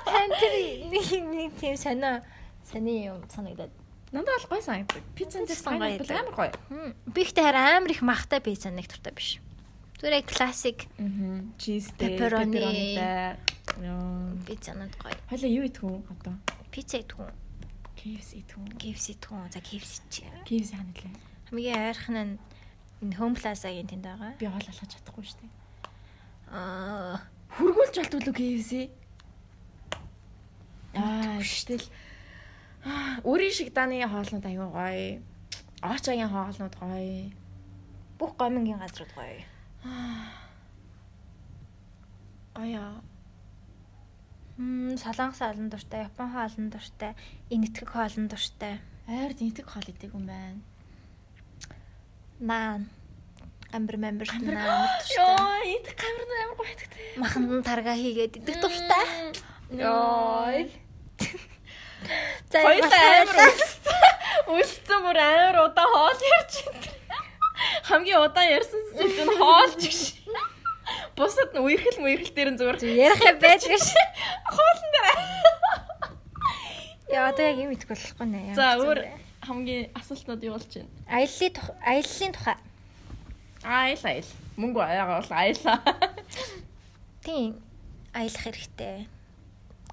Харин 0.05 0.33
тэр 0.39 0.53
нэг 0.93 1.07
нэг 1.35 1.51
тийм 1.59 1.75
сонио 1.75 2.21
сони 2.69 3.09
юм 3.09 3.19
санагдаад. 3.33 3.73
Надад 4.13 4.45
бол 4.45 4.55
гоё 4.55 4.61
санагдав. 4.63 5.01
Пиццанд 5.17 5.49
Пиццанд 5.49 5.65
сайн 5.65 5.81
гоё 5.81 5.97
бол 5.97 6.05
байдаг. 6.05 6.21
амар 6.21 6.35
гоё. 6.37 6.51
Би 7.09 7.19
ихтэй 7.25 7.43
харин 7.43 7.81
амар 7.81 7.91
их 7.91 8.01
махтай 8.05 8.39
пицца 8.39 8.69
нэг 8.69 8.87
туртай 8.87 9.11
биш. 9.11 9.41
Зүгээр 9.99 10.21
яг 10.21 10.27
классик 10.29 10.85
Аа. 11.01 11.41
Чизтэй, 11.57 12.13
pepperoniтай. 12.13 13.35
Яа. 13.81 14.37
пиццанууд 14.45 14.93
гоё. 15.01 15.17
Хойло 15.27 15.47
юу 15.49 15.65
идэх 15.65 15.81
үү 15.81 15.97
одоо? 16.13 16.37
Пицца 16.69 17.01
идэх 17.01 17.17
үү? 17.19 17.31
KFC 18.05 18.45
үү? 18.45 18.77
KFC 18.77 19.17
үү? 19.17 19.49
За 19.49 19.59
KFC 19.65 20.05
чи. 20.13 20.21
KFC 20.45 20.77
хаана 20.77 20.93
лээ? 20.93 21.17
Хамгийн 21.49 21.81
ойрхон 21.89 22.17
нь 22.21 22.37
энэ 23.01 23.17
Home 23.17 23.33
Plaza-гийн 23.33 23.89
тэнд 23.89 24.05
байгаа. 24.05 24.37
Би 24.37 24.45
хоол 24.45 24.61
алхаж 24.69 24.93
чадахгүй 24.93 25.25
шүү 25.25 25.41
дээ. 25.41 25.53
Аа, 26.53 27.17
Хөргүүлж 27.57 27.95
болтгүй 27.97 28.33
KFC? 28.37 28.71
Аа, 30.93 31.41
аа, 32.85 33.25
өөрийн 33.25 33.53
шиг 33.57 33.73
дааны 33.73 34.05
хоолнууд 34.05 34.45
аюу 34.45 34.69
гоё. 34.69 35.25
Очагийн 35.81 36.29
хоолнууд 36.29 36.77
гоё. 36.77 37.33
бүх 38.19 38.37
гомингийн 38.37 38.79
газрууд 38.79 39.11
гоё. 39.17 39.41
Гоё. 42.55 42.85
Хм, 44.57 44.95
солонгос 44.97 45.41
олон 45.41 45.67
дуртай, 45.69 46.01
Япон 46.07 46.31
хоолн 46.31 46.69
дуртай, 46.71 47.11
энэтхэг 47.51 47.89
хоолн 47.91 48.27
дуртай. 48.31 48.79
Ойр 49.07 49.31
зинтэг 49.37 49.67
хоол 49.67 49.83
идэг 49.91 50.13
юм 50.15 50.25
байна. 50.25 50.61
Наан. 52.39 52.89
Амбар 53.75 53.97
мамбар 53.97 54.27
Амбар- 54.31 54.55
наан. 54.55 54.89
Йоо, 55.11 55.59
идэх 55.75 55.95
камер 55.99 56.23
нь 56.23 56.35
амар 56.43 56.55
гоё 56.57 56.71
идэгтэй. 56.71 57.19
Маханд 57.19 57.51
нь 57.51 57.63
тарга 57.67 57.93
хийгээд 57.99 58.37
идэх 58.39 58.55
дуртай. 58.63 59.05
Йоо. 59.75 60.71
За 62.51 62.57
баярлалаа. 62.63 63.51
Үлссэн 64.55 64.99
бүр 65.03 65.17
амар 65.19 65.57
удаан 65.67 65.89
хоол 65.91 66.21
ярьж 66.39 66.53
байна. 66.63 66.95
Хамгийн 67.87 68.19
удаан 68.23 68.49
ярьсан 68.55 68.81
зүйл 68.95 69.19
нь 69.25 69.35
хоолч 69.35 69.75
гэж. 69.83 69.99
Бусад 71.15 71.55
нь 71.55 71.63
үерхэл 71.63 72.03
мүерхэл 72.03 72.35
дээр 72.35 72.49
нь 72.51 72.59
зүгээр 72.59 72.77
Ярих 72.91 73.23
юм 73.23 73.39
байдаг 73.39 73.71
ш. 73.79 73.95
хоолн 74.55 74.89
дээр. 74.91 75.19
Яа 77.15 77.31
одоо 77.31 77.45
яг 77.47 77.57
юм 77.63 77.71
идэх 77.71 77.87
болохгүй 77.87 78.27
нэ. 78.27 78.51
За 78.51 78.75
өөр 78.75 78.99
хамгийн 79.47 79.95
асуултнууд 79.95 80.43
юу 80.43 80.59
болж 80.59 80.71
байна? 80.75 80.91
аяллаа 81.07 81.71
аяллаа 81.87 82.31
тухай. 82.35 82.57
Айл 83.63 84.03
айл. 84.03 84.29
Мөнгө 84.59 84.81
аягаа 84.83 85.23
бол 85.23 85.31
аялаа. 85.31 85.79
Тийм. 87.25 87.63
Аялах 88.11 88.43
хэрэгтэй. 88.43 89.07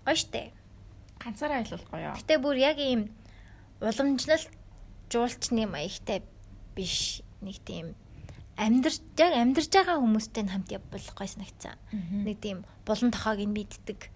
Гоё 0.03 0.19
штэ. 0.19 0.51
Ганцаараа 1.23 1.63
айл 1.63 1.71
бол 1.71 1.87
гоё. 1.87 2.11
Гэтэ 2.19 2.35
бүр 2.43 2.57
яг 2.59 2.83
ийм 2.83 3.15
уламжлалт 3.79 4.51
жуулчны 5.07 5.71
маягтай 5.71 6.27
биш 6.75 7.23
нэг 7.45 7.63
тийм 7.63 7.95
амьдарч 8.57 9.01
яг 9.19 9.33
амьдарч 9.33 9.71
байгаа 9.73 9.97
хүмүүстэй 10.01 10.45
хамт 10.49 10.69
явбал 10.73 11.07
гоё 11.17 11.29
санагцсан. 11.29 11.77
Нэг 12.27 12.39
тийм 12.41 12.65
булан 12.85 13.11
тохоог 13.11 13.41
нь 13.41 13.55
мэддэг. 13.55 14.11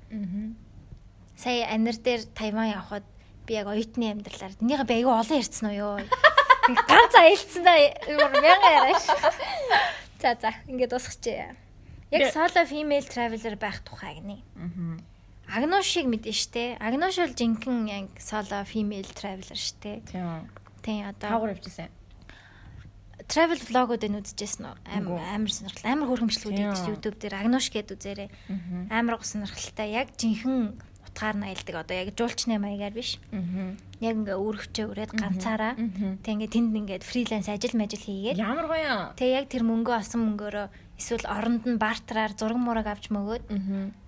Сая 1.36 1.68
анир 1.72 1.96
дээр 1.96 2.24
Тайван 2.32 2.72
явхад 2.72 3.04
би 3.46 3.54
яг 3.54 3.68
оюутны 3.68 4.12
амьдралаар 4.12 4.56
энийгээ 4.60 4.88
би 4.88 4.94
аягүй 5.00 5.14
олон 5.14 5.40
ярьсан 5.40 5.68
уу 5.70 5.76
ёо. 5.76 5.96
Ганц 6.66 7.14
аялцсан 7.14 7.62
да 7.62 7.74
мянган 8.08 8.62
яриаш. 8.64 9.04
За 10.20 10.34
за 10.40 10.50
ингээд 10.66 10.90
дуусчихъя. 10.90 11.56
Яг 12.10 12.32
solo 12.32 12.64
female 12.66 13.06
traveler 13.06 13.56
байх 13.56 13.84
тухай 13.84 14.18
гинэ. 14.18 14.42
Агношиг 15.46 16.06
мэдэн 16.10 16.34
штэ. 16.34 16.76
Агнош 16.80 17.18
бол 17.22 17.34
жинхэнэ 17.34 17.90
яг 17.92 18.08
solo 18.18 18.64
female 18.66 19.06
traveler 19.14 19.58
штэ. 19.58 20.02
Тийм. 20.10 20.50
Тийм 20.82 21.06
одоо 21.06 21.30
Таагаар 21.30 21.54
явжсэн. 21.54 21.90
Travel 23.26 23.60
vlog-ууд 23.60 24.04
нь 24.06 24.18
үзчихсэн 24.22 24.64
үү? 24.66 24.76
Амар 24.86 25.22
амар 25.22 25.52
сонирхол. 25.52 25.86
Амар 25.86 26.06
Тийм. 26.54 26.72
хийдэг 26.72 26.86
YouTube 26.86 27.16
дээр 27.20 27.34
Агнош 27.36 27.66
гэдэг 27.70 27.94
үзээрэй. 27.98 28.28
Амар 28.90 29.18
гоо 29.18 29.26
сонирхолтой. 29.26 29.88
Яг 29.90 30.14
жинхэнэ 30.14 30.74
утгаар 31.16 31.36
нь 31.40 31.46
аялдаг. 31.48 31.74
Одоо 31.80 31.96
яг 31.96 32.08
жуулчны 32.12 32.60
маягаар 32.60 32.94
биш. 32.94 33.16
Яг 34.00 34.14
ингээ 34.20 34.36
өөрөвчөө 34.36 34.86
өрөөд 34.92 35.12
ганцаараа. 35.16 35.74
Тэг 36.20 36.32
ингээ 36.36 36.52
тэнд 36.52 36.72
ингээд 36.76 37.04
фриланс 37.08 37.48
ажил 37.48 37.74
мажил 37.80 38.04
хийгээд. 38.04 38.36
Ямар 38.36 38.68
гоё. 38.68 39.16
Тэг 39.16 39.28
яг 39.32 39.46
тэр 39.48 39.64
мөнгөө 39.64 39.96
олсон 39.96 40.20
мөнгөөрөө 40.36 40.66
эсвэл 41.00 41.24
оронд 41.28 41.64
нь 41.64 41.80
бартраар 41.80 42.32
зураг 42.36 42.60
мураг 42.60 42.88
авч 42.88 43.08
мөгөөд 43.12 43.44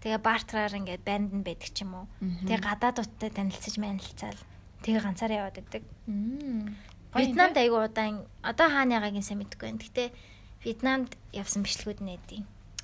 тэгээ 0.00 0.20
бартраар 0.20 0.72
ингээд 0.72 1.04
банд 1.04 1.32
нь 1.32 1.44
байдаг 1.44 1.68
ч 1.72 1.84
юм 1.84 2.04
уу. 2.04 2.06
Мгм. 2.20 2.48
Тэгээ 2.48 2.64
гадаадуудтай 2.64 3.30
танилцаж 3.32 3.74
манилцаал. 3.80 4.40
Тэгээ 4.84 5.04
ганцаараа 5.04 5.48
яваад 5.48 5.56
байдаг. 5.60 5.82
Вьетнамд 7.14 7.56
айгу 7.56 7.80
удаан 7.80 8.26
одоо 8.42 8.68
хаана 8.68 9.00
нь 9.08 9.22
сайн 9.24 9.40
мэдэхгүй 9.40 9.66
байна. 9.72 9.80
Гэтэ 9.80 10.04
Вьетнамд 10.64 11.10
явсан 11.32 11.62
бичлэгүүд 11.64 12.00
нээдэг. 12.04 12.42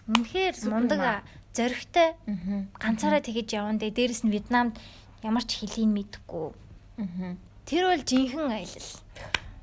Үнэхээр 0.08 0.54
мундаг 0.68 1.24
зоригтой 1.52 2.16
Аа. 2.28 2.66
ганцаараа 2.80 3.22
тэгэж 3.24 3.48
явна. 3.56 3.80
Тэгээ 3.80 3.96
дээрэс 3.96 4.22
нь 4.24 4.32
Вьетнамд 4.32 4.74
ямар 5.22 5.44
ч 5.44 5.60
хэлийг 5.60 5.90
мэдэхгүй. 5.90 6.52
Тэр 7.64 7.84
бол 7.88 8.02
жинхэнэ 8.04 8.52
аялал. 8.52 8.90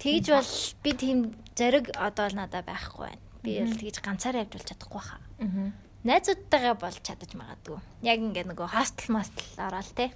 Тэгж 0.01 0.25
бол 0.33 0.51
би 0.81 0.91
тийм 0.97 1.17
зориг 1.53 1.93
одоо 1.93 2.25
л 2.29 2.35
надад 2.37 2.65
байхгүй 2.65 3.13
байна. 3.13 3.21
Би 3.45 3.61
бол 3.61 3.77
тэгж 3.77 3.97
ганцаараа 4.01 4.41
явж 4.45 4.53
бол 4.57 4.69
чадахгүй 4.69 5.01
хаа. 5.01 5.21
Аа. 5.41 5.71
найзуудтайгаа 6.01 6.75
болж 6.81 6.97
чадаж 7.05 7.31
магадгүй. 7.37 7.77
Яг 8.01 8.17
ингээ 8.17 8.49
нөгөө 8.49 8.73
хостел 8.73 9.13
мостел 9.13 9.45
ороод 9.61 9.89
те. 9.93 10.09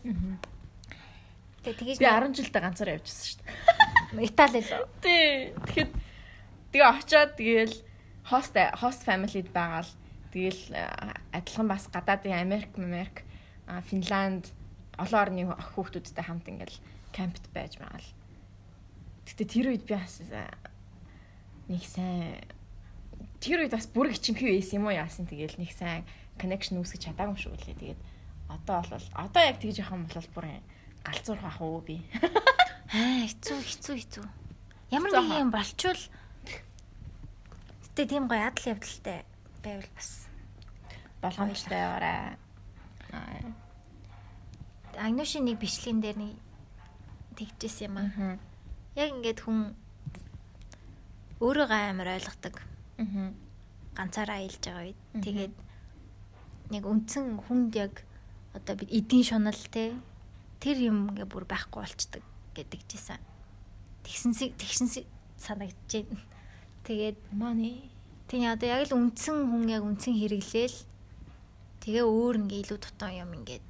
Тэгээ 1.62 1.78
тэгэж 1.78 1.98
Би 2.02 2.06
10 2.10 2.34
жилдээ 2.34 2.62
ганцаараа 2.66 2.98
явжсэн 2.98 3.26
шүү 3.30 3.38
дээ. 3.46 3.54
Итали 4.14 4.62
лөө. 4.62 4.86
Тий. 5.02 5.52
Тэгэхэд 5.66 5.92
тэгээ 6.72 6.90
очиод 6.90 7.32
тэгээл 7.40 7.76
хост 8.30 8.56
хост 8.78 9.02
фамилид 9.06 9.50
байгаал 9.50 9.90
тэгээл 10.30 10.64
адилхан 11.34 11.68
бас 11.68 11.90
гадаадын 11.90 12.38
Америк, 12.38 12.78
Америк, 12.78 13.26
Финланд 13.90 14.52
олон 14.98 15.20
орны 15.22 15.44
хүүхдүүдтэй 15.50 16.26
хамт 16.26 16.46
ингээл 16.48 16.78
кампт 17.12 17.46
байж 17.54 17.80
байгаал. 17.82 18.10
Гэтэ 19.26 19.44
тэр 19.50 19.66
үед 19.74 19.84
би 19.90 19.96
бас 19.98 20.22
нэг 20.22 21.84
сайн 21.84 22.46
тэр 23.42 23.66
үед 23.66 23.74
бас 23.74 23.90
бүр 23.90 24.14
хичимхий 24.14 24.54
байсан 24.54 24.80
юм 24.80 24.88
уу 24.90 24.96
яасан 24.96 25.26
тэгээл 25.26 25.58
нэг 25.60 25.72
сайн 25.74 26.06
connection 26.38 26.78
үүсгэж 26.80 27.10
чадаагүй 27.10 27.38
шүү 27.40 27.58
лээ. 27.58 27.98
Тэгээд 27.98 28.02
одоо 28.50 28.86
бол 28.86 29.08
одоо 29.18 29.42
яг 29.42 29.58
тэгж 29.58 29.82
явах 29.82 29.98
юм 29.98 30.06
бол 30.06 30.30
бүр 30.36 30.46
галзуурх 31.02 31.46
ах 31.46 31.62
уу 31.62 31.82
би. 31.82 32.02
Аа 32.94 33.26
хэцүү 33.26 33.58
хэцүү 33.66 33.96
хэцүү. 33.98 34.26
Ямар 34.94 35.12
нэг 35.12 35.42
юм 35.42 35.52
болчвол 35.52 36.02
Гэтэ 37.96 38.12
тийм 38.12 38.28
гоё 38.28 38.52
адал 38.52 38.76
явдалтай 38.76 39.24
байвал 39.64 39.88
бас 39.96 40.28
болгоомжтой 41.24 41.80
яваарай. 41.80 42.36
Агношийн 45.00 45.48
нэг 45.48 45.64
бичлэгэн 45.64 46.04
дээр 46.04 46.18
нэг 46.20 46.36
тэгжсэн 47.40 47.88
юм 47.88 47.96
аа. 48.04 48.36
Яг 49.00 49.16
ингээд 49.16 49.48
хүн 49.48 49.72
өөрөө 51.40 51.72
амар 51.72 52.20
ойлгодог. 52.20 52.60
Аа. 53.00 53.32
Ганцаараа 53.96 54.44
аялж 54.44 54.60
байгаа 54.60 54.92
үед 54.92 55.00
тэгээд 55.24 55.56
нэг 56.76 56.84
үндсэн 56.84 57.40
хүнд 57.48 57.80
яг 57.80 58.04
одоо 58.52 58.76
бид 58.76 58.92
эдийн 58.92 59.24
шунал 59.24 59.62
те 59.72 59.96
тэр 60.60 60.84
юм 60.84 61.16
ингээ 61.16 61.32
бүр 61.32 61.48
байхгүй 61.48 61.80
болчдөг 61.80 62.35
гэдэг 62.56 62.82
жисэн. 62.88 63.20
Тэгсэн 64.08 64.32
тэгсэн 64.56 64.88
санагдаж 65.38 65.92
байна. 65.92 66.24
Тэгээд 66.88 67.18
мааны 67.36 67.92
тийм 68.32 68.48
одоо 68.48 68.70
яг 68.70 68.88
л 68.88 68.98
үндсэн 68.98 69.36
хүн 69.52 69.68
яг 69.70 69.84
үндсэн 69.84 70.16
хэрэглээл 70.16 70.78
тэгээ 71.84 72.06
өөр 72.08 72.36
ингээ 72.48 72.62
илүү 72.64 72.80
тутам 72.80 73.12
юм 73.12 73.32
ингээд 73.36 73.66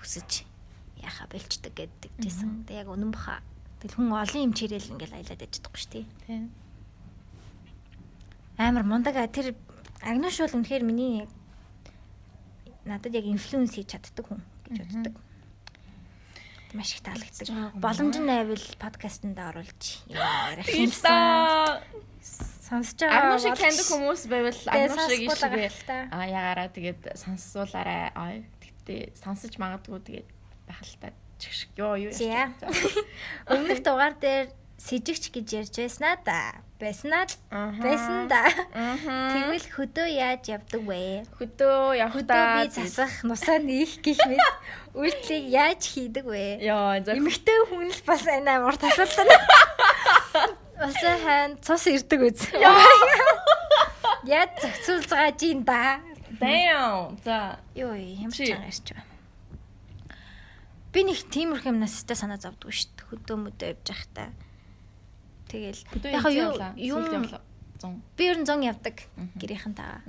хүсэж 0.00 0.48
яхаа 1.02 1.26
бэлчдэг 1.28 1.74
гэдэг 1.76 2.12
жисэн. 2.18 2.64
Тэг 2.64 2.82
яг 2.82 2.88
үнэн 2.88 3.12
баха. 3.12 3.42
Тэгэл 3.82 3.98
хүн 3.98 4.10
олон 4.14 4.42
юм 4.48 4.54
чирэл 4.54 4.92
ингээл 4.94 5.18
аялаад 5.18 5.42
яж 5.42 5.52
чадахгүй 5.58 5.80
шүү 5.82 5.92
дээ. 5.92 6.06
Тийм. 6.26 6.44
Амар 8.58 8.86
мундаг 8.86 9.18
тэр 9.34 9.54
агнош 10.02 10.38
бол 10.38 10.56
үнэхээр 10.62 10.82
миний 10.86 11.26
надад 12.86 13.14
яг 13.14 13.26
инфлюенс 13.26 13.74
хийж 13.74 13.94
чаддаг 13.94 14.26
хүн 14.26 14.42
гэж 14.70 14.78
боддог 14.86 15.14
маш 16.72 16.96
их 16.96 17.02
таалагддаг. 17.04 17.76
Боломж 17.76 18.16
нь 18.16 18.28
байвал 18.28 18.66
подкастэнд 18.80 19.38
оруулж 19.38 19.84
ярих 20.08 20.68
юмсан. 20.82 21.84
Сонсож 22.22 22.96
байгаа. 22.96 23.36
Агнуушиг 23.36 23.56
таньдаг 23.60 23.86
хүмүүс 23.92 24.22
байвал 24.32 24.60
агнуушиг 24.72 25.20
ишгээ 25.28 26.08
а 26.08 26.24
ягаараа 26.24 26.68
тэгээд 26.72 27.02
сонсуулаарай. 27.20 28.12
Аа 28.16 28.40
тэгтээ 28.62 29.12
сонсож 29.20 29.52
магадгүй 29.60 30.00
тэгээд 30.00 30.28
байх 30.64 30.80
л 30.80 30.96
та. 31.00 31.12
Чигш 31.36 31.68
ёо 31.76 31.98
юу. 31.98 32.12
Өмнөх 33.52 33.82
дугаар 33.82 34.14
дээр 34.16 34.48
сэжигч 34.82 35.30
гэж 35.30 35.46
ярьж 35.62 35.74
байснаа 35.78 36.18
да. 36.26 36.58
Байснаа 36.82 37.30
л 37.30 37.34
байсан 37.78 38.26
да. 38.26 38.50
Тэгвэл 38.74 39.66
хөдөө 39.70 40.08
яаж 40.10 40.42
явдаг 40.50 40.82
вэ? 40.82 41.22
Хөдөө 41.38 42.02
явахдаа 42.02 42.66
би 42.66 42.74
засах, 42.74 43.22
нусаа 43.22 43.62
нээх 43.62 44.02
гэх 44.02 44.18
мэт 44.26 44.42
үйлчлийг 44.98 45.46
яаж 45.54 45.82
хийдэг 45.86 46.26
вэ? 46.26 46.66
Йоо, 46.66 46.98
эмэгтэй 46.98 47.58
хүн 47.70 47.94
л 47.94 48.02
бас 48.02 48.26
энэ 48.26 48.58
амар 48.58 48.74
тасалт 48.74 49.14
нь. 49.22 49.30
Бас 50.82 50.98
хан 50.98 51.62
цус 51.62 51.86
ирдэг 51.86 52.20
үз. 52.26 52.42
Яаж 54.26 54.50
зохицуулж 54.58 55.06
байгаа 55.06 55.32
жин 55.38 55.62
да. 55.62 56.02
Damn. 56.42 57.14
За. 57.22 57.62
Йоо, 57.78 57.94
ч 58.34 58.50
байгаа 58.50 58.66
ирч 58.66 58.90
байна. 58.90 59.06
Би 60.90 61.06
нэг 61.06 61.22
тиймэрхүү 61.30 61.70
юмнаас 61.70 62.02
өстө 62.02 62.18
санаа 62.18 62.42
зовдгүй 62.42 62.74
шүү 62.74 62.90
дээ. 62.98 63.06
Хөдөө 63.14 63.36
мөдөө 63.46 63.68
явж 63.70 63.86
байхдаа 63.86 64.28
Тэгэл 65.52 65.84
яг 66.08 66.24
юу 66.80 67.04
юм 67.12 67.28
100. 67.28 68.00
Би 68.16 68.24
ер 68.24 68.40
нь 68.40 68.48
100 68.48 68.64
явдаг 68.64 68.96
гэрийнхэнтэйгээ. 69.36 70.00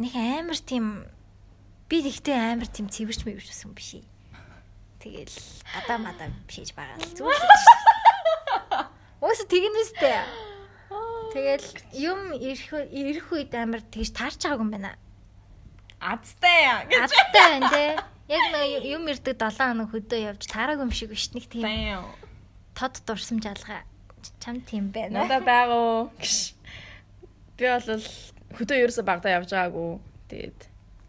Нэг 0.00 0.14
амар 0.16 0.56
тийм 0.64 1.04
би 1.92 1.96
тэгтээ 2.00 2.56
амар 2.56 2.68
тийм 2.72 2.88
цэвэрч 2.88 3.28
мэвэрч 3.28 3.52
байсан 3.52 3.76
биш. 3.76 4.00
Тэгэл 5.02 5.36
гадаа 5.76 5.98
мадаа 6.00 6.32
бишиж 6.48 6.72
байгаа 6.72 6.96
л 6.96 7.12
зүгээр. 7.12 7.42
Өөсө 9.20 9.44
тэгнэстэй. 9.44 10.24
Тэгэл 11.34 11.68
юм 11.92 12.32
ирэх 12.32 12.72
ирэх 12.88 13.26
үед 13.34 13.52
амар 13.52 13.84
тэгж 13.84 14.16
таарч 14.16 14.40
байгаагүй 14.40 14.64
юм 14.64 14.72
байна. 14.72 14.96
Азтай 16.00 16.86
гэж. 16.88 17.12
Азтай 17.12 17.46
байна 17.52 17.68
те. 17.68 17.84
Яг 18.28 18.44
нэг 18.52 18.84
юм 18.84 19.08
ирдэг 19.08 19.36
7 19.36 19.72
хоног 19.72 19.92
хөдөө 19.92 20.20
явж 20.32 20.42
таараагүй 20.48 20.84
юм 20.86 20.92
шиг 20.92 21.10
биш 21.12 21.32
нэг 21.32 21.48
тийм 21.48 21.64
тод 22.78 23.02
дурсамж 23.02 23.42
алгаа 23.50 23.82
чам 24.38 24.62
тийм 24.62 24.94
байна. 24.94 25.26
Надаа 25.26 25.42
байгуу. 25.42 26.10
Би 27.58 27.66
бол 27.66 28.06
хөдөө 28.54 28.78
ерөөсө 28.86 29.02
багтаа 29.02 29.42
явж 29.42 29.50
байгаагүй. 29.50 29.98
Тэгээд 30.30 30.60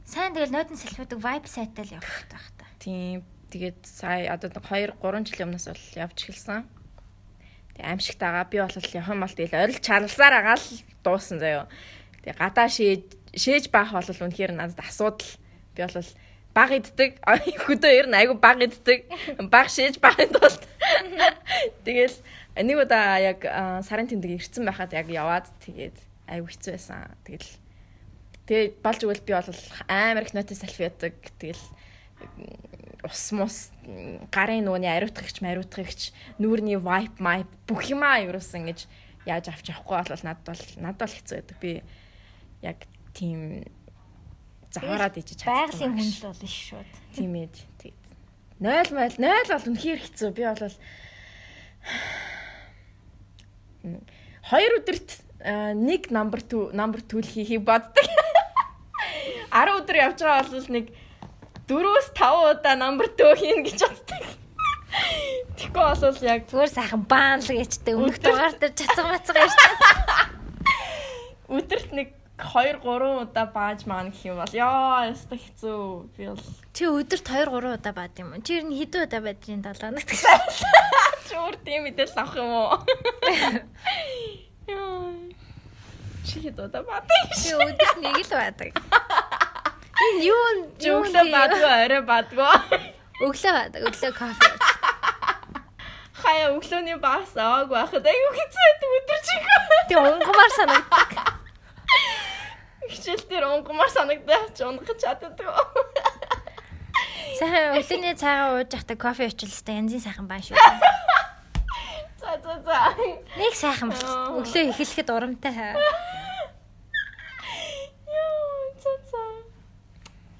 сайн 0.10 0.34
тэгэл 0.34 0.54
нойдон 0.54 0.82
селфиудаг 0.82 1.20
vibe 1.22 1.46
сайтаа 1.46 1.86
л 1.86 1.96
явах 2.02 2.26
байх 2.34 2.48
та. 2.58 2.66
Тийм. 2.82 3.22
Тэгээд 3.54 3.80
сая 3.86 4.34
одоо 4.34 4.50
2 4.50 4.98
3 4.98 5.30
жилийн 5.30 5.54
өмнөөс 5.54 5.68
бол 5.70 5.86
явж 6.10 6.18
эхэлсэн. 6.26 6.66
Тэг 7.78 7.86
аимшигтайгаа 7.86 8.46
би 8.50 8.58
бол 8.62 8.74
юм 8.74 9.20
бол 9.22 9.38
тэгэл 9.38 9.62
орил 9.62 9.80
чарлсаар 9.82 10.34
агаа 10.42 10.58
л 10.58 10.68
дуусан 11.06 11.38
заяо. 11.38 11.66
Тэг 12.26 12.38
гадаа 12.38 12.70
шээж 12.70 13.06
шээж 13.34 13.70
баах 13.70 13.94
бол 13.94 14.10
үнэхээр 14.10 14.54
надад 14.58 14.82
асуудал. 14.82 15.30
Би 15.74 15.86
бол 15.86 15.98
баг 16.60 16.76
иддэг. 16.76 17.12
Хөдөө 17.24 17.92
ер 17.96 18.08
нь 18.12 18.20
айгу 18.20 18.36
баг 18.36 18.60
иддэг. 18.60 19.08
Баг 19.48 19.72
шээж 19.72 20.04
багын 20.04 20.28
тулд. 20.36 20.60
Тэгэл 21.88 22.18
нэг 22.60 22.78
удаа 22.84 23.16
яг 23.24 23.48
сарын 23.88 24.12
тэмдэг 24.12 24.44
ирцэн 24.44 24.68
байхад 24.68 24.92
яг 24.92 25.08
яваад 25.08 25.48
тэгээд 25.64 25.96
айгу 26.28 26.52
хэцүү 26.52 26.76
байсан. 26.76 27.16
Тэгэл 27.24 27.52
тэгээд 28.44 28.74
болж 28.84 29.00
өгвөл 29.08 29.24
би 29.24 29.34
бол 29.40 29.50
амар 29.88 30.28
их 30.28 30.36
ноти 30.36 30.60
селфи 30.60 30.84
ятдаг. 30.84 31.16
Тэгэл 31.40 31.64
ус 33.08 33.24
мус 33.32 33.72
гарын 34.28 34.68
нууны 34.68 34.92
ариутгагч 34.92 35.40
мариутгагч 35.40 36.12
нүүрний 36.44 36.76
wipe 36.76 37.24
my 37.24 37.48
бүх 37.64 37.88
юмаа 37.88 38.20
ерөөсөн 38.20 38.68
ингэж 38.68 38.80
яаж 39.24 39.48
авч 39.48 39.72
явахгүй 39.72 40.04
бол 40.04 40.26
надад 40.28 40.44
бол 40.44 40.64
надад 40.84 41.08
бол 41.08 41.16
хэцүү 41.16 41.36
байдаг. 41.40 41.58
Би 41.64 41.72
яг 42.60 42.84
тийм 43.16 43.64
заваараад 44.74 45.18
ижиж 45.18 45.42
чадсан. 45.42 45.54
Байгалийн 45.54 45.94
хүн 45.98 46.10
л 46.10 46.24
болно 46.26 46.48
шууд. 46.50 46.92
Тийм 47.16 47.34
ээ. 47.36 47.50
Тэгээд 47.80 48.04
0 48.60 48.98
майл 48.98 49.16
0 49.18 49.54
бол 49.54 49.70
үнэхээр 49.70 50.00
хэцүү. 50.04 50.30
Би 50.36 50.44
бол 50.46 50.76
хоёр 54.50 54.72
өдөрт 54.82 55.10
нэг 55.80 56.12
number 56.12 56.40
2 56.44 56.76
number 56.76 57.00
2 57.02 57.24
хийхийг 57.24 57.64
боддог. 57.64 58.04
10 59.54 59.78
өдөр 59.80 59.98
явж 59.98 60.20
байгаа 60.22 60.46
бол 60.52 60.70
нэг 60.76 60.86
4-өөс 61.70 62.08
5 62.18 62.50
удаа 62.50 62.76
number 62.76 63.08
2 63.14 63.40
хийн 63.40 63.62
гэж 63.66 63.80
боддог. 63.86 64.24
Тэгэхгүй 65.58 65.86
бол 66.02 66.22
яг 66.26 66.42
зүгээр 66.50 66.72
сайхан 66.74 67.04
баан 67.06 67.40
л 67.46 67.54
гэжтэй 67.54 67.94
өмнөх 67.94 68.18
дугаар 68.22 68.54
дээр 68.58 68.74
цацаг 68.74 69.06
мацаг 69.06 69.38
ярьж. 69.38 69.58
Өдөрт 71.58 71.90
нэг 71.94 72.19
2 72.40 72.80
3 72.84 73.22
удаа 73.24 73.46
бааж 73.54 73.86
маань 73.86 74.12
гэх 74.12 74.26
юм 74.32 74.38
бол 74.40 74.54
ёо 74.56 75.12
яста 75.12 75.36
хэцүү 75.36 75.80
би 76.16 76.24
бол 76.32 76.44
чи 76.74 76.84
өдөрт 76.88 77.26
2 77.28 77.52
3 77.52 77.76
удаа 77.76 77.94
баад 77.94 78.16
юм 78.20 78.34
уу? 78.34 78.42
Чи 78.42 78.60
ер 78.60 78.66
нь 78.66 78.78
хэдэн 78.80 79.06
удаа 79.06 79.22
баадгийн 79.28 79.62
7 79.62 79.80
хоногт 79.84 80.10
чи 81.28 81.34
өөр 81.36 81.56
тийм 81.68 81.82
мэдээлэл 81.86 82.20
авах 82.24 82.36
юм 82.40 82.52
уу? 82.56 82.78
Ёо. 84.72 85.12
Чи 86.28 86.36
хэдэн 86.44 86.66
удаа 86.68 86.84
баадаг 86.88 87.24
чи 87.36 87.52
өдөрт 87.54 87.98
нэг 88.00 88.18
л 88.24 88.34
баадаг 88.34 88.72
энэ 90.04 90.20
юу 90.24 90.44
өглөө 90.80 91.26
баадгүй 91.36 91.74
орой 91.84 92.02
баадгүй. 92.08 92.56
Өглөө 93.28 93.52
баадаг 93.52 93.82
өглөө 93.84 94.12
кофе 94.16 94.48
хаяа 96.20 96.50
өглөөний 96.56 96.98
баас 97.04 97.32
аваагүй 97.36 97.76
байхад 97.76 98.08
аюу 98.12 98.32
хэцүү 98.38 98.66
өдөр 98.98 99.20
чигээ 99.28 99.60
тэг 99.90 100.00
унгамаар 100.00 100.52
санагддаг 100.58 101.10
хичээл 102.90 103.24
дээр 103.30 103.46
унгамаар 103.54 103.92
санагдаад 103.94 104.58
ч 104.58 104.66
унгах 104.66 104.98
чаддаггүй. 104.98 105.48
Сайхан 107.40 107.78
өглөөний 107.80 108.16
цайгаа 108.18 108.58
ууж 108.58 108.74
явахдаа 108.74 108.98
кофе 108.98 109.30
уучлаа 109.30 109.78
янзын 109.80 110.02
сайхан 110.04 110.28
баа 110.28 110.42
шүү. 110.42 110.58
За 112.20 112.36
за 112.44 112.54
за. 112.68 112.80
Нэг 113.40 113.54
сайхан 113.56 113.90
өглөө 113.96 114.76
эхлэхэд 114.76 115.10
урамтай. 115.10 115.56
Яа, 115.56 115.78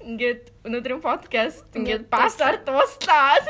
ингээд 0.04 0.42
өнөөдрийн 0.66 1.00
подкаст 1.04 1.66
ингээд 1.76 2.08
басаар 2.12 2.60
дууслаа. 2.64 3.40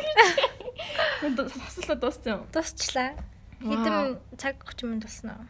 Хослоо 1.20 1.96
дууссан. 1.98 2.46
Дуусчлаа. 2.54 3.18
Хэдэн 3.60 4.18
цаг 4.40 4.62
30 4.64 4.88
минут 4.88 5.04
болсон 5.04 5.30
уу? 5.34 5.44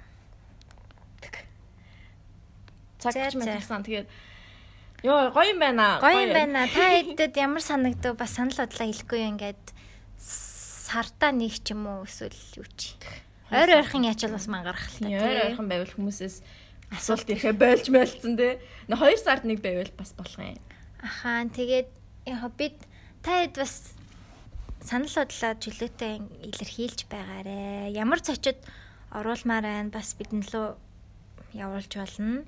Цаг 3.01 3.17
30 3.17 3.41
минут 3.41 3.57
болсон. 3.57 3.83
Тэгээд 3.83 4.09
Йоо, 5.03 5.33
гоё 5.33 5.57
юм 5.57 5.59
байна. 5.59 5.97
Гоё 6.01 6.29
юм 6.29 6.33
байна. 6.37 6.69
Та 6.69 6.85
хэдэд 7.01 7.35
ямар 7.41 7.65
санагдав? 7.65 8.21
Бас 8.21 8.37
санал 8.37 8.53
бодлоо 8.53 8.85
хэлэхгүй 8.85 9.21
юм 9.25 9.41
ингээд 9.41 9.65
сартаа 10.21 11.33
нэг 11.33 11.57
ч 11.65 11.73
юм 11.73 11.89
уу 11.89 12.05
эсвэл 12.05 12.37
юу 12.61 12.69
чи. 12.77 12.93
Ойр 13.49 13.81
ойрхон 13.81 14.05
ячаал 14.05 14.37
бас 14.37 14.45
мангарах 14.45 14.85
л 14.93 15.01
та. 15.01 15.09
Ойр 15.09 15.57
ойрхон 15.57 15.69
байвал 15.73 15.89
хүмүүсээс 15.89 16.45
асуулт 16.93 17.29
ирэхэ 17.33 17.57
байлж 17.57 17.89
байлцсан 17.89 18.37
те. 18.37 18.61
Нэг 18.93 19.01
2 19.01 19.17
сард 19.25 19.49
нэг 19.49 19.65
байвал 19.65 19.89
бас 19.97 20.13
болох 20.13 20.37
юм. 20.37 20.61
Ахаа 21.01 21.49
тэгээд 21.49 21.89
яг 22.29 22.45
бид 22.61 22.77
та 23.25 23.41
хэд 23.41 23.57
бас 23.57 23.97
санал 24.85 25.09
бодлоо 25.09 25.53
чөлөөтэй 25.57 26.15
илэрхийлж 26.45 27.09
байгаарэ. 27.09 27.89
Ямар 27.97 28.21
зочид 28.21 28.61
оруулмаар 29.09 29.65
байна 29.65 29.91
бас 29.91 30.13
бидэн 30.13 30.45
лөө 30.45 30.77
явуулж 31.55 31.93
болно. 31.95 32.45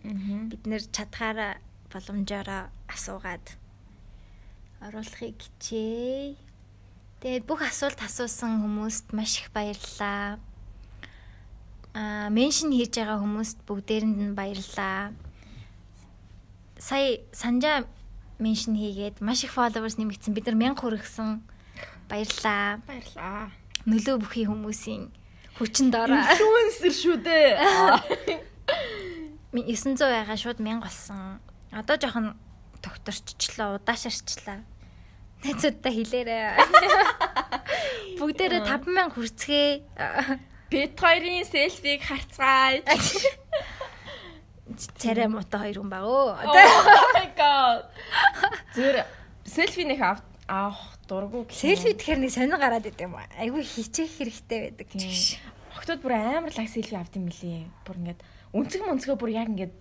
Бид 0.50 0.62
нэр 0.66 0.82
чадхаараа 0.90 1.58
боломжоор 1.92 2.70
асуугаад 2.88 3.56
оруулахыг 4.82 5.38
хичээе. 5.38 6.36
Тэгээд 7.22 7.46
бүх 7.46 7.62
асуулт 7.62 8.00
асуусан 8.02 8.62
хүмүүст 8.62 9.14
маш 9.14 9.38
их 9.38 9.54
баярлалаа. 9.54 10.42
Аа, 11.94 12.28
меншн 12.34 12.74
хийж 12.74 12.98
байгаа 12.98 13.22
хүмүүст 13.22 13.62
бүгдээрэнд 13.68 14.18
нь 14.18 14.34
баярлалаа. 14.34 15.14
Сая 16.82 17.22
санжаа 17.30 17.86
меншн 18.42 18.74
хийгээд 18.74 19.22
маш 19.22 19.46
их 19.46 19.54
followers 19.54 20.00
нэмэгдсэн. 20.02 20.34
Бид 20.34 20.50
нар 20.50 20.74
1000 20.74 20.82
хүргэсэн. 20.82 21.28
Баярлалаа. 22.10 22.82
Баярлалаа. 22.90 23.54
Нөлөө 23.86 24.16
бүхий 24.18 24.46
хүмүүсийн 24.50 25.14
хүчин 25.58 25.94
доор. 25.94 26.10
Инфлюенсер 26.10 26.90
шүү 26.90 27.16
дээ. 27.22 28.42
900 29.52 30.00
байгаа 30.00 30.36
шууд 30.36 30.58
1000 30.60 30.80
болсон. 30.80 31.40
Одоо 31.72 31.96
жоохон 32.00 32.36
тогтворччлаа, 32.80 33.76
удаашарчлаа. 33.76 34.64
Найзуудтай 35.42 35.92
хэлээрээ. 35.92 36.46
Бүгдээрээ 38.18 38.62
5000 38.62 39.14
хүрцгээ. 39.14 39.70
Бит 40.70 40.96
хоёрын 40.96 41.44
селфиг 41.44 42.00
харцгаая. 42.06 42.80
Царай 44.96 45.28
муутай 45.28 45.60
хоёр 45.68 45.82
хүн 45.82 45.90
баг 45.90 46.06
өө. 46.06 46.48
Oh 46.48 47.08
my 47.12 47.28
god. 47.36 47.90
Зүр 48.72 49.04
селфи 49.44 49.84
нэг 49.84 50.00
авах 50.00 50.96
дурггүй. 51.10 51.50
Селфи 51.52 51.92
тэгэхээр 51.92 52.20
нэг 52.22 52.32
сонир 52.32 52.56
гараад 52.56 52.86
идэв 52.88 53.10
юм. 53.10 53.18
Айгүй 53.36 53.66
хичээх 53.66 54.16
хэрэгтэй 54.16 54.58
байдаг. 54.72 54.88
Охтууд 55.76 56.00
бүр 56.00 56.14
амар 56.16 56.54
лаг 56.54 56.68
селфи 56.70 56.96
авд 56.96 57.18
юм 57.18 57.28
билий. 57.28 57.68
Бүр 57.84 58.00
ингээд 58.00 58.20
өнцөг 58.52 58.84
мөнцгөө 58.84 59.16
бүр 59.16 59.32
яг 59.32 59.48
ингээд 59.48 59.74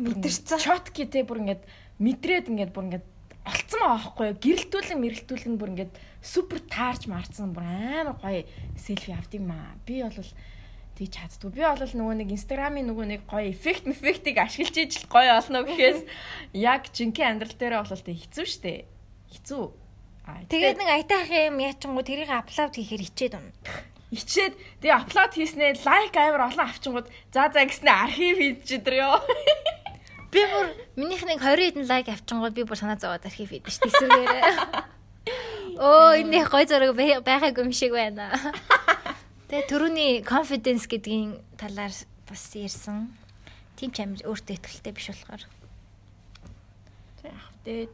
мэдэрсэн. 0.00 0.58
Чотки 0.58 1.04
те 1.06 1.24
бүр 1.24 1.44
ингээд 1.44 1.62
мэдрээд 2.00 2.48
ингээд 2.48 2.72
бүр 2.72 2.84
ингээд 2.88 3.06
олцсон 3.44 3.80
байхгүй 3.84 4.24
юу? 4.32 4.36
Гэрэлтүүлэн 4.40 4.98
мэрэлтүүлэн 5.04 5.56
бүр 5.60 5.72
ингээд 5.76 5.92
супер 6.24 6.58
таарч 6.64 7.06
марцсан 7.06 7.52
бүр 7.52 7.68
амар 7.68 8.16
гоё 8.18 8.48
селфи 8.80 9.12
авд 9.12 9.36
юм 9.36 9.52
аа. 9.52 9.76
Би 9.84 10.00
бол 10.00 10.16
тийж 10.96 11.12
чаддгүй. 11.12 11.52
Би 11.52 11.62
бол 11.62 11.84
нөгөө 11.84 12.16
нэг 12.24 12.28
инстаграмын 12.32 12.88
нөгөө 12.88 13.06
нэг 13.12 13.22
гоё 13.28 13.52
эффект 13.52 13.84
эффектийг 13.86 14.40
ашиглаж 14.40 14.76
ижил 14.80 15.06
гоё 15.12 15.36
олно 15.36 15.68
гэхээс 15.68 16.00
яг 16.56 16.88
жинхэнэ 16.90 17.44
амьдрал 17.44 17.56
дээр 17.60 17.74
бол 17.84 18.00
тэ 18.00 18.16
хэцүү 18.16 18.46
шттэ. 18.48 18.74
Хэцүү. 19.36 19.64
Тэгээд 20.48 20.80
нэг 20.80 20.88
айтаах 20.88 21.28
юм 21.28 21.60
яачингуу 21.60 22.00
тэрийг 22.00 22.32
апплод 22.32 22.72
хийхээр 22.72 23.04
ичээд 23.04 23.36
унаа 23.36 23.52
ичээд 24.14 24.54
тэгээ 24.78 24.94
апплод 24.94 25.32
хийснээр 25.34 25.76
лайк 25.82 26.14
амар 26.14 26.46
олон 26.48 26.64
авчингууд 26.70 27.08
за 27.34 27.50
за 27.50 27.66
гэснээр 27.66 28.02
архив 28.06 28.36
хийж 28.38 28.70
идэр 28.78 28.96
ёо. 29.02 29.18
Би 30.30 30.40
бүр 30.46 30.66
минийх 30.94 31.26
нэг 31.26 31.42
20 31.42 31.74
хэдэн 31.74 31.90
лайк 31.90 32.06
авчингууд 32.08 32.54
би 32.54 32.62
бүр 32.62 32.78
санаа 32.78 32.98
зовоод 32.98 33.26
архив 33.26 33.50
хийдэж 33.50 33.74
шүү 33.82 34.08
дээ. 34.08 34.94
Оо 35.82 36.14
энэ 36.14 36.46
гой 36.46 36.64
зураг 36.70 36.94
байхаагүй 36.94 37.66
юм 37.66 37.74
шиг 37.74 37.92
байна. 37.92 38.30
Тэгээ 39.50 39.68
түрүүний 39.70 40.12
confidence 40.22 40.86
гэдгийн 40.86 41.42
талаар 41.58 41.94
бас 42.26 42.42
ярьсан. 42.54 43.10
Тим 43.74 43.90
ч 43.90 44.06
амир 44.06 44.22
өөртөө 44.22 44.54
ихтэй 44.54 44.94
биш 44.94 45.10
болохоор. 45.10 45.42
Яах 47.26 47.48
вэ? 47.66 47.88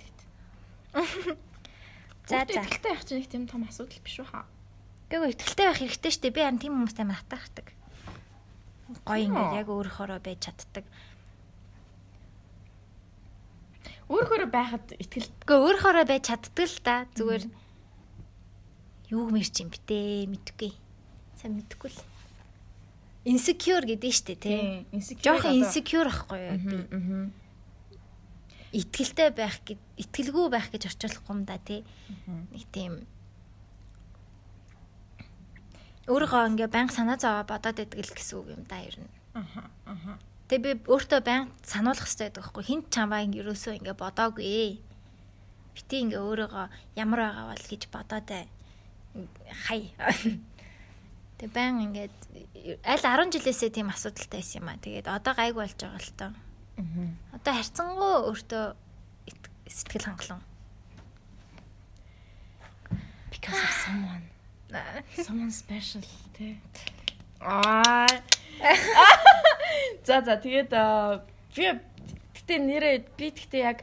За 2.30 2.46
за. 2.46 2.62
Ихтэй 2.62 2.92
явах 2.94 3.04
чинь 3.04 3.18
нэг 3.18 3.28
тийм 3.30 3.44
том 3.50 3.66
асуудал 3.66 3.98
биш 4.04 4.22
үү 4.22 4.28
хаа. 4.30 4.46
Гэхдээ 5.10 5.34
ихтэй 5.34 5.66
байх 5.66 5.78
хэрэгтэй 5.82 6.10
шүү 6.14 6.22
дээ. 6.22 6.36
Би 6.38 6.42
харин 6.46 6.62
тийм 6.62 6.74
хүмүүстэй 6.78 7.02
амар 7.02 7.18
атаархдаг. 7.18 7.66
Гоё 9.02 9.26
ингээд 9.26 9.58
яг 9.58 9.68
өөрөөрөө 9.74 10.20
байж 10.22 10.38
чаддаг. 10.46 10.86
Өөрөөрөө 14.06 14.50
байхад 14.54 14.86
итгэл. 15.02 15.26
Гэхдээ 15.26 15.58
өөрөөрөө 15.66 16.06
байж 16.06 16.22
чаддаг 16.30 16.66
л 16.70 16.78
да. 16.86 16.94
Зүгээр 17.18 17.44
юу 19.10 19.26
мэрч 19.34 19.54
юм 19.66 19.74
битээ 19.74 20.30
мэдгүй. 20.30 20.78
Сайн 21.42 21.58
мэдгүй 21.58 21.90
л. 21.90 22.00
Insecure 23.26 23.84
гэдэг 23.90 24.10
нь 24.10 24.14
шүү 24.14 24.26
дээ, 24.30 24.38
тий. 24.38 24.86
Insecure. 24.94 25.26
Жохон 25.26 25.58
insecure 25.58 26.06
ахгүй 26.06 26.40
юу? 26.40 26.54
Аа. 26.54 27.26
Итгэлтэй 28.70 29.30
байх 29.34 29.58
гэд 29.66 29.82
итгэлгүй 29.98 30.46
байх 30.54 30.70
гэж 30.70 30.86
орчуулахгүй 30.86 31.34
юм 31.34 31.42
да, 31.44 31.58
тий. 31.58 31.82
Нэг 32.26 32.64
тийм 32.70 33.04
өөрийгөө 36.10 36.48
ингээ 36.50 36.68
банк 36.74 36.90
санаа 36.90 37.16
зовоо 37.16 37.46
бодоод 37.46 37.78
байдаг 37.78 37.98
л 38.02 38.14
гэсэн 38.18 38.36
үг 38.42 38.48
юм 38.50 38.62
да 38.66 38.82
ер 38.82 38.98
нь. 38.98 39.10
Аха. 39.34 39.70
Аха. 39.86 40.18
Тэгээ 40.50 40.66
би 40.66 40.72
өөртөө 40.90 41.20
баян 41.22 41.46
сануулах 41.62 42.02
хэрэгтэй 42.02 42.26
байдаг 42.26 42.42
байхгүй 42.42 42.64
хинт 42.66 42.86
чамаа 42.90 43.22
ингэ 43.22 43.40
ерөөсөө 43.46 43.78
ингэ 43.78 43.94
бодоогүй. 43.94 44.82
Бити 45.70 45.96
ингэ 46.02 46.18
өөрийгөө 46.18 46.66
ямар 46.98 47.20
байгаа 47.22 47.46
бол 47.54 47.64
гэж 47.70 47.82
бодоод 47.94 48.30
хай. 49.70 49.94
Тэгээ 51.38 51.54
баян 51.54 51.78
ингээд 51.86 52.16
аль 52.82 53.06
10 53.06 53.30
жилээсээ 53.38 53.70
тийм 53.70 53.94
асуудалтай 53.94 54.42
байсан 54.42 54.58
юм 54.60 54.68
аа. 54.68 54.82
Тэгээд 54.82 55.06
одоо 55.06 55.32
гайг 55.38 55.54
болж 55.54 55.78
байгаа 55.78 56.02
л 56.02 56.12
тоо. 56.18 56.30
Аа. 56.34 57.38
Одоо 57.38 57.52
харьцангуй 57.54 58.14
өөртөө 58.34 58.64
сэтгэл 59.70 60.06
хангалуун. 60.10 60.42
Because 63.30 63.62
of 63.62 63.70
someone. 63.86 64.29
Someone 65.16 65.50
special 65.50 66.02
тий. 66.36 66.58
Аа 67.40 68.06
За 70.06 70.20
за 70.20 70.36
тэгээд 70.36 70.70
би 71.56 71.64
гэтээ 72.36 72.58
нэрээ 72.58 72.96
би 73.16 73.26
гэтээ 73.32 73.62
яг 73.64 73.78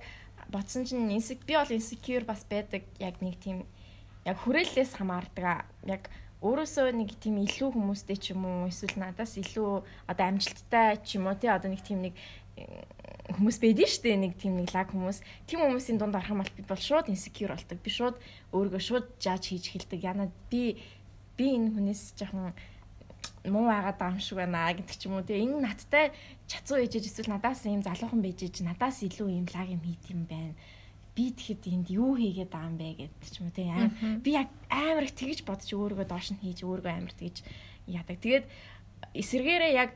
бодсон 0.49 0.85
чинь 0.85 1.09
инсек 1.11 1.43
би 1.45 1.57
бол 1.57 1.72
insecure 1.72 2.23
бас 2.23 2.45
байдаг 2.47 2.84
яг 2.99 3.19
нэг 3.22 3.35
тийм 3.41 3.65
яг 4.26 4.38
хүрээллээс 4.43 4.95
хамаардаг. 4.95 5.65
Яг 5.84 6.07
өөрөөсөө 6.41 6.93
нэг 6.93 7.18
тийм 7.18 7.41
илүү 7.41 7.73
хүмүүстэй 7.73 8.18
ч 8.22 8.38
юм 8.38 8.45
уу 8.45 8.69
эсвэл 8.69 9.01
надаас 9.01 9.35
илүү 9.41 9.81
одоо 10.05 10.26
амжилттай 10.30 11.01
ч 11.01 11.18
юм 11.18 11.27
уу 11.27 11.35
тий 11.35 11.49
одоо 11.49 11.73
нэг 11.73 11.81
тийм 11.81 12.05
нэг 12.05 12.14
хүмүүс 13.36 13.58
байдэн 13.60 13.90
штэ 13.91 14.16
нэг 14.16 14.40
тийм 14.40 14.56
нэг 14.56 14.72
лаг 14.72 14.88
хүмүүс 14.91 15.20
тийм 15.48 15.60
хүмүүсийн 15.68 15.99
дунд 15.99 16.16
арах 16.16 16.32
мал 16.32 16.52
би 16.56 16.64
бол 16.64 16.80
шууд 16.80 17.12
insecure 17.12 17.52
болдог 17.52 17.80
би 17.84 17.91
шууд 17.91 18.16
өөрийгөө 18.56 18.82
шууд 18.82 19.06
жааж 19.20 19.52
хийж 19.52 19.76
эхэлдэг 19.76 19.99
яна 19.99 20.32
би 20.48 20.80
би 21.36 21.45
энэ 21.60 21.76
хүнээс 21.76 22.16
жоохон 22.16 22.56
муу 23.52 23.68
байгаад 23.68 23.98
байгаа 23.99 24.16
юм 24.16 24.24
шиг 24.24 24.38
байна 24.40 24.72
гэдэг 24.72 24.95
ч 24.95 25.08
юм 25.08 25.20
уу. 25.20 25.28
Тэгээ 25.28 25.44
энэ 25.44 25.64
надтай 25.64 26.06
чацуу 26.48 26.80
ээжэж 26.84 27.04
эсвэл 27.08 27.32
надаас 27.36 27.64
ийм 27.68 27.84
залуухан 27.84 28.22
байжээж 28.24 28.64
надаас 28.64 29.04
илүү 29.04 29.28
ийм 29.32 29.48
лаг 29.52 29.68
юм 29.72 29.82
хийд 29.84 30.04
юм 30.12 30.22
байна. 30.28 30.56
Би 31.16 31.32
тэгэхэд 31.32 31.64
энд 31.72 31.88
юу 31.91 32.16
хийгээд 32.16 32.52
байгаа 32.52 32.72
юм 32.72 32.78
бэ 32.80 32.90
гэдэг 33.08 33.30
ч 33.32 33.36
юм 33.40 33.48
уу 33.48 33.56
тийм. 33.56 33.91
Би 34.24 34.30
яг 34.36 34.48
амар 34.72 35.08
их 35.08 35.16
тэгж 35.16 35.44
бодож 35.48 35.70
өөрийгөө 35.72 36.08
доош 36.08 36.28
нь 36.32 36.41
хийж 36.44 36.64
өөрийгөө 36.64 36.94
амар 36.95 37.16
тэгж 37.16 37.44
яадаг. 37.88 38.18
Тэгээд 38.20 38.45
эсэргээрээ 39.16 39.72
яг 39.76 39.91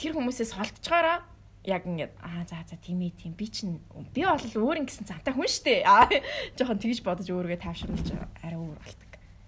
тэр 0.00 0.16
хүмүүсээс 0.16 0.56
холдчихоороо 0.56 1.20
яг 1.64 1.84
ингээд 1.84 2.16
аа 2.24 2.44
за 2.48 2.64
за 2.64 2.76
тийм 2.80 3.04
ээ 3.04 3.12
тийм 3.20 3.32
би 3.36 3.46
чинь 3.52 3.80
би 4.14 4.24
бол 4.24 4.40
өөр 4.40 4.80
ингэсэн 4.80 5.04
цантай 5.04 5.34
хүн 5.36 5.44
штэ 5.44 5.84
аа 5.84 6.08
жоохон 6.56 6.80
тэгж 6.80 7.04
бодож 7.04 7.28
өөрийгөө 7.28 7.60
тайвшруулж 7.60 8.08
арай 8.40 8.56
өөр 8.56 8.80
болт. 8.80 9.00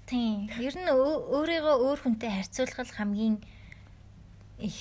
Тийм. 0.05 0.53
Ер 0.61 0.77
нь 0.77 0.93
өөрийгөө 0.93 1.77
өөр 1.89 1.99
хүнтэй 2.05 2.29
харьцуулах 2.29 2.93
хамгийн 2.93 3.41
их 4.61 4.77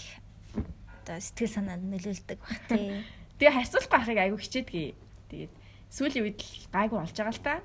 оо 1.08 1.20
сэтгэл 1.20 1.56
санаанд 1.56 1.88
нөлөөлдөг 1.88 2.40
баг 2.40 2.60
тий. 2.68 2.99
Тэгээ 3.40 3.56
харьцуулах 3.56 3.91
байхыг 3.91 4.20
айгүй 4.20 4.40
хичээдгий. 4.44 4.88
Тэгээд 5.32 5.53
сүүлийн 5.88 6.26
үед 6.28 6.40
л 6.44 6.68
гайгүй 6.76 6.98
болж 6.99 7.16
байгаа 7.16 7.36
л 7.36 7.45
та. 7.48 7.56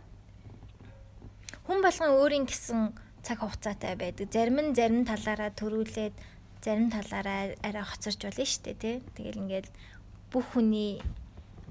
Хүн 1.67 1.83
болгон 1.83 2.11
өөрийн 2.15 2.47
гэсэн 2.47 2.95
цаг 3.27 3.39
хугацаатай 3.43 3.99
байдаг. 3.99 4.31
Зарим 4.31 4.59
нь 4.63 4.75
зарим 4.79 5.03
талаараа 5.03 5.51
төрүүлээд 5.51 6.15
зарим 6.65 6.91
талаараа 6.91 7.55
арай 7.63 7.85
хоцорч 7.85 8.21
болно 8.23 8.45
шүү 8.45 8.63
дээ 8.65 8.77
тий. 8.81 8.97
Тэгэл 9.17 9.41
ингээд 9.43 9.69
бүх 10.33 10.45
хүний 10.55 11.01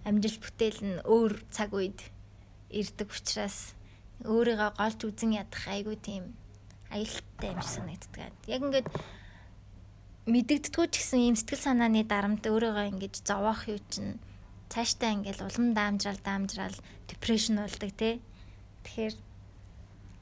амжилт 0.05 0.41
бүтээл 0.41 0.81
нь 0.85 0.97
өөр 1.05 1.33
цаг 1.49 1.73
үед 1.73 1.99
ирдэг 2.69 3.09
учраас 3.09 3.73
өөрийгөө 4.23 4.71
голж 4.77 4.99
үзэн 5.03 5.37
ядах 5.41 5.63
айгүй 5.67 5.97
тийм 5.97 6.23
аюултай 6.93 7.49
юм 7.51 7.61
шиг 7.61 7.73
санагддаг. 7.75 8.33
Яг 8.47 8.61
ингээд 8.63 8.87
мэдэгддэггүй 10.29 10.87
ч 10.89 10.93
гэсэн 11.01 11.21
ийм 11.25 11.35
сэтгэл 11.35 11.65
санааны 11.65 12.05
дарамт 12.05 12.45
өөрийгөө 12.45 12.85
ингэж 12.95 13.25
зовоох 13.25 13.67
юу 13.69 13.81
чинь 13.91 14.21
цаашдаа 14.69 15.13
ингээл 15.13 15.45
улам 15.45 15.73
даамжраал 15.77 16.21
даамжраал 16.23 16.77
депрешн 17.09 17.59
болдог 17.61 17.91
тий. 17.93 18.21
Тэгэхээр 18.85 19.15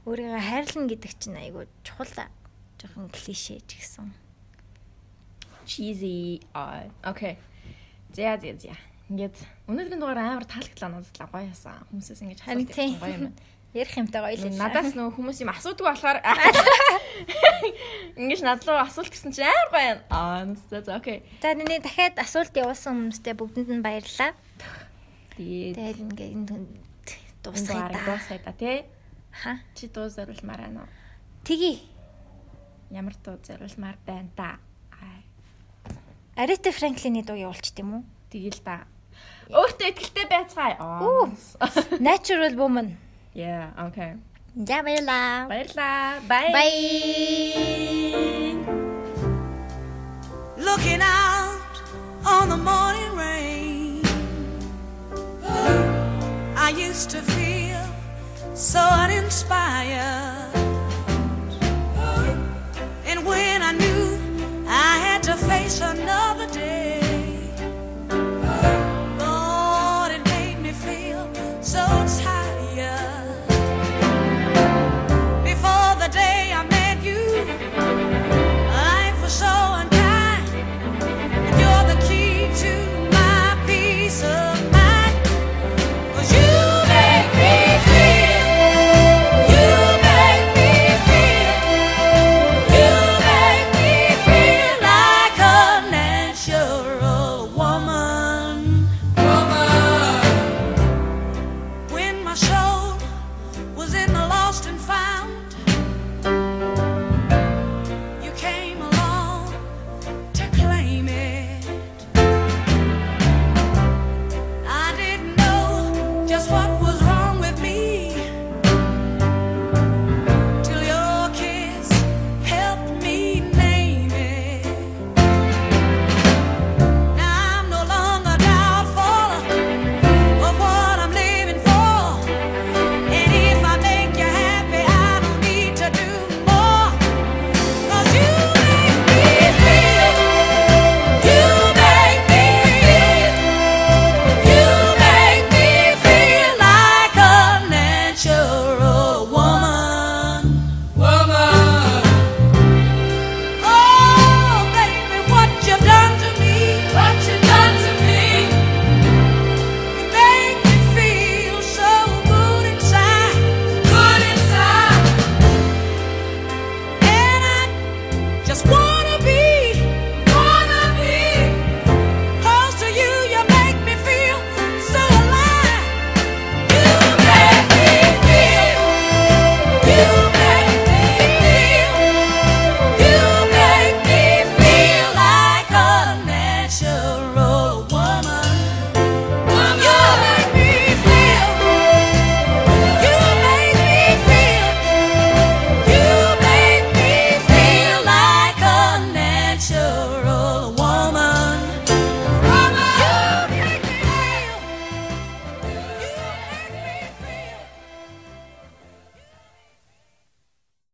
өөрийгөө 0.10 0.42
хайрлна 0.42 0.88
гэдэг 0.92 1.12
чинь 1.20 1.40
айгүй 1.40 1.68
чухал 1.88 2.12
жоохон 2.80 3.08
клишэ 3.12 3.64
ч 3.64 3.80
гэсэн. 3.80 4.23
Cheesy. 5.66 6.42
Аа, 6.54 6.88
okay. 7.04 7.38
За 8.14 8.38
за 8.38 8.54
за. 8.58 8.76
Ингээд 9.10 9.36
өнөөдрийн 9.68 10.00
дугаар 10.00 10.22
амар 10.22 10.46
таалагдлаа 10.48 10.90
надад 11.02 11.18
гоё 11.18 11.50
ясан. 11.50 11.84
Хүмүүсээс 11.92 12.22
ингэж 12.24 12.40
тийм 12.72 12.98
гоё 13.02 13.16
юм. 13.18 13.34
Ярих 13.74 13.98
юмтай 13.98 14.22
гоё 14.22 14.38
л. 14.38 14.54
Надаас 14.54 14.94
нөө 14.94 15.18
хүмүүс 15.18 15.42
юм 15.42 15.50
асуудаг 15.50 15.86
болохоор 15.90 16.18
ингэж 18.22 18.42
над 18.46 18.62
руу 18.70 18.78
асуулт 18.78 19.10
гэсэн 19.10 19.34
чинь 19.34 19.50
амар 19.50 19.70
гоё 19.74 19.90
юм. 19.98 20.00
Аа, 20.14 20.46
за 20.70 20.86
за 20.86 20.98
окей. 21.02 21.26
За 21.42 21.58
нэг 21.58 21.82
дахиад 21.82 22.22
асуулт 22.22 22.54
явуулсан 22.54 23.10
хүмүүстээ 23.10 23.34
бүгдэнд 23.34 23.70
нь 23.74 23.86
баярлалаа. 23.86 24.38
Тэгээд 25.34 25.74
тэгээд 25.74 26.00
ингээ 26.06 26.30
энэ 26.38 26.84
дуусгая 27.42 27.90
да. 27.90 28.02
Дуусгая 28.06 28.40
да 28.46 28.54
тий. 28.54 28.86
Ха? 29.34 29.58
Чи 29.74 29.90
дуу 29.90 30.06
зориулмаар 30.10 30.62
байна 30.70 30.86
уу? 30.86 30.90
Тгий. 31.44 31.82
Ямар 32.94 33.18
дуу 33.26 33.42
зориулмаар 33.42 33.98
байна 34.06 34.30
та? 34.38 34.62
Арита 36.36 36.72
Франклины 36.72 37.22
дуу 37.22 37.38
явуулчих 37.38 37.78
тийм 37.78 37.94
үү? 37.94 38.02
Тэгэл 38.34 38.58
да. 38.66 38.90
Өөртөө 39.54 39.90
ихтэй 39.94 40.26
байцгаая. 40.26 40.82
Natural 42.02 42.58
woman. 42.58 42.98
Yeah, 43.38 43.70
okay. 43.78 44.18
За 44.56 44.82
баярлаа. 44.82 45.46
Баярлаа. 45.46 46.26
Bye. 46.26 46.50
Bye. 46.58 46.74
Looking 50.58 51.02
out 51.06 51.74
on 52.26 52.50
the 52.50 52.58
morning 52.58 53.14
rain. 53.14 54.02
I 56.58 56.74
used 56.74 57.10
to 57.12 57.22
feel 57.22 57.86
so 58.56 58.82
uninspired. 58.82 60.50
And 63.06 63.22
when 63.24 63.62
I 63.62 63.74
knew 63.74 64.23
to 65.24 65.38
face 65.38 65.80
another 65.80 66.48
day. 66.48 67.03